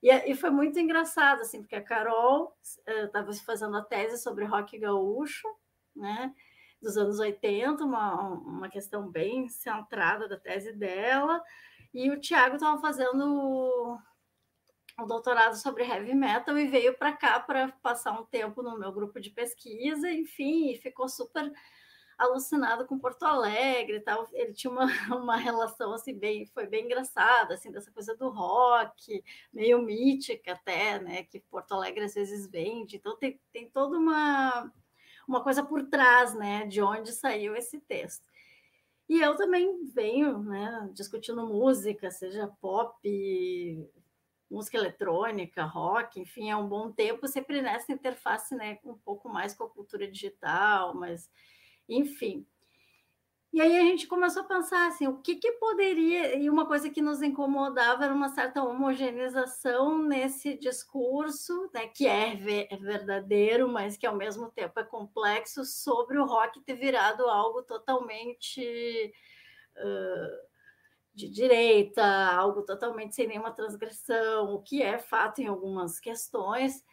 E, 0.00 0.12
e 0.30 0.36
foi 0.36 0.50
muito 0.50 0.78
engraçado, 0.78 1.40
assim, 1.40 1.60
porque 1.60 1.74
a 1.74 1.82
Carol 1.82 2.56
estava 2.86 3.32
uh, 3.32 3.44
fazendo 3.44 3.76
a 3.76 3.82
tese 3.82 4.16
sobre 4.22 4.44
rock 4.44 4.78
gaúcho, 4.78 5.48
né? 5.96 6.32
Dos 6.80 6.96
anos 6.96 7.18
80, 7.18 7.84
uma, 7.84 8.14
uma 8.14 8.68
questão 8.68 9.10
bem 9.10 9.48
centrada 9.48 10.28
da 10.28 10.38
tese 10.38 10.72
dela, 10.72 11.42
e 11.92 12.10
o 12.10 12.20
Tiago 12.20 12.54
estava 12.54 12.80
fazendo 12.80 13.98
um 14.98 15.06
doutorado 15.06 15.56
sobre 15.56 15.84
heavy 15.84 16.14
metal 16.14 16.58
e 16.58 16.66
veio 16.66 16.96
para 16.96 17.12
cá 17.12 17.40
para 17.40 17.72
passar 17.82 18.12
um 18.12 18.24
tempo 18.24 18.62
no 18.62 18.78
meu 18.78 18.92
grupo 18.92 19.20
de 19.20 19.30
pesquisa, 19.30 20.10
enfim, 20.10 20.70
e 20.70 20.76
ficou 20.76 21.08
super 21.08 21.50
alucinado 22.18 22.86
com 22.86 22.98
Porto 22.98 23.22
Alegre 23.24 23.96
e 23.96 24.00
tal. 24.00 24.28
Ele 24.32 24.52
tinha 24.52 24.70
uma, 24.70 24.84
uma 25.16 25.36
relação 25.36 25.92
assim 25.92 26.14
bem, 26.14 26.46
foi 26.46 26.66
bem 26.66 26.84
engraçada, 26.84 27.54
assim, 27.54 27.70
dessa 27.72 27.90
coisa 27.90 28.14
do 28.16 28.28
rock, 28.28 29.22
meio 29.52 29.82
mítica 29.82 30.52
até, 30.52 30.98
né, 31.00 31.24
que 31.24 31.40
Porto 31.40 31.72
Alegre 31.72 32.04
às 32.04 32.14
vezes 32.14 32.46
vende. 32.46 32.96
Então 32.96 33.16
tem, 33.16 33.40
tem 33.52 33.70
toda 33.70 33.96
uma 33.98 34.70
uma 35.30 35.42
coisa 35.44 35.62
por 35.62 35.84
trás, 35.84 36.34
né, 36.34 36.66
de 36.66 36.82
onde 36.82 37.12
saiu 37.12 37.54
esse 37.54 37.80
texto. 37.80 38.24
E 39.08 39.20
eu 39.20 39.36
também 39.36 39.84
venho, 39.86 40.40
né, 40.40 40.90
discutindo 40.92 41.46
música, 41.46 42.10
seja 42.10 42.48
pop, 42.60 42.98
música 44.50 44.76
eletrônica, 44.76 45.64
rock, 45.64 46.20
enfim, 46.20 46.50
há 46.50 46.58
um 46.58 46.68
bom 46.68 46.90
tempo, 46.90 47.28
sempre 47.28 47.62
nessa 47.62 47.92
interface, 47.92 48.54
né, 48.54 48.78
um 48.84 48.98
pouco 48.98 49.28
mais 49.28 49.54
com 49.54 49.64
a 49.64 49.70
cultura 49.70 50.10
digital, 50.10 50.94
mas, 50.94 51.30
enfim. 51.88 52.46
E 53.52 53.60
aí 53.60 53.76
a 53.78 53.82
gente 53.82 54.06
começou 54.06 54.42
a 54.42 54.46
pensar 54.46 54.88
assim, 54.88 55.08
o 55.08 55.18
que, 55.18 55.36
que 55.36 55.52
poderia, 55.52 56.36
e 56.36 56.48
uma 56.48 56.66
coisa 56.66 56.88
que 56.88 57.02
nos 57.02 57.20
incomodava 57.22 58.04
era 58.04 58.14
uma 58.14 58.28
certa 58.28 58.62
homogeneização 58.62 60.02
nesse 60.02 60.56
discurso, 60.56 61.70
né, 61.72 61.86
que 61.86 62.06
é, 62.06 62.32
é 62.70 62.76
verdadeiro, 62.76 63.68
mas 63.68 63.96
que 63.96 64.06
ao 64.06 64.16
mesmo 64.16 64.50
tempo 64.50 64.78
é 64.78 64.84
complexo, 64.84 65.64
sobre 65.64 66.18
o 66.18 66.24
rock 66.24 66.60
ter 66.60 66.74
virado 66.74 67.28
algo 67.28 67.62
totalmente... 67.62 69.12
Uh, 69.76 70.49
de 71.14 71.28
direita, 71.28 72.04
algo 72.04 72.62
totalmente 72.62 73.14
sem 73.14 73.26
nenhuma 73.26 73.50
transgressão, 73.50 74.54
o 74.54 74.62
que 74.62 74.82
é 74.82 74.98
fato 74.98 75.40
em 75.40 75.46
algumas 75.46 75.98
questões, 75.98 76.84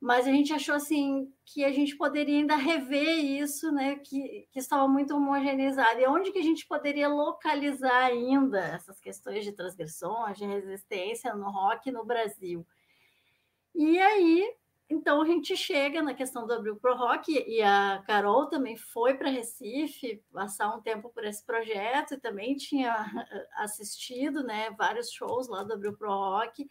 mas 0.00 0.26
a 0.26 0.30
gente 0.30 0.52
achou 0.52 0.74
assim 0.74 1.32
que 1.44 1.64
a 1.64 1.72
gente 1.72 1.96
poderia 1.96 2.36
ainda 2.38 2.56
rever 2.56 3.18
isso, 3.18 3.72
né, 3.72 3.96
que, 3.96 4.46
que 4.50 4.58
estava 4.58 4.86
muito 4.86 5.14
homogeneizado, 5.14 6.00
e 6.00 6.06
onde 6.06 6.32
que 6.32 6.38
a 6.38 6.42
gente 6.42 6.66
poderia 6.66 7.08
localizar 7.08 8.04
ainda 8.04 8.58
essas 8.58 9.00
questões 9.00 9.44
de 9.44 9.52
transgressões, 9.52 10.36
de 10.36 10.46
resistência 10.46 11.34
no 11.34 11.50
rock 11.50 11.90
no 11.90 12.04
Brasil. 12.04 12.66
E 13.74 13.98
aí 13.98 14.54
então 14.88 15.20
a 15.20 15.26
gente 15.26 15.56
chega 15.56 16.00
na 16.00 16.14
questão 16.14 16.46
do 16.46 16.52
Abril 16.52 16.76
Pro 16.76 16.96
Rock 16.96 17.32
e 17.32 17.60
a 17.60 18.02
Carol 18.06 18.46
também 18.46 18.76
foi 18.76 19.14
para 19.14 19.28
Recife 19.28 20.22
passar 20.32 20.72
um 20.74 20.80
tempo 20.80 21.10
por 21.10 21.24
esse 21.24 21.44
projeto 21.44 22.14
e 22.14 22.20
também 22.20 22.54
tinha 22.54 22.94
assistido, 23.58 24.44
né, 24.44 24.70
vários 24.78 25.10
shows 25.10 25.48
lá 25.48 25.64
do 25.64 25.72
Abril 25.72 25.96
Pro 25.96 26.10
Rock. 26.10 26.68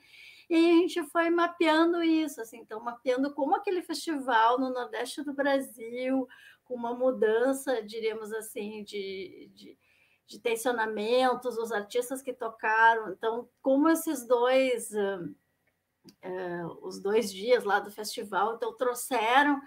E 0.49 0.55
a 0.55 0.73
gente 0.75 1.03
foi 1.07 1.29
mapeando 1.29 2.01
isso, 2.01 2.39
assim, 2.39 2.59
então 2.59 2.79
mapeando 2.79 3.33
como 3.33 3.55
aquele 3.55 3.81
festival 3.81 4.59
no 4.59 4.69
Nordeste 4.69 5.21
do 5.21 5.33
Brasil, 5.33 6.25
com 6.63 6.75
uma 6.75 6.93
mudança, 6.93 7.83
diríamos 7.83 8.31
assim, 8.31 8.83
de, 8.83 9.51
de, 9.53 9.77
de 10.25 10.39
tensionamentos, 10.39 11.57
os 11.57 11.71
artistas 11.71 12.21
que 12.21 12.31
tocaram, 12.31 13.11
então 13.11 13.49
como 13.61 13.89
esses 13.89 14.25
dois 14.25 14.91
é, 16.21 16.65
os 16.81 16.99
dois 16.99 17.31
dias 17.31 17.63
lá 17.63 17.79
do 17.79 17.91
festival, 17.91 18.55
então 18.55 18.75
trouxeram 18.75 19.61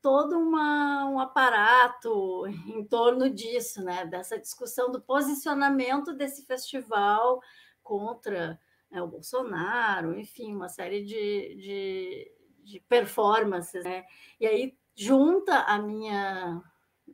todo 0.00 0.38
uma, 0.38 1.06
um 1.06 1.18
aparato 1.18 2.46
em 2.46 2.84
torno 2.84 3.28
disso, 3.28 3.82
né? 3.82 4.06
Dessa 4.06 4.38
discussão 4.38 4.90
do 4.90 5.00
posicionamento 5.00 6.12
desse 6.12 6.46
festival 6.46 7.40
contra 7.82 8.58
né, 8.90 9.02
o 9.02 9.08
Bolsonaro, 9.08 10.18
enfim, 10.18 10.54
uma 10.54 10.68
série 10.68 11.04
de, 11.04 11.54
de, 11.56 12.32
de 12.64 12.80
performances, 12.88 13.84
né? 13.84 14.04
E 14.40 14.46
aí 14.46 14.78
junta 14.94 15.60
a 15.60 15.78
minha 15.78 16.62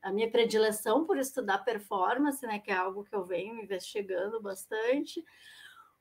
a 0.02 0.12
minha 0.12 0.30
predileção 0.30 1.04
por 1.06 1.16
estudar 1.16 1.58
performance, 1.58 2.44
né, 2.46 2.58
que 2.58 2.70
é 2.70 2.74
algo 2.74 3.04
que 3.04 3.14
eu 3.14 3.24
venho 3.24 3.62
investigando 3.62 4.40
bastante, 4.40 5.24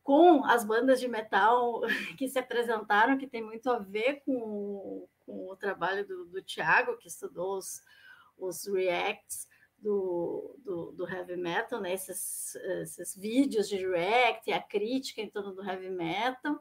com 0.04 0.44
as 0.44 0.66
bandas 0.66 1.00
de 1.00 1.08
metal 1.08 1.82
que 2.18 2.28
se 2.28 2.38
apresentaram, 2.38 3.18
que 3.18 3.28
tem 3.28 3.42
muito 3.42 3.70
a 3.70 3.80
ver 3.80 4.22
com, 4.26 5.08
com 5.26 5.50
o 5.50 5.56
trabalho 5.56 6.06
do, 6.06 6.26
do 6.26 6.44
Thiago, 6.44 6.98
que 6.98 7.08
estudou 7.08 7.58
os, 7.58 7.82
os 8.38 8.68
reacts 8.68 9.48
do, 9.80 10.56
do, 10.60 10.92
do, 10.92 11.10
heavy 11.10 11.36
metal, 11.36 11.82
né? 11.82 11.94
esses, 11.94 12.56
esses 12.56 13.16
vídeos 13.16 13.68
de 13.68 13.78
react, 13.86 14.52
a 14.52 14.62
crítica 14.62 15.22
em 15.22 15.30
torno 15.30 15.54
do 15.54 15.64
heavy 15.64 15.90
metal. 15.90 16.60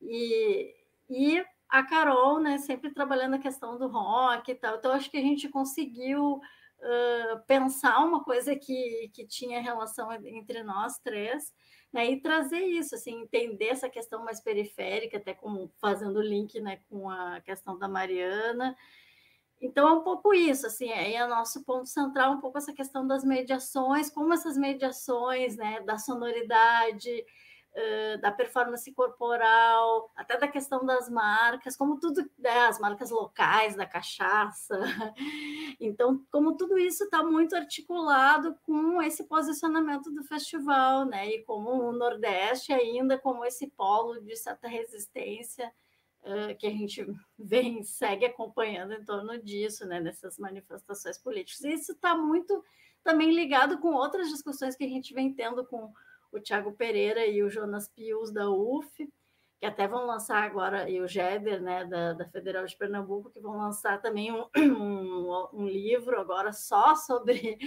E, 0.00 0.74
e 1.08 1.44
a 1.68 1.82
Carol, 1.84 2.40
né, 2.40 2.58
sempre 2.58 2.92
trabalhando 2.92 3.34
a 3.34 3.40
questão 3.40 3.78
do 3.78 3.88
rock 3.88 4.50
e 4.50 4.54
tal. 4.54 4.76
Então, 4.76 4.92
acho 4.92 5.10
que 5.10 5.18
a 5.18 5.22
gente 5.22 5.48
conseguiu 5.48 6.34
uh, 6.34 7.40
pensar 7.46 7.98
uma 8.04 8.24
coisa 8.24 8.56
que, 8.56 9.10
que 9.12 9.26
tinha 9.26 9.60
relação 9.60 10.10
entre 10.12 10.62
nós 10.62 10.98
três 10.98 11.52
né, 11.92 12.10
e 12.10 12.20
trazer 12.20 12.60
isso, 12.60 12.94
assim, 12.94 13.22
entender 13.22 13.68
essa 13.68 13.88
questão 13.88 14.24
mais 14.24 14.40
periférica, 14.40 15.16
até 15.16 15.34
como 15.34 15.70
fazendo 15.80 16.20
link 16.20 16.60
né, 16.60 16.80
com 16.88 17.08
a 17.08 17.40
questão 17.40 17.78
da 17.78 17.88
Mariana. 17.88 18.76
Então 19.60 19.88
é 19.88 19.92
um 19.92 20.02
pouco 20.02 20.32
isso, 20.32 20.66
assim, 20.66 20.92
aí 20.92 21.14
é 21.14 21.26
nosso 21.26 21.64
ponto 21.64 21.88
central, 21.88 22.32
um 22.32 22.40
pouco 22.40 22.58
essa 22.58 22.72
questão 22.72 23.06
das 23.06 23.24
mediações, 23.24 24.10
como 24.10 24.32
essas 24.32 24.56
mediações, 24.56 25.56
né, 25.56 25.80
da 25.80 25.98
sonoridade, 25.98 27.24
da 28.20 28.32
performance 28.32 28.90
corporal, 28.92 30.10
até 30.16 30.36
da 30.36 30.48
questão 30.48 30.84
das 30.84 31.08
marcas, 31.08 31.76
como 31.76 31.98
tudo, 32.00 32.28
né, 32.38 32.66
as 32.66 32.78
marcas 32.78 33.10
locais 33.10 33.76
da 33.76 33.86
cachaça. 33.86 34.78
Então, 35.80 36.24
como 36.32 36.56
tudo 36.56 36.76
isso 36.76 37.04
está 37.04 37.22
muito 37.22 37.54
articulado 37.54 38.56
com 38.64 39.00
esse 39.00 39.24
posicionamento 39.24 40.10
do 40.10 40.24
festival, 40.24 41.04
né? 41.04 41.28
E 41.28 41.44
como 41.44 41.70
o 41.70 41.92
Nordeste 41.92 42.72
ainda 42.72 43.16
como 43.16 43.44
esse 43.44 43.68
polo 43.68 44.20
de 44.20 44.34
certa 44.34 44.66
resistência 44.66 45.72
uh, 46.22 46.56
que 46.58 46.66
a 46.66 46.70
gente 46.70 47.06
vem 47.38 47.82
segue 47.84 48.24
acompanhando 48.24 48.92
em 48.94 49.04
torno 49.04 49.40
disso, 49.40 49.86
né? 49.86 50.00
Nessas 50.00 50.36
manifestações 50.38 51.18
políticas. 51.18 51.62
E 51.62 51.72
isso 51.74 51.92
está 51.92 52.16
muito 52.16 52.64
também 53.04 53.32
ligado 53.32 53.78
com 53.78 53.94
outras 53.94 54.28
discussões 54.28 54.74
que 54.74 54.84
a 54.84 54.88
gente 54.88 55.14
vem 55.14 55.32
tendo 55.32 55.64
com 55.64 55.92
o 56.32 56.40
Tiago 56.40 56.72
Pereira 56.72 57.26
e 57.26 57.42
o 57.42 57.50
Jonas 57.50 57.88
Pius 57.88 58.32
da 58.32 58.50
UF, 58.50 59.08
que 59.58 59.66
até 59.66 59.88
vão 59.88 60.06
lançar 60.06 60.44
agora, 60.44 60.88
e 60.88 61.00
o 61.00 61.08
Jeder, 61.08 61.60
né, 61.60 61.84
da, 61.84 62.12
da 62.12 62.28
Federal 62.28 62.64
de 62.64 62.76
Pernambuco, 62.76 63.30
que 63.30 63.40
vão 63.40 63.56
lançar 63.56 64.00
também 64.00 64.30
um, 64.30 64.46
um, 64.56 65.48
um, 65.52 65.66
livro 65.66 66.20
agora 66.20 66.52
só 66.52 66.94
sobre 66.94 67.58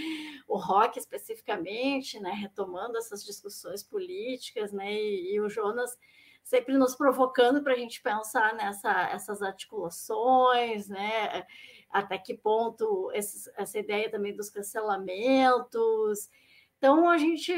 o 0.48 0.58
rock 0.58 0.98
especificamente, 0.98 2.18
né, 2.20 2.32
retomando 2.32 2.98
essas 2.98 3.24
discussões 3.26 3.84
políticas, 3.84 4.72
né, 4.72 4.94
e, 4.94 5.34
e 5.34 5.42
o 5.42 5.50
Jonas 5.50 5.98
sempre 6.44 6.78
nos 6.78 6.96
provocando 6.96 7.62
para 7.62 7.74
a 7.74 7.78
gente 7.78 8.02
pensar 8.02 8.56
nessa 8.56 9.10
essas 9.10 9.42
articulações, 9.42 10.88
né, 10.88 11.46
até 11.90 12.18
que 12.18 12.36
ponto 12.38 13.12
esses, 13.14 13.50
essa 13.58 13.78
ideia 13.78 14.10
também 14.10 14.34
dos 14.34 14.50
cancelamentos. 14.50 16.30
Então, 16.78 17.10
a 17.10 17.18
gente 17.18 17.54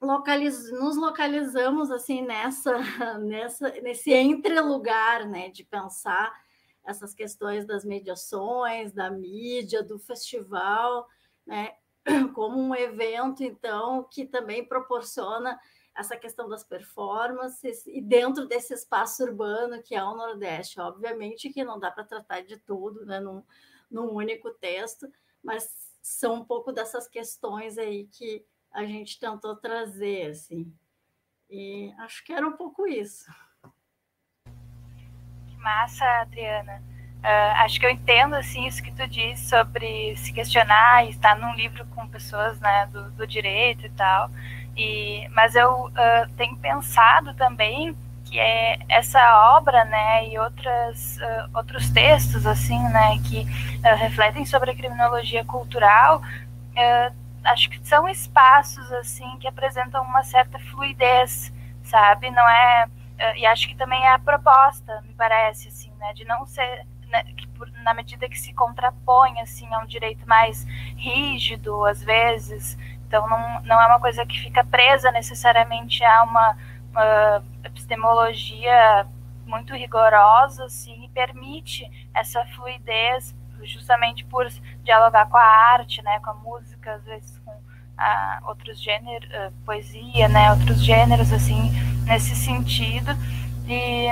localiz, 0.00 0.70
nos 0.72 0.96
localizamos 0.96 1.90
assim 1.90 2.22
nessa, 2.22 2.72
nessa 3.20 3.68
nesse 3.82 4.12
entrelugar, 4.12 5.28
né, 5.28 5.50
de 5.50 5.64
pensar 5.64 6.32
essas 6.84 7.14
questões 7.14 7.66
das 7.66 7.84
mediações, 7.84 8.92
da 8.92 9.10
mídia, 9.10 9.82
do 9.82 9.98
festival, 9.98 11.06
né, 11.46 11.74
como 12.34 12.58
um 12.58 12.74
evento 12.74 13.44
então 13.44 14.04
que 14.10 14.24
também 14.26 14.64
proporciona 14.64 15.60
essa 15.94 16.16
questão 16.16 16.48
das 16.48 16.64
performances 16.64 17.86
e 17.86 18.00
dentro 18.00 18.46
desse 18.46 18.72
espaço 18.72 19.22
urbano 19.22 19.82
que 19.82 19.94
é 19.94 20.02
o 20.02 20.16
Nordeste, 20.16 20.80
obviamente 20.80 21.50
que 21.50 21.62
não 21.62 21.78
dá 21.78 21.90
para 21.90 22.04
tratar 22.04 22.40
de 22.40 22.56
tudo, 22.56 23.04
né, 23.04 23.20
num, 23.20 23.42
num 23.90 24.14
único 24.14 24.50
texto, 24.50 25.10
mas 25.42 25.90
são 26.00 26.36
um 26.36 26.44
pouco 26.44 26.72
dessas 26.72 27.06
questões 27.06 27.76
aí 27.76 28.06
que 28.06 28.44
a 28.72 28.84
gente 28.84 29.18
tentou 29.18 29.56
trazer, 29.56 30.30
assim. 30.30 30.72
E 31.48 31.92
acho 31.98 32.24
que 32.24 32.32
era 32.32 32.46
um 32.46 32.56
pouco 32.56 32.86
isso. 32.86 33.30
Que 35.48 35.56
massa, 35.56 36.04
Adriana. 36.20 36.82
Uh, 37.20 37.52
acho 37.58 37.78
que 37.78 37.84
eu 37.84 37.90
entendo 37.90 38.34
assim 38.34 38.66
isso 38.66 38.82
que 38.82 38.92
tu 38.92 39.06
disse 39.06 39.50
sobre 39.50 40.16
se 40.16 40.32
questionar 40.32 41.04
e 41.04 41.10
estar 41.10 41.36
num 41.36 41.54
livro 41.54 41.84
com 41.88 42.08
pessoas 42.08 42.58
né, 42.60 42.86
do, 42.86 43.10
do 43.10 43.26
direito 43.26 43.84
e 43.84 43.90
tal. 43.90 44.30
E, 44.74 45.28
mas 45.30 45.54
eu 45.54 45.86
uh, 45.88 46.30
tenho 46.36 46.56
pensado 46.56 47.34
também 47.34 47.94
que 48.24 48.38
é 48.38 48.78
essa 48.88 49.56
obra, 49.56 49.84
né, 49.84 50.28
e 50.28 50.38
outras, 50.38 51.18
uh, 51.18 51.50
outros 51.52 51.90
textos 51.90 52.46
assim, 52.46 52.80
né, 52.90 53.18
que 53.28 53.42
refletem 53.98 54.46
sobre 54.46 54.70
a 54.70 54.74
criminologia 54.74 55.44
cultural, 55.44 56.22
acho 57.44 57.70
que 57.70 57.86
são 57.86 58.08
espaços 58.08 58.90
assim 58.92 59.38
que 59.38 59.48
apresentam 59.48 60.02
uma 60.02 60.22
certa 60.22 60.58
fluidez, 60.58 61.52
sabe? 61.82 62.30
Não 62.30 62.48
é 62.48 62.86
eh, 63.18 63.38
e 63.40 63.46
acho 63.46 63.68
que 63.68 63.76
também 63.76 64.02
é 64.04 64.12
a 64.12 64.18
proposta, 64.18 65.02
me 65.02 65.14
parece 65.14 65.68
assim, 65.68 65.92
né, 65.98 66.12
de 66.14 66.24
não 66.24 66.46
ser 66.46 66.86
né, 67.08 67.22
que 67.36 67.46
por, 67.48 67.70
na 67.82 67.92
medida 67.94 68.28
que 68.28 68.38
se 68.38 68.52
contrapõe 68.54 69.40
assim 69.40 69.72
a 69.74 69.78
um 69.80 69.86
direito 69.86 70.26
mais 70.26 70.64
rígido 70.96 71.84
às 71.84 72.02
vezes, 72.02 72.78
então 73.06 73.28
não, 73.28 73.62
não 73.62 73.82
é 73.82 73.86
uma 73.86 74.00
coisa 74.00 74.24
que 74.24 74.38
fica 74.40 74.64
presa 74.64 75.10
necessariamente 75.10 76.04
a 76.04 76.22
uma, 76.22 76.56
uma 76.92 77.44
epistemologia 77.64 79.06
muito 79.46 79.74
rigorosa, 79.74 80.64
assim, 80.64 81.04
e 81.04 81.08
permite 81.08 81.90
essa 82.14 82.44
fluidez 82.54 83.34
justamente 83.66 84.24
por 84.24 84.46
dialogar 84.82 85.26
com 85.28 85.36
a 85.36 85.72
arte, 85.72 86.02
né, 86.02 86.18
com 86.20 86.30
a 86.30 86.34
música, 86.34 86.94
às 86.94 87.04
vezes 87.04 87.38
com 87.44 87.52
ah, 87.96 88.40
outros 88.44 88.80
gêneros, 88.82 89.28
ah, 89.32 89.52
poesia, 89.64 90.28
né, 90.28 90.50
outros 90.52 90.82
gêneros 90.84 91.32
assim 91.32 91.70
nesse 92.06 92.34
sentido. 92.34 93.12
E 93.66 94.08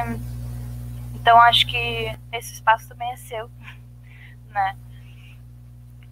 então 1.15 1.41
acho 1.43 1.67
que 1.67 2.17
esse 2.33 2.55
espaço 2.55 2.89
também 2.89 3.11
é 3.13 3.17
seu, 3.17 3.51
né? 4.51 4.77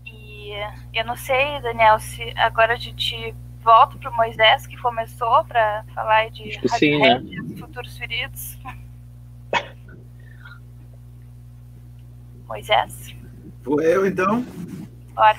E 0.05 0.51
eu 0.95 1.05
não 1.05 1.17
sei, 1.17 1.61
Daniel, 1.61 1.99
se 1.99 2.33
agora 2.37 2.75
a 2.75 2.77
gente 2.77 3.35
volta 3.63 3.99
para 3.99 4.11
o 4.11 4.17
Moisés 4.17 4.67
que 4.67 4.77
começou 4.77 5.45
para 5.45 5.85
falar 5.93 6.31
de 6.31 6.57
sim, 6.69 7.01
né? 7.01 7.21
futuros 7.59 7.99
feridos. 7.99 8.57
Moisés? 12.47 13.17
Vou 13.67 13.83
eu, 13.83 14.07
então? 14.07 14.43
Bora. 15.13 15.37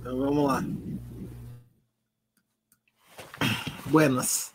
Então 0.00 0.18
vamos 0.18 0.44
lá. 0.48 0.64
Buenas. 3.86 4.52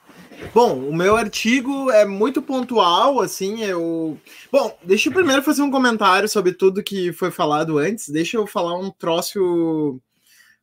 Bom, 0.53 0.77
o 0.89 0.93
meu 0.93 1.15
artigo 1.15 1.89
é 1.89 2.03
muito 2.03 2.41
pontual, 2.41 3.21
assim, 3.21 3.61
eu... 3.61 4.19
Bom, 4.51 4.77
deixa 4.83 5.07
eu 5.07 5.13
primeiro 5.13 5.41
fazer 5.41 5.61
um 5.61 5.71
comentário 5.71 6.27
sobre 6.27 6.51
tudo 6.51 6.83
que 6.83 7.13
foi 7.13 7.31
falado 7.31 7.77
antes, 7.77 8.09
deixa 8.09 8.35
eu 8.35 8.45
falar 8.45 8.77
um 8.77 8.91
troço, 8.91 10.01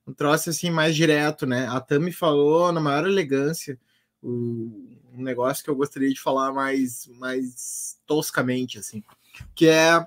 um 0.06 0.12
troço, 0.12 0.50
assim, 0.50 0.70
mais 0.70 0.94
direto, 0.94 1.46
né? 1.46 1.66
A 1.70 1.80
Tami 1.80 2.12
falou 2.12 2.70
na 2.72 2.80
maior 2.80 3.06
elegância 3.06 3.80
um 4.22 4.98
negócio 5.14 5.64
que 5.64 5.70
eu 5.70 5.76
gostaria 5.76 6.12
de 6.12 6.20
falar 6.20 6.52
mais, 6.52 7.08
mais 7.18 7.98
toscamente, 8.06 8.78
assim, 8.78 9.02
que 9.54 9.66
é 9.66 10.06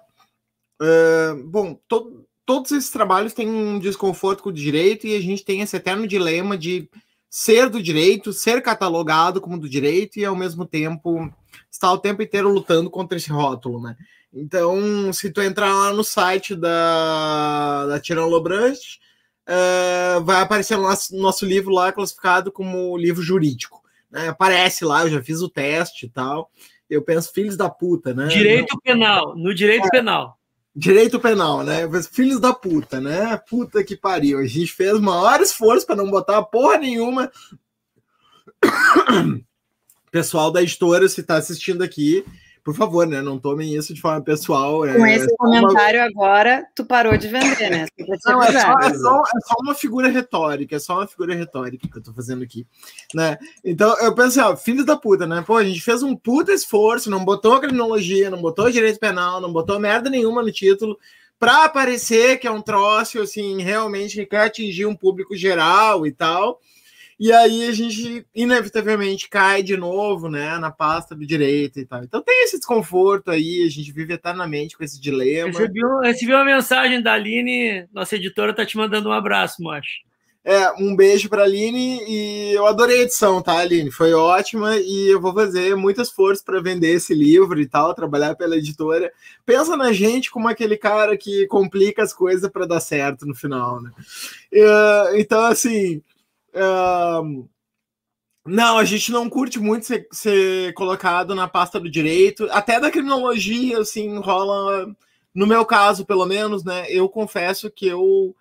Uh, 0.82 1.44
bom, 1.44 1.80
to, 1.88 2.26
todos 2.46 2.72
esses 2.72 2.90
trabalhos 2.90 3.34
têm 3.34 3.48
um 3.48 3.78
desconforto 3.78 4.42
com 4.42 4.50
o 4.50 4.54
direito 4.54 5.06
e 5.06 5.16
a 5.16 5.22
gente 5.22 5.46
tem 5.46 5.62
esse 5.62 5.78
eterno 5.78 6.08
dilema 6.08 6.58
de 6.58 6.90
ser 7.30 7.70
do 7.70 7.82
direito, 7.82 8.34
ser 8.34 8.62
catalogado 8.62 9.40
como 9.40 9.60
do 9.60 9.70
direito 9.70 10.18
e 10.18 10.26
ao 10.26 10.36
mesmo 10.36 10.66
tempo 10.66 11.32
estar 11.70 11.92
o 11.94 12.00
tempo 12.00 12.22
inteiro 12.22 12.50
lutando 12.50 12.90
contra 12.90 13.18
esse 13.18 13.32
rótulo, 13.32 13.82
né? 13.82 13.96
Então, 14.34 15.12
se 15.14 15.32
tu 15.32 15.42
entrar 15.42 15.74
lá 15.74 15.94
no 15.94 16.04
site 16.04 16.56
da, 16.56 17.86
da 17.86 18.00
Tirão 18.00 18.28
Lobranche, 18.28 18.98
uh, 19.48 20.24
vai 20.24 20.42
aparecer 20.42 20.76
o 20.76 20.82
nosso, 20.82 21.16
nosso 21.16 21.46
livro 21.46 21.72
lá 21.72 21.92
classificado 21.92 22.52
como 22.52 22.98
livro 22.98 23.22
jurídico. 23.22 23.82
Né? 24.10 24.30
Aparece 24.30 24.86
lá, 24.86 25.04
eu 25.04 25.10
já 25.10 25.22
fiz 25.22 25.42
o 25.42 25.50
teste 25.50 26.06
e 26.06 26.10
tal. 26.10 26.50
Eu 26.90 27.02
penso, 27.02 27.32
filhos 27.32 27.56
da 27.56 27.70
puta, 27.70 28.14
né? 28.14 28.28
Direito 28.28 28.74
Não. 28.74 28.82
penal, 28.82 29.36
no 29.36 29.54
direito 29.54 29.86
é. 29.88 29.90
penal. 29.90 30.38
Direito 30.74 31.20
penal, 31.20 31.64
né? 31.64 31.82
Filhos 32.12 32.40
da 32.40 32.54
puta, 32.54 33.02
né? 33.02 33.38
Puta 33.50 33.84
que 33.84 33.98
pariu. 33.98 34.40
A 34.40 34.46
gente 34.46 34.72
fez 34.72 34.94
o 34.94 35.02
maior 35.02 35.42
esforço 35.42 35.86
para 35.86 35.98
não 35.98 36.10
botar 36.10 36.42
porra 36.44 36.78
nenhuma. 36.78 37.30
Pessoal 40.10 40.52
da 40.52 40.62
editora, 40.62 41.08
se 41.10 41.22
está 41.22 41.36
assistindo 41.36 41.84
aqui, 41.84 42.26
por 42.64 42.76
favor, 42.76 43.08
né? 43.08 43.22
Não 43.22 43.40
tomem 43.40 43.76
isso 43.76 43.94
de 43.94 44.00
forma 44.00 44.22
pessoal. 44.22 44.86
É 44.86 44.96
Com 44.96 45.06
é, 45.06 45.16
esse 45.16 45.36
comentário 45.36 46.00
uma... 46.00 46.06
agora, 46.06 46.66
tu 46.76 46.86
parou 46.86 47.18
de 47.18 47.28
vender, 47.28 47.70
né? 47.70 47.88
Não, 47.98 48.44
é 48.44 48.52
só, 48.52 48.80
é, 48.80 48.94
só, 48.94 49.22
é 49.22 49.40
só, 49.40 49.56
uma 49.62 49.74
figura 49.74 50.08
retórica, 50.08 50.76
é 50.76 50.80
só 50.80 50.98
uma 50.98 51.08
figura 51.08 51.34
retórica 51.34 51.88
que 51.88 51.98
eu 51.98 52.04
tô 52.04 52.14
fazendo 52.14 52.44
aqui, 52.44 52.68
né? 53.16 53.38
Então, 53.64 53.98
eu 54.00 54.14
pensei, 54.14 54.44
ó, 54.44 54.56
filho 54.56 54.86
da 54.86 54.96
puta, 54.96 55.26
né? 55.26 55.44
Pô, 55.46 55.58
a 55.58 55.64
gente 55.64 55.82
fez 55.82 56.04
um 56.04 56.16
puta 56.16 56.54
esforço, 56.54 57.10
não 57.10 57.26
botou 57.26 57.60
criminologia, 57.60 58.30
não 58.30 58.42
botou 58.42 58.70
direito 58.70 59.00
penal, 59.00 59.42
não 59.42 59.52
botou 59.52 59.80
merda 59.80 60.10
nenhuma 60.10 60.44
no 60.44 60.52
título, 60.52 60.98
para 61.40 61.68
parecer 61.70 62.38
que 62.38 62.46
é 62.46 62.52
um 62.52 62.62
troço, 62.62 63.20
assim, 63.20 63.60
realmente 63.64 64.16
que 64.16 64.26
quer 64.28 64.42
atingir 64.42 64.86
um 64.86 64.96
público 64.96 65.36
geral 65.36 66.06
e 66.06 66.12
tal. 66.12 66.60
E 67.22 67.32
aí 67.32 67.68
a 67.68 67.72
gente 67.72 68.26
inevitavelmente 68.34 69.30
cai 69.30 69.62
de 69.62 69.78
novo, 69.78 70.28
né, 70.28 70.58
na 70.58 70.72
pasta 70.72 71.14
do 71.14 71.24
direito 71.24 71.80
e 71.80 71.86
tal. 71.86 72.04
Então 72.04 72.20
tem 72.20 72.44
esse 72.44 72.58
desconforto 72.58 73.30
aí, 73.30 73.64
a 73.64 73.70
gente 73.70 73.92
vive 73.92 74.14
eternamente 74.14 74.76
com 74.76 74.84
esse 74.84 75.00
dilema. 75.00 75.52
Recebi, 75.52 75.82
recebi 76.02 76.34
uma 76.34 76.44
mensagem 76.44 77.00
da 77.00 77.14
Aline, 77.14 77.88
nossa 77.94 78.16
editora 78.16 78.56
tá 78.56 78.66
te 78.66 78.76
mandando 78.76 79.10
um 79.10 79.12
abraço, 79.12 79.62
macho. 79.62 80.02
É, 80.44 80.72
um 80.72 80.96
beijo 80.96 81.30
para 81.30 81.44
a 81.44 81.46
Aline 81.46 82.04
e 82.08 82.54
eu 82.54 82.66
adorei 82.66 83.02
a 83.02 83.04
edição, 83.04 83.40
tá, 83.40 83.60
Aline? 83.60 83.92
Foi 83.92 84.12
ótima 84.14 84.76
e 84.78 85.14
eu 85.14 85.22
vou 85.22 85.32
fazer 85.32 85.76
muito 85.76 86.02
esforço 86.02 86.44
para 86.44 86.60
vender 86.60 86.96
esse 86.96 87.14
livro 87.14 87.62
e 87.62 87.68
tal, 87.68 87.94
trabalhar 87.94 88.34
pela 88.34 88.58
editora. 88.58 89.12
Pensa 89.46 89.78
na 89.78 89.94
gente 89.94 90.32
como 90.32 90.48
aquele 90.48 90.76
cara 90.76 91.16
que 91.16 91.46
complica 91.46 92.02
as 92.02 92.12
coisas 92.12 92.50
para 92.50 92.66
dar 92.66 92.80
certo 92.80 93.28
no 93.28 93.36
final, 93.36 93.80
né? 93.80 93.92
então, 95.14 95.46
assim, 95.46 96.02
Não, 98.46 98.78
a 98.80 98.86
gente 98.86 99.12
não 99.12 99.30
curte 99.30 99.60
muito 99.60 99.86
ser, 99.86 100.08
ser, 100.12 100.74
colocado 100.74 101.36
na 101.36 101.48
pasta 101.48 101.80
do 101.80 101.90
direito, 101.90 102.48
até 102.52 102.80
da 102.80 102.90
criminologia, 102.90 103.80
assim, 103.80 104.18
rola. 104.18 104.94
No 105.34 105.48
meu 105.48 105.66
caso, 105.66 106.06
pelo 106.06 106.26
menos, 106.26 106.64
né? 106.64 106.86
Eu 106.90 107.08
confesso 107.08 107.70
que 107.70 107.88
eu. 107.88 108.36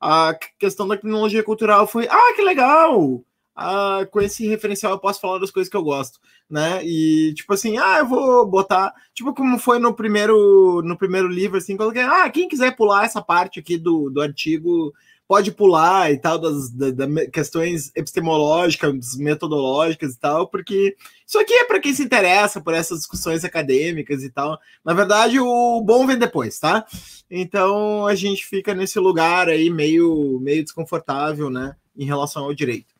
A 0.00 0.38
questão 0.58 0.86
da 0.86 0.96
criminologia 0.96 1.42
cultural 1.42 1.86
foi. 1.86 2.06
Ah, 2.08 2.34
que 2.36 2.42
legal! 2.42 3.24
Ah, 3.58 4.06
com 4.10 4.20
esse 4.20 4.46
referencial 4.46 4.92
eu 4.92 4.98
posso 4.98 5.18
falar 5.18 5.38
das 5.38 5.50
coisas 5.50 5.70
que 5.70 5.76
eu 5.76 5.82
gosto, 5.82 6.20
né? 6.48 6.84
E 6.84 7.32
tipo 7.34 7.54
assim, 7.54 7.78
ah, 7.78 8.00
eu 8.00 8.06
vou 8.06 8.46
botar, 8.46 8.92
tipo 9.14 9.32
como 9.34 9.58
foi 9.58 9.78
no 9.78 9.94
primeiro 9.94 10.82
no 10.82 10.94
primeiro 10.96 11.26
livro 11.26 11.56
assim, 11.56 11.74
coloquei, 11.74 12.02
ah, 12.02 12.28
quem 12.28 12.48
quiser 12.48 12.76
pular 12.76 13.06
essa 13.06 13.22
parte 13.22 13.58
aqui 13.58 13.78
do, 13.78 14.10
do 14.10 14.20
artigo 14.20 14.92
pode 15.28 15.50
pular 15.50 16.12
e 16.12 16.18
tal, 16.18 16.38
das, 16.38 16.70
das, 16.70 16.92
das, 16.94 17.08
questões 17.32 17.90
epistemológicas, 17.96 19.16
metodológicas 19.16 20.14
e 20.14 20.18
tal, 20.18 20.48
porque 20.48 20.96
isso 21.26 21.38
aqui 21.38 21.52
é 21.52 21.64
para 21.64 21.80
quem 21.80 21.92
se 21.92 22.04
interessa 22.04 22.60
por 22.60 22.74
essas 22.74 22.98
discussões 22.98 23.44
acadêmicas 23.44 24.22
e 24.22 24.30
tal. 24.30 24.58
Na 24.84 24.94
verdade, 24.94 25.40
o 25.40 25.82
bom 25.82 26.06
vem 26.06 26.18
depois, 26.18 26.58
tá? 26.58 26.86
Então 27.30 28.06
a 28.06 28.14
gente 28.14 28.46
fica 28.46 28.72
nesse 28.74 28.98
lugar 29.00 29.48
aí 29.48 29.68
meio, 29.68 30.38
meio 30.40 30.62
desconfortável, 30.62 31.50
né, 31.50 31.74
em 31.96 32.04
relação 32.04 32.44
ao 32.44 32.54
direito. 32.54 32.94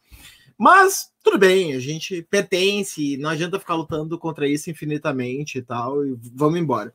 Mas 0.59 1.11
tudo 1.23 1.39
bem, 1.39 1.75
a 1.75 1.79
gente 1.79 2.23
pertence, 2.23 3.17
não 3.19 3.31
adianta 3.31 3.61
ficar 3.61 3.75
lutando 3.75 4.19
contra 4.19 4.49
isso 4.49 4.71
infinitamente 4.71 5.59
e 5.59 5.63
tal, 5.63 6.05
e 6.05 6.17
vamos 6.35 6.59
embora. 6.59 6.93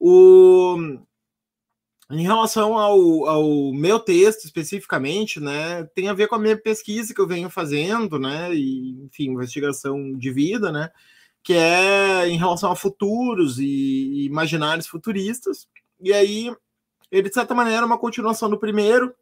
O, 0.00 0.76
em 2.10 2.22
relação 2.22 2.78
ao, 2.78 3.26
ao 3.26 3.72
meu 3.72 4.00
texto 4.00 4.44
especificamente, 4.44 5.38
né, 5.40 5.84
tem 5.94 6.08
a 6.08 6.14
ver 6.14 6.26
com 6.26 6.36
a 6.36 6.38
minha 6.38 6.56
pesquisa 6.56 7.12
que 7.12 7.20
eu 7.20 7.26
venho 7.26 7.50
fazendo, 7.50 8.18
né, 8.18 8.54
e, 8.54 9.04
enfim, 9.04 9.30
investigação 9.30 10.16
de 10.16 10.32
vida, 10.32 10.72
né, 10.72 10.90
que 11.42 11.52
é 11.52 12.26
em 12.26 12.38
relação 12.38 12.72
a 12.72 12.76
futuros 12.76 13.58
e 13.58 14.24
imaginários 14.24 14.86
futuristas. 14.86 15.68
E 16.00 16.12
aí, 16.12 16.50
ele, 17.10 17.28
de 17.28 17.34
certa 17.34 17.54
maneira, 17.54 17.82
é 17.82 17.86
uma 17.86 17.98
continuação 17.98 18.48
do 18.48 18.58
primeiro, 18.58 19.14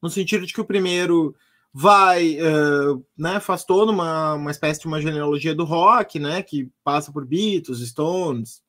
no 0.00 0.10
sentido 0.10 0.46
de 0.46 0.52
que 0.52 0.60
o 0.60 0.66
primeiro 0.66 1.34
vai, 1.72 2.36
uh, 2.38 3.02
né, 3.16 3.40
faz 3.40 3.64
toda 3.64 3.92
uma, 3.92 4.34
uma 4.34 4.50
espécie 4.50 4.80
de 4.80 4.86
uma 4.86 5.00
genealogia 5.00 5.54
do 5.54 5.64
rock, 5.64 6.18
né, 6.18 6.42
que 6.42 6.70
passa 6.84 7.10
por 7.10 7.24
Beatles, 7.24 7.80
Stones, 7.88 8.62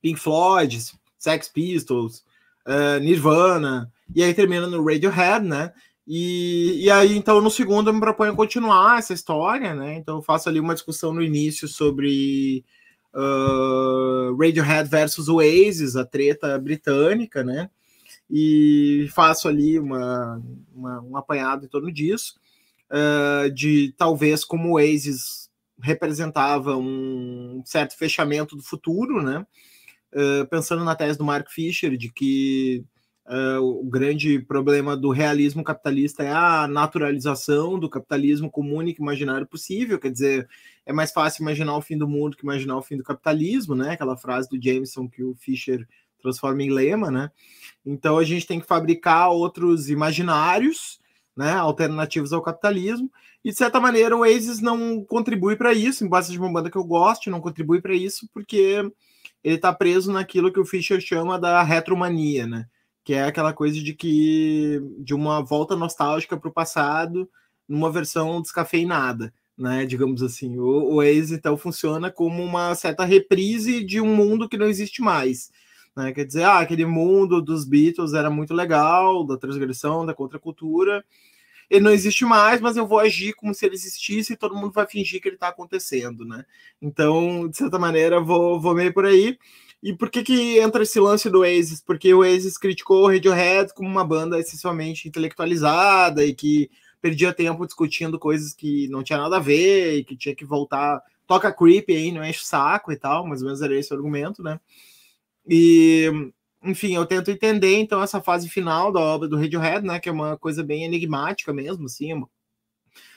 Pink 0.00 0.20
Floyd, 0.20 0.78
Sex 1.28 1.48
Pistols, 1.48 2.24
uh, 2.66 2.98
Nirvana, 3.00 3.92
e 4.14 4.22
aí 4.22 4.32
termina 4.32 4.66
no 4.66 4.82
Radiohead, 4.82 5.46
né? 5.46 5.72
E, 6.06 6.84
e 6.84 6.90
aí, 6.90 7.14
então, 7.14 7.38
no 7.42 7.50
segundo, 7.50 7.90
eu 7.90 7.94
me 7.94 8.00
proponho 8.00 8.34
continuar 8.34 8.98
essa 8.98 9.12
história, 9.12 9.74
né? 9.74 9.96
Então, 9.96 10.16
eu 10.16 10.22
faço 10.22 10.48
ali 10.48 10.58
uma 10.58 10.72
discussão 10.72 11.12
no 11.12 11.22
início 11.22 11.68
sobre 11.68 12.64
uh, 13.14 14.34
Radiohead 14.34 14.88
versus 14.88 15.28
Oasis, 15.28 15.96
a 15.96 16.06
treta 16.06 16.58
britânica, 16.58 17.44
né? 17.44 17.68
E 18.30 19.06
faço 19.14 19.48
ali 19.48 19.78
uma, 19.78 20.42
uma 20.74 21.02
um 21.02 21.16
apanhado 21.16 21.66
em 21.66 21.68
torno 21.68 21.92
disso, 21.92 22.36
uh, 22.90 23.50
de 23.50 23.94
talvez 23.98 24.46
como 24.46 24.76
Oasis 24.76 25.50
representava 25.78 26.74
um 26.74 27.62
certo 27.66 27.96
fechamento 27.98 28.56
do 28.56 28.62
futuro, 28.62 29.22
né? 29.22 29.46
Uh, 30.14 30.46
pensando 30.48 30.84
na 30.84 30.94
tese 30.94 31.18
do 31.18 31.24
Mark 31.24 31.50
Fisher, 31.50 31.96
de 31.96 32.10
que 32.12 32.84
uh, 33.26 33.60
o 33.60 33.84
grande 33.84 34.38
problema 34.38 34.96
do 34.96 35.10
realismo 35.10 35.62
capitalista 35.62 36.22
é 36.22 36.32
a 36.32 36.66
naturalização 36.66 37.78
do 37.78 37.88
capitalismo 37.88 38.50
como 38.50 38.74
único 38.74 39.02
imaginário 39.02 39.46
possível, 39.46 39.98
quer 39.98 40.10
dizer, 40.10 40.48
é 40.86 40.92
mais 40.92 41.12
fácil 41.12 41.42
imaginar 41.42 41.76
o 41.76 41.82
fim 41.82 41.96
do 41.96 42.08
mundo 42.08 42.36
que 42.36 42.42
imaginar 42.42 42.76
o 42.76 42.82
fim 42.82 42.96
do 42.96 43.04
capitalismo, 43.04 43.74
né? 43.74 43.92
Aquela 43.92 44.16
frase 44.16 44.48
do 44.48 44.62
Jameson 44.62 45.08
que 45.08 45.22
o 45.22 45.34
Fisher 45.34 45.86
transforma 46.20 46.62
em 46.62 46.70
lema, 46.70 47.10
né? 47.10 47.30
Então 47.84 48.18
a 48.18 48.24
gente 48.24 48.46
tem 48.46 48.60
que 48.60 48.66
fabricar 48.66 49.30
outros 49.30 49.88
imaginários, 49.88 50.98
né, 51.36 51.52
alternativos 51.52 52.32
ao 52.32 52.42
capitalismo, 52.42 53.08
e 53.44 53.50
de 53.50 53.56
certa 53.56 53.78
maneira 53.78 54.16
o 54.16 54.20
Oasis 54.20 54.60
não 54.60 55.04
contribui 55.04 55.54
para 55.54 55.72
isso, 55.72 56.04
embora 56.04 56.24
seja 56.24 56.40
uma 56.40 56.52
banda 56.52 56.68
que 56.68 56.76
eu 56.76 56.82
goste, 56.82 57.30
não 57.30 57.40
contribui 57.40 57.80
para 57.80 57.94
isso, 57.94 58.28
porque 58.34 58.82
ele 59.42 59.56
está 59.56 59.72
preso 59.72 60.12
naquilo 60.12 60.52
que 60.52 60.60
o 60.60 60.64
Fischer 60.64 61.00
chama 61.00 61.38
da 61.38 61.62
retromania, 61.62 62.46
né? 62.46 62.66
Que 63.04 63.14
é 63.14 63.24
aquela 63.24 63.52
coisa 63.52 63.82
de 63.82 63.94
que 63.94 64.80
de 64.98 65.14
uma 65.14 65.42
volta 65.42 65.76
nostálgica 65.76 66.36
para 66.36 66.48
o 66.48 66.52
passado 66.52 67.28
numa 67.68 67.90
versão 67.90 68.40
descafeinada, 68.42 69.32
né? 69.56 69.86
Digamos 69.86 70.22
assim. 70.22 70.58
O, 70.58 70.94
o 70.94 71.02
ex 71.02 71.30
então 71.30 71.56
funciona 71.56 72.10
como 72.10 72.42
uma 72.42 72.74
certa 72.74 73.04
reprise 73.04 73.84
de 73.84 74.00
um 74.00 74.14
mundo 74.14 74.48
que 74.48 74.58
não 74.58 74.66
existe 74.66 75.00
mais. 75.02 75.50
Né? 75.98 76.12
Quer 76.12 76.24
dizer, 76.24 76.44
ah, 76.44 76.60
aquele 76.60 76.86
mundo 76.86 77.42
dos 77.42 77.64
Beatles 77.64 78.14
era 78.14 78.30
muito 78.30 78.54
legal, 78.54 79.24
da 79.24 79.36
transgressão, 79.36 80.06
da 80.06 80.14
contracultura. 80.14 81.04
Ele 81.70 81.84
não 81.84 81.92
existe 81.92 82.24
mais, 82.24 82.60
mas 82.60 82.76
eu 82.76 82.86
vou 82.86 82.98
agir 82.98 83.34
como 83.34 83.54
se 83.54 83.66
ele 83.66 83.74
existisse 83.74 84.32
e 84.32 84.36
todo 84.36 84.56
mundo 84.56 84.72
vai 84.72 84.86
fingir 84.86 85.20
que 85.20 85.28
ele 85.28 85.36
está 85.36 85.48
acontecendo, 85.48 86.24
né? 86.24 86.44
Então, 86.80 87.48
de 87.48 87.56
certa 87.56 87.78
maneira, 87.78 88.20
vou, 88.20 88.60
vou 88.60 88.74
meio 88.74 88.92
por 88.92 89.04
aí. 89.04 89.38
E 89.82 89.94
por 89.94 90.10
que 90.10 90.22
que 90.22 90.58
entra 90.58 90.82
esse 90.82 90.98
lance 90.98 91.30
do 91.30 91.40
Oasis? 91.40 91.80
Porque 91.80 92.12
o 92.12 92.20
Oasis 92.20 92.58
criticou 92.58 93.04
o 93.04 93.08
Radiohead 93.08 93.72
como 93.74 93.88
uma 93.88 94.04
banda 94.04 94.38
essencialmente 94.38 95.06
intelectualizada 95.06 96.24
e 96.24 96.34
que 96.34 96.70
perdia 97.00 97.32
tempo 97.32 97.64
discutindo 97.64 98.18
coisas 98.18 98.52
que 98.52 98.88
não 98.88 99.02
tinha 99.02 99.18
nada 99.18 99.36
a 99.36 99.40
ver 99.40 99.98
e 99.98 100.04
que 100.04 100.16
tinha 100.16 100.34
que 100.34 100.44
voltar. 100.44 101.00
Toca 101.26 101.52
creepy 101.52 101.94
aí, 101.94 102.12
não 102.12 102.24
enche 102.24 102.40
o 102.40 102.44
saco 102.46 102.90
e 102.90 102.96
tal, 102.96 103.26
mais 103.26 103.40
ou 103.40 103.46
menos 103.46 103.62
era 103.62 103.78
esse 103.78 103.92
o 103.92 103.96
argumento, 103.96 104.42
né? 104.42 104.58
E 105.46 106.32
enfim, 106.62 106.94
eu 106.94 107.06
tento 107.06 107.30
entender 107.30 107.76
então 107.78 108.02
essa 108.02 108.20
fase 108.20 108.48
final 108.48 108.92
da 108.92 109.00
obra 109.00 109.28
do 109.28 109.36
Radiohead, 109.36 109.86
né, 109.86 110.00
que 110.00 110.08
é 110.08 110.12
uma 110.12 110.36
coisa 110.36 110.62
bem 110.62 110.84
enigmática 110.84 111.52
mesmo, 111.52 111.86
assim, 111.86 112.22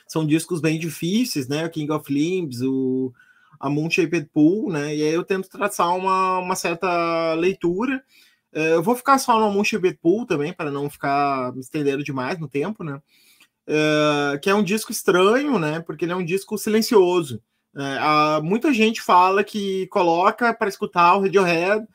são 0.06 0.26
discos 0.26 0.60
bem 0.60 0.78
difíceis, 0.78 1.48
né, 1.48 1.68
King 1.68 1.90
of 1.92 2.12
Limbs, 2.12 2.60
o 2.62 3.12
a 3.58 3.70
Moon 3.70 3.88
Shaped 3.88 4.28
Pool, 4.32 4.72
né, 4.72 4.94
e 4.94 5.02
aí 5.02 5.12
eu 5.14 5.22
tento 5.22 5.48
traçar 5.48 5.96
uma, 5.96 6.38
uma 6.38 6.56
certa 6.56 7.34
leitura. 7.34 8.02
Eh, 8.52 8.74
eu 8.74 8.82
vou 8.82 8.96
ficar 8.96 9.18
só 9.18 9.38
no 9.38 9.52
Moon 9.52 9.62
Shaped 9.62 9.98
Pool 10.02 10.26
também, 10.26 10.52
para 10.52 10.70
não 10.70 10.90
ficar 10.90 11.52
me 11.54 11.60
estendendo 11.60 12.02
demais 12.02 12.40
no 12.40 12.48
tempo, 12.48 12.82
né, 12.82 13.00
uh, 13.68 14.38
que 14.40 14.50
é 14.50 14.54
um 14.54 14.64
disco 14.64 14.90
estranho, 14.90 15.58
né, 15.58 15.80
porque 15.80 16.04
ele 16.04 16.12
é 16.12 16.16
um 16.16 16.24
disco 16.24 16.58
silencioso. 16.58 17.40
Uh, 17.74 18.42
muita 18.42 18.72
gente 18.74 19.00
fala 19.00 19.42
que 19.42 19.86
coloca 19.86 20.52
para 20.52 20.68
escutar 20.68 21.14
o 21.16 21.22
Radiohead 21.22 21.86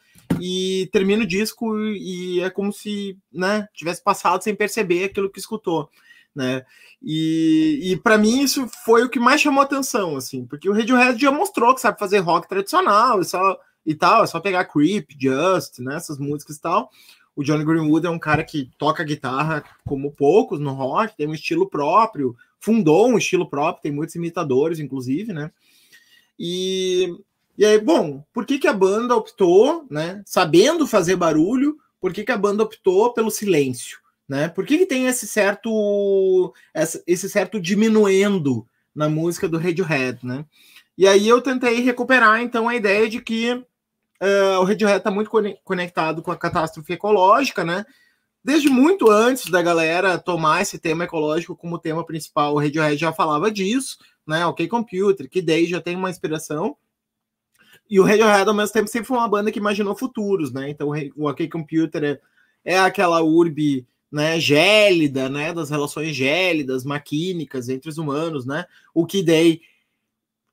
e 0.42 0.90
termina 0.92 1.24
o 1.24 1.28
disco 1.28 1.78
e 1.80 2.40
é 2.42 2.50
como 2.50 2.72
se 2.72 3.18
né, 3.32 3.68
tivesse 3.74 4.04
passado 4.04 4.44
sem 4.44 4.56
perceber 4.56 5.06
aquilo 5.06 5.30
que 5.30 5.40
escutou. 5.40 5.90
Né? 6.36 6.64
E, 7.02 7.80
e 7.92 7.98
para 7.98 8.18
mim 8.18 8.42
isso 8.42 8.68
foi 8.86 9.04
o 9.04 9.10
que 9.10 9.20
mais 9.20 9.42
chamou 9.42 9.64
atenção, 9.64 10.16
assim, 10.16 10.46
porque 10.46 10.70
o 10.70 10.74
Radiohead 10.74 11.20
já 11.20 11.32
mostrou 11.32 11.74
que 11.74 11.82
sabe 11.82 12.00
fazer 12.00 12.20
rock 12.20 12.48
tradicional 12.48 13.22
e, 13.22 13.26
só, 13.26 13.58
e 13.86 13.96
tal, 13.96 14.24
é 14.24 14.28
só 14.28 14.40
pegar 14.40 14.66
Creep, 14.66 15.10
Just, 15.20 15.80
né, 15.80 15.96
essas 15.96 16.18
músicas 16.18 16.58
e 16.58 16.62
tal. 16.62 16.92
O 17.36 17.44
Johnny 17.44 17.64
Greenwood 17.64 18.08
é 18.08 18.10
um 18.10 18.18
cara 18.18 18.44
que 18.44 18.72
toca 18.80 19.04
guitarra 19.04 19.64
como 19.86 20.12
poucos 20.12 20.60
no 20.60 20.74
rock, 20.74 21.16
tem 21.16 21.28
um 21.28 21.36
estilo 21.36 21.70
próprio, 21.70 22.36
fundou 22.60 23.08
um 23.08 23.18
estilo 23.18 23.48
próprio, 23.48 23.84
tem 23.84 23.92
muitos 23.92 24.16
imitadores, 24.16 24.80
inclusive, 24.80 25.32
né? 25.34 25.52
E, 26.40 27.16
e 27.58 27.66
aí, 27.66 27.80
bom, 27.80 28.24
por 28.32 28.46
que, 28.46 28.60
que 28.60 28.68
a 28.68 28.74
banda 28.74 29.16
optou, 29.16 29.86
né, 29.90 30.22
sabendo 30.26 30.86
fazer 30.86 31.16
barulho, 31.16 31.78
por 32.00 32.14
que, 32.14 32.24
que 32.24 32.32
a 32.32 32.38
banda 32.38 32.64
optou 32.64 33.14
pelo 33.14 33.32
silêncio? 33.32 34.00
Né? 34.28 34.48
Por 34.50 34.66
que, 34.66 34.78
que 34.78 34.86
tem 34.86 35.08
esse 35.08 35.26
certo 35.26 36.54
esse 37.06 37.30
certo 37.30 37.60
diminuendo 37.60 38.68
na 38.94 39.08
música 39.08 39.48
do 39.48 39.58
Radiohead, 39.58 40.20
né? 40.26 40.46
E 40.98 41.08
aí 41.08 41.28
eu 41.28 41.42
tentei 41.42 41.80
recuperar 41.82 42.42
então 42.42 42.68
a 42.68 42.76
ideia 42.76 43.08
de 43.08 43.22
que 43.22 43.54
uh, 43.54 44.60
o 44.60 44.64
Radiohead 44.64 44.98
está 44.98 45.12
muito 45.12 45.30
conectado 45.64 46.22
com 46.22 46.32
a 46.32 46.36
catástrofe 46.36 46.94
ecológica, 46.94 47.64
né? 47.64 47.86
Desde 48.44 48.70
muito 48.70 49.10
antes 49.10 49.52
da 49.52 49.62
galera 49.62 50.18
tomar 50.18 50.62
esse 50.62 50.80
tema 50.80 51.04
ecológico 51.04 51.56
como 51.56 51.80
tema 51.80 52.06
principal, 52.06 52.56
o 52.56 52.60
Radiohead 52.60 52.98
já 52.98 53.14
falava 53.14 53.52
disso, 53.52 53.98
né? 54.26 54.46
Ok 54.46 54.68
Computer, 54.68 55.30
que 55.30 55.42
daí 55.42 55.68
já 55.68 55.80
tem 55.80 55.96
uma 55.96 56.10
inspiração. 56.10 56.76
E 57.90 58.00
o 58.00 58.04
Radiohead, 58.04 58.48
ao 58.48 58.56
mesmo 58.56 58.74
tempo, 58.74 58.88
sempre 58.88 59.08
foi 59.08 59.18
uma 59.18 59.28
banda 59.28 59.52
que 59.52 59.60
imaginou 59.60 59.96
futuros, 59.96 60.52
né? 60.52 60.70
Então, 60.70 60.90
o 61.16 61.30
OK 61.30 61.48
Computer 61.50 62.04
é, 62.04 62.20
é 62.64 62.80
aquela 62.80 63.22
urbe 63.22 63.88
né, 64.12 64.40
gélida, 64.40 65.30
né, 65.30 65.54
das 65.54 65.70
relações 65.70 66.16
gélidas, 66.16 66.84
maquínicas 66.84 67.70
entre 67.70 67.90
os 67.90 67.98
humanos, 67.98 68.46
né? 68.46 68.66
O 68.94 69.06
que 69.06 69.24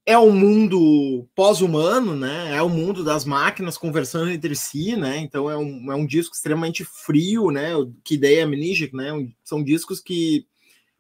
é 0.07 0.19
o 0.19 0.25
um 0.25 0.33
mundo 0.33 1.27
pós-humano, 1.35 2.15
né? 2.15 2.55
É 2.55 2.63
o 2.63 2.67
um 2.67 2.69
mundo 2.69 3.03
das 3.03 3.25
máquinas 3.25 3.79
conversando 3.79 4.31
entre 4.31 4.55
si, 4.55 4.97
né? 4.97 5.19
Então 5.19 5.51
é 5.51 5.57
um, 5.57 5.91
é 5.93 5.95
um 5.95 6.07
disco 6.07 6.35
extremamente 6.35 6.85
frio, 6.85 7.51
né? 7.51 7.75
O 7.75 7.91
que 8.05 8.19
daí 8.19 8.35
é 8.35 8.43
Amnesic, 8.43 8.95
né? 8.95 9.11
São 9.43 9.63
discos 9.63 10.01
que 10.01 10.47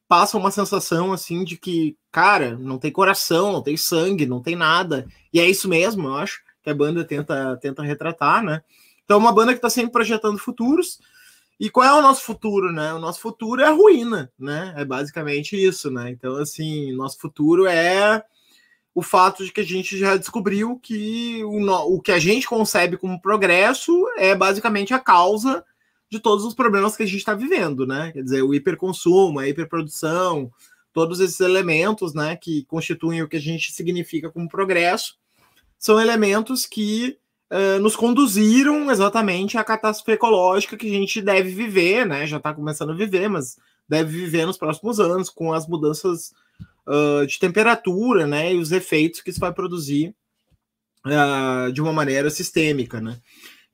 passa 0.08 0.36
uma 0.36 0.50
sensação 0.50 1.12
assim 1.12 1.44
de 1.44 1.56
que, 1.56 1.96
cara, 2.10 2.56
não 2.56 2.78
tem 2.78 2.90
coração, 2.90 3.52
não 3.52 3.62
tem 3.62 3.76
sangue, 3.76 4.26
não 4.26 4.42
tem 4.42 4.56
nada. 4.56 5.06
E 5.32 5.40
é 5.40 5.48
isso 5.48 5.68
mesmo, 5.68 6.08
eu 6.08 6.14
acho, 6.16 6.40
que 6.62 6.70
a 6.70 6.74
banda 6.74 7.04
tenta, 7.04 7.56
tenta 7.56 7.82
retratar, 7.82 8.42
né? 8.42 8.62
Então, 9.04 9.18
uma 9.18 9.32
banda 9.32 9.52
que 9.52 9.58
está 9.58 9.70
sempre 9.70 9.92
projetando 9.92 10.38
futuros. 10.38 10.98
E 11.58 11.70
qual 11.70 11.86
é 11.86 11.92
o 11.92 12.02
nosso 12.02 12.22
futuro, 12.22 12.72
né? 12.72 12.92
O 12.94 12.98
nosso 12.98 13.20
futuro 13.20 13.60
é 13.60 13.66
a 13.66 13.72
ruína, 13.72 14.32
né? 14.38 14.74
É 14.76 14.84
basicamente 14.84 15.56
isso, 15.56 15.90
né? 15.90 16.10
Então, 16.10 16.36
assim, 16.36 16.92
nosso 16.92 17.18
futuro 17.18 17.66
é 17.66 18.24
o 18.94 19.02
fato 19.02 19.44
de 19.44 19.52
que 19.52 19.60
a 19.60 19.64
gente 19.64 19.98
já 19.98 20.16
descobriu 20.16 20.78
que 20.78 21.42
o, 21.44 21.96
o 21.96 22.00
que 22.00 22.12
a 22.12 22.18
gente 22.18 22.46
concebe 22.46 22.96
como 22.96 23.20
progresso 23.20 23.92
é 24.16 24.34
basicamente 24.34 24.94
a 24.94 25.00
causa 25.00 25.64
de 26.14 26.20
todos 26.20 26.44
os 26.44 26.54
problemas 26.54 26.96
que 26.96 27.02
a 27.02 27.06
gente 27.06 27.18
está 27.18 27.34
vivendo, 27.34 27.86
né? 27.86 28.12
Quer 28.12 28.22
dizer, 28.22 28.42
o 28.42 28.54
hiperconsumo, 28.54 29.38
a 29.38 29.48
hiperprodução, 29.48 30.50
todos 30.92 31.18
esses 31.18 31.40
elementos, 31.40 32.14
né, 32.14 32.36
que 32.36 32.64
constituem 32.66 33.22
o 33.22 33.28
que 33.28 33.36
a 33.36 33.40
gente 33.40 33.72
significa 33.72 34.30
como 34.30 34.48
progresso, 34.48 35.16
são 35.76 36.00
elementos 36.00 36.66
que 36.66 37.18
uh, 37.50 37.80
nos 37.80 37.96
conduziram 37.96 38.90
exatamente 38.90 39.58
à 39.58 39.64
catástrofe 39.64 40.12
ecológica 40.12 40.76
que 40.76 40.86
a 40.86 40.98
gente 40.98 41.20
deve 41.20 41.50
viver, 41.50 42.06
né? 42.06 42.26
Já 42.26 42.36
está 42.36 42.54
começando 42.54 42.90
a 42.90 42.96
viver, 42.96 43.28
mas 43.28 43.56
deve 43.88 44.16
viver 44.16 44.46
nos 44.46 44.56
próximos 44.56 45.00
anos 45.00 45.28
com 45.28 45.52
as 45.52 45.66
mudanças 45.66 46.32
uh, 46.86 47.26
de 47.26 47.38
temperatura, 47.38 48.26
né, 48.26 48.54
e 48.54 48.58
os 48.58 48.72
efeitos 48.72 49.20
que 49.20 49.30
isso 49.30 49.40
vai 49.40 49.52
produzir 49.52 50.14
uh, 51.04 51.72
de 51.72 51.82
uma 51.82 51.92
maneira 51.92 52.30
sistêmica, 52.30 53.00
né. 53.00 53.18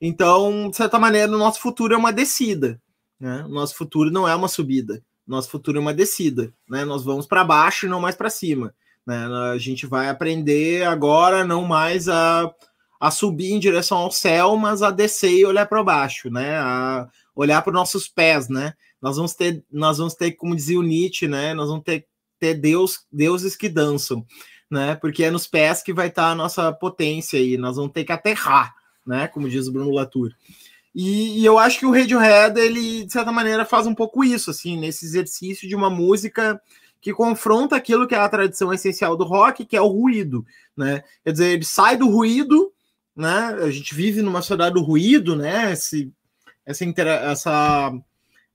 Então, 0.01 0.69
de 0.69 0.75
certa 0.75 0.97
maneira, 0.97 1.31
o 1.31 1.37
nosso 1.37 1.61
futuro 1.61 1.93
é 1.93 1.97
uma 1.97 2.11
descida, 2.11 2.81
né? 3.19 3.45
O 3.45 3.49
nosso 3.49 3.75
futuro 3.75 4.09
não 4.09 4.27
é 4.27 4.35
uma 4.35 4.47
subida, 4.47 5.01
nosso 5.27 5.49
futuro 5.49 5.77
é 5.77 5.81
uma 5.81 5.93
descida, 5.93 6.51
né? 6.67 6.83
Nós 6.83 7.03
vamos 7.03 7.27
para 7.27 7.43
baixo 7.43 7.85
e 7.85 7.89
não 7.89 8.01
mais 8.01 8.15
para 8.15 8.29
cima, 8.29 8.73
né? 9.05 9.27
A 9.53 9.57
gente 9.57 9.85
vai 9.85 10.09
aprender 10.09 10.83
agora 10.87 11.45
não 11.45 11.63
mais 11.63 12.09
a, 12.09 12.51
a 12.99 13.11
subir 13.11 13.51
em 13.51 13.59
direção 13.59 13.99
ao 13.99 14.11
céu, 14.11 14.57
mas 14.57 14.81
a 14.81 14.89
descer 14.89 15.31
e 15.31 15.45
olhar 15.45 15.67
para 15.67 15.83
baixo, 15.83 16.31
né? 16.31 16.57
A 16.57 17.07
olhar 17.35 17.61
para 17.61 17.71
os 17.71 17.75
nossos 17.75 18.07
pés, 18.07 18.49
né? 18.49 18.73
Nós 18.99 19.17
vamos 19.17 19.35
ter, 19.35 19.63
nós 19.71 19.99
vamos 19.99 20.15
ter, 20.15 20.31
como 20.31 20.55
dizia 20.55 20.79
o 20.79 20.83
Nietzsche, 20.83 21.27
né? 21.27 21.53
Nós 21.53 21.69
vamos 21.69 21.83
ter 21.83 22.07
ter 22.41 22.55
Deus, 22.55 23.05
deuses 23.11 23.55
que 23.55 23.69
dançam, 23.69 24.25
né? 24.69 24.95
Porque 24.95 25.23
é 25.23 25.29
nos 25.29 25.45
pés 25.45 25.83
que 25.83 25.93
vai 25.93 26.07
estar 26.07 26.23
tá 26.23 26.31
a 26.31 26.35
nossa 26.35 26.73
potência 26.73 27.37
aí, 27.39 27.55
nós 27.55 27.75
vamos 27.75 27.91
ter 27.91 28.03
que 28.03 28.11
aterrar, 28.11 28.73
né? 29.05 29.27
Como 29.27 29.49
diz 29.49 29.67
o 29.67 29.71
Bruno 29.71 29.91
Latour. 29.91 30.31
E, 30.93 31.39
e, 31.41 31.45
eu 31.45 31.57
acho 31.57 31.79
que 31.79 31.85
o 31.85 31.91
Radiohead, 31.91 32.59
ele, 32.59 33.05
de 33.05 33.11
certa 33.11 33.31
maneira, 33.31 33.63
faz 33.63 33.87
um 33.87 33.95
pouco 33.95 34.23
isso, 34.23 34.51
assim, 34.51 34.77
nesse 34.77 35.05
exercício 35.05 35.67
de 35.67 35.75
uma 35.75 35.89
música 35.89 36.61
que 36.99 37.13
confronta 37.13 37.75
aquilo 37.75 38.07
que 38.07 38.13
é 38.13 38.17
a 38.17 38.29
tradição 38.29 38.73
essencial 38.73 39.15
do 39.15 39.23
rock, 39.23 39.65
que 39.65 39.77
é 39.77 39.81
o 39.81 39.87
ruído, 39.87 40.45
né? 40.75 41.03
Quer 41.23 41.31
dizer, 41.31 41.47
ele 41.53 41.65
sai 41.65 41.97
do 41.97 42.09
ruído, 42.09 42.71
né? 43.15 43.57
A 43.61 43.71
gente 43.71 43.95
vive 43.95 44.21
numa 44.21 44.41
sociedade 44.41 44.75
do 44.75 44.81
ruído, 44.81 45.35
né? 45.35 45.71
Esse, 45.71 46.11
essa, 46.65 46.85
essa 46.85 47.93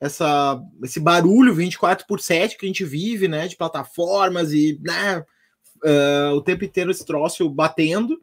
essa, 0.01 0.63
esse 0.83 1.01
barulho 1.01 1.55
24 1.55 2.07
por 2.07 2.21
7 2.21 2.57
que 2.57 2.67
a 2.67 2.69
gente 2.69 2.85
vive, 2.85 3.29
né, 3.29 3.49
de 3.49 3.57
plataformas 3.57 4.53
e 4.53 4.79
né, 4.83 5.25
uh, 5.85 6.35
o 6.35 6.43
tempo 6.43 6.65
inteiro 6.65 6.91
esse 6.91 7.05
troço 7.05 7.49
batendo, 7.49 8.21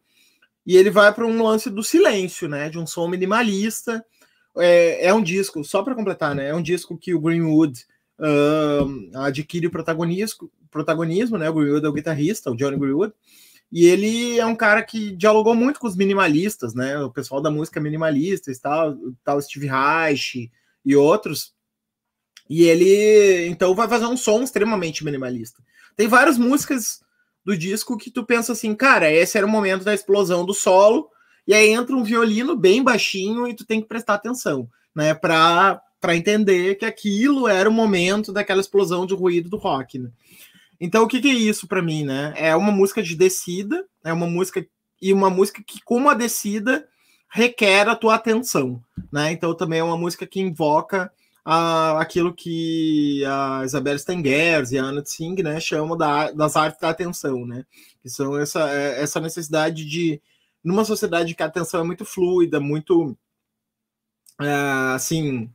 e 0.66 0.78
ele 0.78 0.90
vai 0.90 1.14
para 1.14 1.26
um 1.26 1.44
lance 1.44 1.70
do 1.70 1.84
silêncio, 1.84 2.48
né, 2.48 2.70
de 2.70 2.80
um 2.80 2.88
som 2.88 3.08
minimalista. 3.08 4.04
É, 4.58 5.08
é 5.08 5.14
um 5.14 5.22
disco, 5.22 5.64
só 5.64 5.82
para 5.84 5.96
completar, 5.96 6.36
né, 6.36 6.50
é 6.50 6.56
um 6.56 6.62
disco 6.62 6.98
que 6.98 7.14
o 7.14 7.20
Greenwood 7.20 7.86
uh, 8.20 9.18
adquire 9.20 9.68
o 9.68 9.72
protagonismo, 9.72 10.52
protagonismo, 10.70 11.38
né, 11.38 11.50
o 11.50 11.54
Greenwood 11.54 11.86
é 11.86 11.90
o 11.90 11.94
guitarrista, 11.94 12.52
o 12.52 12.56
Johnny 12.56 12.78
Greenwood, 12.78 13.14
e 13.72 13.86
ele 13.86 14.38
é 14.38 14.46
um 14.46 14.56
cara 14.56 14.84
que 14.84 15.16
dialogou 15.16 15.56
muito 15.56 15.80
com 15.80 15.88
os 15.88 15.96
minimalistas, 15.96 16.76
né, 16.76 17.00
o 17.00 17.10
pessoal 17.10 17.42
da 17.42 17.50
música 17.50 17.80
minimalista, 17.80 18.52
tal, 18.62 18.96
tal 19.24 19.42
Steve 19.42 19.68
Reich 19.68 20.52
e 20.86 20.96
outros, 20.96 21.54
e 22.50 22.64
ele 22.64 23.48
então 23.48 23.74
vai 23.74 23.88
fazer 23.88 24.06
um 24.06 24.18
som 24.18 24.44
extremamente 24.44 25.04
minimalista. 25.04 25.64
Tem 25.96 26.08
várias 26.08 26.38
músicas 26.38 27.03
do 27.46 27.58
disco 27.58 27.98
que 27.98 28.10
tu 28.10 28.24
pensa 28.26 28.54
assim, 28.54 28.74
cara, 28.74 29.12
esse 29.12 29.38
era 29.38 29.46
o 29.46 29.50
momento 29.50 29.84
da 29.84 29.94
explosão 29.94 30.46
do 30.46 30.54
solo, 30.54 31.10
e 31.46 31.54
aí 31.54 31.70
entra 31.70 31.96
um 31.96 32.04
violino 32.04 32.56
bem 32.56 32.84
baixinho 32.84 33.48
e 33.48 33.54
tu 33.54 33.66
tem 33.66 33.82
que 33.82 33.88
prestar 33.88 34.16
atenção, 34.16 34.70
né, 34.96 35.14
para 35.14 35.82
para 36.00 36.18
entender 36.18 36.76
que 36.76 36.84
aquilo 36.84 37.48
era 37.48 37.70
o 37.70 37.72
momento 37.72 38.34
daquela 38.34 38.60
explosão 38.60 39.06
de 39.06 39.14
ruído 39.14 39.50
do 39.50 39.56
rock, 39.56 39.98
né? 39.98 40.10
Então 40.78 41.06
o 41.06 41.08
que, 41.08 41.22
que 41.22 41.30
é 41.30 41.34
isso 41.34 41.66
para 41.66 41.82
mim, 41.82 42.04
né? 42.04 42.34
É 42.36 42.54
uma 42.58 42.74
música 42.74 43.02
de 43.02 43.16
descida, 43.16 43.86
é 44.04 44.12
uma 44.12 44.28
música 44.28 44.68
e 45.02 45.14
uma 45.14 45.30
música 45.30 45.64
que 45.66 45.80
como 45.82 46.10
a 46.10 46.14
descida 46.14 46.86
requer 47.30 47.88
a 47.88 47.96
tua 47.96 48.16
atenção, 48.16 48.84
né? 49.10 49.32
Então 49.32 49.56
também 49.56 49.80
é 49.80 49.84
uma 49.84 49.96
música 49.96 50.28
que 50.28 50.42
invoca 50.42 51.10
a, 51.46 52.00
aquilo 52.00 52.34
que 52.34 53.24
a 53.26 53.64
Isabel 53.66 53.98
Stengers 54.00 54.72
e 54.72 54.78
a 54.78 54.84
Anna 54.84 55.02
Tsing 55.02 55.36
né, 55.44 55.60
chamam 55.60 55.98
da, 55.98 56.32
das 56.32 56.56
artes 56.56 56.80
da 56.80 56.90
atenção, 56.90 57.46
né? 57.46 57.66
Que 58.02 58.10
são 58.10 58.38
essa, 58.38 58.70
é, 58.72 59.02
essa 59.02 59.20
necessidade 59.20 59.86
de, 59.86 60.22
numa 60.64 60.86
sociedade 60.86 61.36
que 61.36 61.44
a 61.44 61.48
atenção 61.48 61.82
é 61.82 61.84
muito 61.84 62.06
fluida, 62.06 62.60
muito 62.60 63.18
é, 64.42 64.94
assim. 64.96 65.50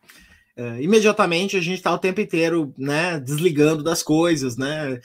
É, 0.56 0.82
imediatamente 0.82 1.56
a 1.56 1.60
gente 1.60 1.76
está 1.78 1.92
o 1.92 1.98
tempo 1.98 2.20
inteiro 2.20 2.74
né, 2.76 3.18
desligando 3.20 3.82
das 3.82 4.02
coisas, 4.02 4.56
né? 4.56 5.00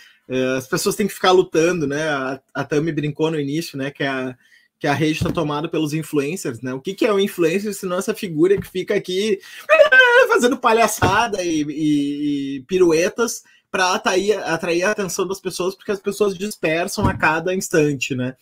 As 0.58 0.68
pessoas 0.68 0.96
têm 0.96 1.06
que 1.06 1.14
ficar 1.14 1.32
lutando, 1.32 1.86
né? 1.86 2.10
A, 2.10 2.42
a 2.54 2.64
Tami 2.64 2.92
brincou 2.92 3.30
no 3.30 3.40
início, 3.40 3.78
né? 3.78 3.92
Que 3.92 4.04
a, 4.04 4.36
que 4.84 4.88
a 4.88 4.94
rede 4.94 5.14
está 5.14 5.32
tomada 5.32 5.70
pelos 5.70 5.94
influencers, 5.94 6.60
né? 6.60 6.74
O 6.74 6.82
que, 6.82 6.94
que 6.94 7.06
é 7.06 7.14
o 7.14 7.16
um 7.16 7.20
influencer 7.20 7.74
se 7.74 7.86
não 7.86 8.00
essa 8.00 8.14
figura 8.14 8.60
que 8.60 8.68
fica 8.68 8.94
aqui 8.94 9.40
ah, 9.72 10.28
fazendo 10.28 10.58
palhaçada 10.58 11.42
e, 11.42 11.64
e, 11.64 12.58
e 12.58 12.64
piruetas 12.64 13.44
para 13.72 13.94
atrair, 13.94 14.38
atrair 14.40 14.84
a 14.84 14.92
atenção 14.92 15.26
das 15.26 15.40
pessoas, 15.40 15.74
porque 15.74 15.94
as 15.94 16.02
pessoas 16.02 16.38
dispersam 16.38 17.08
a 17.08 17.14
cada 17.14 17.56
instante, 17.56 18.14
né? 18.14 18.36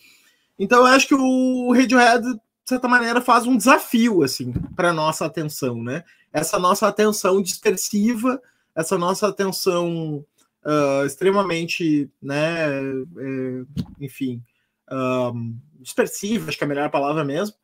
Então 0.58 0.80
eu 0.80 0.86
acho 0.86 1.06
que 1.06 1.14
o 1.14 1.72
Radiohead, 1.72 2.24
de 2.24 2.40
certa 2.66 2.88
maneira, 2.88 3.20
faz 3.20 3.46
um 3.46 3.56
desafio 3.56 4.24
assim 4.24 4.52
para 4.74 4.92
nossa 4.92 5.24
atenção, 5.24 5.80
né? 5.80 6.02
Essa 6.32 6.58
nossa 6.58 6.88
atenção 6.88 7.40
dispersiva, 7.40 8.42
essa 8.74 8.98
nossa 8.98 9.28
atenção 9.28 10.24
uh, 10.66 11.06
extremamente, 11.06 12.10
né? 12.20 12.68
É, 12.68 13.62
enfim. 14.00 14.42
Um, 14.90 15.58
dispersiva, 15.80 16.48
acho 16.48 16.58
que 16.58 16.64
é 16.64 16.66
a 16.66 16.68
melhor 16.68 16.90
palavra 16.90 17.24
mesmo, 17.24 17.54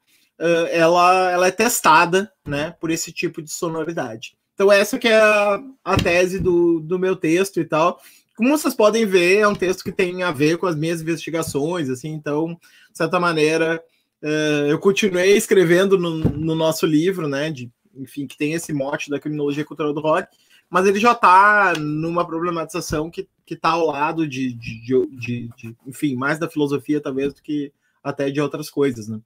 uh, 0.41 0.67
ela, 0.71 1.31
ela 1.31 1.47
é 1.47 1.51
testada 1.51 2.31
né, 2.47 2.75
por 2.81 2.91
esse 2.91 3.13
tipo 3.13 3.41
de 3.43 3.51
sonoridade. 3.51 4.37
Então, 4.55 4.73
essa 4.73 4.99
que 4.99 5.09
é 5.09 5.21
a, 5.21 5.61
a 5.85 5.97
tese 5.97 6.39
do, 6.39 6.81
do 6.81 6.99
meu 6.99 7.15
texto 7.15 7.61
e 7.61 7.65
tal. 7.65 8.01
Como 8.37 8.57
vocês 8.57 8.75
podem 8.75 9.07
ver, 9.07 9.39
é 9.39 9.49
um 9.49 9.55
texto 9.55 9.85
que 9.85 9.93
tem 9.93 10.23
a 10.23 10.31
ver 10.31 10.59
com 10.59 10.67
as 10.67 10.77
minhas 10.77 11.01
investigações, 11.01 11.89
assim, 11.89 12.11
então, 12.11 12.49
de 12.91 12.99
certa 12.99 13.19
maneira, 13.19 13.83
uh, 14.23 14.69
eu 14.69 14.79
continuei 14.79 15.37
escrevendo 15.37 15.99
no, 15.99 16.11
no 16.19 16.55
nosso 16.55 16.87
livro, 16.87 17.29
né, 17.29 17.51
de, 17.51 17.71
enfim, 17.95 18.27
que 18.27 18.37
tem 18.37 18.53
esse 18.53 18.73
mote 18.73 19.11
da 19.11 19.21
criminologia 19.21 19.65
cultural 19.65 19.93
do 19.93 20.01
rock, 20.01 20.29
mas 20.71 20.87
ele 20.87 21.01
já 21.01 21.13
está 21.13 21.75
numa 21.79 22.27
problematização 22.27 23.11
que 23.11 23.29
está 23.55 23.71
ao 23.71 23.87
lado 23.87 24.27
de, 24.27 24.53
de, 24.53 25.09
de, 25.11 25.51
de, 25.57 25.77
enfim, 25.87 26.15
mais 26.15 26.39
da 26.39 26.49
filosofia, 26.49 27.01
talvez, 27.01 27.35
do 27.35 27.43
que 27.43 27.73
até 28.03 28.31
de 28.31 28.41
outras 28.41 28.71
coisas, 28.71 29.09
né? 29.09 29.21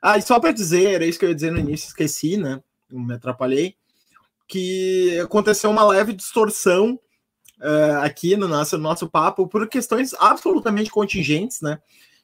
Ah, 0.00 0.16
e 0.16 0.22
só 0.22 0.38
para 0.38 0.52
dizer, 0.52 0.94
era 0.94 1.06
isso 1.06 1.18
que 1.18 1.24
eu 1.24 1.30
ia 1.30 1.34
dizer 1.34 1.50
no 1.50 1.58
início, 1.58 1.88
esqueci, 1.88 2.36
né? 2.36 2.62
Me 2.90 3.14
atrapalhei, 3.14 3.74
que 4.46 5.18
aconteceu 5.20 5.70
uma 5.70 5.86
leve 5.86 6.12
distorção 6.12 6.98
uh, 7.60 7.98
aqui 8.02 8.36
no 8.36 8.48
nosso, 8.48 8.76
no 8.76 8.84
nosso 8.84 9.08
papo 9.08 9.46
por 9.46 9.68
questões 9.68 10.14
absolutamente 10.14 10.90
contingentes, 10.90 11.60
né? 11.60 11.78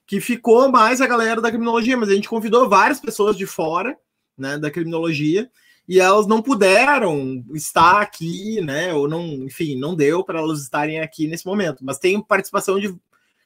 Que 0.07 0.21
ficou 0.21 0.71
mais 0.71 1.01
a 1.01 1.07
galera 1.07 1.41
da 1.41 1.51
criminologia, 1.51 1.97
mas 1.97 2.09
a 2.09 2.15
gente 2.15 2.29
convidou 2.29 2.69
várias 2.69 3.01
pessoas 3.01 3.37
de 3.37 3.47
fora, 3.47 3.97
né, 4.37 4.59
da 4.59 4.71
criminologia, 4.71 5.51
e 5.89 6.01
elas 6.01 6.27
não 6.27 6.41
puderam 6.41 7.45
estar 7.53 8.01
aqui, 8.01 8.61
né? 8.61 8.95
Ou 8.95 9.09
não, 9.09 9.25
enfim, 9.45 9.77
não 9.77 9.95
deu 9.95 10.25
para 10.25 10.39
elas 10.39 10.63
estarem 10.63 11.01
aqui 11.01 11.27
nesse 11.27 11.47
momento. 11.47 11.85
Mas 11.85 11.99
tem 11.99 12.21
participação 12.21 12.81
de 12.81 12.95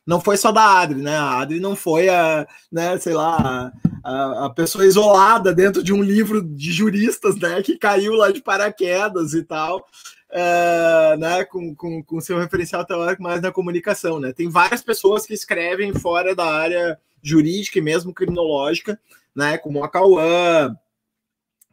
não 0.08 0.22
foi 0.22 0.38
só 0.38 0.50
da 0.50 0.80
Adri, 0.80 1.02
né? 1.02 1.18
A 1.18 1.40
Adri 1.40 1.60
não 1.60 1.76
foi 1.76 2.08
a, 2.08 2.48
né, 2.72 2.96
sei 2.96 3.12
lá, 3.12 3.70
a, 4.02 4.46
a, 4.46 4.50
pessoa 4.50 4.86
isolada 4.86 5.52
dentro 5.52 5.82
de 5.82 5.92
um 5.92 6.02
livro 6.02 6.42
de 6.42 6.72
juristas, 6.72 7.36
né, 7.36 7.62
que 7.62 7.76
caiu 7.76 8.14
lá 8.14 8.32
de 8.32 8.40
paraquedas 8.40 9.34
e 9.34 9.42
tal, 9.42 9.86
é, 10.32 11.14
né, 11.18 11.44
com, 11.44 11.74
com, 11.74 12.02
com 12.02 12.20
seu 12.22 12.38
referencial 12.38 12.86
teórico 12.86 13.22
mais 13.22 13.42
na 13.42 13.52
comunicação, 13.52 14.18
né? 14.18 14.32
Tem 14.32 14.48
várias 14.48 14.82
pessoas 14.82 15.26
que 15.26 15.34
escrevem 15.34 15.92
fora 15.92 16.34
da 16.34 16.46
área 16.46 16.98
jurídica 17.22 17.78
e 17.78 17.82
mesmo 17.82 18.14
criminológica, 18.14 18.98
né, 19.36 19.58
como 19.58 19.84
a 19.84 19.90
Cauã, 19.90 20.74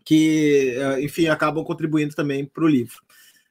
que, 0.06 0.76
é, 0.78 1.02
enfim, 1.02 1.28
acabam 1.28 1.64
contribuindo 1.64 2.16
também 2.16 2.46
para 2.46 2.64
o 2.64 2.68
livro. 2.68 3.02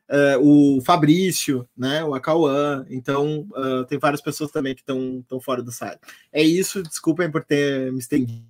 uh, 0.09 0.77
o 0.77 0.81
Fabrício, 0.83 1.69
né, 1.77 2.05
o 2.05 2.15
Acauã, 2.15 2.87
então 2.89 3.49
uh, 3.51 3.85
tem 3.85 3.99
várias 3.99 4.21
pessoas 4.21 4.51
também 4.51 4.75
que 4.75 4.83
estão 4.83 5.41
fora 5.41 5.63
do 5.63 5.73
site. 5.73 6.01
É 6.33 6.43
isso, 6.43 6.83
desculpem 6.83 7.31
por 7.31 7.45
ter 7.45 7.93
me 7.93 7.99
estendido. 7.99 8.45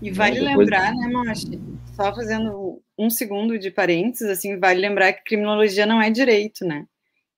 E 0.00 0.10
vale 0.10 0.40
lembrar, 0.40 0.94
né, 0.94 1.08
Mochi, 1.08 1.60
só 1.94 2.14
fazendo 2.14 2.80
um 2.96 3.10
segundo 3.10 3.58
de 3.58 3.70
parênteses, 3.70 4.28
assim, 4.28 4.58
vale 4.58 4.80
lembrar 4.80 5.12
que 5.12 5.24
criminologia 5.24 5.84
não 5.84 6.00
é 6.00 6.10
direito, 6.10 6.64
né? 6.64 6.86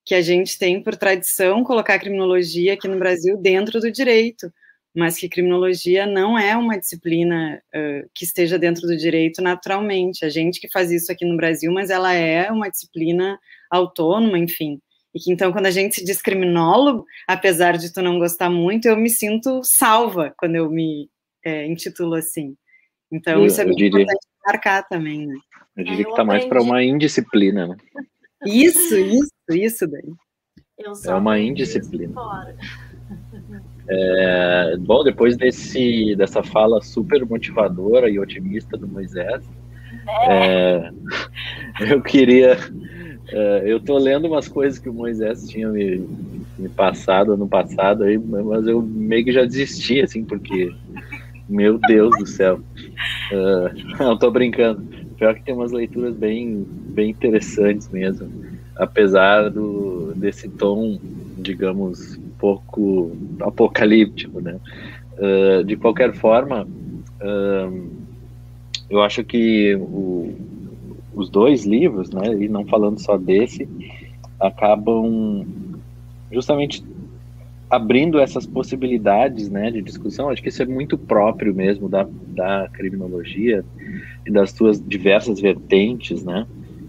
Que 0.04 0.14
a 0.14 0.22
gente 0.22 0.58
tem 0.58 0.82
por 0.82 0.94
tradição 0.94 1.64
colocar 1.64 1.98
criminologia 1.98 2.74
aqui 2.74 2.86
no 2.86 2.98
Brasil 2.98 3.36
dentro 3.36 3.80
do 3.80 3.90
direito 3.90 4.52
mas 4.94 5.16
que 5.16 5.28
criminologia 5.28 6.06
não 6.06 6.38
é 6.38 6.56
uma 6.56 6.78
disciplina 6.78 7.62
uh, 7.74 8.08
que 8.14 8.24
esteja 8.24 8.58
dentro 8.58 8.86
do 8.86 8.96
direito 8.96 9.40
naturalmente. 9.40 10.24
A 10.24 10.28
gente 10.28 10.60
que 10.60 10.68
faz 10.70 10.90
isso 10.90 11.10
aqui 11.10 11.24
no 11.24 11.36
Brasil, 11.36 11.72
mas 11.72 11.90
ela 11.90 12.12
é 12.12 12.50
uma 12.50 12.68
disciplina 12.68 13.38
autônoma, 13.70 14.38
enfim. 14.38 14.80
E 15.14 15.18
que 15.18 15.30
então, 15.30 15.52
quando 15.52 15.66
a 15.66 15.70
gente 15.70 15.94
se 15.94 16.04
diz 16.04 16.20
criminólogo, 16.20 17.04
apesar 17.26 17.76
de 17.76 17.92
tu 17.92 18.02
não 18.02 18.18
gostar 18.18 18.50
muito, 18.50 18.86
eu 18.86 18.96
me 18.96 19.10
sinto 19.10 19.60
salva 19.62 20.34
quando 20.38 20.56
eu 20.56 20.70
me 20.70 21.08
é, 21.44 21.66
intitulo 21.66 22.14
assim. 22.14 22.54
Então, 23.10 23.40
eu, 23.40 23.46
isso 23.46 23.60
é 23.60 23.64
muito 23.64 23.76
diria, 23.76 24.02
importante 24.02 24.26
marcar 24.46 24.82
também, 24.88 25.26
né? 25.26 25.34
Eu 25.76 25.84
diria 25.84 26.02
é, 26.02 26.04
que 26.04 26.10
está 26.10 26.24
mais 26.24 26.44
para 26.44 26.62
uma 26.62 26.82
indisciplina, 26.82 27.66
né? 27.66 27.76
Isso, 28.46 28.96
isso, 28.96 29.30
isso 29.50 29.86
daí. 29.86 30.12
É 31.06 31.14
uma 31.14 31.38
indisciplina. 31.38 32.14
É, 33.88 34.76
bom, 34.78 35.02
depois 35.02 35.36
desse, 35.36 36.14
dessa 36.16 36.42
fala 36.42 36.80
super 36.80 37.24
motivadora 37.26 38.08
e 38.08 38.18
otimista 38.18 38.76
do 38.76 38.86
Moisés, 38.86 39.42
é, 40.28 40.90
eu 41.90 42.00
queria. 42.00 42.56
É, 43.28 43.62
eu 43.66 43.80
tô 43.80 43.96
lendo 43.98 44.26
umas 44.26 44.48
coisas 44.48 44.78
que 44.78 44.88
o 44.88 44.94
Moisés 44.94 45.48
tinha 45.48 45.68
me, 45.68 46.06
me 46.58 46.68
passado 46.68 47.32
ano 47.32 47.48
passado, 47.48 48.04
aí, 48.04 48.18
mas 48.18 48.66
eu 48.66 48.82
meio 48.82 49.24
que 49.24 49.32
já 49.32 49.44
desisti, 49.44 50.00
assim, 50.00 50.24
porque. 50.24 50.72
Meu 51.48 51.76
Deus 51.76 52.16
do 52.18 52.26
céu. 52.26 52.60
Uh, 53.30 53.98
não, 53.98 54.16
tô 54.16 54.30
brincando. 54.30 54.80
Pior 55.18 55.34
que 55.34 55.42
tem 55.42 55.54
umas 55.54 55.70
leituras 55.70 56.14
bem, 56.14 56.66
bem 56.66 57.10
interessantes 57.10 57.90
mesmo. 57.90 58.30
Apesar 58.76 59.50
do, 59.50 60.14
desse 60.14 60.48
tom, 60.48 60.98
digamos, 61.36 62.18
pouco 62.42 63.12
apocalíptico, 63.40 64.40
né? 64.40 64.58
Uh, 65.16 65.62
de 65.62 65.76
qualquer 65.76 66.12
forma, 66.12 66.66
uh, 66.66 67.90
eu 68.90 69.00
acho 69.00 69.22
que 69.22 69.76
o, 69.76 70.34
os 71.14 71.30
dois 71.30 71.64
livros, 71.64 72.10
né, 72.10 72.34
e 72.34 72.48
não 72.48 72.66
falando 72.66 72.98
só 72.98 73.16
desse, 73.16 73.68
acabam 74.40 75.46
justamente 76.32 76.84
abrindo 77.70 78.18
essas 78.18 78.44
possibilidades, 78.44 79.48
né, 79.48 79.70
de 79.70 79.80
discussão. 79.80 80.28
Acho 80.28 80.42
que 80.42 80.48
isso 80.48 80.62
é 80.62 80.66
muito 80.66 80.98
próprio 80.98 81.54
mesmo 81.54 81.88
da, 81.88 82.06
da 82.26 82.68
criminologia 82.72 83.64
e 84.26 84.30
das 84.32 84.50
suas 84.50 84.84
diversas 84.84 85.40
vertentes, 85.40 86.24
né? 86.24 86.46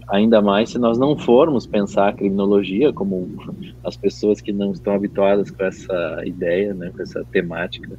Ainda 0.08 0.40
mais 0.40 0.70
se 0.70 0.78
nós 0.78 0.98
não 0.98 1.16
formos 1.16 1.66
pensar 1.66 2.08
a 2.08 2.12
criminologia 2.12 2.92
como 2.92 3.28
as 3.82 3.96
pessoas 3.96 4.40
que 4.40 4.52
não 4.52 4.72
estão 4.72 4.94
habituadas 4.94 5.50
com 5.50 5.64
essa 5.64 6.22
ideia, 6.24 6.74
né, 6.74 6.90
com 6.94 7.02
essa 7.02 7.24
temática 7.32 7.96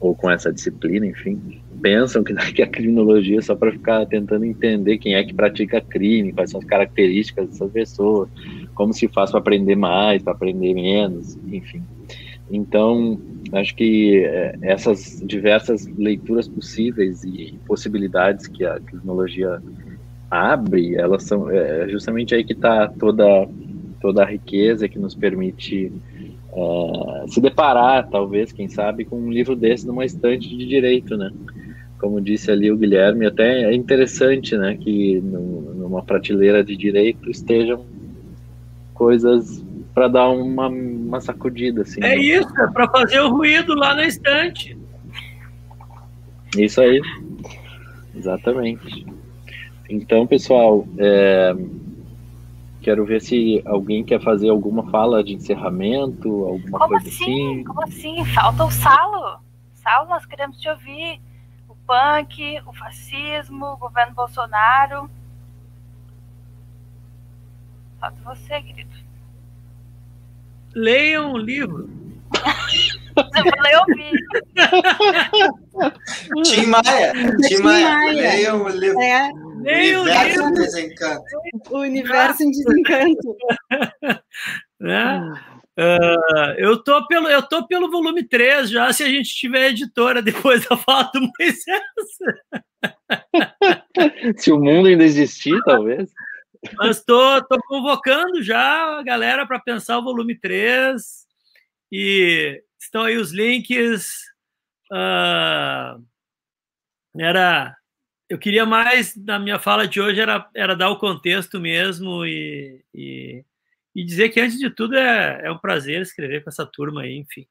ou 0.00 0.14
com 0.16 0.30
essa 0.30 0.52
disciplina, 0.52 1.06
enfim, 1.06 1.60
pensam 1.80 2.24
que, 2.24 2.32
a 2.62 2.66
criminologia 2.66 3.38
é 3.38 3.42
só 3.42 3.54
para 3.54 3.72
ficar 3.72 4.04
tentando 4.06 4.44
entender 4.44 4.98
quem 4.98 5.14
é 5.14 5.22
que 5.22 5.32
pratica 5.32 5.80
crime, 5.80 6.32
quais 6.32 6.50
são 6.50 6.60
as 6.60 6.66
características 6.66 7.48
dessa 7.48 7.68
pessoa, 7.68 8.28
como 8.74 8.92
se 8.92 9.06
faz 9.08 9.30
para 9.30 9.40
aprender 9.40 9.76
mais, 9.76 10.22
para 10.22 10.32
aprender 10.32 10.74
menos, 10.74 11.38
enfim. 11.46 11.82
Então, 12.50 13.18
acho 13.52 13.74
que 13.76 14.24
é, 14.24 14.58
essas 14.62 15.22
diversas 15.24 15.86
leituras 15.96 16.48
possíveis 16.48 17.22
e 17.24 17.58
possibilidades 17.66 18.46
que 18.46 18.64
a 18.64 18.78
criminologia 18.80 19.62
abre, 20.32 20.96
elas 20.96 21.24
são 21.24 21.50
é 21.50 21.86
justamente 21.90 22.34
aí 22.34 22.42
que 22.42 22.54
está 22.54 22.88
toda 22.88 23.46
toda 24.00 24.22
a 24.22 24.26
riqueza 24.26 24.88
que 24.88 24.98
nos 24.98 25.14
permite 25.14 25.92
uh, 26.52 27.28
se 27.28 27.40
deparar, 27.40 28.08
talvez, 28.08 28.50
quem 28.50 28.68
sabe, 28.68 29.04
com 29.04 29.16
um 29.16 29.30
livro 29.30 29.54
desse 29.54 29.86
numa 29.86 30.04
estante 30.04 30.48
de 30.48 30.66
direito, 30.66 31.16
né? 31.16 31.30
Como 32.00 32.20
disse 32.20 32.50
ali 32.50 32.72
o 32.72 32.76
Guilherme, 32.76 33.26
até 33.26 33.62
é 33.62 33.74
interessante, 33.74 34.56
né, 34.56 34.76
que 34.76 35.20
no, 35.20 35.74
numa 35.74 36.02
prateleira 36.02 36.64
de 36.64 36.76
direito 36.76 37.30
estejam 37.30 37.86
coisas 38.92 39.64
para 39.94 40.08
dar 40.08 40.28
uma, 40.30 40.66
uma 40.66 41.20
sacudida, 41.20 41.82
assim. 41.82 42.00
É 42.02 42.16
né? 42.16 42.16
isso, 42.16 42.60
é 42.60 42.66
para 42.72 42.88
fazer 42.88 43.20
o 43.20 43.28
ruído 43.28 43.74
lá 43.74 43.94
na 43.94 44.04
estante. 44.04 44.76
Isso 46.56 46.80
aí, 46.80 47.00
exatamente. 48.16 49.06
Então, 49.88 50.26
pessoal, 50.26 50.86
é, 50.98 51.54
quero 52.80 53.04
ver 53.04 53.20
se 53.20 53.62
alguém 53.64 54.04
quer 54.04 54.20
fazer 54.20 54.48
alguma 54.48 54.90
fala 54.90 55.22
de 55.22 55.34
encerramento, 55.34 56.28
alguma 56.44 56.78
Como 56.78 56.90
coisa 56.90 57.08
assim? 57.08 57.52
assim. 57.52 57.64
Como 57.64 57.82
assim? 57.82 58.24
Falta 58.26 58.64
o 58.64 58.70
Salo. 58.70 59.38
Salo, 59.74 60.08
nós 60.08 60.26
queremos 60.26 60.58
te 60.60 60.68
ouvir. 60.68 61.20
O 61.68 61.74
punk, 61.86 62.60
o 62.66 62.72
fascismo, 62.72 63.66
o 63.66 63.76
governo 63.76 64.14
Bolsonaro. 64.14 65.10
Falta 68.00 68.16
você, 68.24 68.60
querido. 68.60 68.90
Leiam 70.74 71.32
o 71.32 71.38
livro. 71.38 71.88
Eu 73.14 73.24
falei 73.56 73.76
ouvir. 73.76 74.12
Tim 76.44 76.66
Maia. 76.66 77.12
Tim 77.46 77.58
Maia. 77.62 78.12
Leiam 78.12 78.62
o 78.62 78.68
livro. 78.68 79.00
É. 79.00 79.30
O 79.62 79.68
universo 79.68 80.42
em 80.42 80.52
desencanto. 80.52 81.24
O 81.70 81.78
universo 81.78 82.42
em 82.42 82.50
desencanto. 82.50 83.36
né? 84.80 85.32
Uh, 85.78 86.52
eu, 86.58 86.82
tô 86.82 87.06
pelo, 87.06 87.28
eu 87.28 87.42
tô 87.42 87.66
pelo 87.66 87.90
volume 87.90 88.22
3 88.24 88.68
já, 88.68 88.92
se 88.92 89.02
a 89.02 89.08
gente 89.08 89.34
tiver 89.34 89.70
editora 89.70 90.20
depois 90.20 90.66
da 90.66 90.76
fala 90.76 91.10
do 91.14 91.20
Moisés. 91.38 91.82
se 94.36 94.52
o 94.52 94.60
mundo 94.60 94.88
ainda 94.88 95.04
existir, 95.04 95.58
talvez. 95.64 96.10
Mas 96.76 97.02
tô, 97.02 97.42
tô 97.46 97.58
convocando 97.66 98.42
já 98.42 98.98
a 98.98 99.02
galera 99.02 99.46
para 99.46 99.58
pensar 99.60 99.98
o 99.98 100.04
volume 100.04 100.38
3 100.38 101.02
e 101.90 102.62
estão 102.78 103.04
aí 103.04 103.16
os 103.16 103.32
links. 103.32 104.08
Uh, 104.92 106.04
era 107.18 107.74
eu 108.32 108.38
queria 108.38 108.64
mais, 108.64 109.14
na 109.14 109.38
minha 109.38 109.58
fala 109.58 109.86
de 109.86 110.00
hoje, 110.00 110.18
era, 110.18 110.48
era 110.54 110.74
dar 110.74 110.88
o 110.88 110.98
contexto 110.98 111.60
mesmo 111.60 112.24
e, 112.24 112.82
e, 112.94 113.44
e 113.94 114.02
dizer 114.02 114.30
que, 114.30 114.40
antes 114.40 114.58
de 114.58 114.70
tudo, 114.70 114.96
é, 114.96 115.42
é 115.44 115.52
um 115.52 115.58
prazer 115.58 116.00
escrever 116.00 116.42
com 116.42 116.48
essa 116.48 116.64
turma 116.64 117.02
aí, 117.02 117.14
enfim. 117.14 117.46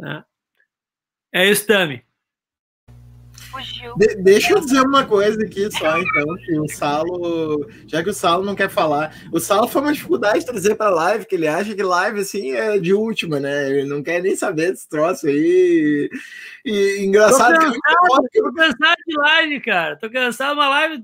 Né? 0.00 0.24
É 1.30 1.50
isso, 1.50 1.66
Tami. 1.66 2.02
Fugiu. 3.42 3.94
De, 3.96 4.14
deixa 4.16 4.52
eu 4.52 4.60
dizer 4.60 4.80
uma 4.82 5.04
coisa 5.04 5.42
aqui 5.42 5.70
só, 5.70 5.98
então, 5.98 6.36
que 6.44 6.58
o 6.58 6.68
Salo, 6.68 7.68
já 7.86 8.02
que 8.02 8.10
o 8.10 8.14
Salo 8.14 8.44
não 8.44 8.54
quer 8.54 8.68
falar, 8.68 9.14
o 9.32 9.40
Salo 9.40 9.68
foi 9.68 9.82
uma 9.82 9.92
dificuldade 9.92 10.40
de 10.40 10.46
trazer 10.46 10.74
para 10.74 10.90
live, 10.90 11.26
que 11.26 11.34
ele 11.34 11.48
acha 11.48 11.74
que 11.74 11.82
live 11.82 12.20
assim 12.20 12.52
é 12.52 12.78
de 12.78 12.92
última, 12.92 13.40
né? 13.40 13.70
Ele 13.70 13.88
não 13.88 14.02
quer 14.02 14.22
nem 14.22 14.36
saber 14.36 14.70
desse 14.70 14.88
troço 14.88 15.26
aí. 15.26 16.10
E 16.64 17.04
engraçado 17.04 17.54
tô 17.54 17.60
cansado, 17.60 18.28
que 18.30 18.38
eu... 18.38 18.44
tô 18.44 18.54
cansado 18.54 18.98
de 19.06 19.16
live, 19.16 19.60
cara. 19.60 19.96
Tô 19.96 20.10
cansado 20.10 20.54
uma 20.54 20.68
live 20.68 21.02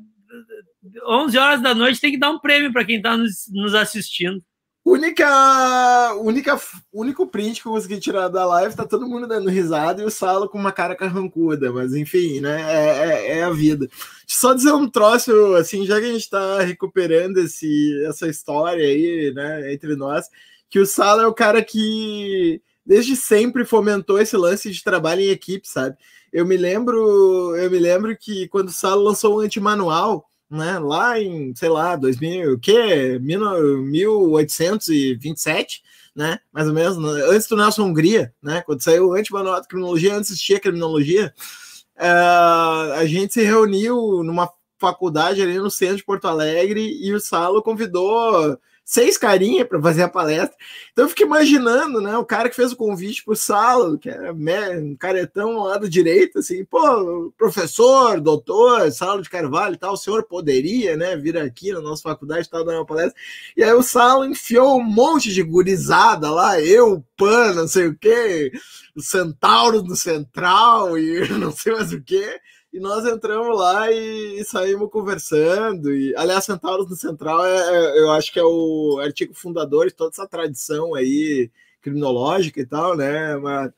11 1.07 1.39
horas 1.39 1.63
da 1.63 1.75
noite 1.75 2.01
tem 2.01 2.13
que 2.13 2.19
dar 2.19 2.31
um 2.31 2.39
prêmio 2.39 2.73
para 2.73 2.85
quem 2.85 2.97
está 2.97 3.17
nos, 3.17 3.49
nos 3.51 3.75
assistindo. 3.75 4.43
Única, 4.85 6.15
única, 6.17 6.61
único 6.93 7.27
print 7.27 7.63
que 7.63 7.67
eu 7.67 7.73
consegui 7.73 7.99
tirar 7.99 8.29
da 8.29 8.45
live, 8.45 8.77
tá 8.77 8.85
todo 8.85 9.09
mundo 9.09 9.27
dando 9.27 9.49
risada 9.49 10.03
e 10.03 10.05
o 10.05 10.11
Salo 10.11 10.47
com 10.47 10.59
uma 10.59 10.73
cara 10.73 10.95
carrancuda, 10.95 11.73
mas 11.73 11.95
enfim, 11.95 12.41
né? 12.41 12.61
É, 12.71 13.09
é, 13.09 13.39
é, 13.39 13.43
a 13.45 13.51
vida. 13.51 13.89
Só 14.27 14.53
dizer 14.53 14.73
um 14.73 14.87
troço, 14.87 15.55
assim, 15.55 15.87
já 15.87 15.99
que 15.99 16.07
a 16.07 16.13
gente 16.13 16.29
tá 16.29 16.61
recuperando 16.61 17.39
esse, 17.39 18.05
essa 18.07 18.29
história 18.29 18.85
aí, 18.85 19.33
né, 19.35 19.73
entre 19.73 19.97
nós, 19.97 20.29
que 20.69 20.79
o 20.79 20.85
Salo 20.85 21.23
é 21.23 21.27
o 21.27 21.33
cara 21.33 21.65
que 21.65 22.61
desde 22.85 23.17
sempre 23.17 23.65
fomentou 23.65 24.21
esse 24.21 24.37
lance 24.37 24.71
de 24.71 24.85
trabalho 24.85 25.23
em 25.23 25.31
equipe, 25.31 25.67
sabe? 25.67 25.97
Eu 26.31 26.45
me 26.45 26.59
lembro, 26.59 27.57
eu 27.57 27.71
me 27.71 27.79
lembro 27.79 28.15
que 28.19 28.49
quando 28.49 28.69
o 28.69 28.73
Salo 28.73 29.03
lançou 29.03 29.37
o 29.37 29.41
antimanual, 29.41 30.29
né? 30.55 30.79
Lá 30.79 31.21
em, 31.21 31.55
sei 31.55 31.69
lá, 31.69 31.95
2000, 31.97 32.55
o 32.55 32.59
quê? 32.59 33.19
1827, 33.21 35.83
né? 36.15 36.39
Mais 36.53 36.69
ou 36.69 36.75
menos, 36.75 36.97
antes 36.97 37.49
do 37.49 37.57
Nelson 37.57 37.83
Hungria, 37.85 38.33
né? 38.43 38.63
Quando 38.63 38.83
saiu 38.83 39.09
o 39.09 39.15
Antimanual 39.15 39.61
de 39.61 39.69
Criminologia, 39.69 40.15
antes 40.15 40.31
existia 40.31 40.61
criminologia, 40.61 41.35
uh, 41.97 42.93
a 42.95 43.05
gente 43.07 43.35
se 43.35 43.43
reuniu 43.43 44.23
numa 44.23 44.49
faculdade 44.79 45.43
ali 45.43 45.59
no 45.59 45.71
centro 45.71 45.97
de 45.97 46.05
Porto 46.05 46.29
Alegre 46.29 46.99
e 47.01 47.13
o 47.13 47.21
Salo 47.21 47.63
convidou 47.63 48.59
seis 48.85 49.17
carinhas 49.17 49.67
para 49.67 49.81
fazer 49.81 50.03
a 50.03 50.09
palestra. 50.09 50.57
Então 50.93 51.07
eu 51.07 51.09
fico 51.09 51.23
imaginando, 51.23 52.01
né, 52.01 52.17
o 52.19 52.25
cara 52.25 52.51
que 52.51 52.57
fez 52.57 52.73
o 52.73 52.77
convite 52.77 53.25
para 53.25 53.33
o 53.33 53.37
Salo, 53.37 53.99
que 53.99 54.11
era 54.11 54.33
um 54.33 54.95
caretão 54.97 55.65
lá 55.65 55.79
do 55.79 55.89
direito, 55.89 56.39
assim, 56.39 56.65
pô, 56.65 57.33
professor, 57.39 58.21
doutor, 58.21 58.93
Salo 58.93 59.23
de 59.23 59.31
Carvalho 59.31 59.75
e 59.75 59.79
tal, 59.79 59.95
o 59.95 59.97
senhor 59.97 60.25
poderia, 60.25 60.97
né, 60.97 61.17
vir 61.17 61.39
aqui 61.39 61.73
na 61.73 61.81
nossa 61.81 62.03
faculdade 62.03 62.47
e 62.47 62.51
tal, 62.51 62.65
dar 62.65 62.75
uma 62.75 62.87
palestra. 62.87 63.15
E 63.57 63.65
aí 63.65 63.73
o 63.73 63.83
Salo 63.83 64.27
enfiou 64.27 64.79
um 64.79 64.85
monte 64.85 65.33
de 65.33 65.43
gurizada 65.43 66.31
lá, 66.31 66.61
eu, 66.61 67.03
Pan, 67.17 67.55
não 67.55 67.67
sei 67.67 67.87
o 67.87 67.97
quê, 67.97 68.53
o 68.95 69.01
Centauro 69.01 69.83
do 69.83 69.97
Central 69.97 70.99
e 70.99 71.27
não 71.39 71.53
sei 71.53 71.73
mais 71.73 71.93
o 71.93 72.03
quê. 72.03 72.39
E 72.75 72.81
nós 72.81 73.07
entramos 73.07 73.57
lá 73.57 73.89
e, 73.93 74.41
e 74.41 74.45
saímos 74.45 74.91
conversando. 74.91 75.95
E, 75.95 76.13
aliás, 76.17 76.45
Centauros 76.45 76.91
no 76.91 76.97
Central, 76.97 77.47
é, 77.47 77.57
é, 77.57 78.01
eu 78.01 78.11
acho 78.11 78.33
que 78.33 78.41
é 78.41 78.43
o 78.43 78.99
artigo 79.01 79.33
fundador 79.33 79.87
de 79.87 79.95
toda 79.95 80.11
essa 80.11 80.27
tradição 80.27 80.93
aí 80.93 81.49
criminológica 81.81 82.61
e 82.61 82.67
tal, 82.67 82.97
né? 82.97 83.37
Mas, 83.37 83.71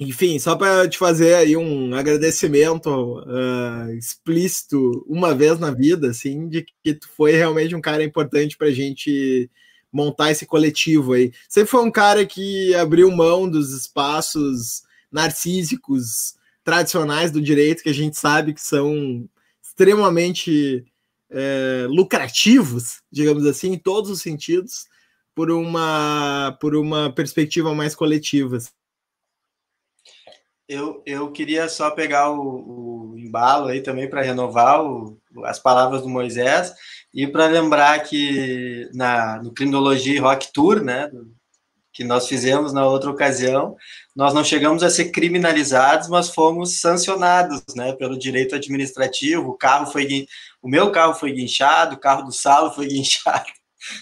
enfim, 0.00 0.38
só 0.38 0.56
para 0.56 0.88
te 0.88 0.96
fazer 0.96 1.34
aí 1.34 1.54
um 1.54 1.94
agradecimento 1.94 3.18
uh, 3.18 3.92
explícito 3.98 5.04
uma 5.06 5.34
vez 5.34 5.58
na 5.58 5.70
vida, 5.70 6.08
assim, 6.08 6.48
de 6.48 6.64
que 6.82 6.94
tu 6.94 7.10
foi 7.10 7.32
realmente 7.32 7.74
um 7.74 7.80
cara 7.82 8.02
importante 8.02 8.56
para 8.56 8.68
a 8.68 8.72
gente 8.72 9.50
montar 9.92 10.30
esse 10.30 10.46
coletivo 10.46 11.12
aí. 11.12 11.30
Você 11.46 11.66
foi 11.66 11.84
um 11.84 11.90
cara 11.90 12.24
que 12.24 12.74
abriu 12.74 13.10
mão 13.10 13.46
dos 13.46 13.74
espaços 13.74 14.82
narcísicos 15.12 16.37
tradicionais 16.68 17.30
do 17.30 17.40
direito 17.40 17.82
que 17.82 17.88
a 17.88 17.94
gente 17.94 18.18
sabe 18.18 18.52
que 18.52 18.60
são 18.60 19.26
extremamente 19.62 20.84
é, 21.30 21.86
lucrativos, 21.88 23.00
digamos 23.10 23.46
assim, 23.46 23.72
em 23.72 23.78
todos 23.78 24.10
os 24.10 24.20
sentidos, 24.20 24.86
por 25.34 25.50
uma, 25.50 26.58
por 26.60 26.76
uma 26.76 27.10
perspectiva 27.10 27.74
mais 27.74 27.94
coletiva. 27.94 28.58
Eu, 30.68 31.02
eu 31.06 31.32
queria 31.32 31.70
só 31.70 31.90
pegar 31.90 32.32
o, 32.32 33.12
o 33.12 33.18
embalo 33.18 33.68
aí 33.68 33.80
também 33.80 34.06
para 34.06 34.20
renovar 34.20 34.84
o, 34.84 35.18
as 35.44 35.58
palavras 35.58 36.02
do 36.02 36.08
Moisés 36.10 36.74
e 37.14 37.26
para 37.26 37.46
lembrar 37.46 37.98
que 38.00 38.90
na, 38.92 39.42
no 39.42 39.54
Criminologia 39.54 40.20
Rock 40.20 40.52
Tour, 40.52 40.84
né, 40.84 41.10
que 41.94 42.04
nós 42.04 42.28
fizemos 42.28 42.74
na 42.74 42.86
outra 42.86 43.10
ocasião, 43.10 43.74
nós 44.18 44.34
não 44.34 44.42
chegamos 44.42 44.82
a 44.82 44.90
ser 44.90 45.12
criminalizados, 45.12 46.08
mas 46.08 46.28
fomos 46.28 46.80
sancionados, 46.80 47.62
né, 47.76 47.92
pelo 47.92 48.18
direito 48.18 48.56
administrativo. 48.56 49.50
O 49.50 49.56
carro 49.56 49.86
foi, 49.92 50.26
o 50.60 50.68
meu 50.68 50.90
carro 50.90 51.14
foi 51.14 51.30
guinchado, 51.30 51.94
o 51.94 52.00
carro 52.00 52.24
do 52.24 52.32
Salo 52.32 52.72
foi 52.72 52.88
guinchado. 52.90 53.46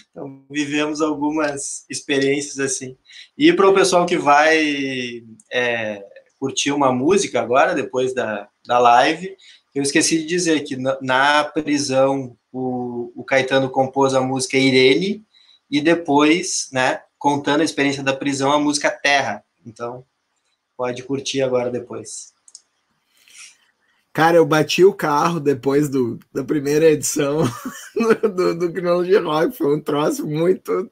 Então 0.09 0.43
vivemos 0.49 1.01
algumas 1.01 1.85
experiências 1.87 2.57
assim. 2.57 2.97
E 3.37 3.53
para 3.53 3.69
o 3.69 3.73
pessoal 3.75 4.07
que 4.07 4.17
vai 4.17 5.21
é, 5.53 6.03
curtir 6.39 6.71
uma 6.71 6.91
música 6.91 7.39
agora, 7.39 7.75
depois 7.75 8.11
da, 8.15 8.49
da 8.65 8.79
live, 8.79 9.37
eu 9.75 9.83
esqueci 9.83 10.17
de 10.17 10.25
dizer 10.25 10.61
que 10.61 10.75
na, 10.75 10.97
na 10.99 11.43
prisão 11.43 12.35
o, 12.51 13.11
o 13.15 13.23
Caetano 13.23 13.69
compôs 13.69 14.15
a 14.15 14.21
música 14.21 14.57
Irene 14.57 15.23
e 15.69 15.79
depois, 15.79 16.69
né, 16.73 17.01
contando 17.19 17.61
a 17.61 17.63
experiência 17.63 18.01
da 18.01 18.15
prisão, 18.15 18.51
a 18.51 18.59
música 18.59 18.89
Terra. 18.89 19.43
Então, 19.67 20.05
pode 20.77 21.03
curtir 21.03 21.41
agora 21.41 21.69
depois. 21.69 22.33
Cara, 24.13 24.37
eu 24.37 24.45
bati 24.45 24.83
o 24.83 24.93
carro 24.93 25.39
depois 25.39 25.89
do, 25.89 26.17
da 26.33 26.43
primeira 26.43 26.85
edição 26.85 27.43
do, 28.33 28.57
do 28.57 28.71
Criminologia 28.71 29.21
Rock. 29.21 29.55
Foi 29.55 29.75
um 29.75 29.81
troço 29.81 30.25
muito, 30.25 30.89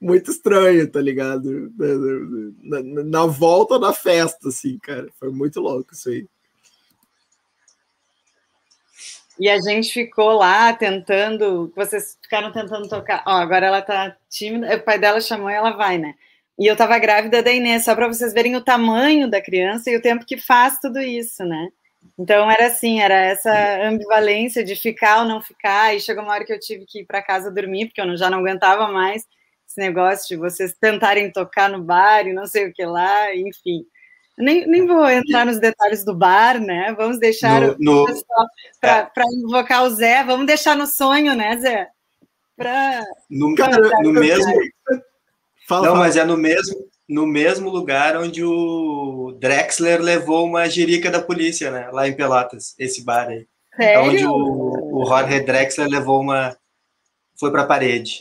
muito 0.00 0.30
estranho, 0.30 0.90
tá 0.90 1.00
ligado? 1.00 1.72
Na, 2.62 2.82
na, 2.82 3.04
na, 3.04 3.26
volta 3.26 3.78
da 3.78 3.94
festa, 3.94 4.48
assim, 4.48 4.78
cara. 4.80 5.08
Foi 5.18 5.30
muito 5.30 5.60
louco 5.60 5.94
isso 5.94 6.10
aí. 6.10 6.26
E 9.38 9.48
a 9.48 9.58
gente 9.60 9.92
ficou 9.92 10.32
lá 10.32 10.74
tentando, 10.74 11.72
vocês 11.74 12.18
ficaram 12.20 12.52
tentando 12.52 12.86
tocar. 12.86 13.24
Ó, 13.26 13.30
agora 13.30 13.66
ela 13.66 13.80
tá 13.80 14.14
tímida, 14.28 14.76
o 14.76 14.82
pai 14.82 14.98
dela 14.98 15.20
chamou 15.20 15.48
e 15.48 15.54
ela 15.54 15.70
vai, 15.70 15.96
né? 15.96 16.14
E 16.62 16.66
eu 16.68 16.76
tava 16.76 16.96
grávida 16.96 17.42
da 17.42 17.50
Inês, 17.50 17.84
só 17.84 17.92
para 17.92 18.06
vocês 18.06 18.32
verem 18.32 18.54
o 18.54 18.60
tamanho 18.60 19.28
da 19.28 19.42
criança 19.42 19.90
e 19.90 19.96
o 19.96 20.00
tempo 20.00 20.24
que 20.24 20.38
faz 20.38 20.78
tudo 20.78 21.00
isso, 21.00 21.44
né? 21.44 21.68
Então 22.16 22.48
era 22.48 22.66
assim, 22.66 23.00
era 23.00 23.16
essa 23.16 23.82
ambivalência 23.82 24.62
de 24.62 24.76
ficar 24.76 25.22
ou 25.22 25.24
não 25.28 25.42
ficar, 25.42 25.92
e 25.92 25.98
chegou 25.98 26.22
uma 26.22 26.32
hora 26.32 26.44
que 26.44 26.52
eu 26.52 26.60
tive 26.60 26.84
que 26.86 27.00
ir 27.00 27.04
para 27.04 27.20
casa 27.20 27.50
dormir, 27.50 27.86
porque 27.86 28.00
eu 28.00 28.16
já 28.16 28.30
não 28.30 28.38
aguentava 28.38 28.86
mais 28.86 29.24
esse 29.66 29.80
negócio 29.80 30.28
de 30.28 30.36
vocês 30.36 30.72
tentarem 30.80 31.32
tocar 31.32 31.68
no 31.68 31.82
bar 31.82 32.28
e 32.28 32.32
não 32.32 32.46
sei 32.46 32.68
o 32.68 32.72
que 32.72 32.86
lá, 32.86 33.34
enfim. 33.34 33.84
Nem, 34.38 34.64
nem 34.64 34.86
vou 34.86 35.10
entrar 35.10 35.44
nos 35.44 35.58
detalhes 35.58 36.04
do 36.04 36.14
bar, 36.14 36.60
né? 36.60 36.94
Vamos 36.96 37.18
deixar 37.18 37.60
no, 37.60 38.04
no 38.04 38.06
para 38.80 39.10
é. 39.16 39.34
invocar 39.34 39.82
o 39.82 39.90
Zé, 39.90 40.22
vamos 40.22 40.46
deixar 40.46 40.76
no 40.76 40.86
sonho, 40.86 41.34
né, 41.34 41.56
Zé? 41.56 41.88
Pra, 42.56 43.02
cara, 43.56 44.00
no 44.00 44.12
mesmo. 44.12 44.52
Fala, 45.68 45.86
Não, 45.86 45.92
fala. 45.94 46.04
mas 46.04 46.16
é 46.16 46.24
no 46.24 46.36
mesmo, 46.36 46.76
no 47.08 47.26
mesmo 47.26 47.70
lugar 47.70 48.16
onde 48.16 48.42
o 48.44 49.36
Drexler 49.38 50.00
levou 50.00 50.46
uma 50.46 50.68
jirica 50.68 51.10
da 51.10 51.20
polícia, 51.20 51.70
né? 51.70 51.88
Lá 51.92 52.08
em 52.08 52.16
Pelotas, 52.16 52.74
esse 52.78 53.04
bar 53.04 53.28
aí. 53.28 53.46
Sério? 53.76 54.00
É 54.00 54.00
onde 54.00 54.26
o, 54.26 55.00
o 55.00 55.04
Jorge 55.06 55.40
Drexler 55.40 55.88
levou 55.88 56.20
uma. 56.20 56.56
Foi 57.38 57.50
para 57.50 57.62
a 57.62 57.66
parede. 57.66 58.20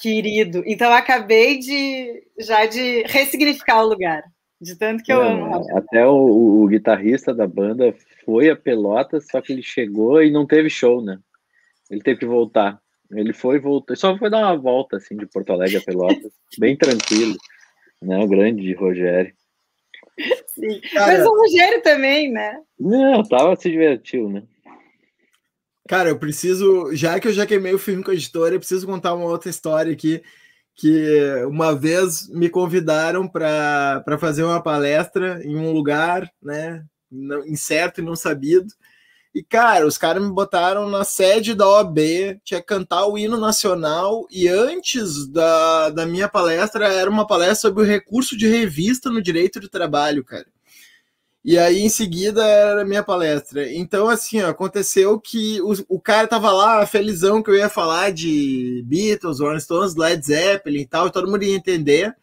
Querido. 0.00 0.62
Então 0.66 0.92
acabei 0.92 1.58
de 1.58 2.22
já 2.38 2.66
de 2.66 3.02
ressignificar 3.06 3.82
o 3.82 3.88
lugar. 3.88 4.22
De 4.60 4.74
tanto 4.74 5.02
que 5.02 5.12
eu 5.12 5.22
é, 5.22 5.32
amo. 5.32 5.76
Até 5.76 6.06
o, 6.06 6.62
o, 6.62 6.66
guitarrista 6.66 7.34
da 7.34 7.46
banda 7.46 7.94
foi 8.24 8.48
a 8.48 8.56
Pelotas, 8.56 9.26
só 9.30 9.40
que 9.40 9.52
ele 9.52 9.62
chegou 9.62 10.22
e 10.22 10.30
não 10.30 10.46
teve 10.46 10.70
show, 10.70 11.02
né? 11.02 11.18
Ele 11.90 12.00
teve 12.00 12.20
que 12.20 12.26
voltar. 12.26 12.80
Ele 13.10 13.32
foi 13.32 13.58
voltou, 13.58 13.96
só 13.96 14.16
foi 14.18 14.30
dar 14.30 14.38
uma 14.38 14.56
volta 14.56 14.96
assim 14.96 15.16
de 15.16 15.26
Porto 15.26 15.52
Alegre 15.52 15.76
a 15.76 15.80
Pelotas, 15.80 16.32
bem 16.58 16.76
tranquilo, 16.76 17.36
né? 18.02 18.18
O 18.18 18.26
grande 18.26 18.72
Rogério. 18.74 19.34
Sim. 20.48 20.80
Cara, 20.92 21.18
Mas 21.18 21.26
o 21.26 21.36
Rogério 21.36 21.82
também, 21.82 22.32
né? 22.32 22.60
Não, 22.78 23.22
tava 23.22 23.54
se 23.56 23.70
divertiu, 23.70 24.28
né? 24.28 24.42
Cara, 25.88 26.08
eu 26.08 26.18
preciso, 26.18 26.94
já 26.94 27.20
que 27.20 27.28
eu 27.28 27.32
já 27.32 27.46
queimei 27.46 27.72
o 27.72 27.78
filme 27.78 28.02
com 28.02 28.10
a 28.10 28.14
editora, 28.14 28.54
eu 28.54 28.58
preciso 28.58 28.86
contar 28.86 29.14
uma 29.14 29.26
outra 29.26 29.48
história 29.48 29.92
aqui 29.92 30.22
que 30.74 31.42
uma 31.46 31.74
vez 31.74 32.28
me 32.28 32.50
convidaram 32.50 33.26
para 33.26 34.18
fazer 34.20 34.42
uma 34.42 34.62
palestra 34.62 35.40
em 35.42 35.56
um 35.56 35.72
lugar, 35.72 36.30
né, 36.42 36.84
incerto 37.46 38.00
e 38.00 38.04
não 38.04 38.14
sabido. 38.14 38.66
E, 39.36 39.42
cara, 39.42 39.86
os 39.86 39.98
caras 39.98 40.22
me 40.22 40.32
botaram 40.32 40.88
na 40.88 41.04
sede 41.04 41.54
da 41.54 41.68
OAB, 41.68 41.98
tinha 42.42 42.58
que 42.58 42.66
cantar 42.66 43.04
o 43.04 43.18
hino 43.18 43.36
nacional, 43.36 44.26
e 44.30 44.48
antes 44.48 45.28
da, 45.28 45.90
da 45.90 46.06
minha 46.06 46.26
palestra 46.26 46.88
era 46.88 47.10
uma 47.10 47.26
palestra 47.26 47.68
sobre 47.68 47.82
o 47.82 47.86
recurso 47.86 48.34
de 48.34 48.48
revista 48.48 49.10
no 49.10 49.20
direito 49.20 49.60
de 49.60 49.68
trabalho, 49.68 50.24
cara. 50.24 50.46
E 51.44 51.58
aí, 51.58 51.80
em 51.82 51.90
seguida, 51.90 52.46
era 52.46 52.80
a 52.80 52.84
minha 52.86 53.02
palestra. 53.02 53.70
Então, 53.70 54.08
assim, 54.08 54.40
ó, 54.40 54.48
aconteceu 54.48 55.20
que 55.20 55.60
o, 55.60 55.74
o 55.86 56.00
cara 56.00 56.26
tava 56.26 56.50
lá, 56.50 56.86
felizão 56.86 57.42
que 57.42 57.50
eu 57.50 57.56
ia 57.56 57.68
falar 57.68 58.12
de 58.12 58.82
Beatles, 58.86 59.40
Rolling 59.40 59.60
Stones, 59.60 59.96
Led 59.96 60.24
Zeppelin 60.24 60.80
e 60.80 60.86
tal, 60.86 61.08
e 61.08 61.12
todo 61.12 61.30
mundo 61.30 61.42
ia 61.44 61.54
entender. 61.54 62.16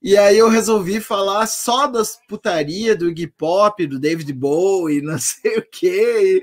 E 0.00 0.16
aí 0.16 0.38
eu 0.38 0.48
resolvi 0.48 1.00
falar 1.00 1.44
só 1.48 1.88
das 1.88 2.20
putaria 2.28 2.94
do 2.94 3.08
Iggy 3.08 3.26
Pop, 3.26 3.84
do 3.84 3.98
David 3.98 4.32
Bowie, 4.32 5.02
não 5.02 5.18
sei 5.18 5.58
o 5.58 5.66
quê. 5.68 6.40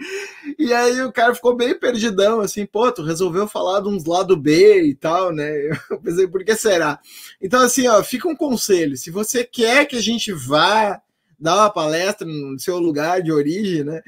E, 0.58 0.66
e, 0.66 0.74
aí 0.74 1.02
o 1.02 1.12
cara 1.12 1.34
ficou 1.34 1.56
bem 1.56 1.78
perdidão, 1.78 2.42
assim, 2.42 2.66
pô, 2.66 2.92
tu 2.92 3.02
resolveu 3.02 3.48
falar 3.48 3.80
de 3.80 3.88
uns 3.88 4.04
lado 4.04 4.36
B 4.36 4.84
e 4.84 4.94
tal, 4.94 5.32
né? 5.32 5.50
Eu 5.90 6.00
pensei, 6.02 6.28
por 6.28 6.44
que 6.44 6.56
será? 6.56 7.00
Então, 7.42 7.62
assim, 7.62 7.88
ó, 7.88 8.04
fica 8.04 8.28
um 8.28 8.36
conselho. 8.36 8.98
Se 8.98 9.10
você 9.10 9.46
quer 9.46 9.86
que 9.86 9.96
a 9.96 10.02
gente 10.02 10.34
vá 10.34 11.02
dar 11.40 11.56
uma 11.56 11.70
palestra 11.70 12.28
no 12.28 12.60
seu 12.60 12.78
lugar 12.78 13.22
de 13.22 13.32
origem, 13.32 13.84
né? 13.86 14.02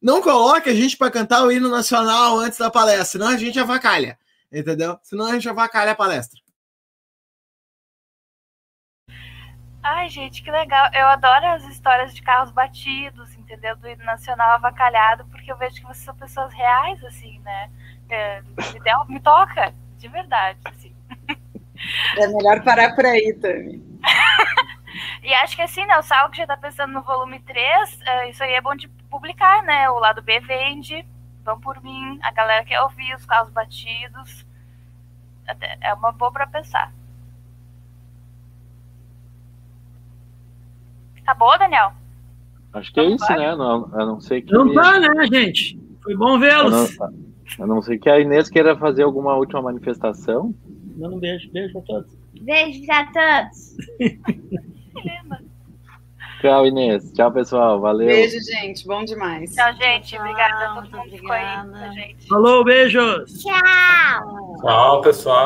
Não 0.00 0.20
coloque 0.22 0.68
a 0.68 0.74
gente 0.74 0.96
para 0.96 1.10
cantar 1.10 1.44
o 1.44 1.50
hino 1.50 1.68
nacional 1.68 2.38
antes 2.38 2.58
da 2.58 2.70
palestra, 2.70 3.04
senão 3.06 3.28
a 3.28 3.36
gente 3.36 3.58
avacalha, 3.58 4.18
entendeu? 4.52 4.98
Senão 5.02 5.26
a 5.26 5.32
gente 5.32 5.48
avacalha 5.48 5.92
a 5.92 5.96
palestra. 5.96 6.43
Ai, 9.86 10.08
gente, 10.08 10.42
que 10.42 10.50
legal. 10.50 10.88
Eu 10.94 11.06
adoro 11.08 11.44
as 11.48 11.62
histórias 11.64 12.14
de 12.14 12.22
carros 12.22 12.50
batidos, 12.50 13.34
entendeu? 13.36 13.76
Do 13.76 13.94
nacional 13.98 14.52
avacalhado, 14.52 15.26
porque 15.26 15.52
eu 15.52 15.58
vejo 15.58 15.74
que 15.76 15.82
vocês 15.82 15.98
são 15.98 16.16
pessoas 16.16 16.54
reais, 16.54 17.04
assim, 17.04 17.38
né? 17.40 17.70
É, 18.08 18.40
me, 18.40 19.14
me 19.14 19.20
toca, 19.20 19.74
de 19.98 20.08
verdade, 20.08 20.58
assim. 20.64 20.94
É 22.16 22.26
melhor 22.28 22.62
parar 22.64 22.94
por 22.94 23.04
aí, 23.04 23.34
também. 23.34 23.82
E 25.24 25.34
acho 25.34 25.56
que 25.56 25.62
assim, 25.62 25.84
né? 25.86 25.98
O 25.98 26.02
Sal 26.02 26.30
que 26.30 26.36
já 26.36 26.46
tá 26.46 26.56
pensando 26.56 26.92
no 26.92 27.02
volume 27.02 27.40
3, 27.40 27.94
uh, 28.00 28.28
isso 28.30 28.44
aí 28.44 28.54
é 28.54 28.60
bom 28.60 28.76
de 28.76 28.86
publicar, 29.10 29.62
né? 29.64 29.90
O 29.90 29.98
lado 29.98 30.22
B 30.22 30.38
vende, 30.38 31.04
vão 31.44 31.58
por 31.60 31.82
mim, 31.82 32.18
a 32.22 32.30
galera 32.30 32.64
quer 32.64 32.80
ouvir 32.80 33.12
os 33.14 33.26
carros 33.26 33.50
batidos. 33.50 34.46
Até- 35.48 35.76
É 35.80 35.92
uma 35.94 36.12
boa 36.12 36.30
pra 36.30 36.46
pensar. 36.46 36.92
Tá 41.24 41.34
boa, 41.34 41.56
Daniel? 41.56 41.92
Acho 42.72 42.92
que 42.92 43.00
é 43.00 43.04
isso, 43.04 43.32
né? 43.32 43.54
Não, 43.54 43.88
a 43.92 44.04
não 44.04 44.20
ser 44.20 44.42
que. 44.42 44.52
Não 44.52 44.72
tá, 44.74 44.98
né, 44.98 45.26
gente? 45.26 45.78
Foi 46.02 46.16
bom 46.16 46.34
a 46.34 46.38
vê-los. 46.38 46.98
não, 46.98 47.08
a 47.60 47.66
não 47.66 47.80
ser 47.80 47.98
que 47.98 48.10
a 48.10 48.18
Inês 48.20 48.50
queira 48.50 48.76
fazer 48.76 49.04
alguma 49.04 49.34
última 49.36 49.62
manifestação. 49.62 50.54
Manda 50.96 51.14
um 51.14 51.20
beijo, 51.20 51.50
beijo 51.52 51.78
a 51.78 51.82
todos. 51.82 52.12
Beijos 52.40 52.88
a 52.90 53.04
todos. 53.06 53.76
Tchau, 56.44 56.66
Inês. 56.66 57.10
Tchau, 57.12 57.32
pessoal. 57.32 57.80
Valeu. 57.80 58.06
Beijo, 58.06 58.38
gente. 58.38 58.86
Bom 58.86 59.02
demais. 59.02 59.54
Tchau, 59.54 59.72
gente. 59.76 60.18
Obrigada 60.18 60.54
a 60.54 60.74
todo 60.74 60.90
mundo 60.94 61.10
que 61.10 61.16
ficou 61.16 61.32
aí 61.32 61.42
a. 61.42 61.66
Falou, 62.28 62.62
beijos. 62.62 63.42
Tchau. 63.42 64.56
Tchau, 64.60 65.00
pessoal. 65.00 65.36